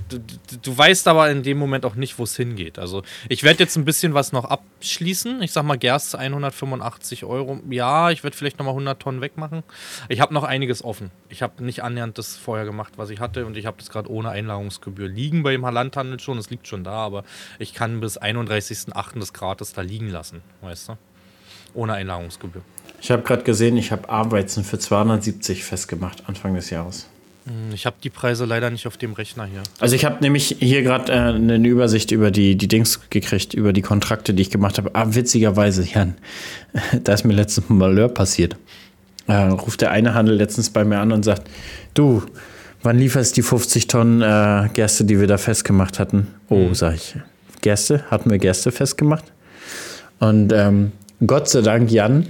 Du, 0.07 0.19
du, 0.19 0.57
du 0.61 0.77
weißt 0.77 1.07
aber 1.07 1.31
in 1.31 1.41
dem 1.41 1.57
Moment 1.57 1.83
auch 1.83 1.95
nicht, 1.95 2.19
wo 2.19 2.25
es 2.25 2.35
hingeht. 2.35 2.77
Also 2.77 3.01
ich 3.27 3.41
werde 3.41 3.63
jetzt 3.63 3.75
ein 3.75 3.85
bisschen 3.85 4.13
was 4.13 4.33
noch 4.33 4.45
abschließen. 4.45 5.41
Ich 5.41 5.51
sag 5.51 5.63
mal 5.63 5.79
Gerste 5.79 6.19
185 6.19 7.25
Euro. 7.25 7.59
Ja, 7.71 8.11
ich 8.11 8.23
werde 8.23 8.37
vielleicht 8.37 8.59
nochmal 8.59 8.73
100 8.73 9.01
Tonnen 9.01 9.19
wegmachen. 9.21 9.63
Ich 10.09 10.21
habe 10.21 10.31
noch 10.31 10.43
einiges 10.43 10.83
offen. 10.83 11.09
Ich 11.29 11.41
habe 11.41 11.63
nicht 11.63 11.81
annähernd 11.81 12.19
das 12.19 12.37
vorher 12.37 12.65
gemacht, 12.65 12.93
was 12.97 13.09
ich 13.09 13.19
hatte. 13.19 13.47
Und 13.47 13.57
ich 13.57 13.65
habe 13.65 13.77
das 13.79 13.89
gerade 13.89 14.11
ohne 14.11 14.29
Einlagerungsgebühr 14.29 15.07
liegen 15.07 15.41
beim 15.41 15.61
Landhandel 15.61 16.19
schon. 16.19 16.37
Es 16.37 16.51
liegt 16.51 16.67
schon 16.67 16.83
da, 16.83 16.91
aber 16.91 17.23
ich 17.57 17.73
kann 17.73 17.99
bis 17.99 18.21
31.08. 18.21 19.19
das 19.19 19.33
gratis 19.33 19.73
da 19.73 19.81
liegen 19.81 20.11
lassen. 20.11 20.43
Weißt 20.61 20.89
du? 20.89 20.97
Ohne 21.73 21.93
Einlagerungsgebühr. 21.93 22.61
Ich 23.01 23.11
habe 23.11 23.23
gerade 23.23 23.43
gesehen, 23.43 23.77
ich 23.77 23.91
habe 23.91 24.09
Arbeiten 24.09 24.63
für 24.63 24.79
270 24.79 25.63
festgemacht 25.63 26.23
Anfang 26.27 26.55
des 26.55 26.69
Jahres. 26.69 27.07
Hm, 27.45 27.73
ich 27.73 27.85
habe 27.85 27.95
die 28.03 28.09
Preise 28.09 28.45
leider 28.45 28.69
nicht 28.69 28.87
auf 28.87 28.97
dem 28.97 29.13
Rechner 29.13 29.45
hier. 29.45 29.63
Also 29.79 29.95
ich 29.95 30.05
habe 30.05 30.17
nämlich 30.21 30.57
hier 30.59 30.83
gerade 30.83 31.11
äh, 31.11 31.15
eine 31.15 31.67
Übersicht 31.67 32.11
über 32.11 32.31
die, 32.31 32.55
die 32.55 32.67
Dings 32.67 33.09
gekriegt, 33.09 33.53
über 33.53 33.73
die 33.73 33.81
Kontrakte, 33.81 34.33
die 34.33 34.41
ich 34.41 34.49
gemacht 34.49 34.77
habe. 34.77 34.91
Ah, 34.93 35.07
witzigerweise, 35.09 35.83
Jan, 35.83 36.15
da 37.03 37.13
ist 37.13 37.23
mir 37.23 37.33
letztens 37.33 37.69
ein 37.69 37.77
Malheur 37.77 38.09
passiert. 38.09 38.57
Äh, 39.27 39.33
ruft 39.33 39.81
der 39.81 39.91
eine 39.91 40.13
Handel 40.13 40.35
letztens 40.35 40.69
bei 40.69 40.83
mir 40.83 40.99
an 40.99 41.11
und 41.11 41.23
sagt, 41.23 41.49
du, 41.93 42.23
wann 42.83 42.97
lieferst 42.97 43.37
die 43.37 43.41
50 43.41 43.87
Tonnen 43.87 44.21
äh, 44.21 44.69
Gerste, 44.73 45.05
die 45.05 45.19
wir 45.19 45.27
da 45.27 45.37
festgemacht 45.37 45.99
hatten? 45.99 46.27
Oh, 46.49 46.69
mhm. 46.69 46.75
sag 46.75 46.95
ich, 46.95 47.15
Gerste? 47.61 48.03
Hatten 48.09 48.29
wir 48.29 48.37
Gerste 48.37 48.71
festgemacht? 48.71 49.25
Und 50.19 50.51
ähm, 50.53 50.91
Gott 51.25 51.49
sei 51.49 51.61
Dank, 51.61 51.91
Jan, 51.91 52.27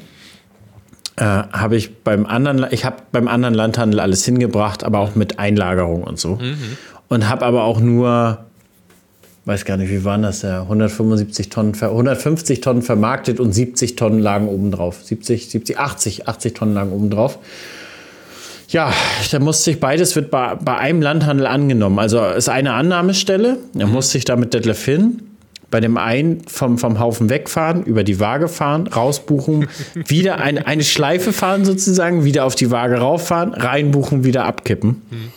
äh, 1.18 1.23
habe 1.23 1.76
ich 1.76 2.03
beim 2.03 2.26
anderen, 2.26 2.65
ich 2.72 2.85
habe 2.85 2.98
beim 3.11 3.27
anderen 3.27 3.56
Landhandel 3.56 3.99
alles 3.99 4.23
hingebracht, 4.23 4.84
aber 4.84 4.99
auch 4.99 5.15
mit 5.15 5.39
Einlagerung 5.39 6.03
und 6.03 6.19
so. 6.19 6.35
Mhm. 6.35 6.77
Und 7.10 7.27
habe 7.27 7.45
aber 7.45 7.64
auch 7.64 7.80
nur, 7.80 8.39
weiß 9.45 9.65
gar 9.65 9.77
nicht, 9.77 9.89
wie 9.89 10.06
waren 10.06 10.22
das 10.22 10.44
ja, 10.44 10.61
175 10.61 11.49
Tonnen, 11.49 11.73
150 11.73 12.61
Tonnen 12.61 12.84
vermarktet 12.84 13.39
und 13.39 13.52
70 13.52 13.95
Tonnen 13.95 14.19
lagen 14.19 14.48
obendrauf. 14.48 15.03
70, 15.03 15.49
70, 15.49 15.80
80, 15.80 16.27
80 16.27 16.53
Tonnen 16.53 16.73
lagen 16.76 16.91
obendrauf. 16.91 17.39
Ja, 18.69 18.94
da 19.31 19.39
musste 19.39 19.72
ich 19.72 19.80
beides 19.80 20.15
wird 20.15 20.30
bei, 20.30 20.56
bei 20.56 20.77
einem 20.77 21.02
Landhandel 21.02 21.48
angenommen. 21.48 21.99
Also 21.99 22.23
ist 22.26 22.49
eine 22.49 22.73
Annahmestelle. 22.73 23.57
Da 23.73 23.88
mhm. 23.88 23.94
musste 23.94 24.18
ich 24.18 24.26
da 24.26 24.35
mit 24.35 24.53
Detlef 24.53 24.84
hin 24.84 25.26
bei 25.69 25.80
dem 25.80 25.98
einen 25.98 26.41
vom, 26.48 26.77
vom 26.77 26.99
Haufen 26.99 27.30
wegfahren, 27.30 27.84
über 27.84 28.03
die 28.03 28.19
Waage 28.19 28.48
fahren, 28.48 28.88
rausbuchen, 28.88 29.68
wieder 29.94 30.39
ein, 30.39 30.57
eine 30.57 30.84
Schleife 30.84 31.34
fahren 31.34 31.65
sozusagen, 31.65 32.23
wieder 32.23 32.45
auf 32.45 32.56
die 32.56 32.72
Waage 32.72 32.98
rauffahren, 32.98 33.53
reinbuchen, 33.53 34.23
wieder 34.23 34.45
abkippen. 34.45 35.02
Mhm. 35.10 35.31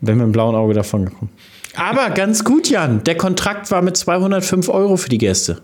Bin 0.00 0.16
mit 0.16 0.24
dem 0.26 0.32
blauen 0.32 0.54
Auge 0.54 0.74
davon 0.74 1.06
gekommen. 1.06 1.30
Aber 1.74 2.10
ganz 2.10 2.44
gut, 2.44 2.70
Jan. 2.70 3.04
Der 3.04 3.16
Kontrakt 3.16 3.70
war 3.70 3.82
mit 3.82 3.96
205 3.96 4.68
Euro 4.68 4.96
für 4.96 5.08
die 5.08 5.18
Gäste. 5.18 5.62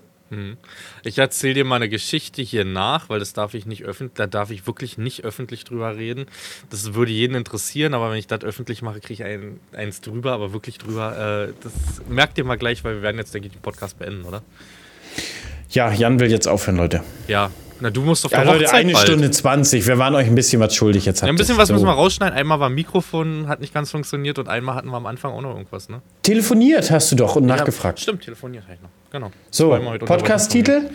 Ich 1.04 1.18
erzähle 1.18 1.54
dir 1.54 1.64
mal 1.64 1.76
eine 1.76 1.88
Geschichte 1.88 2.42
hier 2.42 2.64
nach, 2.64 3.08
weil 3.08 3.18
das 3.18 3.32
darf 3.32 3.54
ich 3.54 3.66
nicht 3.66 3.84
öffentlich, 3.84 4.14
da 4.16 4.26
darf 4.26 4.50
ich 4.50 4.66
wirklich 4.66 4.98
nicht 4.98 5.24
öffentlich 5.24 5.64
drüber 5.64 5.96
reden. 5.96 6.26
Das 6.70 6.94
würde 6.94 7.12
jeden 7.12 7.34
interessieren, 7.34 7.94
aber 7.94 8.10
wenn 8.10 8.18
ich 8.18 8.26
das 8.26 8.42
öffentlich 8.42 8.82
mache, 8.82 9.00
kriege 9.00 9.14
ich 9.14 9.24
ein, 9.24 9.60
eins 9.72 10.00
drüber, 10.00 10.32
aber 10.32 10.52
wirklich 10.52 10.78
drüber. 10.78 11.48
Äh, 11.48 11.52
das 11.62 11.72
merkt 12.08 12.38
ihr 12.38 12.44
mal 12.44 12.56
gleich, 12.56 12.82
weil 12.84 12.96
wir 12.96 13.02
werden 13.02 13.18
jetzt, 13.18 13.34
denke 13.34 13.48
ich, 13.48 13.52
den 13.52 13.62
Podcast 13.62 13.98
beenden, 13.98 14.24
oder? 14.24 14.42
Ja, 15.70 15.92
Jan 15.92 16.20
will 16.20 16.30
jetzt 16.30 16.46
aufhören, 16.48 16.76
Leute. 16.76 17.02
Ja, 17.28 17.50
na, 17.80 17.90
du 17.90 18.02
musst 18.02 18.24
auf 18.24 18.32
Ja, 18.32 18.42
Leute, 18.42 18.64
Hochzeit 18.66 18.74
eine 18.80 18.92
bald. 18.92 19.06
Stunde 19.08 19.30
20. 19.30 19.86
Wir 19.86 19.98
waren 19.98 20.14
euch 20.14 20.26
ein 20.28 20.34
bisschen 20.34 20.60
was 20.60 20.74
schuldig. 20.74 21.04
Jetzt 21.04 21.22
Ja, 21.22 21.28
ein 21.28 21.34
bisschen 21.36 21.56
was 21.56 21.70
müssen 21.70 21.84
wir 21.84 21.92
So. 21.94 21.98
rausschneiden. 21.98 22.38
Einmal 22.38 22.60
war 22.60 22.68
Mikrofon, 22.68 23.48
hat 23.48 23.60
nicht 23.60 23.74
ganz 23.74 23.90
funktioniert 23.90 24.38
und 24.38 24.48
einmal 24.48 24.76
hatten 24.76 24.88
wir 24.88 24.96
am 24.96 25.06
Anfang 25.06 25.32
auch 25.32 25.40
noch 25.40 25.50
irgendwas, 25.56 25.88
ne? 25.88 26.00
Telefoniert 26.22 26.90
hast 26.90 27.10
du 27.10 27.16
doch 27.16 27.36
und 27.36 27.46
nachgefragt. 27.46 27.98
Ja, 27.98 28.02
stimmt, 28.04 28.22
telefoniert 28.22 28.64
habe 28.64 28.74
ich 28.74 28.80
noch. 28.82 28.90
Genau. 29.12 29.30
So. 29.50 29.78
Podcast-Titel? 30.06 30.90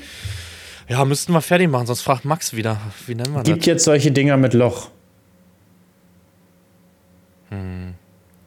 Ja, 0.89 1.05
müssten 1.05 1.33
wir 1.33 1.41
fertig 1.41 1.69
machen, 1.69 1.85
sonst 1.85 2.01
fragt 2.01 2.25
Max 2.25 2.55
wieder. 2.55 2.81
Wie 3.05 3.13
nennen 3.13 3.33
wir 3.33 3.43
Gibt 3.43 3.59
das? 3.59 3.65
jetzt 3.67 3.83
solche 3.83 4.11
Dinger 4.11 4.37
mit 4.37 4.53
Loch. 4.53 4.89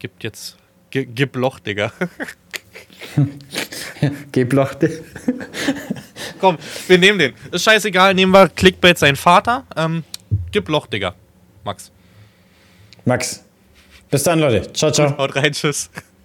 Gibt 0.01 0.25
jetzt. 0.25 0.57
G 0.91 1.05
gib 1.05 1.37
Loch, 1.37 1.61
Digga. 1.61 1.93
Gib 4.33 4.53
Loch. 4.55 4.73
Komm, 6.41 6.57
wir 6.89 6.99
nehmen 6.99 7.19
den. 7.19 7.35
Ist 7.53 7.65
scheißegal, 7.65 8.15
nehmen 8.15 8.33
wir 8.33 8.49
Clickbait 8.49 8.99
sein 8.99 9.15
Vater. 9.15 9.65
Ähm, 9.77 10.05
gib 10.51 10.69
Loch, 10.69 10.87
Digga. 10.87 11.15
Max. 11.65 11.93
Max. 13.05 13.45
Bis 14.11 14.23
dann, 14.23 14.41
Leute. 14.41 14.73
Ciao, 14.73 14.91
ciao. 14.91 15.17
Haut 15.17 15.37
rein, 15.37 15.53
tschüss. 15.53 15.91